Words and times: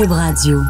Cube 0.00 0.12
Radio. 0.12 0.62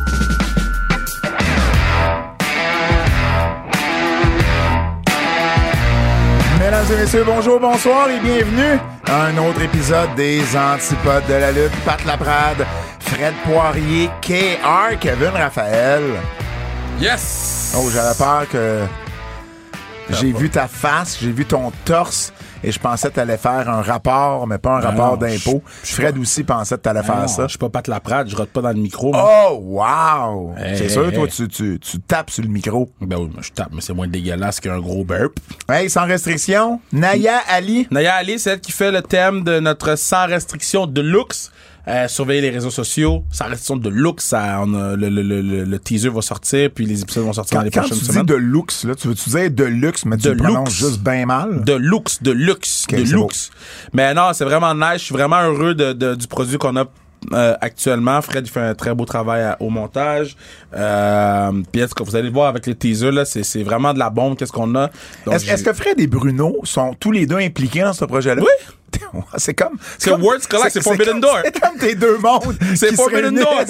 Mesdames 6.59 6.85
et 6.93 6.97
messieurs, 6.97 7.23
bonjour, 7.25 7.61
bonsoir 7.61 8.11
et 8.11 8.19
bienvenue 8.19 8.81
à 9.07 9.27
un 9.27 9.39
autre 9.39 9.63
épisode 9.63 10.13
des 10.17 10.41
Antipodes 10.57 11.29
de 11.29 11.35
la 11.35 11.53
lutte. 11.53 11.71
Pat 11.85 12.05
Laprade, 12.07 12.67
Fred 12.99 13.35
Poirier, 13.45 14.11
KR, 14.21 14.99
Kevin 14.99 15.29
Raphaël. 15.29 16.03
Yes! 17.01 17.73
Oh, 17.79 17.89
j'avais 17.95 18.19
peur 18.19 18.49
que 18.51 18.81
j'ai 20.09 20.33
vu 20.33 20.51
ta 20.51 20.67
face, 20.67 21.19
j'ai 21.21 21.31
vu 21.31 21.45
ton 21.45 21.71
torse 21.85 22.33
et 22.63 22.73
je 22.73 22.79
pensais 22.79 23.09
que 23.09 23.15
t'allais 23.15 23.37
faire 23.37 23.69
un 23.69 23.83
rapport, 23.83 24.47
mais 24.47 24.59
pas 24.59 24.77
un 24.77 24.81
rapport 24.81 25.13
non, 25.13 25.17
d'impôt. 25.17 25.63
Fred 25.83 26.19
aussi 26.19 26.45
pensait 26.45 26.77
que 26.77 26.81
t'allais 26.83 27.01
Ah 27.03 27.07
faire 27.07 27.21
non, 27.23 27.29
ça. 27.29 27.43
Je 27.45 27.49
suis 27.51 27.59
pas 27.59 27.69
Pat 27.71 27.87
Laprade, 27.89 28.29
je 28.29 28.37
rote 28.37 28.51
pas 28.51 28.61
dans 28.61 28.69
le 28.71 28.75
micro. 28.81 29.13
moi. 29.13 29.47
Oh, 29.51 29.59
wow! 29.63 30.55
Hey, 30.59 30.77
C'est 30.77 30.89
sûr, 30.89 31.07
hey, 31.07 31.15
toi, 31.15 31.25
hey. 31.25 31.31
tu, 31.31 31.49
tu, 31.49 31.79
tu 31.81 32.01
tapes 32.01 32.31
sur 32.31 32.43
le 32.43 32.49
micro. 32.51 32.91
Ben 33.01 33.17
oui, 33.19 33.31
moi, 33.33 33.43
je 33.43 33.51
tape, 33.51 33.71
mais 33.73 33.81
c'est 33.81 33.93
moins 33.95 34.09
dégueulasse 34.09 34.61
qu'un 34.61 34.79
gros 34.81 35.05
burp. 35.05 35.33
Hey, 35.69 35.89
sans 35.91 36.05
restriction, 36.07 36.81
Naya 36.93 37.39
Ali. 37.49 37.87
Naya 37.91 38.15
Ali, 38.15 38.39
c'est 38.39 38.51
elle 38.51 38.61
qui 38.61 38.73
fait 38.73 38.91
le 38.91 39.03
thème 39.03 39.43
de 39.45 39.61
notre 39.61 39.97
sans 39.97 40.27
restriction 40.27 40.87
de 40.87 41.01
luxe. 41.01 41.51
Euh, 41.91 42.09
surveillez 42.09 42.41
les 42.41 42.51
réseaux 42.51 42.71
sociaux. 42.71 43.25
Sans 43.33 43.47
restriction 43.47 43.77
de 43.77 43.89
luxe, 43.91 44.25
ça, 44.27 44.61
on 44.65 44.73
a- 44.75 44.95
le, 44.97 45.09
le, 45.09 45.23
le, 45.23 45.43
le- 45.43 45.65
le 45.65 45.79
teaser 45.79 46.09
va 46.09 46.23
sortir, 46.23 46.71
puis 46.75 46.87
les 46.87 47.03
épisodes 47.03 47.25
vont 47.25 47.33
sortir 47.33 47.57
Quand, 47.57 47.61
dans 47.61 47.65
les 47.65 47.71
quand 47.71 47.81
prochaines 47.81 47.99
tu 47.99 48.05
dis 48.05 48.11
semaines. 48.13 48.27
de 48.27 48.35
luxe, 48.35 48.85
là, 48.85 48.95
tu 48.95 49.09
veux-tu 49.09 49.29
dire 49.31 49.51
de 49.51 49.65
luxe, 49.65 50.05
mais 50.05 50.17
tu 50.17 50.25
De 50.29 50.31
le 50.31 50.37
prononces 50.37 50.73
juste 50.73 51.01
bien 51.01 51.27
mal? 51.27 51.65
De 51.65 51.75
luxe, 51.75 52.23
de 52.23 52.31
luxe, 52.31 52.87
de 52.89 53.03
beau. 53.17 53.23
luxe. 53.25 53.51
Mais 53.93 54.15
non, 54.15 54.33
c'est 54.33 54.45
vraiment 54.45 54.75
nice. 54.75 54.99
Je 55.01 55.05
suis 55.07 55.15
vraiment 55.15 55.43
heureux 55.43 55.75
de, 55.75 55.93
de- 55.93 56.15
du 56.15 56.27
produit 56.29 56.59
qu'on 56.59 56.77
a 56.77 56.85
euh, 57.33 57.55
actuellement. 57.61 58.21
Fred 58.23 58.47
il 58.47 58.51
fait 58.51 58.61
un 58.61 58.75
très 58.75 58.95
beau 58.95 59.05
travail 59.05 59.43
à- 59.43 59.57
au 59.61 59.69
montage. 59.71 60.37
Euh, 60.75 61.53
puis 61.73 61.83
est-ce 61.83 61.95
que 61.95 62.03
vous 62.03 62.15
allez 62.17 62.29
le 62.29 62.35
voir 62.35 62.49
avec 62.49 62.67
les 62.67 62.75
teasers 62.75 63.13
là, 63.13 63.25
c'est, 63.25 63.43
c'est 63.43 63.63
vraiment 63.63 63.93
de 63.95 63.99
la 63.99 64.11
bombe. 64.11 64.37
Qu'est-ce 64.37 64.53
qu'on 64.53 64.75
a 64.75 64.91
Est-ce 65.31 65.63
que 65.65 65.73
Fred 65.73 65.99
et 66.01 66.07
Bruno 66.07 66.57
sont 66.65 66.95
tous 66.99 67.13
les 67.13 67.27
deux 67.27 67.37
impliqués 67.39 67.83
dans 67.83 67.93
ce 67.93 68.05
projet-là? 68.05 68.43
Oui. 68.43 68.75
c'est 69.37 69.55
comme. 69.55 69.79
C'est 69.99 70.11
comme- 70.11 70.23
Words 70.23 70.49
Collect, 70.49 70.71
c'est 70.73 70.83
Forbidden 70.83 71.13
comme- 71.13 71.21
Door. 71.21 71.39
C'est 71.45 71.61
comme 71.61 71.79
tes 71.79 71.95
deux 71.95 72.19
mondes. 72.19 72.57
C'est 72.75 72.95
Forbidden 72.95 73.35
Door. 73.35 73.65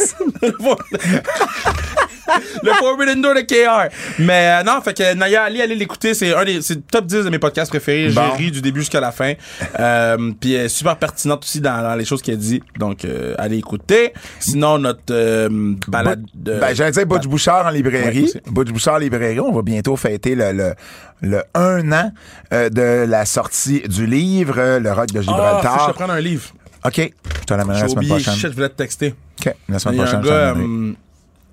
le 2.62 2.72
Forbidden 2.74 3.20
Door 3.22 3.34
de 3.34 3.40
KR. 3.40 3.92
Mais 4.18 4.60
euh, 4.60 4.62
non, 4.64 4.80
fait 4.82 4.94
que 4.96 5.14
Naya 5.14 5.44
Ali, 5.44 5.60
allez 5.62 5.74
l'écouter. 5.74 6.14
C'est 6.14 6.34
un 6.34 6.44
des 6.44 6.62
c'est 6.62 6.74
le 6.74 6.80
top 6.82 7.06
10 7.06 7.24
de 7.24 7.30
mes 7.30 7.38
podcasts 7.38 7.70
préférés. 7.70 8.10
Bon. 8.10 8.22
J'ai 8.36 8.44
ri 8.44 8.50
du 8.50 8.60
début 8.62 8.80
jusqu'à 8.80 9.00
la 9.00 9.12
fin. 9.12 9.34
Euh, 9.78 10.32
Puis 10.40 10.54
elle 10.54 10.66
est 10.66 10.68
super 10.68 10.96
pertinente 10.96 11.42
aussi 11.44 11.60
dans, 11.60 11.82
dans 11.82 11.94
les 11.94 12.04
choses 12.04 12.22
qu'elle 12.22 12.38
dit. 12.38 12.62
Donc, 12.78 13.04
euh, 13.04 13.34
allez 13.38 13.56
écouter. 13.58 14.12
Sinon, 14.38 14.78
notre 14.78 15.02
euh, 15.10 15.74
balade... 15.88 16.24
de- 16.34 16.58
Ben, 16.58 16.74
j'allais 16.74 16.90
dire 16.92 17.06
Butch 17.06 17.26
Bouchard 17.26 17.66
en 17.66 17.70
librairie. 17.70 18.30
Ouais. 18.34 18.42
Butch 18.50 18.70
Bouchard 18.70 18.94
en 18.94 18.98
librairie. 18.98 19.40
On 19.40 19.52
va 19.52 19.62
bientôt 19.62 19.96
fêter 19.96 20.34
le, 20.34 20.52
le, 20.52 20.74
le 21.22 21.42
un 21.54 21.92
an 21.92 22.12
euh, 22.52 22.68
de 22.70 23.06
la 23.08 23.24
sortie 23.24 23.80
du 23.88 24.06
livre, 24.06 24.54
euh, 24.58 24.78
Le 24.80 24.92
Rock 24.92 25.08
de 25.12 25.18
Ah, 25.18 25.22
Gibraltar. 25.22 25.86
je 25.86 25.92
te 25.92 25.96
prenne 25.96 26.10
un 26.10 26.20
livre. 26.20 26.50
OK. 26.84 26.96
Je 26.96 27.44
te 27.44 27.54
la 27.54 27.62
semaine 27.88 28.06
prochaine. 28.08 28.34
je 28.36 28.46
voulais 28.48 28.68
te 28.68 28.74
texter. 28.76 29.14
OK. 29.40 29.54
La 29.68 29.78
semaine 29.78 29.96
prochaine, 29.98 30.94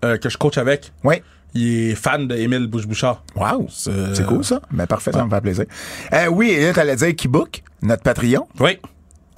euh, 0.04 0.14
euh, 0.14 0.18
que 0.18 0.30
je 0.30 0.38
coach 0.38 0.58
avec. 0.58 0.92
Oui. 1.04 1.22
Il 1.54 1.92
est 1.92 1.96
fan 1.96 2.28
de 2.28 2.36
Émile 2.36 2.68
Bouche-Bouchard. 2.68 3.24
Wow. 3.36 3.68
C'est- 3.70 3.92
C'est 4.16 4.26
cool, 4.26 4.44
ça. 4.44 4.60
Ben, 4.72 4.86
parfait, 4.86 5.12
ça 5.12 5.24
me 5.26 5.30
fait 5.30 5.42
plaisir. 5.42 5.66
Euh, 6.14 6.28
oui, 6.28 6.52
et 6.52 6.66
là, 6.68 6.74
t'allais 6.74 6.96
dire 6.96 7.16
Keybook, 7.16 7.64
notre 7.82 8.04
Patreon. 8.04 8.48
Oui. 8.60 8.78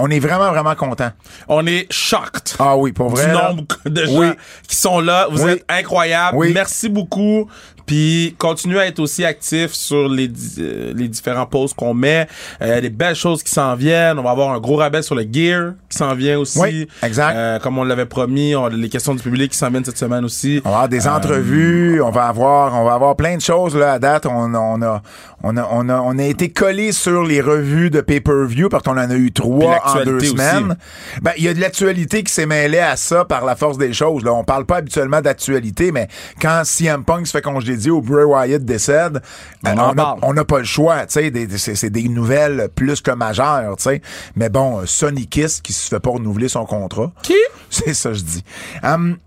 On 0.02 0.10
est 0.10 0.20
vraiment, 0.20 0.50
vraiment 0.50 0.76
content. 0.76 1.12
On 1.50 1.66
est 1.68 1.86
shocked. 1.92 2.56
Ah 2.58 2.78
oui, 2.78 2.94
pour 2.94 3.10
vrai. 3.10 3.26
du 3.28 3.32
nombre 3.34 3.64
de 3.86 4.06
gens 4.06 4.20
Oui. 4.20 4.28
qui 4.68 4.76
sont 4.78 5.02
là. 5.02 5.28
Vous 5.30 5.44
Oui. 5.44 5.52
êtes 5.52 5.66
incroyables. 5.70 6.38
Oui. 6.38 6.52
Merci 6.54 6.88
beaucoup. 6.90 7.50
Puis 7.90 8.36
continuez 8.38 8.80
à 8.82 8.86
être 8.86 9.00
aussi 9.00 9.26
actifs 9.26 9.74
sur 9.74 10.08
les, 10.08 10.30
euh, 10.60 10.94
les 10.96 11.08
différents 11.08 11.48
posts 11.48 11.74
qu'on 11.76 11.96
met. 11.96 12.28
Euh, 12.62 12.68
Il 12.68 12.70
y 12.70 12.72
a 12.74 12.82
des 12.82 12.92
belles 12.92 13.16
choses 13.16 13.42
qui 13.42 13.50
s'en 13.50 13.74
viennent. 13.74 14.20
On 14.20 14.22
va 14.22 14.30
avoir 14.30 14.52
un 14.52 14.60
gros 14.60 14.76
rabais 14.76 15.02
sur 15.02 15.16
le 15.16 15.24
gear 15.24 15.72
qui 15.90 15.98
s'en 15.98 16.14
vient 16.14 16.38
aussi. 16.38 16.60
Oui, 16.60 16.88
exact. 17.02 17.34
Euh, 17.36 17.58
comme 17.58 17.80
on 17.80 17.84
l'avait 17.84 18.06
promis, 18.06 18.56
on 18.56 18.68
les 18.68 18.90
questions 18.90 19.16
du 19.16 19.24
public 19.24 19.54
qui 19.54 19.58
s'en 19.58 19.72
viennent 19.72 19.86
cette 19.86 19.98
semaine 19.98 20.24
aussi. 20.24 20.62
On 20.66 20.70
va 20.70 20.76
avoir 20.76 20.90
des 20.90 21.08
entrevues, 21.08 22.00
on 22.00 22.12
va 22.12 22.28
avoir, 22.28 22.80
on 22.80 22.86
va 22.86 22.94
avoir 22.94 23.16
plein 23.16 23.36
de 23.38 23.42
choses 23.42 23.76
là 23.76 23.94
à 23.94 23.98
date. 23.98 24.28
On, 24.28 24.54
on 24.54 24.82
a, 24.84 25.02
on 25.42 25.58
a, 25.58 25.68
on 25.72 25.90
a, 25.90 26.00
on 26.00 26.20
a 26.20 26.24
été 26.26 26.50
collé 26.50 26.92
sur 26.92 27.24
les 27.24 27.42
revues 27.42 27.90
de 27.90 28.02
pay-per-view 28.02 28.70
parce 28.70 28.84
qu'on 28.84 29.00
en 29.00 29.10
a 29.10 29.16
eu 29.16 29.32
trois 29.32 29.82
en 29.84 30.04
deux 30.04 30.20
semaines. 30.20 30.76
Ben, 31.24 31.32
il 31.40 31.44
y 31.44 31.48
a 31.48 31.56
de 31.56 31.60
l'actualité 31.60 32.22
qui 32.22 32.32
s'est 32.32 32.46
mêlée 32.46 32.78
à 32.78 32.96
ça 32.98 33.26
par 33.26 33.46
la 33.46 33.56
force 33.56 33.80
des 33.80 33.94
choses. 33.94 34.24
Là, 34.24 34.32
on 34.32 34.44
parle 34.44 34.68
pas 34.68 34.76
habituellement 34.78 35.22
d'actualité, 35.22 35.92
mais 35.92 36.08
quand 36.40 36.62
CM 36.66 37.04
Punk 37.04 37.26
se 37.26 37.32
fait 37.32 37.42
congédier 37.42 37.79
ou 37.88 38.02
Bray 38.02 38.26
Wyatt 38.26 38.64
décède, 38.66 39.22
On 39.66 39.70
en 39.78 39.90
a- 39.92 39.96
parle. 39.96 40.20
on 40.24 40.34
n'a 40.34 40.44
pas 40.46 40.60
le 40.60 40.66
choix. 40.66 41.06
C'est 41.08 41.32
des 41.32 42.10
nouvelles 42.10 42.70
plus 42.76 43.02
que 43.02 43.12
majeures. 43.12 43.76
Tu 43.78 43.84
sais, 43.84 44.02
mais 44.36 44.50
bon, 44.50 44.80
euh, 44.80 44.86
Sonny 44.86 45.28
Kiss 45.28 45.62
qui 45.62 45.74
se 45.74 45.88
fait 45.88 46.00
pas 46.00 46.10
renouveler 46.12 46.50
son 46.50 46.66
contrat. 46.66 47.12
Qui? 47.22 47.36
C'est 47.70 47.94
ça, 47.94 48.14
je 48.14 48.22
dis. 48.22 48.44
Hum, 48.84 49.18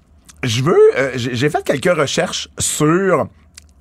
je 0.42 0.62
veux. 0.62 0.76
euh, 0.98 1.12
j'ai 1.14 1.48
fait 1.50 1.62
quelques 1.64 1.96
recherches 1.96 2.48
sur 2.58 3.28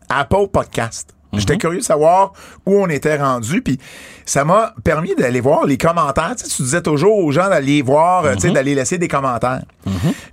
Apple 0.10 0.48
Podcast. 0.52 1.14
J'étais 1.34 1.58
curieux 1.58 1.80
de 1.80 1.84
savoir 1.84 2.34
où 2.66 2.76
on 2.84 2.88
était 2.88 3.16
rendu, 3.16 3.62
puis 3.62 3.80
ça 4.26 4.44
m'a 4.44 4.74
permis 4.84 5.16
d'aller 5.16 5.40
voir 5.40 5.66
les 5.66 5.78
commentaires. 5.78 6.36
Tu, 6.38 6.44
sais, 6.44 6.50
tu 6.58 6.62
disais 6.64 6.82
toujours 6.82 7.20
aux 7.20 7.32
gens 7.32 7.48
d'aller 7.48 7.82
voir, 7.82 8.26
euh, 8.26 8.34
tu 8.36 8.42
sais, 8.42 8.52
d'aller 8.52 8.76
laisser 8.76 8.98
des 8.98 9.08
commentaires. 9.08 9.64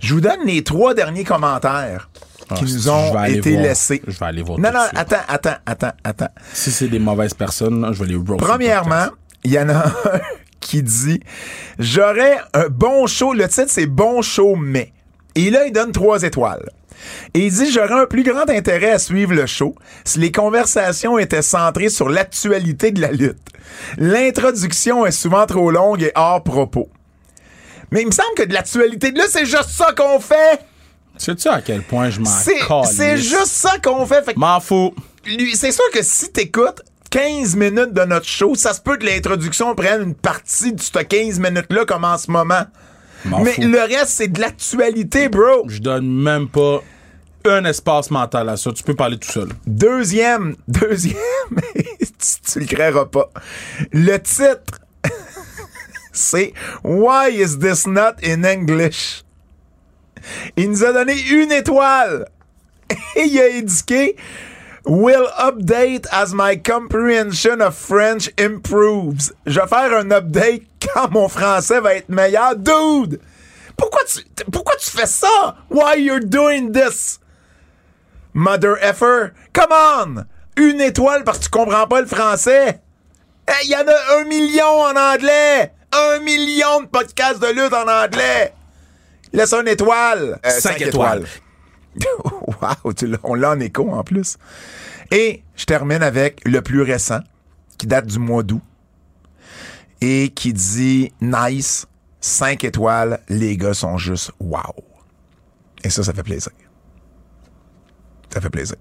Je 0.01 0.13
vous 0.13 0.19
donne 0.19 0.39
les 0.45 0.61
trois 0.61 0.93
derniers 0.93 1.23
commentaires 1.23 2.09
qui 2.55 2.63
Ah, 2.63 2.71
nous 2.73 2.79
je 2.81 2.89
ont 2.89 3.11
vais 3.13 3.17
aller 3.19 3.37
été 3.37 3.51
voir. 3.51 3.63
laissés. 3.63 4.01
Je 4.07 4.17
vais 4.19 4.25
aller 4.25 4.41
voir 4.41 4.59
Non, 4.59 4.71
non, 4.71 4.79
attends, 4.95 5.15
attends, 5.27 5.57
attends, 5.65 5.91
attends. 6.03 6.29
Si 6.53 6.71
c'est 6.71 6.87
des 6.87 6.99
mauvaises 6.99 7.33
personnes, 7.33 7.81
là, 7.81 7.91
je 7.93 8.03
vais 8.03 8.09
les 8.09 8.15
roast. 8.15 8.39
Premièrement, 8.39 9.07
il 9.43 9.51
y 9.51 9.59
en 9.59 9.69
a 9.69 9.85
un 9.87 10.19
qui 10.59 10.83
dit 10.83 11.19
J'aurais 11.77 12.37
un 12.53 12.67
bon 12.69 13.07
show. 13.07 13.33
Le 13.33 13.47
titre, 13.47 13.67
c'est 13.69 13.85
Bon 13.87 14.21
show, 14.21 14.55
mais. 14.55 14.91
Et 15.35 15.49
là, 15.49 15.65
il 15.65 15.71
donne 15.71 15.91
trois 15.91 16.23
étoiles. 16.23 16.69
Et 17.33 17.45
il 17.45 17.53
dit 17.53 17.71
J'aurais 17.71 18.01
un 18.01 18.05
plus 18.05 18.23
grand 18.23 18.49
intérêt 18.49 18.91
à 18.91 18.99
suivre 18.99 19.33
le 19.33 19.45
show 19.45 19.73
si 20.03 20.19
les 20.19 20.31
conversations 20.31 21.17
étaient 21.17 21.41
centrées 21.41 21.89
sur 21.89 22.09
l'actualité 22.09 22.91
de 22.91 22.99
la 23.01 23.11
lutte. 23.11 23.37
L'introduction 23.97 25.05
est 25.05 25.11
souvent 25.11 25.45
trop 25.45 25.71
longue 25.71 26.01
et 26.01 26.11
hors 26.15 26.43
propos. 26.43 26.89
Mais 27.91 28.01
il 28.01 28.07
me 28.07 28.11
semble 28.11 28.33
que 28.35 28.43
de 28.43 28.53
l'actualité 28.53 29.11
de 29.11 29.17
là, 29.17 29.25
c'est 29.29 29.45
juste 29.45 29.69
ça 29.69 29.93
qu'on 29.97 30.19
fait. 30.19 30.59
Sais-tu 31.19 31.47
à 31.49 31.61
quel 31.61 31.83
point 31.83 32.09
je 32.09 32.19
m'en 32.21 32.25
C'est, 32.25 32.57
calisse? 32.67 32.95
c'est 32.95 33.17
juste 33.17 33.47
ça 33.47 33.77
qu'on 33.83 34.05
fait. 34.05 34.35
M'en 34.37 34.59
fous. 34.59 34.95
c'est 35.53 35.71
sûr 35.71 35.83
que 35.93 36.01
si 36.01 36.31
t'écoutes 36.31 36.81
15 37.11 37.55
minutes 37.55 37.93
de 37.93 38.03
notre 38.05 38.25
show, 38.25 38.55
ça 38.55 38.73
se 38.73 38.79
peut 38.81 38.95
que 38.97 39.05
l'introduction 39.05 39.75
prenne 39.75 40.01
une 40.01 40.15
partie 40.15 40.73
de 40.73 40.81
ce 40.81 40.91
15 40.97 41.39
minutes-là 41.39 41.85
comme 41.85 42.05
en 42.05 42.17
ce 42.17 42.31
moment. 42.31 42.65
M'en 43.25 43.41
Mais 43.43 43.51
fous. 43.53 43.61
le 43.63 43.79
reste, 43.79 44.09
c'est 44.09 44.29
de 44.29 44.39
l'actualité, 44.39 45.27
bro. 45.27 45.65
Je 45.67 45.79
donne 45.79 46.09
même 46.09 46.47
pas 46.47 46.81
un 47.45 47.65
espace 47.65 48.11
mental 48.11 48.47
à 48.47 48.55
ça. 48.55 48.71
Tu 48.71 48.83
peux 48.83 48.95
parler 48.95 49.17
tout 49.17 49.29
seul. 49.29 49.49
Deuxième, 49.67 50.55
deuxième, 50.69 51.15
tu, 51.97 52.05
tu 52.53 52.59
le 52.61 52.65
créeras 52.65 53.05
pas. 53.07 53.29
Le 53.91 54.17
titre, 54.17 54.79
c'est 56.13 56.53
Why 56.83 57.41
is 57.41 57.57
this 57.59 57.85
not 57.87 58.13
in 58.23 58.43
English? 58.45 59.23
Il 60.57 60.71
nous 60.71 60.83
a 60.83 60.93
donné 60.93 61.19
une 61.31 61.51
étoile. 61.51 62.27
Et 63.15 63.23
il 63.23 63.39
a 63.39 63.45
indiqué 63.57 64.15
Will 64.85 65.27
update 65.37 66.07
as 66.11 66.33
my 66.33 66.55
comprehension 66.55 67.61
of 67.61 67.75
French 67.75 68.29
improves. 68.37 69.31
Je 69.45 69.59
vais 69.59 69.67
faire 69.67 69.93
un 69.93 70.11
update 70.11 70.63
quand 70.81 71.11
mon 71.11 71.27
français 71.27 71.79
va 71.79 71.95
être 71.95 72.09
meilleur. 72.09 72.55
Dude! 72.55 73.19
Pourquoi 73.77 74.01
tu, 74.05 74.89
fais 74.89 75.05
ça? 75.05 75.55
Why 75.69 75.95
you're 75.95 76.19
doing 76.19 76.71
this? 76.71 77.19
Mother 78.33 78.77
effer, 78.81 79.33
come 79.53 79.71
on! 79.71 80.25
Une 80.57 80.81
étoile 80.81 81.23
parce 81.23 81.39
que 81.39 81.43
tu 81.45 81.49
comprends 81.49 81.87
pas 81.87 82.01
le 82.01 82.07
français. 82.07 82.81
Il 83.63 83.69
y 83.69 83.75
en 83.75 83.87
a 83.87 84.19
un 84.19 84.25
million 84.25 84.81
en 84.81 84.95
anglais! 84.95 85.71
Un 85.91 86.19
million 86.19 86.81
de 86.81 86.87
podcasts 86.87 87.41
de 87.41 87.47
lutte 87.47 87.73
en 87.73 87.87
anglais! 87.87 88.53
Laisse 89.33 89.53
une 89.53 89.67
étoile! 89.67 90.39
Euh, 90.45 90.49
Cinq 90.49 90.79
cinq 90.79 90.81
étoiles. 90.81 91.25
wow, 92.61 92.93
tu 92.93 93.11
on 93.23 93.35
l'a 93.35 93.51
en 93.51 93.59
écho 93.59 93.89
en 93.91 94.03
plus. 94.03 94.37
Et 95.11 95.43
je 95.55 95.65
termine 95.65 96.03
avec 96.03 96.41
le 96.45 96.61
plus 96.61 96.81
récent, 96.81 97.19
qui 97.77 97.87
date 97.87 98.05
du 98.07 98.19
mois 98.19 98.43
d'août, 98.43 98.61
et 100.01 100.29
qui 100.29 100.53
dit 100.53 101.11
nice, 101.21 101.87
5 102.21 102.63
étoiles, 102.63 103.19
les 103.29 103.57
gars 103.57 103.73
sont 103.73 103.97
juste 103.97 104.31
wow. 104.39 104.61
Et 105.83 105.89
ça, 105.89 106.03
ça 106.03 106.13
fait 106.13 106.23
plaisir. 106.23 106.51
Ça 108.33 108.41
fait 108.41 108.49
plaisir. 108.49 108.77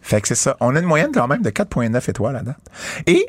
Fait 0.00 0.20
que 0.20 0.28
c'est 0.28 0.34
ça. 0.34 0.56
On 0.60 0.74
a 0.74 0.78
une 0.78 0.86
moyenne 0.86 1.10
quand 1.12 1.28
même 1.28 1.42
de 1.42 1.50
4,9 1.50 2.10
étoiles 2.10 2.36
à 2.36 2.42
date. 2.42 2.56
Et, 3.06 3.28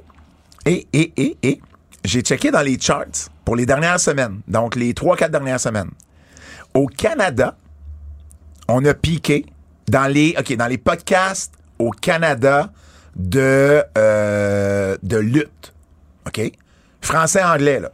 et, 0.66 0.88
et, 0.94 1.14
et, 1.18 1.38
et, 1.44 1.62
j'ai 2.04 2.22
checké 2.22 2.52
dans 2.52 2.62
les 2.62 2.80
charts 2.80 3.30
pour 3.46 3.56
les 3.56 3.66
dernières 3.66 4.00
semaines, 4.00 4.42
donc 4.48 4.76
les 4.76 4.94
3-4 4.94 5.30
dernières 5.30 5.60
semaines. 5.60 5.92
Au 6.74 6.88
Canada, 6.88 7.58
on 8.68 8.84
a 8.86 8.94
piqué 8.94 9.46
dans 9.88 10.12
les, 10.12 10.36
OK, 10.38 10.56
dans 10.56 10.68
les 10.68 10.78
podcasts 10.78 11.54
au 11.80 11.92
Canada 11.92 12.72
de, 13.16 13.84
euh, 13.98 14.98
de 15.02 15.18
lutte. 15.18 15.74
OK? 16.28 16.52
Français-anglais, 17.02 17.80
là. 17.80 17.92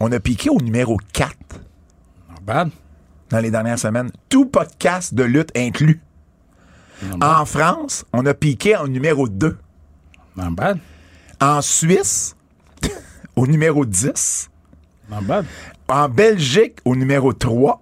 On 0.00 0.12
a 0.12 0.20
piqué 0.20 0.48
au 0.48 0.60
numéro 0.60 0.96
4 1.12 1.34
Not 2.30 2.36
bad. 2.42 2.70
dans 3.30 3.40
les 3.40 3.50
dernières 3.50 3.78
semaines. 3.78 4.10
Tout 4.28 4.46
podcast 4.46 5.12
de 5.12 5.24
lutte 5.24 5.50
inclus. 5.56 6.00
En 7.20 7.44
France, 7.44 8.04
on 8.12 8.24
a 8.26 8.34
piqué 8.34 8.76
au 8.76 8.86
numéro 8.88 9.28
2. 9.28 9.56
Not 10.36 10.50
bad. 10.50 10.78
En 11.40 11.60
Suisse, 11.62 12.36
au 13.38 13.46
numéro 13.46 13.84
10. 13.86 14.50
Not 15.10 15.22
bad. 15.22 15.46
En 15.88 16.08
Belgique, 16.08 16.78
au 16.84 16.96
numéro 16.96 17.32
3. 17.32 17.80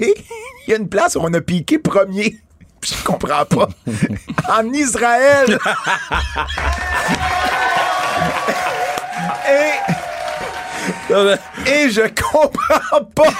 Et 0.00 0.14
il 0.66 0.70
y 0.70 0.74
a 0.74 0.76
une 0.76 0.88
place 0.88 1.16
où 1.16 1.20
on 1.22 1.32
a 1.32 1.40
piqué 1.40 1.78
premier. 1.78 2.38
Je 2.82 2.94
comprends 3.04 3.46
pas. 3.46 3.68
en 4.52 4.72
Israël. 4.72 5.58
Et 9.48 9.91
Et 11.66 11.90
je 11.90 12.00
comprends 12.30 13.04
pas. 13.14 13.30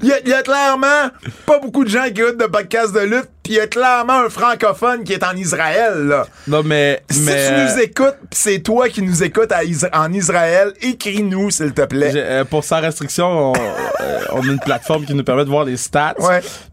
Il 0.00 0.04
y, 0.06 0.12
a- 0.12 0.20
il 0.20 0.28
y 0.28 0.32
a 0.32 0.42
clairement 0.42 1.10
pas 1.46 1.58
beaucoup 1.58 1.84
de 1.84 1.88
gens 1.88 2.04
qui 2.14 2.20
écoutent 2.20 2.38
de 2.38 2.46
podcasts 2.46 2.92
de 2.94 3.00
lutte, 3.00 3.28
puis 3.42 3.54
il 3.54 3.56
y 3.56 3.60
a 3.60 3.66
clairement 3.66 4.24
un 4.24 4.28
francophone 4.28 5.04
qui 5.04 5.12
est 5.12 5.24
en 5.24 5.36
Israël, 5.36 6.06
là. 6.06 6.26
non, 6.48 6.62
mais. 6.62 7.02
Si 7.10 7.20
mais 7.20 7.32
tu 7.48 7.52
euh, 7.52 7.66
nous 7.74 7.80
écoutes, 7.82 8.16
pis 8.30 8.38
c'est 8.38 8.58
toi 8.60 8.88
qui 8.88 9.02
nous 9.02 9.22
écoutes 9.22 9.52
à 9.52 9.60
en 9.94 10.12
Israël, 10.12 10.72
écris-nous, 10.80 11.50
s'il 11.50 11.72
te 11.72 11.82
plaît. 11.82 12.12
euh, 12.14 12.44
pour 12.44 12.64
sans 12.64 12.80
restriction, 12.80 13.26
on, 13.26 13.52
euh, 13.54 14.20
on 14.32 14.40
a 14.48 14.52
une 14.52 14.60
plateforme 14.60 15.04
qui 15.04 15.14
nous 15.14 15.24
permet 15.24 15.44
de 15.44 15.50
voir 15.50 15.64
les 15.64 15.76
stats. 15.76 16.14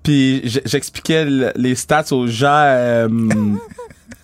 Puis 0.03 0.41
j'expliquais 0.65 1.21
l- 1.23 1.51
les 1.55 1.75
stats 1.75 2.05
aux 2.11 2.27
gens, 2.27 2.47
euh, 2.53 3.07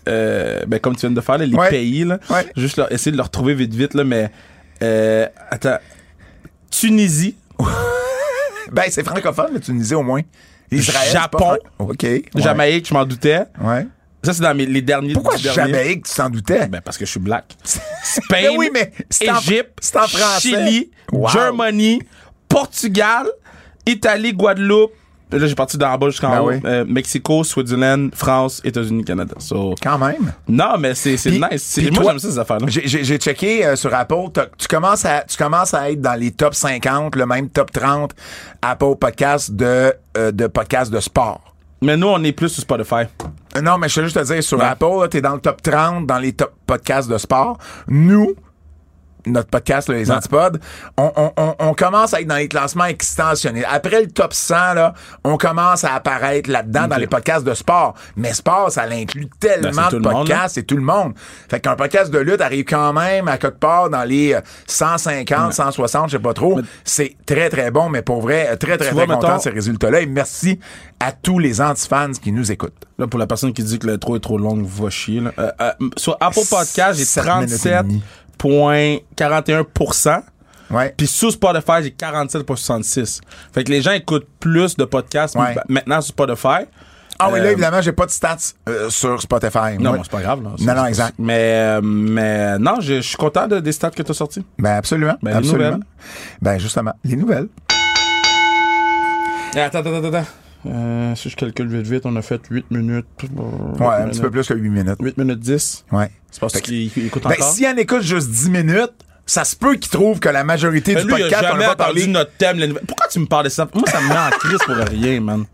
euh, 0.08 0.60
ben, 0.68 0.80
comme 0.80 0.96
tu 0.96 1.02
viens 1.02 1.12
de 1.12 1.22
faire, 1.22 1.38
là, 1.38 1.46
les 1.46 1.56
Ouais. 1.56 1.70
pays. 1.70 2.04
Là, 2.04 2.20
Ouais. 2.30 2.46
Juste 2.56 2.80
essayer 2.92 3.12
de 3.12 3.18
le 3.18 3.24
retrouver 3.24 3.54
vite, 3.56 3.74
vite. 3.74 3.94
Là, 3.96 4.04
mais 4.04 4.30
euh, 4.84 5.28
attends. 5.50 5.78
Tunisie, 6.70 7.36
Ben, 8.72 8.86
c'est 8.90 9.04
francophone, 9.06 9.54
la 9.54 9.60
Tunisie, 9.60 9.94
au 9.96 10.04
moins. 10.04 10.22
Israël. 10.72 11.12
Japon. 11.12 11.58
OK. 11.80 12.02
ouais. 12.04 12.24
Jamaïque, 12.36 12.88
je 12.88 12.94
m'en 12.94 13.06
doutais. 13.06 13.44
Ouais. 13.62 13.86
Ça, 14.24 14.34
c'est 14.34 14.42
dans 14.42 14.56
mes, 14.56 14.66
les 14.66 14.82
derniers. 14.82 15.14
Pourquoi. 15.14 15.38
Jamaïque, 15.38 16.06
tu 16.06 16.16
t'en 16.16 16.30
doutais? 16.30 16.68
Ben, 16.68 16.82
parce 16.82 16.98
que 16.98 17.06
je 17.06 17.12
suis 17.12 17.20
black. 17.20 17.56
Spain, 17.64 18.24
Ben 18.30 18.56
oui, 18.58 18.70
mais 18.74 18.92
c'est 19.10 19.30
en- 19.30 19.40
Égypte, 19.40 19.78
c'est 19.82 19.98
en 19.98 20.08
français. 20.08 20.40
Chili, 20.50 20.92
Wow. 21.12 21.30
Germany, 21.30 22.02
Portugal, 22.50 23.28
Italie, 23.86 24.34
Guadeloupe. 24.34 24.92
Là, 25.32 25.48
j'ai 25.48 25.56
parti 25.56 25.78
d'en 25.78 25.98
bas 25.98 26.10
jusqu'en 26.10 26.30
Ben 26.30 26.40
haut. 26.42 26.50
oui. 26.50 26.60
Euh, 26.66 26.86
Mexico, 26.88 27.44
Switzerland, 27.44 28.12
France, 28.14 28.62
États-Unis, 28.64 29.04
Canada. 29.04 29.36
So, 29.40 29.74
Quand 29.82 29.98
même. 29.98 30.32
non, 30.48 30.78
mais 30.80 30.94
c'est 30.96 31.12
nice. 31.26 31.64
C'est- 31.64 31.82
puis 31.82 31.92
Moi, 31.92 32.04
j'aime 32.06 32.20
ça, 32.20 32.30
ces 32.30 32.40
affaires-là. 32.40 32.68
J'ai- 32.70 33.18
checké 33.18 33.66
euh, 33.66 33.76
sur 33.76 33.94
Apple. 33.94 34.30
Tu 34.58 34.68
commences, 34.68 35.04
à, 35.06 35.22
tu 35.28 35.36
commences 35.38 35.74
à 35.74 35.90
être 35.92 36.00
dans 36.02 36.14
les 36.14 36.32
top 36.32 36.54
50, 36.54 37.16
le 37.16 37.26
même 37.26 37.50
top 37.50 37.72
30 37.72 38.12
Apple 38.62 38.96
Podcast 39.00 39.52
de, 39.54 39.94
euh, 40.18 40.32
de 40.32 40.48
podcasts 40.48 40.92
de 40.92 41.00
sport. 41.00 41.42
Mais 41.82 41.98
nous, 41.98 42.08
on 42.08 42.24
est 42.24 42.32
plus 42.32 42.50
sur 42.50 42.62
Spotify. 42.62 43.04
Euh, 43.58 43.62
Non, 43.62 43.78
mais 43.78 43.90
je 43.90 44.00
veux 44.00 44.08
juste 44.08 44.18
te 44.20 44.24
dire, 44.34 44.42
sur 44.44 44.58
Ouais. 44.60 44.66
Apple, 44.66 45.10
tu 45.12 45.18
es 45.18 45.22
dans 45.22 45.34
le 45.34 45.40
top 45.42 45.62
30 45.62 46.06
dans 46.08 46.18
les 46.20 46.34
top 46.34 46.54
podcasts 46.66 47.10
de 47.10 47.18
sport. 47.18 47.58
Nous, 47.88 48.34
notre 49.26 49.50
podcast, 49.50 49.90
là, 49.90 49.96
les 49.96 50.10
Ouais. 50.10 50.18
Antipodes, 50.18 50.60
on, 50.98 51.12
on, 51.16 51.32
on, 51.38 51.56
on 51.60 51.74
commence 51.74 52.14
à 52.14 52.22
être 52.22 52.28
dans 52.28 52.36
les 52.36 52.48
classements 52.48 52.86
extensionnés. 52.86 53.66
Après 53.66 54.02
le 54.02 54.08
top 54.08 54.34
100, 54.34 54.74
là, 54.76 54.94
on 55.24 55.38
commence 55.38 55.84
à 55.84 55.94
apparaître 55.94 56.50
là-dedans 56.50 56.88
dans 56.88 56.98
les 56.98 57.08
podcasts 57.08 57.46
de 57.46 57.54
sport. 57.54 57.96
Mais 58.16 58.34
sport, 58.34 58.72
ça 58.72 58.86
l'inclut 58.86 59.28
tellement 59.40 59.84
Ben, 59.84 59.90
de 59.90 59.98
le 59.98 60.02
monde, 60.04 60.28
podcasts, 60.28 60.56
c'est 60.56 60.64
tout 60.64 60.76
le 60.78 60.84
monde. 60.84 61.14
Fait 61.50 61.60
qu'un 61.60 61.76
podcast 61.76 62.12
de 62.12 62.20
lutte 62.20 62.42
arrive 62.42 62.66
quand 62.66 62.94
même 62.94 63.28
à 63.28 63.38
quelque 63.38 63.60
part 63.60 63.90
dans 63.90 64.04
les 64.04 64.34
euh, 64.34 64.42
150, 64.68 65.54
160, 65.54 66.10
je 66.10 66.18
sais 66.18 66.22
pas 66.22 66.34
trop. 66.34 66.60
C'est 66.84 67.16
très, 67.26 67.50
très 67.50 67.72
bon, 67.72 67.90
mais 67.90 68.02
pour 68.02 68.22
vrai, 68.22 68.50
euh, 68.52 68.56
très, 68.56 68.78
très, 68.78 68.90
Tu 68.90 68.96
très 68.96 69.06
vois, 69.06 69.16
content 69.16 69.38
de 69.38 69.42
ces 69.42 69.50
résultats-là. 69.50 70.02
Et 70.02 70.06
merci 70.06 70.60
à 71.00 71.12
tous 71.12 71.40
les 71.40 71.62
antifans 71.62 72.12
qui 72.22 72.32
nous 72.32 72.52
écoutent. 72.52 72.74
Là, 72.98 73.08
pour 73.08 73.20
la 73.20 73.28
personne 73.28 73.54
qui 73.54 73.64
dit 73.64 73.80
que 73.80 73.88
l'intro 73.88 74.16
est 74.16 74.20
trop 74.22 74.38
longue, 74.38 74.66
va 74.66 74.90
chier. 74.90 75.20
Là. 75.20 75.32
Euh, 75.40 75.52
euh, 75.62 75.72
sur 75.98 76.16
Apple 76.22 76.40
Podcast, 76.50 76.98
j'ai 76.98 77.06
Sept 77.06 77.86
minutes 78.44 79.02
et 79.20 79.24
demie. 79.24 79.64
37,41%. 79.66 80.22
Ouais. 80.72 80.94
Puis 80.98 81.08
sous 81.08 81.32
Spotify, 81.32 81.84
j'ai 81.84 81.92
47,66. 81.92 83.22
Fait 83.54 83.64
que 83.64 83.72
les 83.72 83.82
gens 83.82 83.92
écoutent 83.92 84.28
plus 84.40 84.76
de 84.76 84.84
podcasts 84.86 85.36
Ouais. 85.36 85.56
maintenant 85.70 86.02
sur 86.02 86.10
Spotify. 86.10 86.66
Ah 87.18 87.30
oui, 87.32 87.40
là, 87.40 87.46
Euh, 87.46 87.52
évidemment, 87.52 87.82
j'ai 87.82 87.94
pas 87.94 88.06
de 88.08 88.12
stats 88.12 88.38
euh, 88.68 88.90
sur 88.90 89.22
Spotify. 89.22 89.78
Non, 89.80 89.96
c'est 90.04 90.12
pas 90.12 90.22
grave. 90.22 90.44
Là. 90.44 90.50
Non, 90.60 90.76
non, 90.82 90.86
exact. 90.88 91.14
Mais, 91.18 91.78
euh, 91.78 91.82
mais 91.82 92.58
non, 92.60 92.82
je 92.82 92.96
je 92.96 93.08
suis 93.08 93.16
content 93.16 93.48
de- 93.48 93.60
des 93.62 93.72
stats 93.72 93.92
que 93.92 94.02
tu 94.04 94.12
as 94.12 94.14
sortis. 94.16 94.46
Ben, 94.60 94.72
absolument. 94.76 95.16
Ben, 95.22 95.32
les 95.32 95.38
absolument. 95.38 95.64
nouvelles. 95.66 95.84
Ben, 96.42 96.58
justement, 96.60 96.92
les 97.06 97.16
nouvelles. 97.16 97.48
Eh, 99.56 99.60
Attends, 99.62 99.80
attends, 99.80 99.96
attends. 99.96 100.08
attends. 100.14 100.28
Euh, 100.66 101.16
si 101.16 101.30
je 101.30 101.36
calcule 101.36 101.68
vite, 101.68 101.88
vite, 101.88 102.06
on 102.06 102.16
a 102.16 102.22
fait 102.22 102.42
8 102.50 102.72
minutes. 102.72 103.06
Ouais, 103.80 103.86
un 103.88 104.08
petit 104.10 104.22
peu 104.22 104.32
plus 104.32 104.48
que 104.48 104.54
8 104.54 104.70
minutes. 104.70 104.96
8 105.00 105.18
minutes 105.18 105.40
10. 105.40 105.86
Ouais. 105.92 106.10
C'est 106.32 106.40
parce 106.40 106.60
qu'il 106.62 106.92
écoute 107.06 107.24
Ben, 107.24 107.32
encore? 107.34 107.52
si 107.54 107.66
on 107.72 107.78
écoute 107.78 108.02
juste 108.02 108.30
10 108.30 108.50
minutes, 108.50 108.92
ça 109.28 109.44
se 109.44 109.56
peut 109.56 109.76
qu'il 109.76 109.90
trouve 109.92 110.20
que 110.20 110.30
la 110.30 110.44
majorité 110.44 110.94
Mais 110.96 111.02
du 111.02 111.08
lui, 111.08 111.14
podcast, 111.22 111.46
on 111.52 111.58
va 111.58 111.64
entendu 111.72 111.76
parler. 111.78 112.08
notre 112.08 112.32
thème. 112.38 112.58
les. 112.58 112.68
Pourquoi 112.74 113.08
tu 113.10 113.20
me 113.20 113.26
parles 113.26 113.46
de 113.46 113.50
ça? 113.50 113.68
Moi, 113.74 113.84
ça 113.88 114.00
me 114.02 114.08
met 114.10 114.18
en 114.18 114.30
crise 114.40 114.60
pour 114.66 114.76
rien, 114.76 115.20
man. 115.22 115.46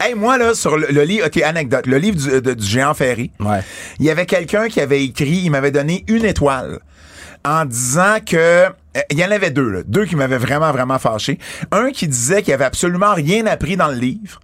Hey, 0.00 0.14
moi, 0.14 0.38
là, 0.38 0.54
sur 0.54 0.76
le, 0.78 0.86
le 0.90 1.02
livre, 1.02 1.26
OK, 1.26 1.36
anecdote, 1.42 1.86
le 1.86 1.98
livre 1.98 2.16
du, 2.16 2.40
de- 2.40 2.54
du 2.54 2.66
géant 2.66 2.94
Ferry, 2.94 3.30
Ouais. 3.40 3.60
il 3.98 4.06
y 4.06 4.10
avait 4.10 4.26
quelqu'un 4.26 4.68
qui 4.68 4.80
avait 4.80 5.04
écrit, 5.04 5.42
il 5.44 5.50
m'avait 5.50 5.70
donné 5.70 6.04
une 6.08 6.24
étoile 6.24 6.78
en 7.44 7.64
disant 7.66 8.16
que 8.24 8.36
euh, 8.36 8.70
il 9.10 9.18
y 9.18 9.24
en 9.24 9.30
avait 9.30 9.50
deux, 9.50 9.68
là, 9.70 9.82
deux 9.86 10.06
qui 10.06 10.16
m'avaient 10.16 10.38
vraiment 10.38 10.72
vraiment 10.72 10.98
fâché. 10.98 11.38
Un 11.70 11.90
qui 11.90 12.08
disait 12.08 12.42
qu'il 12.42 12.52
avait 12.54 12.64
absolument 12.64 13.12
rien 13.14 13.46
appris 13.46 13.76
dans 13.76 13.88
le 13.88 13.94
livre, 13.96 14.40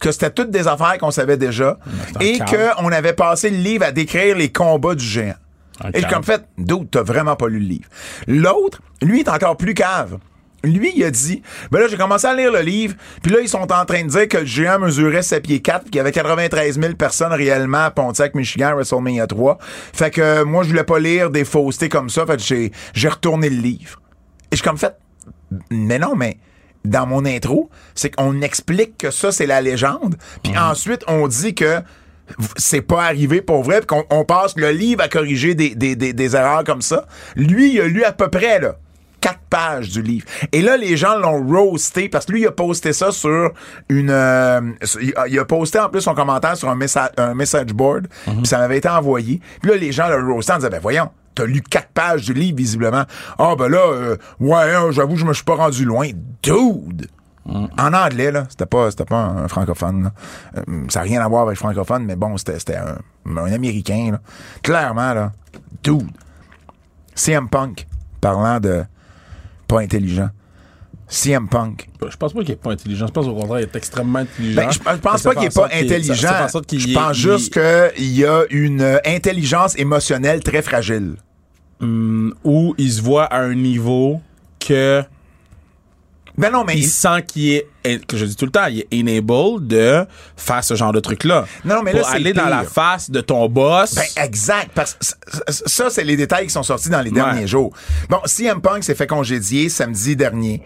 que 0.00 0.10
c'était 0.10 0.30
toutes 0.30 0.50
des 0.50 0.66
affaires 0.66 0.96
qu'on 0.98 1.10
savait 1.10 1.36
déjà 1.36 1.78
et 2.20 2.38
qu'on 2.38 2.90
avait 2.90 3.12
passé 3.12 3.50
le 3.50 3.58
livre 3.58 3.84
à 3.84 3.92
décrire 3.92 4.36
les 4.36 4.50
combats 4.50 4.94
du 4.94 5.04
géant. 5.04 5.34
Un 5.82 5.90
Et 5.92 6.02
comme 6.02 6.24
fait, 6.24 6.42
d'autres, 6.58 6.88
t'as 6.90 7.02
vraiment 7.02 7.36
pas 7.36 7.48
lu 7.48 7.60
le 7.60 7.66
livre. 7.66 7.88
L'autre, 8.26 8.80
lui, 9.02 9.20
est 9.20 9.28
encore 9.28 9.56
plus 9.56 9.74
cave. 9.74 10.18
Lui, 10.62 10.92
il 10.94 11.02
a 11.04 11.10
dit, 11.10 11.42
ben 11.70 11.80
là, 11.80 11.86
j'ai 11.88 11.96
commencé 11.96 12.26
à 12.26 12.34
lire 12.34 12.52
le 12.52 12.60
livre, 12.60 12.94
puis 13.22 13.32
là, 13.32 13.40
ils 13.40 13.48
sont 13.48 13.72
en 13.72 13.84
train 13.86 14.02
de 14.04 14.08
dire 14.08 14.28
que 14.28 14.38
le 14.38 14.44
géant 14.44 14.78
mesurait 14.78 15.22
7 15.22 15.42
pieds 15.42 15.62
4, 15.62 15.84
qu'il 15.84 15.96
y 15.96 16.00
avait 16.00 16.12
93 16.12 16.78
000 16.78 16.94
personnes 16.96 17.32
réellement 17.32 17.84
à 17.84 17.90
Pontiac, 17.90 18.34
Michigan, 18.34 18.68
à 18.68 18.74
WrestleMania 18.74 19.26
3. 19.26 19.56
Fait 19.94 20.10
que 20.10 20.20
euh, 20.20 20.44
moi, 20.44 20.62
je 20.62 20.68
voulais 20.68 20.84
pas 20.84 20.98
lire 20.98 21.30
des 21.30 21.46
faussetés 21.46 21.88
comme 21.88 22.10
ça, 22.10 22.26
fait 22.26 22.36
que 22.36 22.42
j'ai, 22.42 22.72
j'ai 22.92 23.08
retourné 23.08 23.48
le 23.48 23.56
livre. 23.56 24.02
Et 24.52 24.56
je 24.56 24.56
suis 24.56 24.68
comme 24.68 24.76
fait, 24.76 24.94
mais 25.70 25.98
non, 25.98 26.14
mais 26.14 26.36
dans 26.84 27.06
mon 27.06 27.24
intro, 27.26 27.70
c'est 27.94 28.10
qu'on 28.14 28.40
explique 28.42 28.96
que 28.98 29.10
ça, 29.10 29.32
c'est 29.32 29.46
la 29.46 29.60
légende, 29.60 30.16
puis 30.42 30.56
ensuite, 30.56 31.02
on 31.08 31.28
dit 31.28 31.54
que 31.54 31.80
c'est 32.56 32.82
pas 32.82 33.04
arrivé 33.04 33.42
pour 33.42 33.62
vrai, 33.64 33.80
puis 33.80 33.86
qu'on 33.88 34.04
on 34.10 34.24
passe 34.24 34.56
le 34.56 34.70
livre 34.70 35.02
à 35.02 35.08
corriger 35.08 35.54
des, 35.54 35.74
des, 35.74 35.96
des, 35.96 36.12
des 36.12 36.36
erreurs 36.36 36.64
comme 36.64 36.80
ça. 36.80 37.06
Lui, 37.34 37.74
il 37.74 37.80
a 37.80 37.86
lu 37.88 38.04
à 38.04 38.12
peu 38.12 38.28
près, 38.28 38.60
là, 38.60 38.76
quatre 39.20 39.40
pages 39.50 39.90
du 39.90 40.00
livre. 40.00 40.26
Et 40.52 40.62
là, 40.62 40.76
les 40.76 40.96
gens 40.96 41.18
l'ont 41.18 41.44
roasté, 41.44 42.08
parce 42.08 42.24
que 42.26 42.32
lui, 42.32 42.42
il 42.42 42.46
a 42.46 42.52
posté 42.52 42.92
ça 42.92 43.10
sur 43.10 43.52
une... 43.88 44.10
euh, 44.10 44.60
il, 45.28 45.38
a, 45.38 45.44
posté 45.44 45.78
en 45.80 45.88
plus 45.88 46.00
son 46.02 46.14
commentaire 46.14 46.56
sur 46.56 46.68
un, 46.70 46.76
messa- 46.76 47.10
un 47.16 47.34
message 47.34 47.74
board, 47.74 48.06
puis 48.24 48.46
ça 48.46 48.58
m'avait 48.58 48.78
été 48.78 48.88
envoyé. 48.88 49.40
Puis 49.60 49.72
là, 49.72 49.76
les 49.76 49.90
gens 49.92 50.08
le 50.08 50.32
roasté 50.32 50.52
en 50.52 50.56
disant, 50.56 50.70
ben 50.70 50.80
voyons, 50.80 51.10
T'as 51.40 51.46
lu 51.46 51.62
quatre 51.62 51.88
pages 51.94 52.26
du 52.26 52.34
livre, 52.34 52.58
visiblement. 52.58 53.04
Ah, 53.38 53.54
ben 53.58 53.68
là, 53.68 53.78
euh, 53.78 54.16
ouais, 54.40 54.74
hein, 54.74 54.90
j'avoue, 54.90 55.16
je 55.16 55.24
me 55.24 55.32
suis 55.32 55.42
pas 55.42 55.54
rendu 55.54 55.86
loin. 55.86 56.10
Dude! 56.42 57.08
En 57.46 57.94
anglais, 57.94 58.30
là, 58.30 58.44
c'était 58.50 58.66
pas, 58.66 58.90
c'était 58.90 59.06
pas 59.06 59.16
un, 59.22 59.48
francophone. 59.48 60.02
là. 60.02 60.12
Euh, 60.58 60.84
ça 60.90 60.98
n'a 61.00 61.04
rien 61.04 61.22
à 61.22 61.28
voir 61.28 61.46
avec 61.46 61.56
francophone, 61.56 62.04
mais 62.04 62.14
bon, 62.14 62.36
c'était, 62.36 62.58
c'était 62.58 62.76
un, 62.76 62.98
un 63.38 63.52
Américain. 63.52 64.10
Là. 64.12 64.20
Clairement, 64.62 65.14
là, 65.14 65.32
dude. 65.82 66.10
CM 67.14 67.48
Punk, 67.48 67.86
parlant 68.20 68.60
de 68.60 68.84
pas 69.66 69.80
intelligent. 69.80 70.28
CM 71.08 71.48
Punk. 71.48 71.88
Je 72.06 72.16
pense 72.18 72.34
pas 72.34 72.40
qu'il 72.40 72.50
est 72.50 72.62
pas 72.62 72.72
intelligent. 72.72 73.06
Je 73.06 73.12
pense 73.12 73.26
au 73.26 73.34
contraire, 73.34 73.60
il 73.60 73.62
est 73.62 73.76
extrêmement 73.76 74.18
intelligent. 74.18 74.60
Ben, 74.60 74.70
je, 74.70 74.78
je 74.78 75.00
pense 75.00 75.22
pas 75.22 75.34
qu'il 75.34 75.44
est 75.44 75.54
pas 75.54 75.68
ça- 75.70 75.76
intelligent. 75.76 76.48
ça 76.48 76.60
je 76.70 76.94
pense 76.94 77.16
juste 77.16 77.54
qu'il 77.54 78.12
y 78.12 78.26
a 78.26 78.44
une 78.50 78.82
euh, 78.82 78.98
intelligence 79.06 79.76
émotionnelle 79.78 80.44
très 80.44 80.60
fragile. 80.60 81.16
Hum, 81.80 82.34
où 82.44 82.74
il 82.78 82.92
se 82.92 83.00
voit 83.02 83.24
à 83.24 83.40
un 83.40 83.54
niveau 83.54 84.20
que 84.58 85.02
Ben 86.36 86.50
non, 86.50 86.64
mais 86.64 86.74
il 86.74 86.80
il- 86.84 86.88
sent 86.88 87.22
qu'il 87.26 87.48
est, 87.84 88.06
que 88.06 88.16
je 88.16 88.24
dis 88.26 88.36
tout 88.36 88.44
le 88.44 88.50
temps, 88.50 88.66
il 88.66 88.80
est 88.90 89.00
enable 89.20 89.66
de 89.66 90.04
faire 90.36 90.62
ce 90.62 90.74
genre 90.74 90.92
de 90.92 91.00
truc-là. 91.00 91.46
Non, 91.64 91.82
mais 91.82 91.92
là, 91.92 92.00
Pour 92.00 92.08
aller 92.10 92.32
dans 92.32 92.48
la 92.48 92.64
face 92.64 93.10
de 93.10 93.20
ton 93.20 93.48
boss. 93.48 93.94
Ben, 93.94 94.24
exact. 94.24 94.70
Parce 94.74 94.94
que 94.94 95.06
ça, 95.50 95.88
c'est 95.90 96.04
les 96.04 96.16
détails 96.16 96.46
qui 96.46 96.52
sont 96.52 96.62
sortis 96.62 96.90
dans 96.90 97.00
les 97.02 97.10
derniers 97.10 97.46
jours. 97.46 97.72
Bon, 98.08 98.18
CM 98.26 98.60
Punk 98.60 98.84
s'est 98.84 98.94
fait 98.94 99.06
congédier 99.06 99.68
samedi 99.68 100.16
dernier 100.16 100.62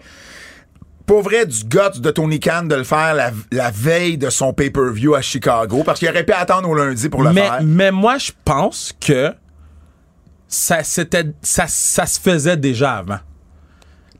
pour 1.05 1.21
vrai, 1.21 1.45
du 1.45 1.63
guts 1.65 1.99
de 1.99 2.09
Tony 2.09 2.39
Khan 2.39 2.63
de 2.63 2.73
le 2.73 2.83
faire 2.83 3.13
la, 3.13 3.29
la 3.51 3.69
veille 3.69 4.17
de 4.17 4.31
son 4.31 4.53
pay-per-view 4.53 5.13
à 5.13 5.21
Chicago, 5.21 5.83
parce 5.85 5.99
qu'il 5.99 6.09
aurait 6.09 6.23
pu 6.25 6.33
attendre 6.33 6.67
au 6.67 6.73
lundi 6.73 7.09
pour 7.09 7.21
le 7.21 7.31
mais, 7.31 7.41
faire. 7.41 7.59
mais 7.63 7.91
moi, 7.91 8.17
je 8.17 8.31
pense 8.43 8.91
que 8.99 9.31
ça, 10.55 10.83
c'était, 10.83 11.25
ça, 11.41 11.65
ça 11.67 12.05
se 12.05 12.19
faisait 12.19 12.57
déjà 12.57 12.95
avant. 12.97 13.19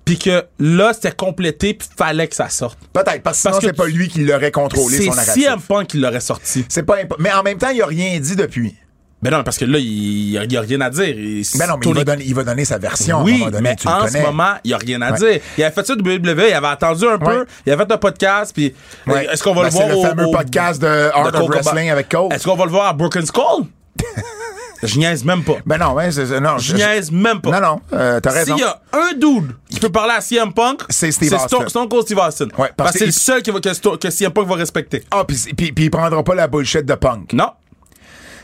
Puis 0.04 0.20
que 0.20 0.44
là, 0.60 0.94
c'était 0.94 1.12
complété, 1.14 1.74
puis 1.74 1.88
fallait 1.98 2.28
que 2.28 2.36
ça 2.36 2.48
sorte. 2.50 2.78
Peut-être, 2.94 3.24
parce 3.24 3.38
que 3.38 3.42
sinon, 3.42 3.52
Parce 3.54 3.66
que 3.66 3.72
c'est 3.72 3.78
pas 3.78 3.88
lui 3.88 4.08
qui 4.08 4.24
l'aurait 4.24 4.52
contrôlé, 4.52 4.98
C'est 4.98 5.06
son 5.06 5.16
narratif. 5.16 5.44
CM 5.44 5.60
Punk 5.62 5.88
qui 5.88 5.98
l'aurait 5.98 6.20
sorti. 6.20 6.64
C'est 6.70 6.84
pas 6.84 6.98
Mais 7.18 7.34
en 7.34 7.42
même 7.42 7.58
temps, 7.58 7.70
il 7.70 7.82
a 7.82 7.88
rien 7.88 8.20
dit 8.20 8.36
depuis. 8.36 8.76
Mais 9.24 9.32
non, 9.32 9.44
parce 9.44 9.58
que 9.58 9.66
là, 9.66 9.80
il 9.80 10.30
n'y 10.30 10.38
a, 10.38 10.44
il 10.44 10.54
y 10.54 10.58
a 10.58 10.62
rien 10.62 10.80
à 10.82 10.92
dire. 10.92 11.08
Il- 11.18 11.44
Ben 11.58 11.66
non, 11.66 11.78
mais 11.78 11.88
il 11.90 11.96
va, 11.96 12.04
donner, 12.04 12.24
il 12.24 12.36
va 12.36 12.44
donner 12.44 12.66
sa 12.66 12.78
version. 12.78 13.18
à 13.18 13.22
un 13.22 13.24
Oui, 13.24 13.40
donné, 13.46 13.62
mais 13.62 13.76
tu 13.76 13.88
le 13.88 13.94
en 13.94 14.08
ce 14.08 14.18
moment, 14.20 14.54
il 14.64 14.68
n'y 14.68 14.74
a 14.76 14.78
rien 14.78 15.02
à 15.02 15.12
Ouais. 15.14 15.18
dire. 15.18 15.40
Il 15.58 15.64
avait 15.64 15.74
fait 15.74 15.88
ça 15.88 15.96
de 15.96 16.02
WWE, 16.04 16.50
il 16.50 16.54
avait 16.54 16.68
attendu 16.68 17.08
un 17.08 17.18
peu, 17.18 17.48
il 17.66 17.72
avait 17.72 17.84
fait 17.86 17.92
un 17.94 17.98
podcast, 17.98 18.52
puis 18.54 18.76
Ouais. 19.08 19.26
est-ce 19.34 19.42
qu'on 19.42 19.56
va 19.56 19.64
Ben, 19.64 19.68
le 19.70 19.74
voir 19.74 19.84
C'est 19.88 19.90
le 19.94 19.98
au- 19.98 20.04
fameux 20.04 20.26
au- 20.28 20.32
podcast 20.32 20.80
de 20.80 21.10
Art 21.12 21.34
of 21.34 21.50
Wrestling 21.50 21.90
avec 21.90 22.10
Cole. 22.10 22.32
Est-ce 22.32 22.44
qu'on 22.46 22.56
va 22.56 22.66
le 22.66 22.72
voir 22.72 22.86
à 22.90 22.94
Broken 22.94 23.26
Skull? 23.26 23.66
Je 24.84 24.98
niaise 25.00 25.24
même 25.24 25.44
pas. 25.44 25.56
Ben 25.66 25.78
non, 25.78 25.96
c'est, 26.12 26.26
c'est- 26.26 26.40
non, 26.40 26.58
Je 26.58 26.76
niaise 26.76 27.12
même 27.12 27.42
pas. 27.42 27.52
Non, 27.60 27.62
non, 27.68 27.82
euh, 27.94 28.20
t'as 28.20 28.32
raison. 28.32 28.56
S'il 28.58 28.64
y 28.66 28.68
a 28.68 28.82
un 28.94 29.14
dude 29.14 29.56
qui 29.70 29.80
peut 29.80 29.90
parler 29.90 30.14
à 30.18 30.22
CM 30.22 30.54
Punk, 30.54 30.82
C'est 30.90 31.12
Steve 31.12 31.34
Austin. 31.34 31.68
Stone 31.68 31.88
Cold 31.90 32.04
Steve 32.04 32.18
Austin. 32.20 32.46
Ouais, 32.46 32.52
parce 32.58 32.74
parce 32.76 32.92
que 32.94 33.00
c'est 33.00 33.06
le 33.06 33.12
seul 33.12 33.42
qui 33.42 33.52
va- 33.52 33.60
que, 33.60 33.74
Sto- 33.74 33.98
que 33.98 34.10
CM 34.10 34.32
Punk 34.32 34.48
va 34.48 34.56
respecter. 34.56 35.04
Ah, 35.12 35.24
puis, 35.26 35.38
puis, 35.56 35.72
puis 35.72 35.86
il 35.86 35.90
prendra 35.92 36.24
pas 36.24 36.36
la 36.36 36.48
bullshit 36.48 36.86
de 36.86 36.94
Punk. 36.96 37.34
Non. 37.34 37.52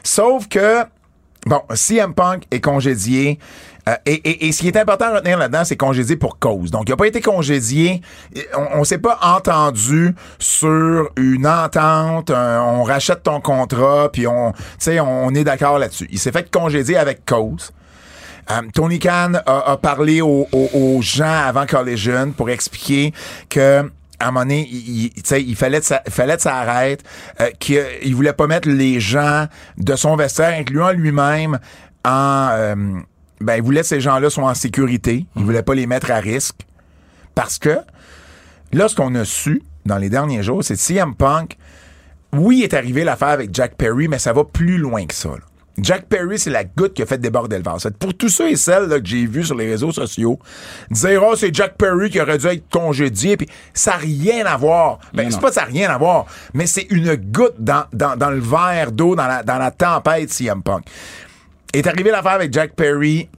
Sauf 0.03 0.47
que, 0.47 0.83
bon, 1.45 1.61
CM 1.75 2.13
Punk 2.13 2.43
est 2.51 2.59
congédié. 2.61 3.37
Euh, 3.89 3.95
et, 4.05 4.13
et, 4.13 4.47
et 4.47 4.51
ce 4.51 4.61
qui 4.61 4.67
est 4.67 4.77
important 4.77 5.05
à 5.05 5.15
retenir 5.15 5.37
là-dedans, 5.37 5.63
c'est 5.65 5.77
congédié 5.77 6.15
pour 6.15 6.37
cause. 6.39 6.71
Donc, 6.71 6.83
il 6.87 6.91
n'a 6.91 6.97
pas 6.97 7.07
été 7.07 7.21
congédié. 7.21 8.01
On, 8.55 8.79
on 8.79 8.83
s'est 8.83 8.99
pas 8.99 9.17
entendu 9.21 10.13
sur 10.39 11.09
une 11.17 11.47
entente. 11.47 12.29
on 12.31 12.83
rachète 12.83 13.23
ton 13.23 13.41
contrat, 13.41 14.09
puis 14.11 14.27
on, 14.27 14.53
on 14.87 15.35
est 15.35 15.43
d'accord 15.43 15.79
là-dessus. 15.79 16.07
Il 16.11 16.19
s'est 16.19 16.31
fait 16.31 16.49
congédier 16.51 16.97
avec 16.97 17.25
cause. 17.25 17.71
Euh, 18.51 18.61
Tony 18.73 18.99
Khan 18.99 19.33
a, 19.45 19.77
parlé 19.77 20.21
aux, 20.21 20.47
gens 21.01 21.43
avant 21.47 21.65
Collision 21.65 22.31
pour 22.31 22.49
expliquer 22.49 23.13
que 23.49 23.89
à 24.19 24.27
un 24.27 24.31
moment 24.31 24.41
donné, 24.41 24.67
il, 24.71 25.11
il- 25.15 25.55
fallait 25.55 25.79
que 25.79 25.85
ça, 25.85 26.03
fallait 26.07 26.37
que 26.37 26.47
euh, 27.41 27.49
qu'il 27.59 28.15
voulait 28.15 28.33
pas 28.33 28.45
mettre 28.45 28.69
les 28.69 28.99
gens 28.99 29.47
de 29.77 29.95
son 29.95 30.15
vestiaire, 30.15 30.53
incluant 30.59 30.91
lui-même, 30.91 31.57
en... 32.05 32.49
euh, 32.51 32.75
ben, 33.41 33.55
il 33.55 33.61
voulait 33.63 33.81
que 33.81 33.87
ces 33.87 34.01
gens-là 34.01 34.29
soient 34.29 34.49
en 34.49 34.53
sécurité. 34.53 35.25
Il 35.35 35.43
voulait 35.43 35.63
pas 35.63 35.75
les 35.75 35.87
mettre 35.87 36.11
à 36.11 36.17
risque. 36.17 36.61
Parce 37.35 37.59
que, 37.59 37.77
là, 38.73 38.87
ce 38.87 38.95
qu'on 38.95 39.15
a 39.15 39.25
su 39.25 39.61
dans 39.85 39.97
les 39.97 40.09
derniers 40.09 40.43
jours, 40.43 40.63
c'est 40.63 40.75
que 40.75 40.79
CM 40.79 41.15
Punk, 41.15 41.57
oui, 42.33 42.63
est 42.63 42.73
arrivé 42.73 43.03
l'affaire 43.03 43.29
avec 43.29 43.53
Jack 43.53 43.75
Perry, 43.75 44.07
mais 44.07 44.19
ça 44.19 44.33
va 44.33 44.43
plus 44.43 44.77
loin 44.77 45.05
que 45.05 45.13
ça. 45.13 45.29
là. 45.29 45.37
Jack 45.77 46.07
Perry, 46.07 46.37
c'est 46.37 46.49
la 46.49 46.63
goutte 46.65 46.93
qui 46.93 47.01
a 47.01 47.05
fait 47.05 47.17
déborder 47.17 47.57
le 47.57 47.63
vase. 47.63 47.89
Pour 47.97 48.13
tous 48.13 48.29
ceux 48.29 48.49
et 48.49 48.55
celles 48.55 48.87
là, 48.87 48.99
que 48.99 49.05
j'ai 49.05 49.25
vus 49.25 49.45
sur 49.45 49.55
les 49.55 49.69
réseaux 49.69 49.91
sociaux, 49.91 50.37
dire 50.91 51.23
oh, 51.25 51.35
c'est 51.35 51.53
Jack 51.55 51.75
Perry 51.77 52.09
qui 52.09 52.19
aurait 52.19 52.37
dû 52.37 52.47
être 52.47 52.69
congédié, 52.69 53.37
puis 53.37 53.47
ça 53.73 53.91
n'a 53.91 53.97
rien 53.97 54.45
à 54.45 54.57
voir. 54.57 54.99
Ben, 55.13 55.31
c'est 55.31 55.39
pas 55.39 55.47
que 55.47 55.53
ça 55.55 55.61
n'a 55.61 55.67
rien 55.67 55.89
à 55.89 55.97
voir, 55.97 56.25
mais 56.53 56.67
c'est 56.67 56.87
une 56.89 57.15
goutte 57.15 57.55
dans, 57.57 57.85
dans, 57.93 58.17
dans 58.17 58.29
le 58.29 58.39
verre 58.41 58.91
d'eau, 58.91 59.15
dans 59.15 59.27
la, 59.27 59.43
dans 59.43 59.57
la 59.57 59.71
tempête 59.71 60.31
CM 60.31 60.61
Punk. 60.61 60.83
Est 61.73 61.87
arrivé 61.87 62.11
l'affaire 62.11 62.33
avec 62.33 62.53
Jack 62.53 62.73
Perry 62.75 63.29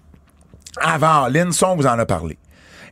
avant 0.78 1.28
Linson 1.28 1.76
vous 1.76 1.86
en 1.86 2.00
a 2.00 2.06
parlé. 2.06 2.38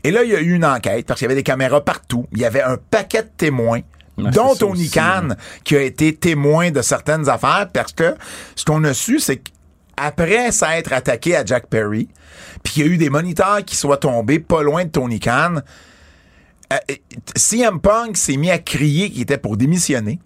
Et 0.03 0.11
là, 0.11 0.23
il 0.23 0.31
y 0.31 0.35
a 0.35 0.39
eu 0.39 0.53
une 0.53 0.65
enquête 0.65 1.05
parce 1.05 1.19
qu'il 1.19 1.25
y 1.25 1.29
avait 1.31 1.35
des 1.35 1.43
caméras 1.43 1.83
partout. 1.83 2.27
Il 2.31 2.39
y 2.39 2.45
avait 2.45 2.61
un 2.61 2.77
paquet 2.77 3.23
de 3.23 3.29
témoins, 3.37 3.81
dont 4.17 4.55
Tony 4.55 4.89
Khan, 4.89 5.29
qui 5.63 5.75
a 5.75 5.81
été 5.81 6.15
témoin 6.15 6.71
de 6.71 6.81
certaines 6.81 7.29
affaires 7.29 7.67
parce 7.71 7.93
que 7.93 8.15
ce 8.55 8.65
qu'on 8.65 8.83
a 8.83 8.93
su, 8.93 9.19
c'est 9.19 9.37
qu'après 9.37 10.51
s'être 10.51 10.93
attaqué 10.93 11.35
à 11.35 11.45
Jack 11.45 11.67
Perry, 11.67 12.07
puis 12.63 12.73
qu'il 12.73 12.85
y 12.85 12.89
a 12.89 12.91
eu 12.91 12.97
des 12.97 13.09
moniteurs 13.09 13.63
qui 13.63 13.75
soient 13.75 13.97
tombés 13.97 14.39
pas 14.39 14.63
loin 14.63 14.85
de 14.85 14.89
Tony 14.89 15.19
Khan, 15.19 15.57
euh, 16.73 16.77
euh, 16.89 16.95
CM 17.35 17.79
Punk 17.79 18.17
s'est 18.17 18.37
mis 18.37 18.49
à 18.49 18.57
crier 18.57 19.11
qu'il 19.11 19.21
était 19.21 19.37
pour 19.37 19.57
démissionner. 19.57 20.19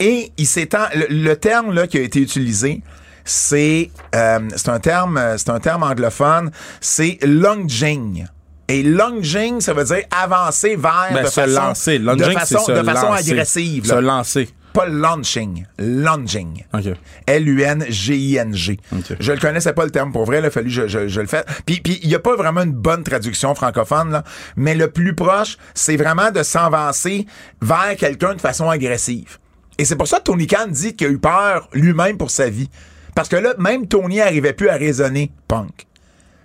Et 0.00 0.32
il 0.36 0.46
s'étend. 0.46 0.86
Le, 0.94 1.06
le 1.08 1.36
terme 1.36 1.72
là, 1.72 1.86
qui 1.86 1.98
a 1.98 2.02
été 2.02 2.20
utilisé, 2.20 2.82
c'est 3.24 3.90
euh, 4.14 4.40
c'est 4.56 4.68
un 4.68 4.80
terme 4.80 5.16
euh, 5.16 5.36
c'est 5.38 5.50
un 5.50 5.60
terme 5.60 5.82
anglophone, 5.82 6.50
c'est 6.80 7.18
lunging. 7.22 8.26
Et 8.68 8.82
lunging, 8.82 9.60
ça 9.60 9.74
veut 9.74 9.84
dire 9.84 10.04
avancer 10.10 10.74
vers 10.76 11.08
Ben, 11.12 11.22
de 11.22 11.28
se 11.28 11.40
façon, 11.40 11.52
lancer. 11.66 11.98
de 11.98 12.04
Lunging, 12.06 12.32
façon, 12.32 12.58
c'est 12.66 12.74
se 12.74 12.78
de 12.80 12.82
façon 12.84 13.08
lancer. 13.10 13.30
agressive. 13.32 13.84
Se 13.86 13.94
là. 13.94 14.00
lancer. 14.00 14.48
Pas 14.72 14.86
launching, 14.86 15.66
lunging. 15.78 16.64
OK. 16.72 16.84
L-U-N-G-I-N-G. 17.28 18.78
Ok. 18.92 19.16
Je 19.20 19.32
le 19.32 19.38
connaissais 19.38 19.72
pas 19.72 19.84
le 19.84 19.90
terme 19.90 20.12
pour 20.12 20.24
vrai, 20.24 20.38
il 20.40 20.44
a 20.46 20.50
fallu 20.50 20.66
que 20.68 20.74
je, 20.74 20.88
je, 20.88 21.08
je 21.08 21.20
le 21.20 21.26
fasse. 21.26 21.44
Puis 21.66 21.80
puis 21.80 22.00
il 22.02 22.08
y 22.10 22.14
a 22.14 22.18
pas 22.18 22.36
vraiment 22.36 22.62
une 22.62 22.72
bonne 22.72 23.04
traduction 23.04 23.54
francophone 23.54 24.10
là, 24.10 24.24
mais 24.56 24.74
le 24.74 24.90
plus 24.90 25.14
proche, 25.14 25.58
c'est 25.74 25.96
vraiment 25.96 26.30
de 26.30 26.42
s'avancer 26.42 27.26
vers 27.62 27.94
quelqu'un 27.98 28.34
de 28.34 28.40
façon 28.40 28.68
agressive. 28.70 29.38
Et 29.78 29.84
c'est 29.84 29.96
pour 29.96 30.08
ça 30.08 30.18
que 30.18 30.24
Tony 30.24 30.46
Khan 30.46 30.66
dit 30.68 30.94
qu'il 30.96 31.06
a 31.06 31.10
eu 31.10 31.18
peur 31.18 31.68
lui-même 31.72 32.16
pour 32.16 32.30
sa 32.30 32.48
vie. 32.48 32.70
Parce 33.14 33.28
que 33.28 33.36
là, 33.36 33.54
même 33.58 33.86
Tony 33.86 34.20
arrivait 34.20 34.52
plus 34.52 34.68
à 34.68 34.74
raisonner 34.76 35.30
Punk. 35.48 35.86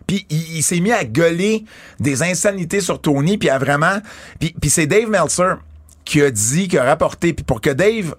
Puis 0.08 0.26
il, 0.30 0.58
il 0.58 0.64
s'est 0.64 0.80
mis 0.80 0.92
à 0.92 1.04
gueuler 1.04 1.66
des 2.00 2.24
insanités 2.24 2.82
sur 2.82 3.00
Tony, 3.02 3.38
puis 3.38 3.50
à 3.50 3.58
vraiment... 3.58 4.00
Puis, 4.40 4.56
puis 4.60 4.70
c'est 4.70 4.88
Dave 4.88 5.10
Meltzer 5.10 5.56
qui 6.06 6.22
a 6.22 6.32
dit, 6.32 6.68
qui 6.68 6.78
a 6.78 6.84
rapporté, 6.84 7.34
puis 7.34 7.44
pour 7.44 7.62
que 7.62 7.70
Dave 7.70 8.16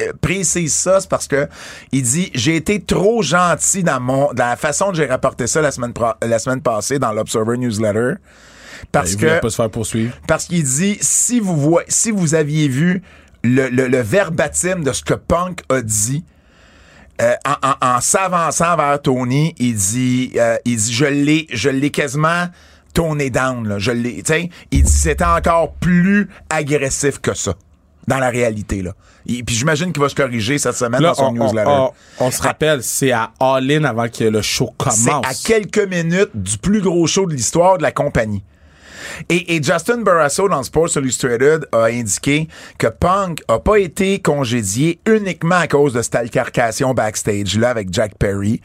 euh, 0.00 0.12
précise 0.20 0.72
ça, 0.74 1.00
c'est 1.00 1.10
parce 1.10 1.26
que 1.26 1.48
il 1.92 2.02
dit 2.02 2.30
j'ai 2.32 2.56
été 2.56 2.80
trop 2.80 3.20
gentil 3.20 3.82
dans 3.82 4.00
mon 4.00 4.32
dans 4.32 4.46
la 4.46 4.56
façon 4.56 4.86
dont 4.86 4.94
j'ai 4.94 5.06
rapporté 5.06 5.46
ça 5.48 5.60
la 5.60 5.72
semaine 5.72 5.92
pro- 5.92 6.12
la 6.22 6.38
semaine 6.38 6.60
passée 6.62 6.98
dans 7.00 7.12
l'Observer 7.12 7.58
newsletter 7.58 8.12
parce 8.92 9.16
Ben, 9.16 9.26
Il 9.26 9.34
que 9.36 9.40
pas 9.40 9.50
se 9.50 9.56
faire 9.56 9.70
poursuivre. 9.70 10.14
parce 10.28 10.44
qu'il 10.44 10.62
dit 10.62 10.96
si 11.00 11.40
vous 11.40 11.56
voyez, 11.56 11.86
si 11.90 12.12
vous 12.12 12.36
aviez 12.36 12.68
vu 12.68 13.02
le, 13.42 13.68
le, 13.70 13.88
le 13.88 14.00
verbatim 14.00 14.84
de 14.84 14.92
ce 14.92 15.02
que 15.02 15.14
Punk 15.14 15.62
a 15.68 15.82
dit 15.82 16.24
euh, 17.20 17.34
en, 17.46 17.68
en- 17.68 17.96
en 17.96 18.00
s'avançant 18.00 18.76
vers 18.76 19.00
Tony, 19.02 19.54
il 19.58 19.74
dit 19.74 20.32
euh, 20.36 20.56
il 20.64 20.76
dit 20.76 20.92
je 20.92 21.04
l'ai 21.04 21.46
je 21.52 21.68
l'ai 21.68 21.90
quasiment 21.90 22.46
tourné 22.94 23.30
down 23.30 23.66
là, 23.68 23.78
je 23.78 23.90
l'ai 23.90 24.22
il 24.70 24.82
dit 24.82 24.90
c'était 24.92 25.24
encore 25.24 25.72
plus 25.74 26.28
agressif 26.50 27.18
que 27.20 27.34
ça 27.34 27.54
dans 28.06 28.18
la 28.18 28.30
réalité 28.30 28.82
là. 28.82 28.92
Et 29.26 29.42
puis 29.42 29.54
j'imagine 29.54 29.92
qu'il 29.92 30.00
va 30.00 30.08
se 30.08 30.14
corriger 30.14 30.56
cette 30.58 30.76
semaine 30.76 31.02
Là, 31.02 31.08
dans 31.08 31.14
son 31.14 31.24
on, 31.24 31.28
on- 31.28 31.44
newsletter. 31.44 31.68
on- 31.70 31.92
on 32.20 32.30
se 32.30 32.40
rappelle, 32.40 32.82
c'est 32.82 33.12
à 33.12 33.32
All-In 33.40 33.84
avant 33.84 34.08
que 34.08 34.24
le 34.24 34.40
show 34.40 34.70
C'est 34.90 35.06
commence. 35.10 35.26
à 35.26 35.34
quelques 35.34 35.86
minutes 35.86 36.30
du 36.34 36.56
plus 36.56 36.80
gros 36.80 37.06
show 37.06 37.26
de 37.26 37.34
l'histoire 37.34 37.76
de 37.76 37.82
la 37.82 37.92
compagnie. 37.92 38.42
Et, 39.28 39.62
Justin 39.62 39.98
Barrasso 39.98 40.48
dans 40.48 40.62
Sports 40.62 40.96
Illustrated 40.96 41.66
a 41.72 41.84
indiqué 41.84 42.48
que 42.78 42.86
Punk 42.86 43.42
a 43.48 43.58
pas 43.58 43.78
été 43.78 44.20
congédié 44.20 45.00
uniquement 45.06 45.56
à 45.56 45.68
cause 45.68 45.92
de 45.92 46.02
cette 46.02 46.14
altercation 46.14 46.94
backstage 46.94 47.58
là 47.58 47.70
avec 47.70 47.92
Jack 47.92 48.16
Perry. 48.18 48.60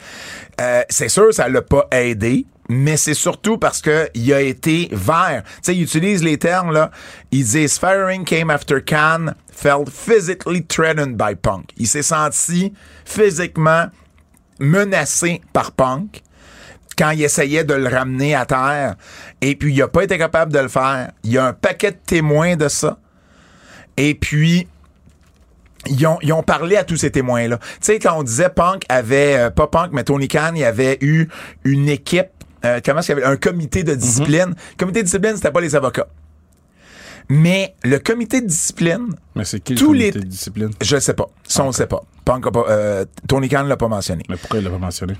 Euh, 0.62 0.83
c'est 0.89 1.10
sûr 1.10 1.33
ça 1.33 1.50
l'a 1.50 1.62
pas 1.62 1.88
aidé. 1.91 2.45
Mais 2.69 2.95
c'est 2.95 3.13
surtout 3.13 3.57
parce 3.57 3.81
que 3.81 4.10
il 4.13 4.31
a 4.31 4.41
été 4.41 4.88
vert. 4.91 5.43
Tu 5.45 5.51
sais, 5.63 5.75
il 5.75 5.83
utilise 5.83 6.24
les 6.24 6.38
termes 6.38 6.72
là. 6.72 6.91
Il 7.31 7.43
dit 7.43 7.67
firing 7.67 8.24
came 8.24 8.50
after 8.50 8.81
Khan 8.81 9.33
felt 9.51 9.89
physically 9.89 10.63
threatened 10.65 11.17
by 11.17 11.36
Punk. 11.36 11.72
Il 11.77 11.88
s'est 11.88 12.03
senti 12.03 12.74
physiquement 13.05 13.88
menacé 14.60 15.41
par 15.51 15.74
Punk 15.74 16.22
quand 16.97 17.12
il 17.12 17.23
essayait 17.23 17.63
de 17.63 17.73
le 17.73 17.88
ramener 17.88 18.35
à 18.35 18.45
terre. 18.45 18.95
Et 19.41 19.55
puis, 19.55 19.73
il 19.73 19.79
n'a 19.79 19.88
pas 19.88 20.03
été 20.03 20.17
capable 20.17 20.51
de 20.53 20.59
le 20.59 20.67
faire. 20.67 21.12
Il 21.23 21.31
y 21.31 21.38
a 21.38 21.45
un 21.47 21.53
paquet 21.53 21.91
de 21.91 21.97
témoins 22.05 22.55
de 22.55 22.67
ça. 22.67 22.97
Et 23.97 24.15
puis, 24.15 24.67
ils 25.88 26.07
ont, 26.07 26.17
ils 26.21 26.31
ont 26.33 26.43
parlé 26.43 26.77
à 26.77 26.83
tous 26.83 26.97
ces 26.97 27.12
témoins-là. 27.12 27.57
Tu 27.57 27.65
sais, 27.81 28.00
quand 28.00 28.17
on 28.17 28.23
disait 28.23 28.50
Punk 28.50 28.83
avait, 28.89 29.35
euh, 29.38 29.50
pas 29.50 29.67
Punk, 29.67 29.89
mais 29.91 30.03
Tony 30.03 30.27
Khan, 30.27 30.53
il 30.55 30.63
avait 30.63 30.97
eu 31.01 31.27
une 31.65 31.89
équipe, 31.89 32.27
euh, 32.65 32.79
comment 32.83 33.00
est-ce 33.00 33.07
qu'il 33.13 33.19
y 33.19 33.21
avait, 33.23 33.31
un 33.33 33.38
comité 33.38 33.83
de 33.83 33.93
discipline. 33.93 34.55
Le 34.71 34.77
comité 34.77 35.00
de 35.01 35.05
discipline, 35.05 35.35
c'était 35.35 35.51
pas 35.51 35.62
les 35.62 35.75
avocats. 35.75 36.07
Mais 37.29 37.75
le 37.83 38.00
comité 38.00 38.41
de 38.41 38.47
discipline, 38.47 39.15
Mais 39.35 39.45
c'est 39.45 39.59
qui 39.62 39.73
le 39.73 39.79
tous 39.79 39.88
comité 39.88 40.05
les- 40.12 40.19
de 40.19 40.25
discipline? 40.25 40.71
je 40.81 40.95
le 40.95 41.01
sais 41.01 41.13
pas. 41.13 41.27
Ça, 41.47 41.63
on 41.63 41.67
le 41.67 41.71
sait 41.73 41.88
pas. 41.88 42.01
Punk 42.25 42.47
a 42.47 42.51
pas 42.51 42.65
euh, 42.69 43.05
Tony 43.27 43.47
Khan 43.50 43.63
l'a 43.63 43.77
pas 43.77 43.88
mentionné. 43.88 44.23
Mais 44.29 44.35
pourquoi 44.38 44.59
il 44.59 44.65
l'a 44.65 44.71
pas 44.71 44.77
mentionné? 44.77 45.15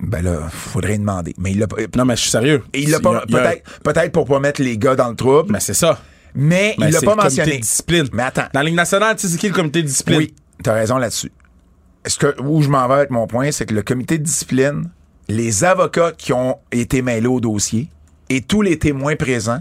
Ben 0.00 0.22
là, 0.22 0.48
faudrait 0.50 0.98
demander. 0.98 1.34
Mais 1.38 1.52
il 1.52 1.58
l'a 1.58 1.66
pas. 1.66 1.76
Non, 1.96 2.04
mais 2.04 2.16
je 2.16 2.22
suis 2.22 2.30
sérieux. 2.30 2.62
Il 2.74 2.90
l'a 2.90 3.00
pas, 3.00 3.24
peut-être, 3.26 3.80
peut-être 3.80 4.12
pour 4.12 4.26
pas 4.26 4.40
mettre 4.40 4.62
les 4.62 4.78
gars 4.78 4.94
dans 4.96 5.08
le 5.08 5.16
trouble, 5.16 5.52
Mais 5.52 5.60
c'est 5.60 5.74
ça. 5.74 5.98
mais 6.34 6.74
il 6.78 6.84
l'a 6.90 7.00
pas 7.00 7.14
le 7.14 7.20
comité 7.20 7.22
mentionné. 7.24 7.56
de 7.56 7.60
discipline. 7.62 8.08
Mais 8.12 8.22
attends. 8.24 8.46
Dans 8.52 8.60
la 8.60 8.64
Ligue 8.66 8.74
nationale, 8.76 9.16
tu 9.16 9.22
sais, 9.26 9.32
c'est 9.32 9.38
qui 9.38 9.48
le 9.48 9.54
comité 9.54 9.82
de 9.82 9.88
discipline? 9.88 10.18
Oui, 10.18 10.34
t'as 10.62 10.74
raison 10.74 10.98
là-dessus. 10.98 11.32
Est-ce 12.04 12.18
que, 12.18 12.40
où 12.42 12.62
je 12.62 12.68
m'en 12.68 12.86
vais 12.86 12.94
avec 12.94 13.10
mon 13.10 13.26
point, 13.26 13.50
c'est 13.50 13.66
que 13.66 13.74
le 13.74 13.82
comité 13.82 14.18
de 14.18 14.22
discipline, 14.22 14.90
les 15.28 15.64
avocats 15.64 16.12
qui 16.16 16.32
ont 16.32 16.58
été 16.70 17.02
mêlés 17.02 17.26
au 17.26 17.40
dossier 17.40 17.88
et 18.28 18.42
tous 18.42 18.62
les 18.62 18.78
témoins 18.78 19.16
présents 19.16 19.60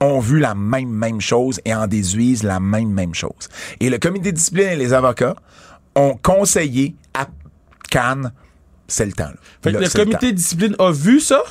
ont 0.00 0.20
vu 0.20 0.38
la 0.38 0.54
même, 0.54 0.90
même 0.90 1.20
chose 1.20 1.60
et 1.64 1.74
en 1.74 1.86
déduisent 1.86 2.42
la 2.42 2.60
même, 2.60 2.90
même 2.90 3.14
chose. 3.14 3.48
Et 3.80 3.88
le 3.88 3.98
comité 3.98 4.32
de 4.32 4.36
discipline 4.36 4.68
et 4.70 4.76
les 4.76 4.92
avocats 4.92 5.36
ont 5.94 6.18
conseillé 6.20 6.94
à 7.14 7.26
Cannes, 7.90 8.32
c'est 8.92 9.06
le 9.06 9.12
temps. 9.12 9.24
là. 9.24 9.34
Fait 9.62 9.72
que 9.72 9.78
Là, 9.78 9.84
le 9.86 9.88
comité 10.04 10.32
de 10.32 10.36
discipline 10.36 10.76
a 10.78 10.92
vu 10.92 11.20
ça? 11.20 11.42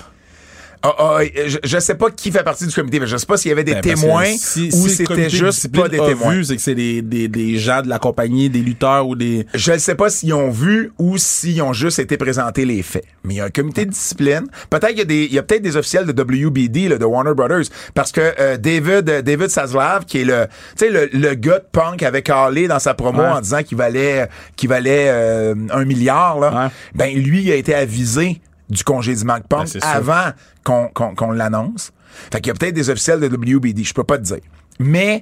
Ah, 0.84 0.96
ah, 0.98 1.20
je, 1.46 1.58
je 1.64 1.80
sais 1.80 1.94
pas 1.94 2.10
qui 2.10 2.32
fait 2.32 2.44
partie 2.44 2.66
du 2.66 2.74
comité, 2.74 3.00
mais 3.00 3.06
je 3.06 3.16
sais 3.16 3.26
pas 3.28 3.38
s'il 3.38 3.50
y 3.50 3.52
avait 3.52 3.64
des 3.64 3.74
Ben, 3.76 3.82
témoins 3.82 4.26
si- 4.36 4.70
ou 4.74 4.88
si 4.88 4.96
c'était 4.96 5.30
juste 5.30 5.72
pas 5.76 5.88
des 5.88 5.98
témoins. 6.00 6.44
c'est 6.44 6.56
que 6.56 6.62
c'est 6.62 6.74
des, 6.74 7.04
des, 7.04 7.28
des 7.28 7.58
gens 7.60 7.84
de 7.84 7.88
la 7.90 8.00
compagnie, 8.00 8.50
des 8.50 8.62
lutteurs 8.62 9.08
ou 9.08 9.16
des. 9.16 9.46
Je 9.54 9.74
ne 9.74 9.78
sais 9.78 9.94
pas 9.94 10.10
s'ils 10.10 10.34
ont 10.34 10.50
vu 10.50 10.92
ou 10.98 11.18
s'ils 11.20 11.62
ont 11.62 11.74
juste 11.74 12.00
été 12.00 12.18
présentés 12.18 12.66
les 12.66 12.82
faits. 12.82 13.04
Mais 13.24 13.36
il 13.36 13.38
y 13.38 13.42
a 13.42 13.46
un 13.46 13.50
comité 13.52 13.86
de 13.86 13.92
discipline. 13.92 14.46
Peut-être 14.72 14.88
qu'il 14.90 14.98
y 14.98 15.02
a 15.02 15.06
des, 15.06 15.26
il 15.26 15.34
y 15.34 15.38
a 15.38 15.44
peut-être 15.44 15.62
des 15.62 15.78
officiels 15.78 16.06
de 16.08 16.20
WBD, 16.20 16.90
là, 16.90 16.98
de 16.98 17.06
Warner 17.06 17.34
Brothers. 17.36 17.66
Parce 17.94 18.12
que 18.12 18.34
euh, 18.40 18.58
David, 18.58 19.08
euh, 19.10 19.22
David 19.22 19.50
Zaslav, 19.50 20.06
qui 20.06 20.22
est 20.22 20.26
le, 20.26 20.48
tu 20.78 20.86
sais, 20.86 20.90
le, 20.90 21.10
le 21.14 21.36
gars 21.36 21.60
de 21.60 21.66
punk 21.72 22.02
avec 22.02 22.28
Harley 22.30 22.68
dans 22.68 22.80
sa 22.80 22.96
promo 22.96 23.22
Ouais. 23.22 23.28
en 23.28 23.42
disant 23.42 23.62
qu'il 23.62 23.78
valait, 23.78 24.28
qu'il 24.56 24.70
valait 24.70 25.10
euh, 25.10 25.54
un 25.72 25.86
milliard, 25.86 26.40
là. 26.40 26.64
Ouais. 26.66 26.72
Ben, 26.96 27.16
lui, 27.16 27.44
il 27.44 27.52
a 27.52 27.56
été 27.56 27.76
avisé 27.76 28.42
du 28.72 28.84
congédiement 28.84 29.38
de 29.38 29.44
punk 29.44 29.74
Ben, 29.74 29.82
avant 29.84 30.32
qu'on, 30.64 31.32
l'annonce. 31.32 31.92
Fait 32.32 32.42
qu'il 32.42 32.48
y 32.48 32.56
a 32.56 32.58
peut-être 32.58 32.74
des 32.74 32.90
officiels 32.90 33.20
de 33.20 33.28
WBD, 33.28 33.84
je 33.84 33.94
peux 33.94 34.04
pas 34.04 34.18
te 34.18 34.24
dire. 34.24 34.40
Mais 34.80 35.22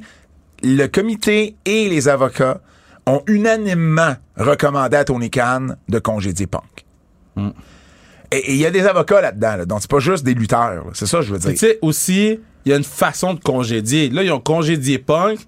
le 0.64 0.88
comité 0.88 1.56
et 1.66 1.90
les 1.90 2.08
avocats 2.08 2.62
ont 3.06 3.22
unanimement 3.28 4.16
recommandé 4.38 4.96
à 4.98 5.04
Tony 5.04 5.30
Khan 5.30 5.68
de 5.88 6.00
congédier 6.00 6.48
Punk. 6.48 6.86
Mm. 7.36 7.50
Et 8.32 8.54
il 8.54 8.58
y 8.58 8.66
a 8.66 8.72
des 8.72 8.86
avocats 8.86 9.22
là-dedans, 9.22 9.56
là, 9.58 9.66
donc 9.66 9.80
c'est 9.82 9.90
pas 9.90 10.00
juste 10.00 10.24
des 10.24 10.36
lutteurs. 10.36 10.86
C'est 10.94 11.08
ça 11.08 11.18
que 11.20 11.24
je 11.26 11.34
veux 11.34 11.40
Tu 11.40 11.48
dire. 11.48 11.58
sais, 11.58 11.80
aussi, 11.82 12.40
il 12.66 12.70
y 12.70 12.74
a 12.74 12.78
une 12.78 12.84
façon 12.84 13.34
de 13.34 13.40
congédier. 13.40 14.10
Là, 14.10 14.22
ils 14.24 14.32
ont 14.32 14.40
congédié 14.40 15.00
Punk 15.00 15.40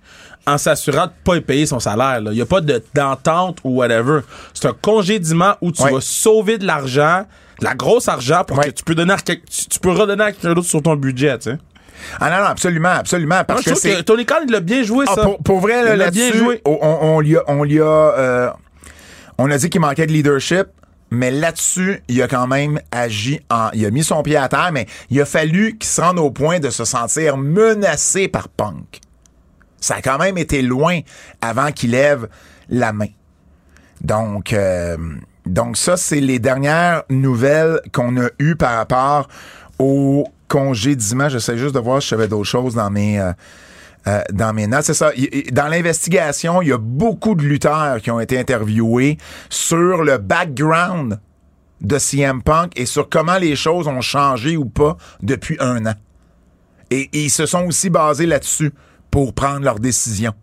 en 0.47 0.57
s'assurant 0.57 1.05
de 1.05 1.11
pas 1.23 1.35
y 1.35 1.41
payer 1.41 1.67
son 1.67 1.79
salaire. 1.79 2.19
Il 2.25 2.31
n'y 2.31 2.41
a 2.41 2.45
pas 2.47 2.61
de- 2.61 2.83
d'entente 2.95 3.59
ou 3.63 3.75
whatever. 3.75 4.21
C'est 4.55 4.67
un 4.67 4.73
congédiement 4.73 5.53
où 5.61 5.71
tu 5.71 5.83
Ouais. 5.83 5.91
vas 5.91 6.01
sauver 6.01 6.57
de 6.57 6.65
l'argent, 6.65 7.25
la 7.61 7.75
grosse 7.75 8.07
argent, 8.07 8.43
pour 8.45 8.57
Ouais. 8.57 8.65
que 8.65 8.71
tu 8.71 8.83
peux 8.83 8.95
donner 8.95 9.13
à 9.13 9.17
tu, 9.17 9.39
tu 9.41 9.79
peux 9.79 9.91
redonner 9.91 10.23
à 10.23 10.31
quelqu'un 10.31 10.53
d'autre 10.53 10.67
sur 10.67 10.81
ton 10.81 10.95
budget, 10.95 11.37
tu 11.39 11.51
sais. 11.51 11.57
Ah 12.19 12.29
non, 12.31 12.37
non, 12.37 12.49
absolument, 12.49 12.89
absolument. 12.89 13.35
Moi, 13.35 13.43
Parce 13.45 13.63
je 13.63 13.73
que. 13.73 14.01
Tony 14.01 14.25
Khan, 14.25 14.37
il 14.45 14.51
l'a 14.51 14.59
bien 14.59 14.81
joué, 14.83 15.05
Ah, 15.07 15.13
ça. 15.15 15.21
pour, 15.23 15.37
pour 15.43 15.59
vrai, 15.59 15.83
là, 15.83 15.93
Il 15.93 15.97
bien 16.11 16.25
là-dessus, 16.25 16.37
joué. 16.37 16.61
on, 16.65 16.79
on, 16.81 16.97
on 17.15 17.19
lui 17.19 17.37
a, 17.37 17.43
on 17.47 17.63
lui 17.63 17.79
a, 17.79 17.83
euh, 17.85 18.49
on 19.37 19.51
a 19.51 19.57
dit 19.57 19.69
qu'il 19.69 19.81
manquait 19.81 20.07
de 20.07 20.11
leadership, 20.11 20.65
mais 21.11 21.29
là-dessus, 21.29 22.01
il 22.07 22.19
a 22.23 22.27
quand 22.27 22.47
même 22.47 22.79
agi 22.91 23.41
en, 23.51 23.69
il 23.73 23.85
a 23.85 23.91
mis 23.91 24.03
son 24.03 24.23
pied 24.23 24.37
à 24.37 24.47
terre, 24.47 24.71
mais 24.73 24.87
il 25.11 25.21
a 25.21 25.25
fallu 25.25 25.77
qu'il 25.77 25.89
se 25.89 26.01
rende 26.01 26.17
au 26.19 26.31
point 26.31 26.59
de 26.59 26.69
se 26.71 26.85
sentir 26.85 27.37
menacé 27.37 28.27
par 28.27 28.47
Punk. 28.49 28.99
Ça 29.79 29.95
a 29.95 30.01
quand 30.01 30.17
même 30.17 30.37
été 30.37 30.61
loin 30.63 30.99
avant 31.41 31.71
qu'il 31.71 31.91
lève 31.91 32.27
la 32.69 32.93
main. 32.93 33.07
Donc, 34.01 34.53
euh, 34.53 34.97
donc 35.45 35.77
ça, 35.77 35.97
c'est 35.97 36.19
les 36.19 36.39
dernières 36.39 37.03
nouvelles 37.09 37.81
qu'on 37.91 38.17
a 38.17 38.29
eues 38.39 38.55
par 38.55 38.75
rapport 38.77 39.27
au 39.79 40.27
congédiement. 40.47 41.29
J'essaie 41.29 41.57
juste 41.57 41.75
de 41.75 41.79
voir 41.79 42.01
si 42.01 42.09
j'avais 42.09 42.27
d'autres 42.27 42.43
choses 42.43 42.75
dans 42.75 42.89
mes, 42.89 43.19
euh, 43.19 43.31
euh, 44.07 44.21
dans 44.31 44.53
mes 44.53 44.67
notes. 44.67 44.83
C'est 44.83 44.93
ça. 44.93 45.11
Dans 45.51 45.67
l'investigation, 45.67 46.61
il 46.61 46.69
y 46.69 46.71
a 46.71 46.77
beaucoup 46.77 47.35
de 47.35 47.43
lutteurs 47.43 48.01
qui 48.01 48.11
ont 48.11 48.19
été 48.19 48.37
interviewés 48.37 49.17
sur 49.49 50.03
le 50.03 50.17
background 50.17 51.19
de 51.81 51.97
CM 51.97 52.43
Punk 52.43 52.73
et 52.75 52.85
sur 52.85 53.09
comment 53.09 53.37
les 53.37 53.55
choses 53.55 53.87
ont 53.87 54.01
changé 54.01 54.57
ou 54.57 54.65
pas 54.65 54.97
depuis 55.23 55.57
un 55.59 55.85
an. 55.87 55.93
Et 56.91 57.09
ils 57.13 57.31
se 57.31 57.45
sont 57.45 57.65
aussi 57.65 57.89
basés 57.89 58.27
là-dessus 58.27 58.71
pour 59.09 59.33
prendre 59.33 59.61
leurs 59.61 59.79
décisions. 59.79 60.33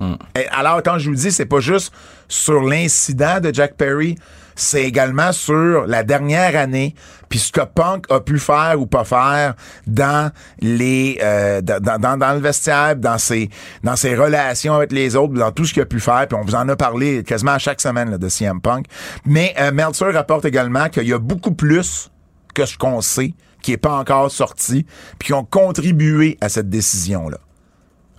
Et 0.00 0.46
alors, 0.48 0.82
quand 0.82 0.98
je 0.98 1.08
vous 1.08 1.16
dis, 1.16 1.32
c'est 1.32 1.46
pas 1.46 1.60
juste 1.60 1.92
sur 2.28 2.62
l'incident 2.62 3.40
de 3.40 3.52
Jack 3.52 3.76
Perry, 3.76 4.16
c'est 4.56 4.84
également 4.84 5.32
sur 5.32 5.86
la 5.86 6.02
dernière 6.02 6.56
année, 6.56 6.94
puis 7.28 7.38
ce 7.38 7.52
que 7.52 7.60
Punk 7.60 8.10
a 8.10 8.20
pu 8.20 8.38
faire 8.38 8.80
ou 8.80 8.86
pas 8.86 9.04
faire 9.04 9.54
dans 9.86 10.30
les 10.60 11.18
euh, 11.22 11.60
dans, 11.60 12.00
dans, 12.00 12.16
dans 12.16 12.32
le 12.32 12.40
vestiaire, 12.40 12.96
dans 12.96 13.18
ses 13.18 13.50
dans 13.84 13.96
ses 13.96 14.16
relations 14.16 14.74
avec 14.74 14.92
les 14.92 15.14
autres, 15.14 15.34
dans 15.34 15.52
tout 15.52 15.66
ce 15.66 15.74
qu'il 15.74 15.82
a 15.82 15.86
pu 15.86 16.00
faire, 16.00 16.26
puis 16.26 16.38
on 16.40 16.44
vous 16.44 16.54
en 16.54 16.68
a 16.68 16.76
parlé 16.76 17.22
quasiment 17.22 17.52
à 17.52 17.58
chaque 17.58 17.80
semaine 17.80 18.10
là, 18.10 18.18
de 18.18 18.28
CM 18.28 18.60
Punk. 18.60 18.86
Mais 19.26 19.54
euh, 19.60 19.72
Meltzer 19.72 20.10
rapporte 20.12 20.46
également 20.46 20.88
qu'il 20.88 21.06
y 21.06 21.12
a 21.12 21.18
beaucoup 21.18 21.52
plus 21.52 22.10
que 22.54 22.64
ce 22.64 22.78
qu'on 22.78 23.02
sait 23.02 23.34
qui 23.62 23.72
est 23.72 23.78
pas 23.78 23.98
encore 23.98 24.30
sorti, 24.30 24.86
puis 25.18 25.26
qui 25.26 25.32
ont 25.32 25.44
contribué 25.44 26.38
à 26.40 26.48
cette 26.48 26.70
décision-là. 26.70 27.38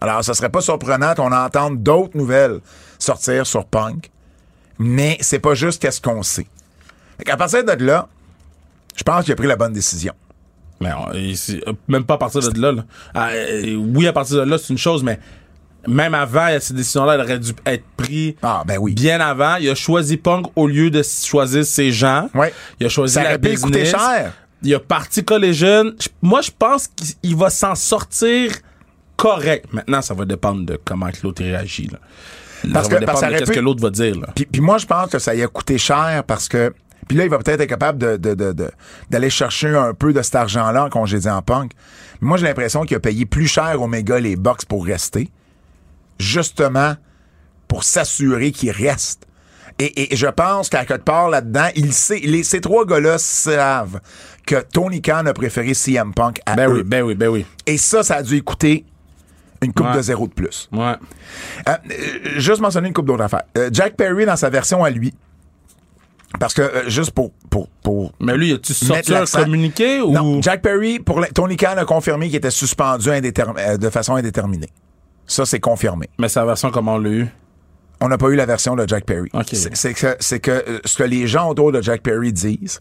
Alors, 0.02 0.24
ce 0.24 0.34
serait 0.34 0.50
pas 0.50 0.62
surprenant 0.62 1.14
qu'on 1.16 1.32
entende 1.32 1.82
d'autres 1.82 2.16
nouvelles 2.18 2.60
sortir 3.00 3.46
sur 3.48 3.66
Punk, 3.66 4.10
mais 4.80 5.18
c'est 5.22 5.40
pas 5.40 5.54
juste 5.56 5.82
qu'est-ce 5.82 6.02
qu'on 6.02 6.24
sait. 6.24 6.48
Fait 7.18 7.30
à 7.32 7.38
partir 7.38 7.64
de 7.64 7.84
là, 7.84 8.08
je 8.96 9.04
pense 9.04 9.24
qu'il 9.24 9.34
a 9.34 9.36
pris 9.36 9.48
la 9.48 9.56
bonne 9.56 9.74
décision. 9.74 10.14
Mais 10.80 10.92
on- 10.94 11.12
c'est- 11.36 11.68
euh, 11.68 11.74
même 11.88 12.04
pas 12.04 12.16
à 12.16 12.18
partir 12.18 12.42
de 12.42 12.62
là. 12.62 12.72
là. 12.72 12.86
Ah, 13.16 13.30
euh, 13.32 13.76
oui, 13.76 14.06
à 14.08 14.14
partir 14.14 14.38
de 14.38 14.42
là, 14.50 14.58
c'est 14.60 14.70
une 14.70 14.78
chose, 14.78 15.04
mais 15.04 15.20
même 15.88 16.14
avant, 16.14 16.48
cette 16.60 16.76
décision-là, 16.76 17.16
elle 17.16 17.22
aurait 17.22 17.40
dû 17.40 17.52
être 17.66 17.84
prise 17.96 18.34
Ah, 18.44 18.64
ben 18.66 18.78
oui. 18.80 18.94
bien 18.94 19.20
avant. 19.20 19.56
Il 19.56 19.70
a 19.70 19.76
choisi 19.76 20.18
Punk 20.18 20.48
au 20.56 20.68
lieu 20.68 20.92
de 20.92 21.02
choisir 21.02 21.66
ses 21.66 21.92
gens. 21.92 22.30
Ouais. 22.36 22.54
Il 22.80 22.86
a 22.86 22.90
choisi 22.90 23.16
Ça 23.16 23.24
la 23.24 23.30
aurait 23.30 23.40
pu 23.40 23.56
coûter 23.56 23.82
business. 23.82 23.90
cher. 24.00 24.34
Il 24.62 24.74
a 24.76 24.80
parti 24.80 25.24
Collision. 25.24 25.92
Moi, 26.22 26.42
je 26.42 26.52
pense 26.58 26.88
qu'il 26.88 27.08
il 27.24 27.36
va 27.36 27.50
s'en 27.50 27.74
sortir 27.74 28.52
correct. 29.18 29.66
Maintenant, 29.74 30.02
ça 30.02 30.14
va 30.14 30.24
dépendre 30.26 30.66
de 30.66 30.80
comment 30.86 31.10
que 31.12 31.18
l'autre 31.24 31.44
réagit. 31.44 31.88
Là. 31.88 32.00
Parce 32.74 32.88
ça 32.88 32.94
va 32.94 33.00
que- 33.02 33.06
parce 33.06 33.22
de 33.22 33.28
qu'est-ce 33.28 33.52
pu- 33.52 33.58
que 33.58 33.60
l'autre 33.64 33.82
va 33.82 33.90
dire. 33.90 34.18
Là. 34.20 34.28
Puis, 34.36 34.46
puis 34.46 34.62
moi, 34.62 34.78
je 34.78 34.86
pense 34.86 35.10
que 35.10 35.20
ça 35.20 35.36
y 35.36 35.44
a 35.44 35.48
coûté 35.48 35.78
cher 35.78 36.24
parce 36.26 36.48
que. 36.48 36.74
Puis 37.08 37.16
là, 37.18 37.24
il 37.24 37.30
va 37.30 37.38
peut-être 37.38 37.62
être 37.62 37.70
capable 37.70 37.98
de, 38.00 38.18
de- 38.18 38.34
de- 38.52 38.72
d'aller 39.10 39.30
chercher 39.30 39.70
un 39.70 39.94
peu 39.94 40.12
de 40.14 40.22
cet 40.22 40.36
argent-là 40.36 40.86
en 40.86 40.90
congédié 40.90 41.30
en 41.32 41.42
punk. 41.42 41.72
Mais 42.22 42.28
moi, 42.28 42.38
j'ai 42.38 42.46
l'impression 42.48 42.84
qu'il 42.84 42.98
a 42.98 43.00
payé 43.00 43.26
plus 43.26 43.48
cher 43.48 43.82
Omega 43.82 44.20
les 44.20 44.36
box 44.36 44.66
pour 44.66 44.86
rester. 44.86 45.30
Justement, 46.20 46.96
pour 47.68 47.84
s'assurer 47.84 48.52
qu'il 48.52 48.72
reste. 48.72 49.24
Et, 49.80 50.12
et 50.12 50.16
je 50.16 50.26
pense 50.28 50.70
qu'à 50.70 50.86
quelque 50.86 51.04
part 51.04 51.30
là-dedans, 51.30 51.68
il 51.76 51.94
sait, 51.94 52.20
les, 52.24 52.42
ces 52.44 52.60
trois 52.62 52.86
gars-là 52.86 53.20
savent 53.20 54.00
que 54.48 54.56
Tony 54.74 55.02
Khan 55.02 55.26
a 55.28 55.34
préféré 55.34 55.76
CM 55.76 56.14
Punk 56.16 56.40
à 56.48 56.56
Ben 56.56 56.68
eux. 56.70 56.74
oui, 56.78 56.84
ben 56.84 57.04
oui, 57.04 57.14
ben 57.14 57.28
oui. 57.28 57.46
Et 57.68 57.78
ça, 57.78 58.02
ça 58.02 58.16
a 58.16 58.24
dû 58.24 58.36
écouter 58.38 58.86
une 59.62 59.74
coupe 59.74 59.88
Ouais. 59.88 59.96
de 59.96 60.02
zéro 60.02 60.28
de 60.28 60.34
plus. 60.34 60.70
Ouais. 60.72 60.94
Euh, 61.68 61.72
euh, 61.72 61.74
juste 62.40 62.62
mentionner 62.62 62.88
une 62.90 62.94
coupe 62.94 63.06
d'autres 63.08 63.24
affaires. 63.24 63.44
Euh, 63.58 63.70
Jack 63.72 63.96
Perry, 63.96 64.26
dans 64.26 64.36
sa 64.36 64.50
version 64.50 64.84
à 64.84 64.90
lui, 64.90 65.14
parce 66.40 66.54
que, 66.54 66.62
euh, 66.62 66.90
juste 66.90 67.12
pour, 67.12 67.32
pour, 67.50 67.70
pour 67.82 68.14
Mais 68.20 68.36
lui, 68.38 68.52
as-tu 68.54 68.74
sorti 68.74 69.16
un 69.16 69.24
communiqué 69.26 70.02
ou? 70.02 70.12
Non, 70.12 70.42
Jack 70.42 70.62
Perry, 70.62 71.00
pour 71.00 71.20
la- 71.20 71.28
Tony 71.30 71.56
Khan 71.58 71.76
a 71.78 71.86
confirmé 71.86 72.28
qu'il 72.28 72.36
était 72.36 72.52
suspendu 72.52 73.10
indéterm- 73.10 73.78
de 73.78 73.90
façon 73.90 74.16
indéterminée. 74.16 74.70
Ça, 75.26 75.46
c'est 75.46 75.60
confirmé. 75.60 76.10
Mais 76.20 76.30
sa 76.30 76.46
version, 76.46 76.70
comment 76.70 76.96
on 76.96 77.00
l'a 77.00 77.10
eu? 77.10 77.28
On 78.00 78.10
n'a 78.10 78.18
pas 78.18 78.28
eu 78.28 78.36
la 78.36 78.46
version 78.46 78.76
de 78.76 78.88
Jack 78.88 79.06
Perry. 79.06 79.30
C'est 79.52 79.94
que, 79.94 80.16
c'est 80.20 80.40
que 80.40 80.82
ce 80.86 80.98
que 80.98 81.04
les 81.04 81.26
gens 81.28 81.50
autour 81.50 81.72
de 81.72 81.82
Jack 81.82 82.02
Perry 82.04 82.32
disent, 82.32 82.80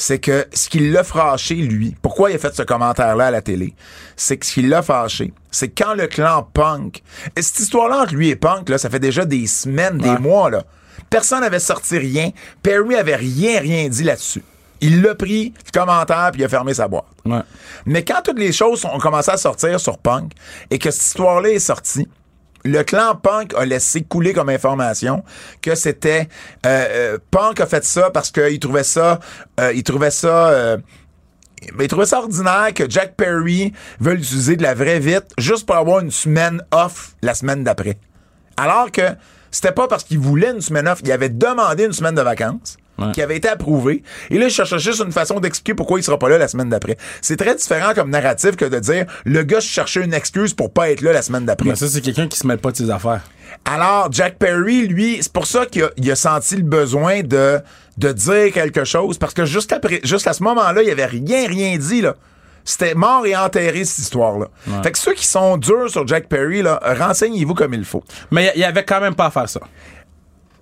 c'est 0.00 0.18
que 0.18 0.46
ce 0.54 0.70
qui 0.70 0.90
l'a 0.90 1.04
fâché, 1.04 1.56
lui, 1.56 1.94
pourquoi 2.00 2.30
il 2.30 2.36
a 2.36 2.38
fait 2.38 2.54
ce 2.54 2.62
commentaire-là 2.62 3.26
à 3.26 3.30
la 3.30 3.42
télé, 3.42 3.74
c'est 4.16 4.38
que 4.38 4.46
ce 4.46 4.54
qui 4.54 4.62
l'a 4.62 4.80
fâché, 4.80 5.34
c'est 5.50 5.68
quand 5.68 5.92
le 5.92 6.06
clan 6.06 6.42
Punk, 6.42 7.02
et 7.36 7.42
cette 7.42 7.60
histoire-là 7.60 8.04
entre 8.04 8.14
lui 8.14 8.30
et 8.30 8.36
Punk, 8.36 8.70
là, 8.70 8.78
ça 8.78 8.88
fait 8.88 8.98
déjà 8.98 9.26
des 9.26 9.46
semaines, 9.46 9.98
des 9.98 10.16
mois, 10.16 10.48
là. 10.48 10.64
Personne 11.10 11.40
n'avait 11.40 11.58
sorti 11.58 11.98
rien. 11.98 12.30
Perry 12.62 12.94
avait 12.94 13.16
rien, 13.16 13.60
rien 13.60 13.88
dit 13.88 14.04
là-dessus. 14.04 14.42
Il 14.80 15.02
l'a 15.02 15.14
pris, 15.14 15.52
le 15.66 15.78
commentaire, 15.78 16.30
puis 16.32 16.40
il 16.40 16.44
a 16.44 16.48
fermé 16.48 16.72
sa 16.72 16.88
boîte. 16.88 17.04
Ouais. 17.26 17.40
Mais 17.84 18.02
quand 18.02 18.22
toutes 18.24 18.38
les 18.38 18.52
choses 18.52 18.86
ont 18.86 18.98
commencé 18.98 19.30
à 19.30 19.36
sortir 19.36 19.78
sur 19.78 19.98
Punk 19.98 20.32
et 20.70 20.78
que 20.78 20.90
cette 20.90 21.02
histoire-là 21.02 21.50
est 21.50 21.58
sortie, 21.58 22.08
le 22.64 22.82
clan 22.82 23.14
Punk 23.16 23.54
a 23.54 23.64
laissé 23.64 24.02
couler 24.02 24.32
comme 24.32 24.48
information 24.48 25.24
que 25.62 25.74
c'était 25.74 26.28
euh, 26.66 26.86
euh, 26.90 27.18
Punk 27.30 27.60
a 27.60 27.66
fait 27.66 27.84
ça 27.84 28.10
parce 28.10 28.30
qu'il 28.30 28.58
trouvait 28.58 28.84
ça 28.84 29.20
euh, 29.58 29.72
il 29.74 29.82
trouvait 29.82 30.10
ça 30.10 30.76
mais 31.74 31.84
il 31.84 31.88
trouvait 31.88 32.06
ça 32.06 32.18
ordinaire 32.18 32.72
que 32.74 32.88
Jack 32.88 33.16
Perry 33.16 33.72
veuille 33.98 34.18
utiliser 34.18 34.56
de 34.56 34.62
la 34.62 34.74
vraie 34.74 34.98
vite 34.98 35.26
juste 35.38 35.66
pour 35.66 35.76
avoir 35.76 36.00
une 36.00 36.10
semaine 36.10 36.62
off 36.70 37.14
la 37.22 37.34
semaine 37.34 37.64
d'après. 37.64 37.98
Alors 38.56 38.90
que 38.90 39.02
c'était 39.50 39.72
pas 39.72 39.86
parce 39.86 40.04
qu'il 40.04 40.18
voulait 40.18 40.52
une 40.52 40.62
semaine 40.62 40.88
off, 40.88 41.00
il 41.04 41.12
avait 41.12 41.28
demandé 41.28 41.84
une 41.84 41.92
semaine 41.92 42.14
de 42.14 42.22
vacances 42.22 42.78
Ouais. 43.00 43.12
qui 43.12 43.22
avait 43.22 43.36
été 43.36 43.48
approuvée. 43.48 44.02
Et 44.30 44.38
là, 44.38 44.46
il 44.46 44.50
cherchait 44.50 44.78
juste 44.78 45.00
une 45.04 45.12
façon 45.12 45.40
d'expliquer 45.40 45.74
pourquoi 45.74 45.98
il 45.98 46.02
sera 46.02 46.18
pas 46.18 46.28
là 46.28 46.38
la 46.38 46.48
semaine 46.48 46.68
d'après. 46.68 46.96
C'est 47.22 47.36
très 47.36 47.54
différent 47.54 47.92
comme 47.94 48.10
narratif 48.10 48.56
que 48.56 48.64
de 48.66 48.78
dire 48.78 49.06
le 49.24 49.42
gars 49.42 49.60
cherchait 49.60 50.04
une 50.04 50.14
excuse 50.14 50.54
pour 50.54 50.72
pas 50.72 50.90
être 50.90 51.00
là 51.00 51.12
la 51.12 51.22
semaine 51.22 51.44
d'après. 51.46 51.70
Mais 51.70 51.76
ça, 51.76 51.88
c'est 51.88 52.00
quelqu'un 52.00 52.28
qui 52.28 52.38
se 52.38 52.46
mêle 52.46 52.58
pas 52.58 52.70
de 52.72 52.76
ses 52.76 52.90
affaires. 52.90 53.22
Alors, 53.64 54.08
Jack 54.12 54.38
Perry, 54.38 54.86
lui, 54.86 55.18
c'est 55.20 55.32
pour 55.32 55.46
ça 55.46 55.66
qu'il 55.66 55.82
a, 55.84 55.90
il 55.96 56.10
a 56.10 56.14
senti 56.16 56.56
le 56.56 56.62
besoin 56.62 57.22
de, 57.22 57.58
de 57.98 58.12
dire 58.12 58.52
quelque 58.52 58.84
chose, 58.84 59.18
parce 59.18 59.34
que 59.34 59.44
juste 59.44 59.72
après, 59.72 60.00
juste 60.04 60.26
à 60.26 60.32
ce 60.32 60.42
moment-là, 60.44 60.82
il 60.82 60.90
avait 60.90 61.06
rien, 61.06 61.48
rien 61.48 61.76
dit, 61.76 62.00
là. 62.02 62.14
C'était 62.64 62.94
mort 62.94 63.24
et 63.26 63.34
enterré, 63.34 63.84
cette 63.84 63.98
histoire-là. 63.98 64.46
Fait 64.82 64.92
que 64.92 64.98
ceux 64.98 65.14
qui 65.14 65.26
sont 65.26 65.56
durs 65.56 65.88
sur 65.90 66.06
Jack 66.06 66.28
Perry, 66.28 66.62
là, 66.62 66.78
renseignez-vous 66.84 67.54
comme 67.54 67.72
il 67.74 67.84
faut. 67.84 68.04
Mais 68.30 68.52
il 68.54 68.58
y, 68.58 68.60
y 68.60 68.64
avait 68.64 68.84
quand 68.84 69.00
même 69.00 69.14
pas 69.14 69.26
à 69.26 69.30
faire 69.30 69.48
ça. 69.48 69.60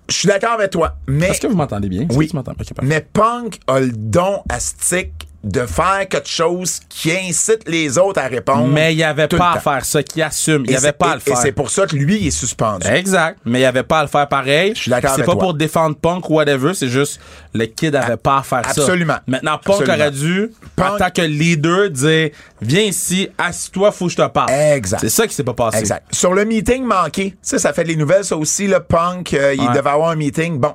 Je 0.09 0.15
suis 0.15 0.27
d'accord 0.27 0.53
avec 0.53 0.71
toi, 0.71 0.97
mais... 1.07 1.27
Est-ce 1.27 1.41
que 1.41 1.47
vous 1.47 1.55
m'entendez 1.55 1.87
bien? 1.87 2.07
Oui. 2.11 2.25
que 2.25 2.31
tu 2.31 2.35
m'entends? 2.35 2.53
Mais 2.83 3.01
Punk 3.01 3.59
a 3.67 3.79
le 3.79 3.91
don 3.91 4.41
à 4.49 4.59
stick 4.59 5.28
de 5.41 5.65
faire 5.65 6.05
quelque 6.09 6.27
chose 6.27 6.81
qui 6.89 7.11
incite 7.13 7.61
les 7.67 7.97
autres 7.97 8.19
à 8.19 8.27
répondre. 8.27 8.67
Mais 8.67 8.93
il 8.93 8.97
y 8.97 9.03
avait 9.05 9.29
pas 9.29 9.53
à 9.53 9.59
faire 9.59 9.85
ça, 9.85 10.03
qui 10.03 10.21
assume. 10.21 10.63
Il 10.65 10.71
Et 10.71 10.73
y 10.73 10.77
avait 10.77 10.91
pas 10.91 11.11
à 11.11 11.15
le 11.15 11.21
faire. 11.21 11.33
Et 11.39 11.41
c'est 11.41 11.51
pour 11.53 11.69
ça 11.69 11.87
que 11.87 11.95
lui, 11.95 12.17
il 12.19 12.27
est 12.27 12.31
suspendu. 12.31 12.85
Exact. 12.87 13.39
Mais 13.45 13.59
il 13.59 13.61
y 13.61 13.65
avait 13.65 13.83
pas 13.83 13.99
à 13.99 14.01
le 14.03 14.09
faire 14.09 14.27
pareil. 14.27 14.73
Je 14.75 14.81
suis 14.81 14.91
d'accord 14.91 15.11
C'est 15.15 15.21
pas 15.23 15.31
toi. 15.31 15.39
pour 15.39 15.53
défendre 15.53 15.95
Punk 15.95 16.29
ou 16.29 16.33
whatever, 16.33 16.73
c'est 16.73 16.89
juste 16.89 17.21
le 17.53 17.65
kid 17.67 17.95
avait 17.95 18.17
pas 18.17 18.39
à 18.39 18.43
faire 18.43 18.65
ça. 18.65 18.81
absolument. 18.81 19.17
Maintenant, 19.27 19.57
Punk 19.63 19.81
Absolument. 19.81 19.93
aurait 19.95 20.11
dû, 20.11 20.51
en 20.77 20.97
tant 20.97 21.09
que 21.09 21.21
leader, 21.21 21.89
dire 21.89 22.31
Viens 22.61 22.81
ici, 22.83 23.29
assis-toi, 23.37 23.93
faut 23.93 24.07
que 24.07 24.11
je 24.11 24.17
te 24.17 24.27
parle. 24.27 24.51
Exact. 24.51 24.99
C'est 24.99 25.09
ça 25.09 25.25
qui 25.25 25.33
s'est 25.33 25.43
pas 25.45 25.53
passé. 25.53 25.79
Exact. 25.79 26.03
Sur 26.13 26.33
le 26.33 26.43
meeting 26.43 26.83
manqué, 26.83 27.37
ça, 27.41 27.57
ça 27.59 27.71
fait 27.71 27.85
les 27.85 27.95
nouvelles, 27.95 28.25
ça 28.25 28.35
aussi, 28.35 28.67
le 28.67 28.81
Punk, 28.81 29.33
euh, 29.33 29.53
il 29.53 29.61
Ouais. 29.61 29.67
devait 29.73 29.89
avoir 29.89 30.09
un 30.09 30.15
meeting. 30.17 30.59
Bon, 30.59 30.73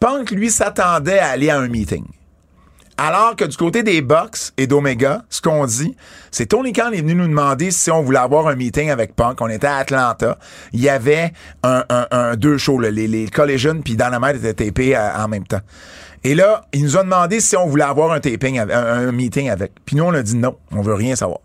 Punk, 0.00 0.32
lui, 0.32 0.50
s'attendait 0.50 1.20
à 1.20 1.28
aller 1.28 1.50
à 1.50 1.58
un 1.60 1.68
meeting. 1.68 2.04
Alors 3.02 3.34
que 3.34 3.46
du 3.46 3.56
côté 3.56 3.82
des 3.82 4.02
Bucks 4.02 4.52
et 4.58 4.66
d'Omega, 4.66 5.24
ce 5.30 5.40
qu'on 5.40 5.64
dit, 5.64 5.96
c'est 6.30 6.44
Tony 6.44 6.74
Khan 6.74 6.90
est 6.92 7.00
venu 7.00 7.14
nous 7.14 7.28
demander 7.28 7.70
si 7.70 7.90
on 7.90 8.02
voulait 8.02 8.18
avoir 8.18 8.46
un 8.46 8.56
meeting 8.56 8.90
avec 8.90 9.16
Punk. 9.16 9.40
On 9.40 9.48
était 9.48 9.68
à 9.68 9.76
Atlanta. 9.76 10.38
Il 10.74 10.82
y 10.82 10.90
avait 10.90 11.32
deux 12.36 12.58
shows, 12.58 12.78
les, 12.78 13.08
les 13.08 13.28
Collision 13.28 13.80
puis 13.82 13.94
étaient 13.94 14.52
tapés 14.52 14.98
en 14.98 15.28
même 15.28 15.46
temps. 15.46 15.62
Et 16.24 16.34
là, 16.34 16.66
il 16.74 16.82
nous 16.82 16.98
a 16.98 17.02
demandé 17.02 17.40
si 17.40 17.56
on 17.56 17.66
voulait 17.66 17.84
avoir 17.84 18.12
un 18.12 19.12
meeting 19.12 19.48
avec. 19.48 19.72
Puis 19.86 19.96
nous, 19.96 20.04
on 20.04 20.12
a 20.12 20.22
dit 20.22 20.36
non, 20.36 20.58
on 20.70 20.82
veut 20.82 20.92
rien 20.92 21.16
savoir. 21.16 21.38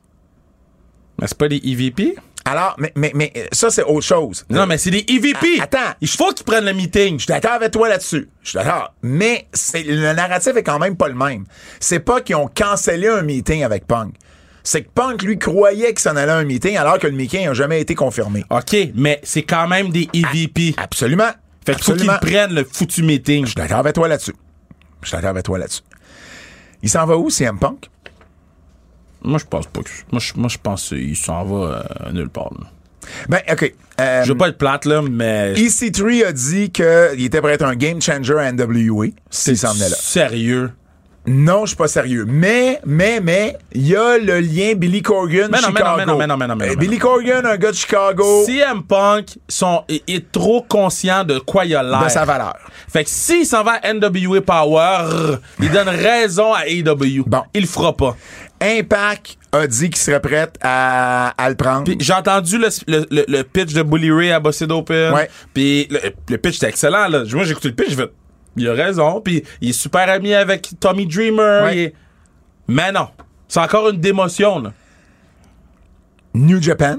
Mais 1.21 1.27
c'est 1.27 1.37
pas 1.37 1.47
des 1.47 1.61
EVP? 1.63 2.17
Alors, 2.47 2.75
mais, 2.77 2.91
mais, 2.95 3.11
mais 3.15 3.33
ça, 3.51 3.71
c'est 3.71 3.83
autre 3.83 4.05
chose. 4.05 4.45
Non, 4.51 4.67
mais 4.67 4.77
c'est 4.77 4.91
des 4.91 5.03
EVP. 5.07 5.57
Ah, 5.59 5.63
attends. 5.63 5.95
Il 5.99 6.07
faut 6.07 6.31
qu'ils 6.31 6.45
prennent 6.45 6.65
le 6.65 6.73
meeting. 6.73 7.15
Je 7.15 7.23
suis 7.23 7.27
d'accord 7.27 7.53
avec 7.53 7.71
toi 7.71 7.89
là-dessus. 7.89 8.29
Je 8.43 8.49
suis 8.49 8.57
d'accord. 8.57 8.93
Mais 9.01 9.47
c'est, 9.51 9.81
le 9.81 10.13
narratif 10.13 10.55
est 10.55 10.63
quand 10.63 10.77
même 10.77 10.95
pas 10.95 11.07
le 11.07 11.15
même. 11.15 11.45
C'est 11.79 11.99
pas 11.99 12.21
qu'ils 12.21 12.35
ont 12.35 12.47
cancellé 12.47 13.07
un 13.07 13.23
meeting 13.23 13.63
avec 13.63 13.87
Punk. 13.87 14.13
C'est 14.63 14.83
que 14.83 14.89
Punk, 14.93 15.23
lui, 15.23 15.39
croyait 15.39 15.87
qu'il 15.89 15.99
s'en 15.99 16.15
allait 16.15 16.31
à 16.31 16.37
un 16.37 16.43
meeting 16.43 16.77
alors 16.77 16.99
que 16.99 17.07
le 17.07 17.13
meeting 17.13 17.45
n'a 17.45 17.53
jamais 17.53 17.81
été 17.81 17.95
confirmé. 17.95 18.43
OK, 18.51 18.75
mais 18.93 19.19
c'est 19.23 19.43
quand 19.43 19.67
même 19.67 19.89
des 19.89 20.07
EVP. 20.13 20.75
Absolument. 20.77 21.29
fait 21.65 21.75
qu'il 21.75 21.83
faut 21.83 21.93
qu'ils 21.93 22.07
prennent 22.21 22.53
le 22.53 22.63
foutu 22.63 23.01
meeting. 23.01 23.45
Je 23.45 23.51
suis 23.51 23.55
d'accord 23.55 23.79
avec 23.79 23.95
toi 23.95 24.07
là-dessus. 24.07 24.35
Je 25.01 25.07
suis 25.07 25.15
d'accord 25.15 25.31
avec 25.31 25.45
toi 25.45 25.57
là-dessus. 25.57 25.81
Il 26.83 26.89
s'en 26.89 27.05
va 27.05 27.17
où, 27.17 27.31
CM 27.31 27.57
Punk? 27.57 27.89
Moi, 29.25 29.39
je 29.39 29.45
pense 29.45 29.67
pas 29.67 29.81
que. 29.81 29.89
Moi, 30.11 30.19
je, 30.21 30.33
moi, 30.35 30.49
je 30.49 30.57
pense 30.61 30.89
qu'il 30.89 31.15
s'en 31.17 31.43
va 31.43 31.85
euh, 32.07 32.11
nulle 32.11 32.29
part. 32.29 32.51
là. 32.59 32.67
Ben, 33.29 33.41
OK. 33.51 33.73
Euh, 34.01 34.23
Je 34.23 34.29
veux 34.31 34.37
pas 34.37 34.47
être 34.49 34.57
plate, 34.57 34.85
là, 34.85 35.01
mais. 35.01 35.53
EC3 35.53 36.25
a 36.27 36.31
dit 36.31 36.71
qu'il 36.71 37.23
était 37.25 37.41
prêt 37.41 37.51
à 37.51 37.53
être 37.55 37.65
un 37.65 37.75
game 37.75 38.01
changer 38.01 38.37
à 38.37 38.51
NWA 38.51 39.07
s'il 39.29 39.57
s'en 39.57 39.73
venait 39.73 39.89
là. 39.89 39.95
Sérieux? 39.99 40.71
Non, 41.27 41.61
je 41.61 41.69
suis 41.69 41.75
pas 41.75 41.87
sérieux. 41.87 42.23
Mais, 42.27 42.79
mais, 42.85 43.19
mais, 43.19 43.57
il 43.73 43.87
y 43.87 43.95
a 43.95 44.19
le 44.19 44.39
lien 44.41 44.73
Billy 44.75 45.01
Corgan, 45.01 45.49
Mais 45.51 45.59
non, 45.59 45.69
mais 45.73 45.79
Chicago. 45.79 45.89
non, 45.89 45.97
mais 45.97 46.05
non, 46.05 46.17
mais 46.17 46.27
non, 46.27 46.37
mais 46.37 46.47
non, 46.47 46.55
mais 46.55 46.65
non, 46.67 46.71
Euh, 46.71 46.75
mais 46.77 46.85
Billy 46.85 46.99
Corgan, 46.99 47.43
un 47.47 47.57
gars 47.57 47.71
de 47.71 47.75
Chicago, 47.75 48.43
CM 48.45 48.83
Punk 48.83 49.39
sont, 49.49 49.83
est, 49.89 50.07
est 50.07 50.31
trop 50.31 50.61
conscient 50.61 51.23
de 51.23 51.39
quoi 51.39 51.65
il 51.65 51.75
a 51.75 51.81
l'air. 51.81 52.03
de 52.03 52.09
sa 52.09 52.25
valeur. 52.25 52.55
Fait 52.87 53.03
que 53.03 53.09
s'il 53.09 53.43
s'en 53.47 53.63
va 53.63 53.79
à 53.81 53.91
NWA 53.91 54.41
Power, 54.41 55.37
il 55.59 55.71
donne 55.71 55.89
raison 55.89 56.53
à 56.53 56.67
AEW. 56.67 57.23
Bon. 57.25 57.41
Il 57.55 57.61
le 57.61 57.67
fera 57.67 57.93
pas. 57.97 58.15
Impact 58.61 59.37
a 59.51 59.67
dit 59.67 59.89
qu'il 59.89 59.97
serait 59.97 60.19
prêt 60.21 60.49
à, 60.61 61.29
à 61.37 61.49
le 61.49 61.55
prendre. 61.55 61.83
Puis 61.83 61.97
j'ai 61.99 62.13
entendu 62.13 62.57
le, 62.57 62.69
le, 62.87 63.05
le- 63.11 63.25
le 63.27 63.43
pitch 63.43 63.73
de 63.73 63.83
Bully 63.83 64.11
Ray 64.11 64.31
à 64.31 64.39
Bossy 64.39 64.63
Open. 64.65 65.13
Ouais. 65.13 65.29
Puis 65.53 65.87
le, 65.89 66.37
pitch 66.37 66.57
était 66.57 66.69
excellent. 66.69 67.07
Là. 67.07 67.23
Moi, 67.33 67.43
j'ai 67.43 67.51
écouté 67.51 67.69
le 67.69 67.75
pitch, 67.75 67.95
il 68.57 68.67
a 68.69 68.73
raison. 68.73 69.21
Puis 69.21 69.43
il 69.61 69.69
est 69.69 69.73
super 69.73 70.09
ami 70.09 70.33
avec 70.33 70.69
Tommy 70.79 71.05
Dreamer. 71.05 71.63
Ouais. 71.65 71.75
il 71.77 71.81
est- 71.83 71.93
Mais 72.67 72.91
non, 72.91 73.09
c'est 73.47 73.59
encore 73.59 73.89
une 73.89 73.99
démotion. 73.99 74.59
Là. 74.59 74.71
New 76.33 76.61
Japan. 76.61 76.97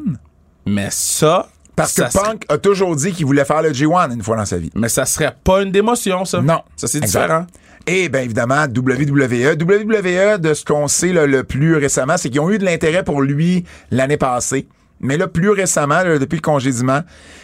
Mais 0.67 0.89
ça, 0.91 1.49
Parce 1.75 1.93
ça 1.93 2.07
que 2.07 2.13
serait- 2.13 2.25
Punk 2.25 2.45
a 2.49 2.59
toujours 2.59 2.97
dit 2.97 3.13
qu'il 3.13 3.27
voulait 3.27 3.45
faire 3.45 3.63
le 3.63 3.71
G1 3.73 4.13
une 4.15 4.23
fois 4.23 4.37
dans 4.37 4.45
sa 4.47 4.59
vie. 4.59 4.71
mais 4.75 4.89
ça 4.89 5.05
serait 5.07 5.35
pas 5.45 5.63
une 5.63 5.71
démotion, 5.71 6.25
ça. 6.25 6.41
Non. 6.43 6.63
Ça, 6.77 6.87
c'est 6.89 7.01
différent. 7.01 7.47
Et 7.87 8.09
bien 8.09 8.23
évidemment. 8.23 8.65
WWE. 8.65 9.57
WWE, 9.61 10.39
de 10.39 10.55
ce 10.55 10.65
qu'on 10.65 10.89
sait 10.89 11.13
là, 11.13 11.27
le 11.27 11.45
plus 11.45 11.77
récemment, 11.77 12.17
c'est 12.17 12.31
qu'ils 12.31 12.41
ont 12.41 12.51
eu 12.51 12.59
de 12.59 12.65
l'intérêt 12.65 13.05
pour 13.05 13.23
lui 13.23 13.65
l'année 13.91 14.17
passée. 14.17 14.69
Mais 15.01 15.17
là, 15.17 15.29
plus 15.29 15.51
récemment, 15.51 16.03
là, 16.03 16.19
depuis 16.19 16.37
le 16.37 16.43
congédiement, 16.43 17.03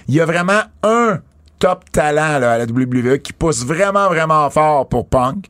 il 0.08 0.14
y 0.14 0.20
a 0.20 0.24
vraiment 0.24 0.62
un 0.82 1.20
top 1.58 1.90
talent 1.92 2.38
là, 2.38 2.52
à 2.52 2.58
la 2.58 2.64
WWE 2.64 3.18
qui 3.18 3.32
pousse 3.32 3.64
vraiment, 3.64 4.08
vraiment 4.08 4.50
fort 4.50 4.88
pour 4.88 5.08
Punk, 5.08 5.46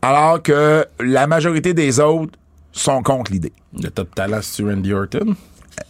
alors 0.00 0.42
que 0.42 0.84
la 0.98 1.28
majorité 1.28 1.72
des 1.72 2.00
autres 2.00 2.36
sont 2.72 3.02
contre 3.02 3.30
l'idée. 3.30 3.52
Le 3.80 3.90
top 3.90 4.12
talent, 4.14 4.40
c'est 4.42 4.64
Randy 4.64 4.92
Orton? 4.92 5.36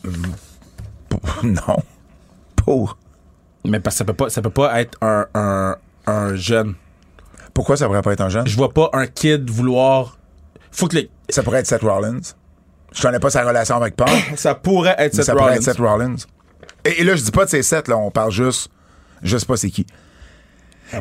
non. 1.43 1.77
Pour. 2.57 2.99
Mais 3.65 3.81
parce 3.81 3.95
que 3.95 3.99
ça 3.99 4.05
peut 4.05 4.12
pas, 4.15 4.29
ça 4.31 4.43
peut 4.43 4.51
pas 4.51 4.81
être 4.81 4.99
un, 5.01 5.27
un, 5.35 5.77
un 6.07 6.35
jeune. 6.35 6.75
Pourquoi 7.55 7.77
ça 7.77 7.87
pourrait 7.87 8.03
pas 8.03 8.12
être 8.12 8.21
un 8.23 8.29
jeune? 8.29 8.47
Je 8.47 8.57
vois 8.57 8.73
pas 8.73 8.91
un 8.93 9.07
kid 9.07 9.49
vouloir. 9.51 10.19
Faut 10.71 10.87
que 10.88 10.97
les- 10.97 11.11
Ça 11.29 11.43
pourrait 11.43 11.61
être 11.61 11.67
Seth 11.67 11.83
Rollins. 11.83 12.21
Je 12.95 13.03
connais 13.03 13.19
pas 13.21 13.31
sa 13.31 13.45
relation 13.45 13.77
avec 13.77 13.97
Punk. 13.97 14.09
ça 14.37 14.55
pourrait 14.55 14.95
être 14.99 15.15
Seth 15.15 15.25
ça 15.25 15.33
pourrait 15.33 15.45
Rollins. 15.45 15.57
être 15.57 15.62
Seth 15.62 15.79
Rollins. 15.79 16.17
Et, 16.85 17.01
et 17.01 17.05
là, 17.05 17.15
je 17.17 17.23
dis 17.23 17.31
pas 17.31 17.45
de 17.45 17.51
ces 17.51 17.62
Seth, 17.62 17.88
là, 17.88 17.97
on 17.97 18.11
parle 18.11 18.31
juste. 18.33 18.69
Je 19.23 19.37
sais 19.38 19.47
pas 19.47 19.57
c'est 19.57 19.71
qui. 19.71 19.87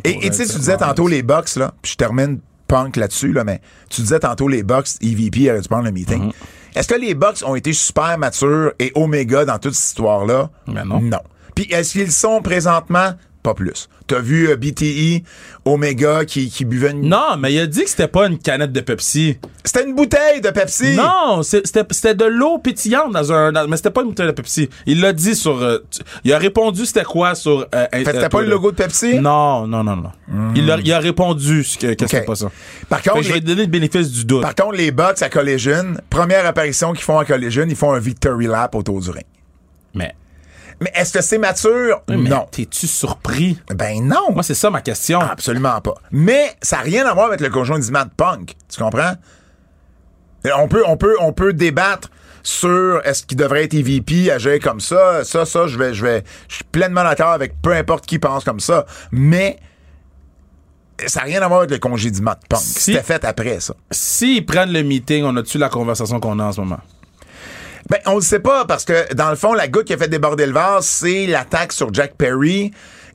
Et 0.04 0.20
tu 0.20 0.34
sais, 0.34 0.46
tu 0.46 0.58
disais 0.58 0.76
Rollins. 0.76 0.88
tantôt 0.88 1.08
les 1.08 1.22
Bucks, 1.24 1.56
là, 1.58 1.74
puis 1.82 1.92
je 1.94 1.98
termine 1.98 2.40
Punk 2.68 2.96
là-dessus, 2.96 3.34
là, 3.34 3.44
mais 3.44 3.60
tu 3.90 4.02
disais 4.02 4.20
tantôt 4.20 4.48
les 4.48 4.64
Bucks, 4.64 4.88
EVP 5.02 5.50
aurait 5.52 5.60
dû 5.60 5.68
prendre 5.68 5.84
le 5.86 5.92
meeting. 5.92 6.30
Mm-hmm. 6.30 6.78
Est-ce 6.78 6.88
que 6.88 6.96
les 6.96 7.14
Bucks 7.16 7.44
ont 7.46 7.56
été 7.56 7.74
super 7.74 8.18
matures 8.18 8.72
et 8.80 8.94
Omega 8.96 9.44
dans 9.44 9.58
toute 9.60 9.74
cette 9.74 9.88
histoire-là? 9.90 10.50
Ben 10.68 10.86
non. 10.86 11.02
Non. 11.02 11.20
Puis 11.56 11.66
est-ce 11.70 11.92
qu'ils 11.94 12.12
sont 12.14 12.42
présentement? 12.42 13.12
Pas 13.44 13.56
plus. 13.56 13.90
T'as 14.06 14.20
vu 14.20 14.50
euh, 14.50 14.56
BTE, 14.56 15.24
Omega 15.66 16.26
qui, 16.26 16.50
qui 16.50 16.64
buvait 16.64 16.92
une... 16.92 17.10
Non, 17.10 17.38
mais 17.40 17.52
il 17.54 17.60
a 17.60 17.66
dit 17.66 17.84
que 17.84 17.90
c'était 17.90 18.08
pas 18.08 18.28
une 18.28 18.38
canette 18.38 18.72
de 18.72 18.82
Pepsi. 18.82 19.38
C'était 19.64 19.84
une 19.84 19.96
bouteille 19.96 20.42
de 20.42 20.50
Pepsi! 20.52 20.96
Non, 20.96 21.42
c'était 21.42 22.14
de 22.14 22.26
l'eau 22.26 22.60
pétillante 22.60 23.14
dans 23.14 23.32
un. 23.34 23.52
dans- 23.52 23.68
mais 23.68 23.78
c'était 23.78 23.90
pas 23.90 24.02
une 24.02 24.10
bouteille 24.10 24.28
de 24.28 24.32
Pepsi. 24.32 24.70
Il 24.86 25.02
l'a 25.02 25.12
dit 25.14 25.34
sur. 25.36 25.60
euh, 25.62 25.80
il 26.24 26.34
a 26.34 26.38
répondu 26.38 26.86
c'était 26.86 27.04
quoi 27.04 27.34
sur. 27.34 27.66
Euh, 27.74 27.86
Fait 27.92 28.04
que 28.04 28.12
c'était 28.12 28.30
pas 28.30 28.42
le 28.42 28.50
logo 28.50 28.70
de 28.72 28.76
Pepsi? 28.76 29.20
Non, 29.20 29.66
non, 29.68 29.84
non, 29.84 29.96
non. 29.96 30.12
Il, 30.56 30.70
a, 30.70 30.78
il 30.78 30.92
a 30.94 31.00
répondu 31.00 31.66
que, 31.80 31.94
que 31.96 32.06
c'était 32.08 32.22
pas 32.24 32.36
ça. 32.36 32.52
Par 32.90 33.00
Fait 33.00 33.10
contre, 33.10 33.24
je 33.24 33.28
vais 33.30 33.34
les, 33.36 33.40
lui 33.40 33.46
donner 33.48 33.62
le 33.64 33.68
bénéfice 33.72 34.12
du 34.12 34.26
doute. 34.26 34.42
par 34.44 34.54
contre, 34.54 34.74
les 34.74 34.92
Bucks 34.92 35.22
à 35.22 35.30
Collision, 35.30 35.96
première 36.12 36.46
apparition 36.46 36.94
qu'ils 36.94 37.04
font 37.04 37.18
à 37.18 37.26
Collision, 37.26 37.66
ils 37.68 37.76
font 37.76 37.92
un 37.94 38.00
victory 38.00 38.46
lap 38.48 38.76
autour 38.76 39.00
du 39.02 39.10
ring. 39.10 39.26
Mais. 39.96 40.14
Mais 40.82 40.92
est-ce 40.96 41.14
que 41.14 41.22
c'est 41.22 41.38
mature? 41.38 42.02
mais 42.10 42.18
non. 42.18 42.48
T'es-tu 42.52 42.88
surpris? 42.88 43.58
Ben 43.74 44.04
non. 44.06 44.32
Moi, 44.34 44.42
c'est 44.44 44.56
ça 44.56 44.70
ma 44.70 44.82
question. 44.82 45.20
Absolument 45.22 45.80
pas. 45.80 45.94
Mais 46.12 46.54
ça 46.62 46.78
n'a 46.78 46.82
rien 46.84 47.06
à 47.06 47.14
voir 47.14 47.28
avec 47.28 47.40
le 47.40 47.50
conjointement 47.50 48.04
de 48.04 48.10
punk. 48.10 48.56
Tu 48.68 48.82
comprends? 48.82 49.14
On 50.58 50.68
peut, 50.68 50.84
on 50.88 50.98
peut, 50.98 51.16
on 51.20 51.34
peut 51.34 51.54
débattre 51.54 52.10
sur 52.42 53.00
est-ce 53.06 53.24
qu'il 53.28 53.38
devrait 53.38 53.66
être 53.66 53.76
EVP, 53.76 54.32
agir 54.32 54.58
comme 54.60 54.80
ça. 54.80 55.24
Ça, 55.24 55.46
ça, 55.46 55.68
je 55.68 55.78
vais, 55.78 55.94
je 55.94 56.04
vais, 56.04 56.24
je 56.50 56.56
suis 56.56 56.64
pleinement 56.64 57.04
d'accord 57.04 57.30
avec 57.34 57.62
peu 57.62 57.74
importe 57.74 58.08
qui 58.08 58.18
pense 58.18 58.44
comme 58.44 58.60
ça. 58.60 58.88
Mais 59.12 59.60
ça 61.06 61.20
n'a 61.20 61.26
rien 61.28 61.42
à 61.44 61.48
voir 61.48 61.60
avec 61.60 61.70
le 61.72 61.78
congédiement 61.78 62.32
de 62.32 62.48
punk. 62.50 62.60
Si- 62.60 62.80
C'était 62.94 63.04
fait 63.04 63.24
après 63.24 63.60
ça. 63.60 63.76
S'ils 63.92 64.44
prennent 64.48 64.74
le 64.74 64.82
meeting, 64.82 65.24
on 65.26 65.36
a-tu 65.38 65.60
la 65.60 65.70
conversation 65.70 66.20
qu'on 66.20 66.40
a 66.40 66.46
en 66.46 66.52
ce 66.52 66.62
moment? 66.62 66.80
Ben, 67.90 68.00
on 68.06 68.16
le 68.16 68.22
sait 68.22 68.40
pas 68.40 68.66
parce 68.66 68.86
que 68.86 69.14
dans 69.14 69.30
le 69.30 69.36
fond, 69.36 69.54
la 69.54 69.68
goutte 69.68 69.86
qui 69.86 69.94
a 69.94 69.98
fait 69.98 70.08
déborder 70.08 70.46
le 70.46 70.54
vase, 70.54 70.86
c'est 70.86 71.26
l'attaque 71.28 71.74
sur 71.74 71.94
Jack 71.94 72.16
Perry. 72.16 72.72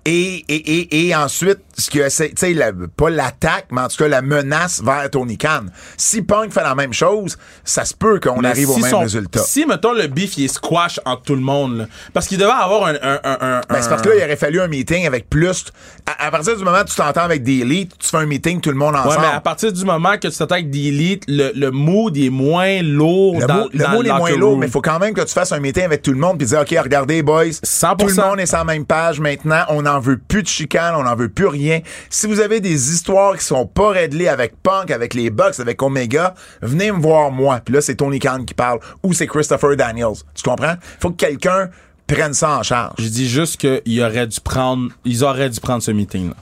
Et, 0.06 0.44
et, 0.48 0.54
et, 0.54 1.08
et 1.08 1.14
ensuite, 1.16 1.58
ce 1.76 1.90
que 1.90 2.08
c'est, 2.08 2.28
tu 2.30 2.54
sais, 2.54 2.72
pas 2.96 3.10
l'attaque, 3.10 3.66
mais 3.72 3.80
en 3.82 3.88
tout 3.88 3.96
cas 3.98 4.08
la 4.08 4.22
menace 4.22 4.80
vers 4.82 5.10
Tony 5.10 5.36
Khan. 5.36 5.64
Si 5.96 6.22
Punk 6.22 6.52
fait 6.52 6.62
la 6.62 6.74
même 6.76 6.92
chose, 6.92 7.36
ça 7.64 7.84
se 7.84 7.92
peut 7.92 8.20
qu'on 8.20 8.42
arrive 8.44 8.70
au 8.70 8.76
même 8.78 8.90
son- 8.90 9.00
résultat. 9.00 9.40
Si, 9.40 9.66
mettons, 9.66 9.92
le 9.92 10.06
beef, 10.06 10.38
il 10.38 10.44
est 10.44 10.48
squash 10.48 11.00
entre 11.04 11.22
tout 11.22 11.34
le 11.34 11.40
monde, 11.40 11.78
là, 11.78 11.86
parce 12.14 12.28
qu'il 12.28 12.38
devait 12.38 12.50
avoir 12.52 12.86
un. 12.86 12.94
un, 13.02 13.20
un, 13.24 13.38
un- 13.40 13.60
Ben, 13.68 13.82
c'est 13.82 13.88
parce 13.90 14.00
que 14.02 14.10
là, 14.10 14.14
il 14.16 14.22
aurait 14.22 14.36
fallu 14.36 14.60
un 14.60 14.68
meeting 14.68 15.06
avec 15.06 15.28
plus. 15.28 15.64
À, 16.06 16.26
à 16.26 16.30
partir 16.30 16.56
du 16.56 16.62
moment 16.64 16.78
où 16.80 16.84
tu 16.84 16.94
t'entends 16.94 17.22
avec 17.22 17.42
des 17.42 17.58
élites, 17.60 17.98
tu 17.98 18.08
fais 18.08 18.18
un 18.18 18.26
meeting 18.26 18.60
tout 18.60 18.70
le 18.70 18.76
monde 18.76 18.94
Ouais, 18.94 19.00
ensemble. 19.00 19.26
mais 19.28 19.34
à 19.34 19.40
partir 19.40 19.72
du 19.72 19.84
moment 19.84 20.16
que 20.18 20.28
tu 20.28 20.36
t'attaques 20.38 20.70
d'élite, 20.70 21.24
le, 21.26 21.50
le 21.54 21.70
mood 21.72 22.16
est 22.16 22.30
moins 22.30 22.80
lourd 22.80 23.40
Le 23.40 23.46
dans, 23.46 23.54
mot, 23.54 23.68
le 23.72 23.86
mot 23.88 24.02
est 24.04 24.12
moins 24.18 24.36
lourd, 24.36 24.56
mais 24.56 24.66
il 24.66 24.72
faut 24.72 24.80
quand 24.80 25.00
même 25.00 25.14
que 25.14 25.22
tu 25.22 25.32
fasses 25.32 25.50
un 25.52 25.58
meeting 25.60 25.82
avec 25.82 26.02
tout 26.02 26.12
le 26.12 26.18
monde 26.18 26.38
puis 26.38 26.46
dire 26.46 26.60
OK, 26.60 26.74
regardez 26.80 27.22
boys, 27.22 27.46
100%. 27.46 27.96
tout 27.98 28.06
le 28.06 28.14
monde 28.14 28.38
est 28.40 28.46
sur 28.46 28.58
la 28.58 28.64
même 28.64 28.84
page 28.86 29.18
maintenant, 29.20 29.64
on 29.70 29.84
n'en 29.96 30.00
veut 30.00 30.18
plus 30.18 30.42
de 30.42 30.48
chicane, 30.48 30.94
on 30.94 31.04
n'en 31.04 31.16
veut 31.16 31.28
plus 31.28 31.46
rien. 31.46 31.80
Si 32.10 32.26
vous 32.26 32.40
avez 32.40 32.60
des 32.60 32.92
histoires 32.92 33.36
qui 33.36 33.44
sont 33.44 33.66
pas 33.66 33.90
réglées 33.90 34.28
avec 34.28 34.62
Punk, 34.62 34.90
avec 34.90 35.14
les 35.14 35.30
Bucks, 35.30 35.58
avec 35.58 35.82
Omega, 35.82 36.34
venez 36.60 36.92
me 36.92 37.00
voir 37.00 37.30
moi. 37.30 37.60
Puis 37.64 37.74
là, 37.74 37.80
c'est 37.80 37.96
Tony 37.96 38.18
Khan 38.18 38.44
qui 38.46 38.54
parle 38.54 38.80
ou 39.02 39.12
c'est 39.12 39.26
Christopher 39.26 39.76
Daniels. 39.76 40.16
Tu 40.34 40.42
comprends? 40.42 40.74
Faut 41.00 41.10
que 41.10 41.16
quelqu'un 41.16 41.70
prenne 42.06 42.34
ça 42.34 42.58
en 42.58 42.62
charge. 42.62 42.94
Je 42.98 43.08
dis 43.08 43.28
juste 43.28 43.56
qu'ils 43.56 44.02
auraient 44.02 44.26
dû 44.26 44.40
prendre, 44.40 44.90
ils 45.04 45.24
auraient 45.24 45.50
dû 45.50 45.60
prendre 45.60 45.82
ce 45.82 45.90
meeting-là. 45.90 46.34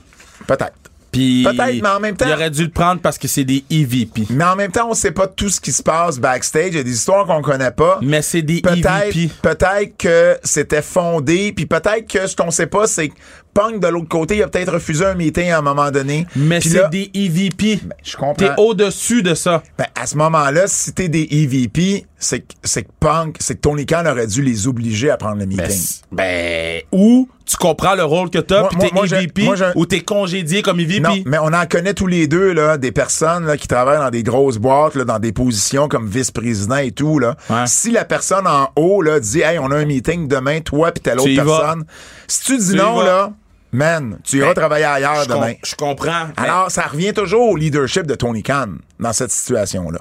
Peut-être. 0.46 0.83
Puis 1.14 1.44
Peut-être, 1.44 1.82
mais 1.82 1.88
en 1.88 2.00
même 2.00 2.16
temps- 2.16 2.26
Ils 2.28 2.32
auraient 2.32 2.50
dû 2.50 2.64
le 2.64 2.70
prendre 2.70 3.00
parce 3.00 3.18
que 3.18 3.28
c'est 3.28 3.44
des 3.44 3.64
EVP. 3.70 4.22
Mais 4.30 4.44
en 4.44 4.56
même 4.56 4.70
temps, 4.72 4.88
on 4.90 4.94
sait 4.94 5.12
pas 5.12 5.26
tout 5.26 5.48
ce 5.48 5.60
qui 5.60 5.72
se 5.72 5.82
passe 5.82 6.18
backstage. 6.18 6.68
Il 6.72 6.76
y 6.76 6.80
a 6.80 6.82
des 6.82 6.92
histoires 6.94 7.26
qu'on 7.26 7.42
connaît 7.42 7.70
pas. 7.70 7.98
Mais 8.02 8.22
c'est 8.22 8.42
des 8.42 8.60
Peut-être, 8.60 9.16
EVP. 9.16 9.30
peut-être 9.42 9.96
que 9.96 10.36
c'était 10.42 10.82
fondé, 10.82 11.52
puis 11.54 11.66
peut-être 11.66 12.06
que 12.08 12.26
ce 12.26 12.34
qu'on 12.36 12.50
sait 12.50 12.66
pas, 12.66 12.86
c'est 12.86 13.08
que 13.08 13.14
Punk 13.54 13.78
de 13.80 13.86
l'autre 13.86 14.08
côté, 14.08 14.36
il 14.38 14.42
a 14.42 14.48
peut-être 14.48 14.72
refusé 14.72 15.04
un 15.06 15.14
meeting 15.14 15.50
à 15.50 15.58
un 15.58 15.62
moment 15.62 15.92
donné. 15.92 16.26
Mais 16.34 16.58
Puis 16.58 16.70
c'est 16.70 16.78
là, 16.80 16.88
des 16.88 17.08
EVP. 17.14 17.78
je 18.02 18.16
comprends. 18.16 18.34
T'es 18.34 18.50
au-dessus 18.58 19.22
de 19.22 19.34
ça. 19.34 19.62
Ben, 19.78 19.86
à 19.94 20.06
ce 20.06 20.16
moment-là, 20.16 20.62
si 20.66 20.92
t'es 20.92 21.08
des 21.08 21.28
EVP, 21.30 22.04
c'est 22.24 22.40
que, 22.40 22.54
c'est 22.64 22.82
que 22.82 22.90
Punk, 23.00 23.36
c'est 23.40 23.54
que 23.56 23.60
Tony 23.60 23.86
Khan 23.86 24.04
aurait 24.06 24.26
dû 24.26 24.42
les 24.42 24.66
obliger 24.66 25.10
à 25.10 25.16
prendre 25.16 25.38
le 25.38 25.46
meeting. 25.46 25.80
ben, 26.12 26.80
ou 26.92 27.28
tu 27.46 27.56
comprends 27.56 27.94
le 27.94 28.04
rôle 28.04 28.30
que 28.30 28.38
t'as, 28.38 28.64
puis 28.68 28.78
t'es 28.78 28.90
moi, 28.94 29.04
EVP, 29.06 29.42
moi, 29.44 29.54
j'ai- 29.56 29.72
ou 29.74 29.84
t'es 29.84 30.00
congédié 30.00 30.62
comme 30.62 30.80
EVP. 30.80 31.00
Non, 31.00 31.14
mais 31.26 31.38
on 31.38 31.52
en 31.52 31.66
connaît 31.66 31.92
tous 31.94 32.06
les 32.06 32.26
deux, 32.26 32.52
là, 32.52 32.78
des 32.78 32.90
personnes 32.92 33.44
là, 33.46 33.56
qui 33.58 33.68
travaillent 33.68 33.98
dans 33.98 34.10
des 34.10 34.22
grosses 34.22 34.56
boîtes, 34.58 34.94
là, 34.94 35.04
dans 35.04 35.18
des 35.18 35.32
positions 35.32 35.86
comme 35.88 36.08
vice-président 36.08 36.76
et 36.76 36.90
tout. 36.92 37.18
Là. 37.18 37.36
Ouais. 37.50 37.66
Si 37.66 37.90
la 37.90 38.04
personne 38.04 38.46
en 38.46 38.70
haut 38.76 39.02
là, 39.02 39.20
dit 39.20 39.40
Hey, 39.42 39.58
on 39.58 39.70
a 39.70 39.76
un 39.76 39.84
meeting 39.84 40.26
demain, 40.26 40.60
toi 40.60 40.90
puis 40.92 41.02
telle 41.02 41.20
autre 41.20 41.30
vas. 41.34 41.44
personne, 41.60 41.84
si 42.26 42.44
tu 42.44 42.56
dis 42.58 42.70
Tu 42.70 42.76
non, 42.76 43.00
là, 43.02 43.32
man, 43.72 44.18
tu 44.24 44.38
iras 44.38 44.48
Ben, 44.48 44.54
travailler 44.54 44.84
ailleurs 44.86 45.22
je, 45.24 45.28
com- 45.28 45.40
demain. 45.40 45.54
je 45.62 45.74
comprends. 45.74 46.28
Alors, 46.38 46.70
ça 46.70 46.82
revient 46.82 47.12
toujours 47.12 47.50
au 47.50 47.56
leadership 47.56 48.06
de 48.06 48.14
Tony 48.14 48.42
Khan 48.42 48.68
dans 49.00 49.12
cette 49.12 49.32
situation-là. 49.32 49.98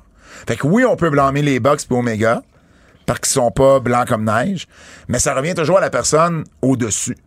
Fait 0.47 0.55
que 0.55 0.67
oui, 0.67 0.85
on 0.85 0.95
peut 0.95 1.09
blâmer 1.09 1.41
les 1.41 1.59
Bucks 1.59 1.81
et 1.89 1.93
Omega 1.93 2.41
parce 3.05 3.19
qu'ils 3.19 3.31
sont 3.33 3.51
pas 3.51 3.79
blancs 3.79 4.07
comme 4.07 4.23
neige, 4.25 4.67
mais 5.07 5.19
ça 5.19 5.33
revient 5.33 5.53
toujours 5.53 5.77
à 5.77 5.81
la 5.81 5.89
personne 5.89 6.43
au-dessus. 6.61 7.17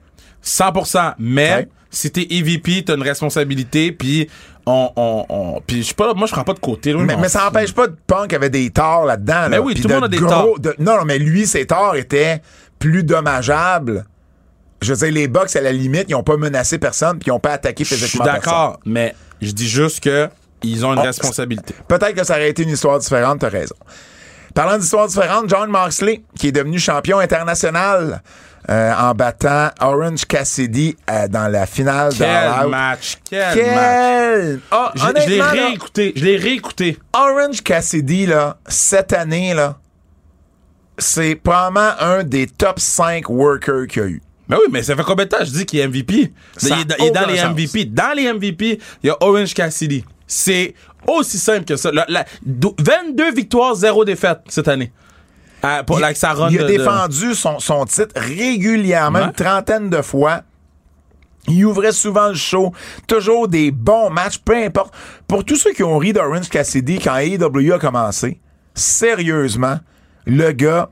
100%. 0.43 1.15
Mais 1.19 1.51
Ouais. 1.55 1.69
si 1.91 2.11
t'es 2.11 2.27
EVP, 2.31 2.85
t'as 2.85 2.95
une 2.97 3.03
responsabilité, 3.03 3.93
puis 3.93 4.29
on, 4.65 4.91
on, 4.97 5.27
on- 5.29 5.61
puis 5.67 5.83
je 5.83 5.95
pas, 5.95 6.15
moi 6.15 6.27
je 6.27 6.33
prends 6.33 6.45
pas 6.45 6.55
de 6.55 6.59
côté. 6.61 6.93
là, 6.93 7.01
Mais, 7.01 7.29
ça 7.29 7.45
n'empêche 7.45 7.73
pas 7.73 7.87
de 7.89 7.97
Punk 8.07 8.33
avait 8.33 8.51
des 8.51 8.71
torts 8.71 9.05
là-dedans. 9.07 9.45
Mais 9.51 9.57
là. 9.57 9.63
oui, 9.63 9.75
tout 9.75 9.83
le 9.83 9.89
de 9.89 9.95
monde 9.95 10.05
a 10.05 10.09
des 10.09 10.17
gros- 10.19 10.29
torts. 10.29 10.59
de- 10.61 10.75
non, 10.79 10.97
non, 10.99 11.05
mais 11.05 11.19
lui, 11.19 11.47
ses 11.47 11.67
torts 11.67 11.97
étaient 11.97 12.41
plus 12.79 13.03
dommageables. 13.05 14.05
Je 14.83 14.93
veux 14.93 14.99
dire, 15.07 15.13
les 15.15 15.29
Bucks, 15.29 15.55
à 15.57 15.61
la 15.61 15.73
limite, 15.73 16.05
ils 16.09 16.15
ont 16.15 16.23
pas 16.23 16.37
menacé 16.37 16.79
personne 16.79 17.19
puis 17.19 17.29
ils 17.29 17.33
ont 17.33 17.41
pas 17.41 17.53
attaqué 17.53 17.85
Je 17.85 17.95
suis 17.95 17.97
physiquement 18.05 18.27
d'accord, 18.27 18.79
mais 18.85 19.15
je 19.41 19.51
dis 19.53 19.69
juste 19.69 20.01
que 20.01 20.29
ils 20.63 20.85
ont 20.87 20.93
une 20.95 20.99
Oh, 21.01 21.03
responsabilité. 21.03 21.75
Peut-être 21.89 22.15
que 22.15 22.25
ça 22.25 22.35
aurait 22.35 22.51
été 22.51 22.63
une 22.63 22.71
histoire 22.71 22.99
différente, 22.99 23.41
t'as 23.41 23.49
raison. 23.49 23.75
Parlant 24.55 24.79
d'histoire 24.79 25.07
différente, 25.07 25.49
John 25.49 25.69
Moxley, 25.71 26.23
qui 26.39 26.49
est 26.49 26.53
devenu 26.53 26.79
champion 26.79 27.19
international 27.19 28.23
euh, 28.71 28.93
en 28.95 29.13
battant 29.15 29.69
Orange 29.81 30.25
Cassidy 30.25 30.97
euh, 31.11 31.29
dans 31.29 31.47
la 31.49 31.67
finale 31.67 32.13
de 32.13 32.19
Quel 32.19 32.49
Out. 32.65 32.71
match! 32.71 33.19
Quel, 33.29 33.41
match! 33.41 33.55
Quel... 33.55 34.61
Ah, 34.71 34.93
Je, 34.95 35.01
je 35.23 35.29
l'ai 35.29 35.43
réécouté. 35.43 36.13
Je 36.17 36.25
l'ai 36.25 36.37
réécouté. 36.37 36.99
Orange 37.15 37.63
Cassidy, 37.63 38.27
là, 38.27 38.57
cette 38.67 39.13
année, 39.13 39.53
là, 39.55 39.79
c'est 40.99 41.35
probablement 41.37 41.91
un 42.01 42.25
des 42.25 42.47
top 42.47 42.81
5 42.81 43.29
workers 43.29 43.87
qu'il 43.89 44.03
y 44.03 44.05
a 44.05 44.09
eu. 44.09 44.23
Mais 44.49 44.57
oui, 44.57 44.63
mais 44.71 44.83
ça 44.83 44.97
fait 44.97 45.03
combien 45.03 45.25
de 45.27 45.31
temps 45.31 45.45
je 45.45 45.51
dis 45.51 45.67
qu'il 45.67 45.81
est 45.81 45.89
MVP? 45.89 46.33
Ça 46.57 46.69
il, 46.77 46.81
est, 46.81 46.85
dans- 46.87 46.95
il 46.99 47.05
est 47.07 47.11
dans 47.11 47.21
aucun 47.23 47.31
les 47.33 47.39
sens. 47.39 47.51
MVP. 47.53 47.85
Dans 47.87 48.17
les 48.17 48.33
MVP, 48.33 48.81
il 49.03 49.07
y 49.07 49.11
a 49.11 49.17
Orange 49.21 49.53
Cassidy. 49.55 50.05
C'est 50.27 50.75
aussi 51.07 51.39
simple 51.39 51.65
que 51.65 51.77
ça. 51.77 51.91
La- 51.93 52.07
la- 52.09 52.25
dou- 52.45 52.75
22 52.79 53.33
victoires, 53.33 53.75
0 53.75 54.05
défaites 54.05 54.41
cette 54.49 54.69
année. 54.69 54.93
Euh, 55.65 55.83
pour 55.85 55.99
la, 55.99 56.15
sa 56.15 56.33
run 56.33 56.51
il 56.51 56.59
a 56.59 56.63
de- 56.65 56.69
de- 56.69 56.77
défendu 56.77 57.35
son, 57.35 57.59
son 57.59 57.85
titre 57.87 58.15
régulièrement, 58.17 59.21
Ouais. 59.21 59.25
une 59.27 59.33
trentaine 59.33 59.89
de 59.91 60.03
fois. 60.03 60.43
Il 61.49 61.65
ouvrait 61.65 61.93
souvent 61.93 62.29
le 62.29 62.35
show. 62.35 62.73
Toujours 63.07 63.47
des 63.49 63.71
bons 63.71 64.11
matchs, 64.11 64.39
peu 64.39 64.57
importe. 64.57 64.93
Pour 65.29 65.45
tous 65.45 65.57
ceux 65.57 65.73
qui 65.73 65.83
ont 65.85 65.97
ri 65.97 66.13
d'Orange 66.13 66.49
Cassidy 66.49 66.99
quand 66.99 67.17
AEW 67.17 67.73
a 67.73 67.79
commencé, 67.79 68.41
sérieusement, 68.75 69.79
le 70.27 70.51
gars, 70.53 70.91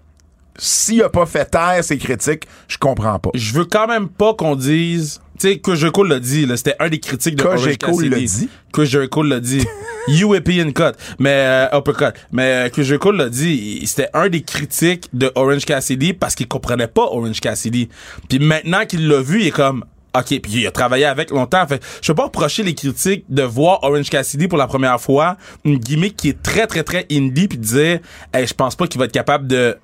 s'il 0.57 1.03
a 1.03 1.09
pas 1.09 1.27
fait 1.27 1.45
taire 1.47 1.83
ses 1.83 1.99
critiques, 1.99 2.47
je 2.69 2.79
comprends 2.79 3.19
pas. 3.19 3.31
Je 3.35 3.53
veux 3.53 3.65
quand 3.65 3.89
même 3.89 4.09
pas 4.09 4.35
qu'on 4.35 4.55
dise. 4.55 5.21
Tu 5.39 5.49
sais, 5.49 5.59
que 5.59 6.03
l'a 6.03 6.21
dit, 6.21 6.47
là, 6.47 6.57
c'était 6.57 6.77
un 6.79 6.89
des 6.89 7.01
critiques 7.01 7.37
de 7.37 7.45
Orange 7.45 7.77
Cassidy. 7.77 8.09
l'a 8.09 8.19
dit? 8.19 8.49
Que 8.73 8.85
Jericho 8.85 9.23
l'a 9.23 9.41
dit. 9.41 9.65
European 10.09 10.71
cut. 10.73 10.97
Mais, 11.19 11.31
euh, 11.73 11.79
uppercut. 11.79 12.15
Mais, 12.31 12.67
euh, 12.67 12.69
que 12.69 12.83
Jericho 12.83 13.11
l'a 13.11 13.29
dit, 13.29 13.83
c'était 13.87 14.09
un 14.15 14.29
des 14.29 14.43
critiques 14.43 15.09
de 15.13 15.33
Orange 15.35 15.65
Cassidy 15.65 16.13
parce 16.13 16.35
qu'il 16.35 16.47
comprenait 16.47 16.87
pas 16.87 17.03
Orange 17.03 17.41
Cassidy. 17.41 17.89
Puis 18.29 18.39
maintenant 18.39 18.87
qu'il 18.87 19.09
l'a 19.09 19.21
vu, 19.23 19.41
il 19.41 19.49
est 19.49 19.51
comme, 19.51 19.85
OK, 20.17 20.41
puis 20.41 20.53
il 20.53 20.67
a 20.67 20.71
travaillé 20.71 21.05
avec 21.05 21.31
longtemps. 21.31 21.67
Fait, 21.67 21.83
je 22.01 22.13
peux 22.13 22.17
pas 22.17 22.25
reprocher 22.25 22.63
les 22.63 22.75
critiques 22.75 23.25
de 23.29 23.43
voir 23.43 23.83
Orange 23.83 24.11
Cassidy 24.11 24.47
pour 24.47 24.59
la 24.59 24.69
première 24.69 25.01
fois, 25.01 25.37
une 25.65 25.79
gimmick 25.79 26.17
qui 26.17 26.29
est 26.29 26.41
très, 26.43 26.69
très, 26.69 26.85
très 26.85 27.07
indie, 27.11 27.49
puis 27.49 27.59
de 27.59 27.65
dire, 27.65 27.99
hey, 28.33 28.47
je 28.47 28.55
pense 28.55 28.77
pas 28.77 28.87
qu'il 28.87 29.01
va 29.01 29.07
être 29.07 29.13
capable 29.13 29.49
de 29.49 29.77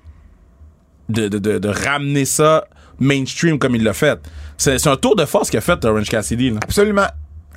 de, 1.09 1.27
de, 1.27 1.39
de, 1.39 1.59
de 1.59 1.67
ramener 1.67 2.23
ça 2.23 2.65
mainstream 2.99 3.59
comme 3.59 3.75
il 3.75 3.83
l'a 3.83 3.93
fait. 3.93 4.19
C'est 4.57 4.87
un 4.87 4.97
tour 4.97 5.15
de 5.15 5.25
force 5.25 5.49
qu'a 5.49 5.61
fait 5.61 5.83
Orange 5.85 6.09
Cassidy. 6.09 6.51
Là. 6.51 6.59
Absolument. 6.63 7.07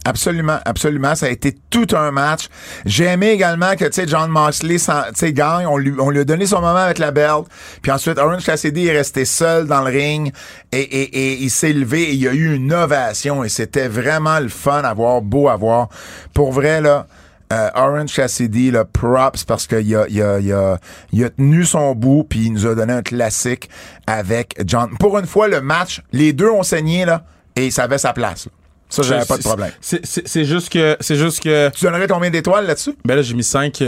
Absolument, 0.07 0.59
absolument. 0.67 1.15
Ça 1.15 1.27
a 1.27 1.29
été 1.31 1.55
tout 1.71 1.87
un 1.97 2.11
match. 2.11 2.49
J'ai 2.85 3.05
aimé 3.05 3.29
également 3.29 3.75
que, 3.75 3.87
tu 3.87 3.93
sais, 3.93 4.07
John 4.07 4.31
Moxley, 4.31 4.77
tu 4.77 4.85
sais, 5.15 5.33
gagne. 5.33 5.67
On 5.67 5.79
lui, 5.79 5.95
on 5.99 6.11
lui 6.11 6.21
a 6.21 6.25
donné 6.25 6.45
son 6.45 6.61
moment 6.61 6.77
avec 6.77 6.99
la 6.99 7.11
belt. 7.11 7.47
Puis 7.81 7.91
ensuite, 7.91 8.19
Orange 8.19 8.45
Cassidy 8.45 8.89
est 8.89 8.93
resté 8.93 9.25
seul 9.25 9.67
dans 9.67 9.81
le 9.81 9.91
ring 9.91 10.31
et 10.73 11.43
il 11.43 11.51
s'est 11.51 11.73
levé 11.73 12.03
et 12.03 12.13
il 12.13 12.21
y 12.21 12.29
a 12.29 12.35
eu 12.35 12.55
une 12.55 12.73
ovation 12.75 13.45
et 13.45 13.49
c'était 13.49 13.89
vraiment 13.89 14.41
le 14.41 14.49
fun 14.49 14.83
à 14.83 14.93
voir, 14.93 15.23
beau 15.23 15.49
à 15.49 15.57
voir. 15.57 15.89
Pour 16.35 16.53
vrai, 16.53 16.83
là, 16.83 17.07
euh, 17.55 17.71
Orange 17.75 18.13
Cassidy, 18.15 18.71
là, 18.71 18.85
props 18.85 19.45
parce 19.47 19.67
qu'il 19.67 19.95
a, 19.97 20.07
il 20.09 20.21
a, 20.23 20.39
il 20.41 20.53
a, 20.53 20.79
il 21.13 21.25
a 21.25 21.31
tenu 21.31 21.65
son 21.65 21.95
bout 21.95 22.25
puis 22.29 22.47
il 22.47 22.53
nous 22.53 22.67
a 22.67 22.75
donné 22.75 22.93
un 22.93 23.03
classique 23.03 23.71
avec 24.07 24.61
John. 24.67 24.91
Pour 24.99 25.19
une 25.19 25.27
fois, 25.27 25.49
le 25.49 25.61
match, 25.61 26.03
les 26.13 26.33
deux 26.33 26.51
ont 26.51 26.63
saigné, 26.63 27.05
là, 27.05 27.25
et 27.57 27.71
ça 27.71 27.85
avait 27.85 27.99
sa 27.99 28.13
place. 28.13 28.47
là. 28.47 28.53
Ça, 28.91 29.03
j'avais 29.03 29.25
pas 29.25 29.39
de 29.39 29.43
problème. 29.43 29.71
C'est 29.81 30.45
juste 30.45 30.71
que. 30.73 30.97
C'est 31.01 31.17
juste 31.17 31.43
que. 31.43 31.69
Tu 31.71 31.85
donnerais 31.85 32.07
combien 32.07 32.31
d'étoiles 32.31 32.67
là-dessus? 32.67 32.95
Ben 33.05 33.17
là, 33.17 33.23
j'ai 33.23 33.35
mis 33.35 33.43
5. 33.43 33.83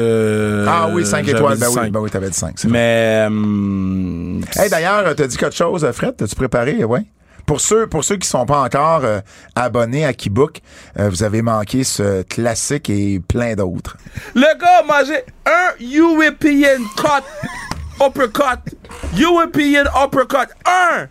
ah 0.66 0.88
oui, 0.92 1.06
5 1.06 1.28
étoiles. 1.28 1.58
Ben 1.58 1.68
oui, 1.68 1.90
ben 1.90 2.00
oui, 2.00 2.10
t'avais 2.10 2.30
dit 2.30 2.36
5. 2.36 2.64
Mais. 2.64 3.24
hum, 3.26 4.40
Hey, 4.56 4.68
d'ailleurs, 4.68 5.14
t'as 5.14 5.26
dit 5.26 5.36
quelque 5.36 5.54
chose, 5.54 5.88
Fred? 5.92 6.16
T'as-tu 6.16 6.34
préparé? 6.34 6.82
Ouais. 6.84 7.02
Pour 7.46 7.60
ceux, 7.60 7.86
pour 7.86 8.02
ceux 8.04 8.16
qui 8.16 8.28
sont 8.28 8.44
pas 8.44 8.60
encore 8.62 9.04
euh, 9.04 9.20
abonnés 9.54 10.04
à 10.04 10.12
Keybook, 10.12 10.60
euh, 10.98 11.08
vous 11.08 11.22
avez 11.22 11.42
manqué 11.42 11.84
ce 11.84 12.22
classique 12.22 12.90
et 12.90 13.20
plein 13.20 13.54
d'autres. 13.54 13.96
le 14.34 14.58
gars 14.58 14.80
a 14.80 14.82
mangé 14.82 15.22
un 15.46 15.72
European 15.80 16.82
cut. 16.96 17.24
uppercut. 18.04 18.74
European 19.18 19.84
uppercut. 19.96 20.48
Un. 20.66 21.06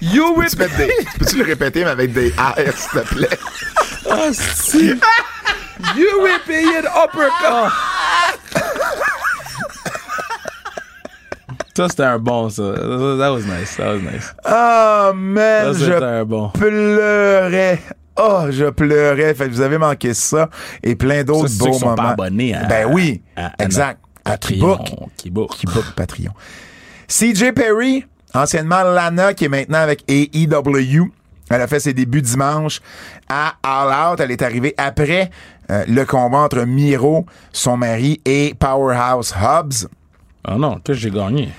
European. 0.00 0.86
Peux-tu 1.18 1.38
le 1.38 1.44
répéter, 1.44 1.84
mais 1.84 1.90
avec 1.90 2.12
des 2.12 2.30
R, 2.38 2.54
s'il 2.76 3.00
te 3.00 3.14
plaît? 3.14 3.38
Ah, 4.08 4.28
si. 4.32 4.94
European 5.96 6.84
uppercut. 7.04 7.72
Ça, 11.76 11.88
c'était 11.88 12.04
un 12.04 12.18
bon, 12.18 12.48
ça. 12.50 12.62
That 12.62 13.32
was 13.32 13.40
nice. 13.42 13.76
That 13.76 13.94
was 13.94 14.00
nice. 14.00 14.34
Oh, 14.46 15.12
man, 15.14 15.72
Ça, 15.74 15.78
c'était 15.80 15.98
je 15.98 16.04
un 16.04 16.24
bon. 16.24 16.50
pleurais. 16.50 17.80
Oh, 18.16 18.42
je 18.50 18.66
pleurais. 18.70 19.34
Fait 19.34 19.46
que 19.48 19.50
vous 19.50 19.60
avez 19.60 19.78
manqué 19.78 20.14
ça 20.14 20.48
et 20.82 20.94
plein 20.94 21.24
d'autres 21.24 21.52
beaux 21.58 21.72
qui 21.72 21.78
sont 21.80 21.86
moments. 21.90 21.96
pas 21.96 22.08
abonnés 22.10 22.54
à- 22.54 22.64
ben 22.64 22.86
oui, 22.90 23.22
à- 23.36 23.46
à 23.58 23.64
exact. 23.64 23.98
À 24.24 24.30
Patreon. 24.32 24.76
Keybook. 24.76 25.08
Keybook. 25.16 25.56
Keybook 25.56 25.84
Patreon. 25.96 26.32
CJ 27.08 27.52
Perry, 27.52 28.06
anciennement 28.32 28.82
Lana, 28.84 29.34
qui 29.34 29.46
est 29.46 29.48
maintenant 29.48 29.78
avec 29.80 30.04
AEW. 30.08 31.10
Elle 31.50 31.60
a 31.60 31.66
fait 31.66 31.80
ses 31.80 31.92
débuts 31.92 32.22
dimanche 32.22 32.80
à 33.28 33.54
All 33.62 34.12
Out. 34.12 34.20
Elle 34.20 34.30
est 34.30 34.40
arrivée 34.42 34.74
après 34.78 35.30
euh, 35.70 35.84
le 35.88 36.04
combat 36.04 36.38
entre 36.38 36.60
Miro, 36.64 37.26
son 37.52 37.76
mari, 37.76 38.20
et 38.24 38.54
Powerhouse 38.58 39.34
Hobbs. 39.38 39.88
Ah 40.44 40.56
non, 40.56 40.78
que 40.82 40.92
j'ai 40.92 41.10
gagné? 41.10 41.50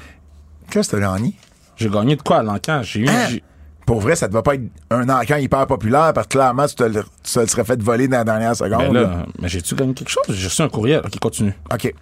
Qu'est-ce 0.69 0.89
que 0.91 0.97
t'as 0.97 1.01
gagné? 1.13 1.33
J'ai 1.75 1.89
gagné 1.89 2.15
de 2.15 2.21
quoi 2.21 2.37
à 2.37 2.43
l'encan? 2.43 2.81
J'ai 2.83 3.01
eu. 3.01 3.07
Hein? 3.09 3.27
j'ai- 3.29 3.43
Pour 3.85 3.99
vrai, 3.99 4.15
ça 4.15 4.27
ne 4.27 4.31
devait 4.31 4.41
pas 4.43 4.55
être 4.55 4.63
un 4.89 5.07
encan 5.09 5.35
hyper 5.37 5.67
populaire 5.67 6.11
parce 6.13 6.27
que 6.27 6.33
clairement, 6.33 6.65
tu 6.67 6.75
te 6.75 6.83
le, 6.83 7.03
tu 7.23 7.33
te 7.33 7.39
le 7.39 7.47
serais 7.47 7.63
fait 7.65 7.81
voler 7.81 8.07
dans 8.07 8.17
la 8.17 8.23
dernière 8.23 8.55
seconde. 8.55 8.79
Ben 8.87 8.93
là. 8.93 9.01
là, 9.01 9.25
mais 9.39 9.47
j'ai-tu 9.49 9.75
gagné 9.75 9.93
quelque 9.93 10.09
chose? 10.09 10.23
J'ai 10.29 10.47
reçu 10.47 10.61
un 10.61 10.69
courriel. 10.69 11.01
Ok, 11.05 11.19
continue. 11.19 11.53
OK. 11.71 11.93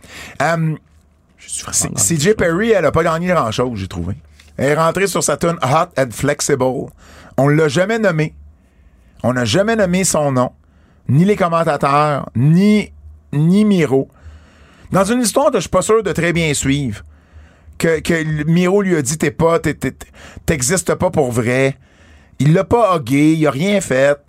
Um? 0.41 0.78
CJ 1.96 2.36
Perry, 2.36 2.72
elle 2.72 2.86
a 2.86 2.91
pas 2.91 3.04
gagné 3.04 3.28
grand-chose, 3.28 3.78
j'ai 3.80 3.88
trouvé. 3.88 4.15
Elle 4.56 4.69
est 4.69 4.76
rentrée 4.76 5.08
sur 5.08 5.24
sa 5.24 5.36
tune 5.36 5.58
Hot 5.62 5.89
and 6.00 6.12
Flexible. 6.12 6.89
On 7.38 7.48
l'a 7.50 7.67
jamais 7.67 8.00
nommé. 8.00 8.34
On 9.24 9.34
n'a 9.34 9.43
jamais 9.46 9.76
nommé 9.76 10.04
son 10.04 10.32
nom, 10.32 10.52
ni 11.10 11.26
les 11.26 11.36
commentateurs, 11.36 12.30
ni, 12.36 12.91
ni 13.34 13.65
Miro. 13.65 14.08
Dans 14.93 15.03
une 15.06 15.21
histoire 15.21 15.49
que 15.49 15.58
je 15.58 15.62
suis 15.62 15.69
pas 15.69 15.82
sûr 15.82 16.03
de 16.03 16.12
très 16.12 16.34
bien 16.34 16.53
suivre, 16.53 17.01
que, 17.79 17.99
que 17.99 18.43
Miro 18.43 18.84
lui 18.84 18.95
a 18.95 19.01
dit 19.01 19.17
t'es 19.17 19.32
pas, 19.32 19.58
t'es- 19.58 19.73
t'es- 19.73 19.95
t'existes 20.45 20.93
pas 20.93 21.10
pour 21.10 21.32
vrai. 21.32 21.77
Il 22.38 22.53
l'a 22.53 22.63
pas 22.63 22.95
hogué, 22.95 23.34
il 23.34 23.47
a 23.47 23.49
rien 23.49 23.82
fait. 23.82 24.19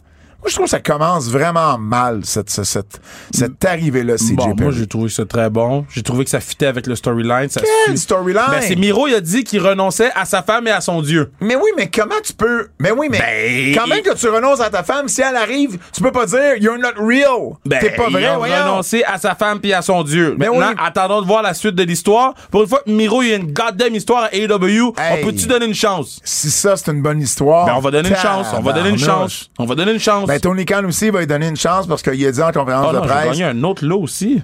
Moi, 0.44 0.50
je 0.50 0.54
trouve 0.57 0.66
que 0.66 0.70
ça 0.72 0.80
commence 0.80 1.28
vraiment 1.30 1.78
mal, 1.78 2.20
cette, 2.24 2.50
cette, 2.50 2.66
cette, 2.66 3.00
cette 3.33 3.64
arrivée-là, 3.64 4.16
CJ 4.16 4.35
Bon, 4.35 4.54
moi, 4.61 4.72
j'ai 4.72 4.87
trouvé 4.87 5.09
ça 5.09 5.24
très 5.24 5.48
bon. 5.48 5.87
J'ai 5.88 6.02
trouvé 6.02 6.24
que 6.24 6.30
ça 6.30 6.38
fitait 6.40 6.66
avec 6.66 6.87
le 6.87 6.94
storyline. 6.96 7.48
Quelle 7.87 7.96
storyline? 7.96 8.42
Ben, 8.50 8.61
c'est 8.61 8.76
Miro, 8.76 9.07
il 9.09 9.14
a 9.14 9.22
dit 9.22 9.42
qu'il 9.42 9.61
renonçait 9.66 10.11
à 10.14 10.26
sa 10.26 10.42
femme 10.42 10.66
et 10.66 10.70
à 10.70 10.83
son 10.83 11.00
Dieu. 11.00 11.33
Mais 11.40 11.57
oui, 11.57 11.70
mais 11.78 11.88
comment 11.88 12.14
tu 12.22 12.35
peux. 12.35 12.68
Mais 12.78 12.90
oui, 12.90 13.09
mais. 13.11 13.18
Ben, 13.20 13.74
quand 13.74 13.87
même 13.87 14.02
que 14.02 14.14
tu 14.14 14.28
renonces 14.28 14.61
à 14.61 14.68
ta 14.68 14.83
femme, 14.83 15.09
si 15.09 15.22
elle 15.22 15.35
arrive, 15.37 15.78
tu 15.94 16.02
peux 16.02 16.12
pas 16.12 16.26
dire 16.26 16.57
You're 16.61 16.76
not 16.76 17.02
real. 17.02 17.54
Ben, 17.64 17.78
T'es 17.80 17.90
pas 17.92 18.09
il 18.09 18.12
vrai, 18.12 18.26
a 18.26 18.37
voyons. 18.37 18.54
renoncé 18.64 19.02
à 19.04 19.16
sa 19.18 19.35
femme 19.35 19.61
puis 19.61 19.72
à 19.72 19.80
son 19.80 20.02
Dieu. 20.02 20.37
Mais 20.38 20.48
Maintenant, 20.50 20.68
oui. 20.72 20.74
attendons 20.78 21.22
de 21.22 21.26
voir 21.26 21.40
la 21.42 21.54
suite 21.54 21.74
de 21.74 21.85
l'histoire. 21.85 22.35
Pour 22.50 22.61
une 22.64 22.68
fois, 22.68 22.83
Miro, 22.87 23.22
il 23.22 23.28
y 23.30 23.33
a 23.33 23.37
une 23.37 23.50
goddamn 23.50 23.94
histoire 23.94 24.24
à 24.24 24.35
AEW. 24.35 24.92
Hey. 24.98 25.22
On 25.22 25.24
peut-tu 25.26 25.46
donner 25.46 25.64
une 25.64 25.74
chance? 25.74 26.20
Si 26.22 26.50
ça, 26.50 26.76
c'est 26.76 26.90
une 26.92 27.00
bonne 27.00 27.22
histoire. 27.22 27.64
Ben, 27.64 27.74
on 27.76 27.80
va 27.80 27.90
donner 27.90 28.11
une 28.11 28.16
chance. 28.16 28.48
On 28.54 28.61
va 28.61 28.74
donner 28.74 28.90
une 28.90 28.98
chance. 28.98 29.48
On 29.59 29.64
va 29.64 29.74
donner 29.74 29.92
une 29.92 30.00
chance. 30.00 30.28
Ben, 30.35 30.40
Tony 30.40 30.64
Khan 30.64 30.85
aussi 30.85 31.11
va 31.11 31.20
lui 31.20 31.29
donner 31.29 31.47
une 31.47 31.57
chance 31.57 31.87
parce 31.87 32.03
qu'il 32.03 32.27
a 32.27 32.33
dit 32.33 32.42
en 32.42 32.51
conférence 32.51 32.88
oh 32.90 32.94
de 32.97 33.07
presse. 33.07 33.27
gagné 33.27 33.44
un 33.44 33.62
autre 33.62 33.85
lot 33.85 34.01
aussi. 34.01 34.42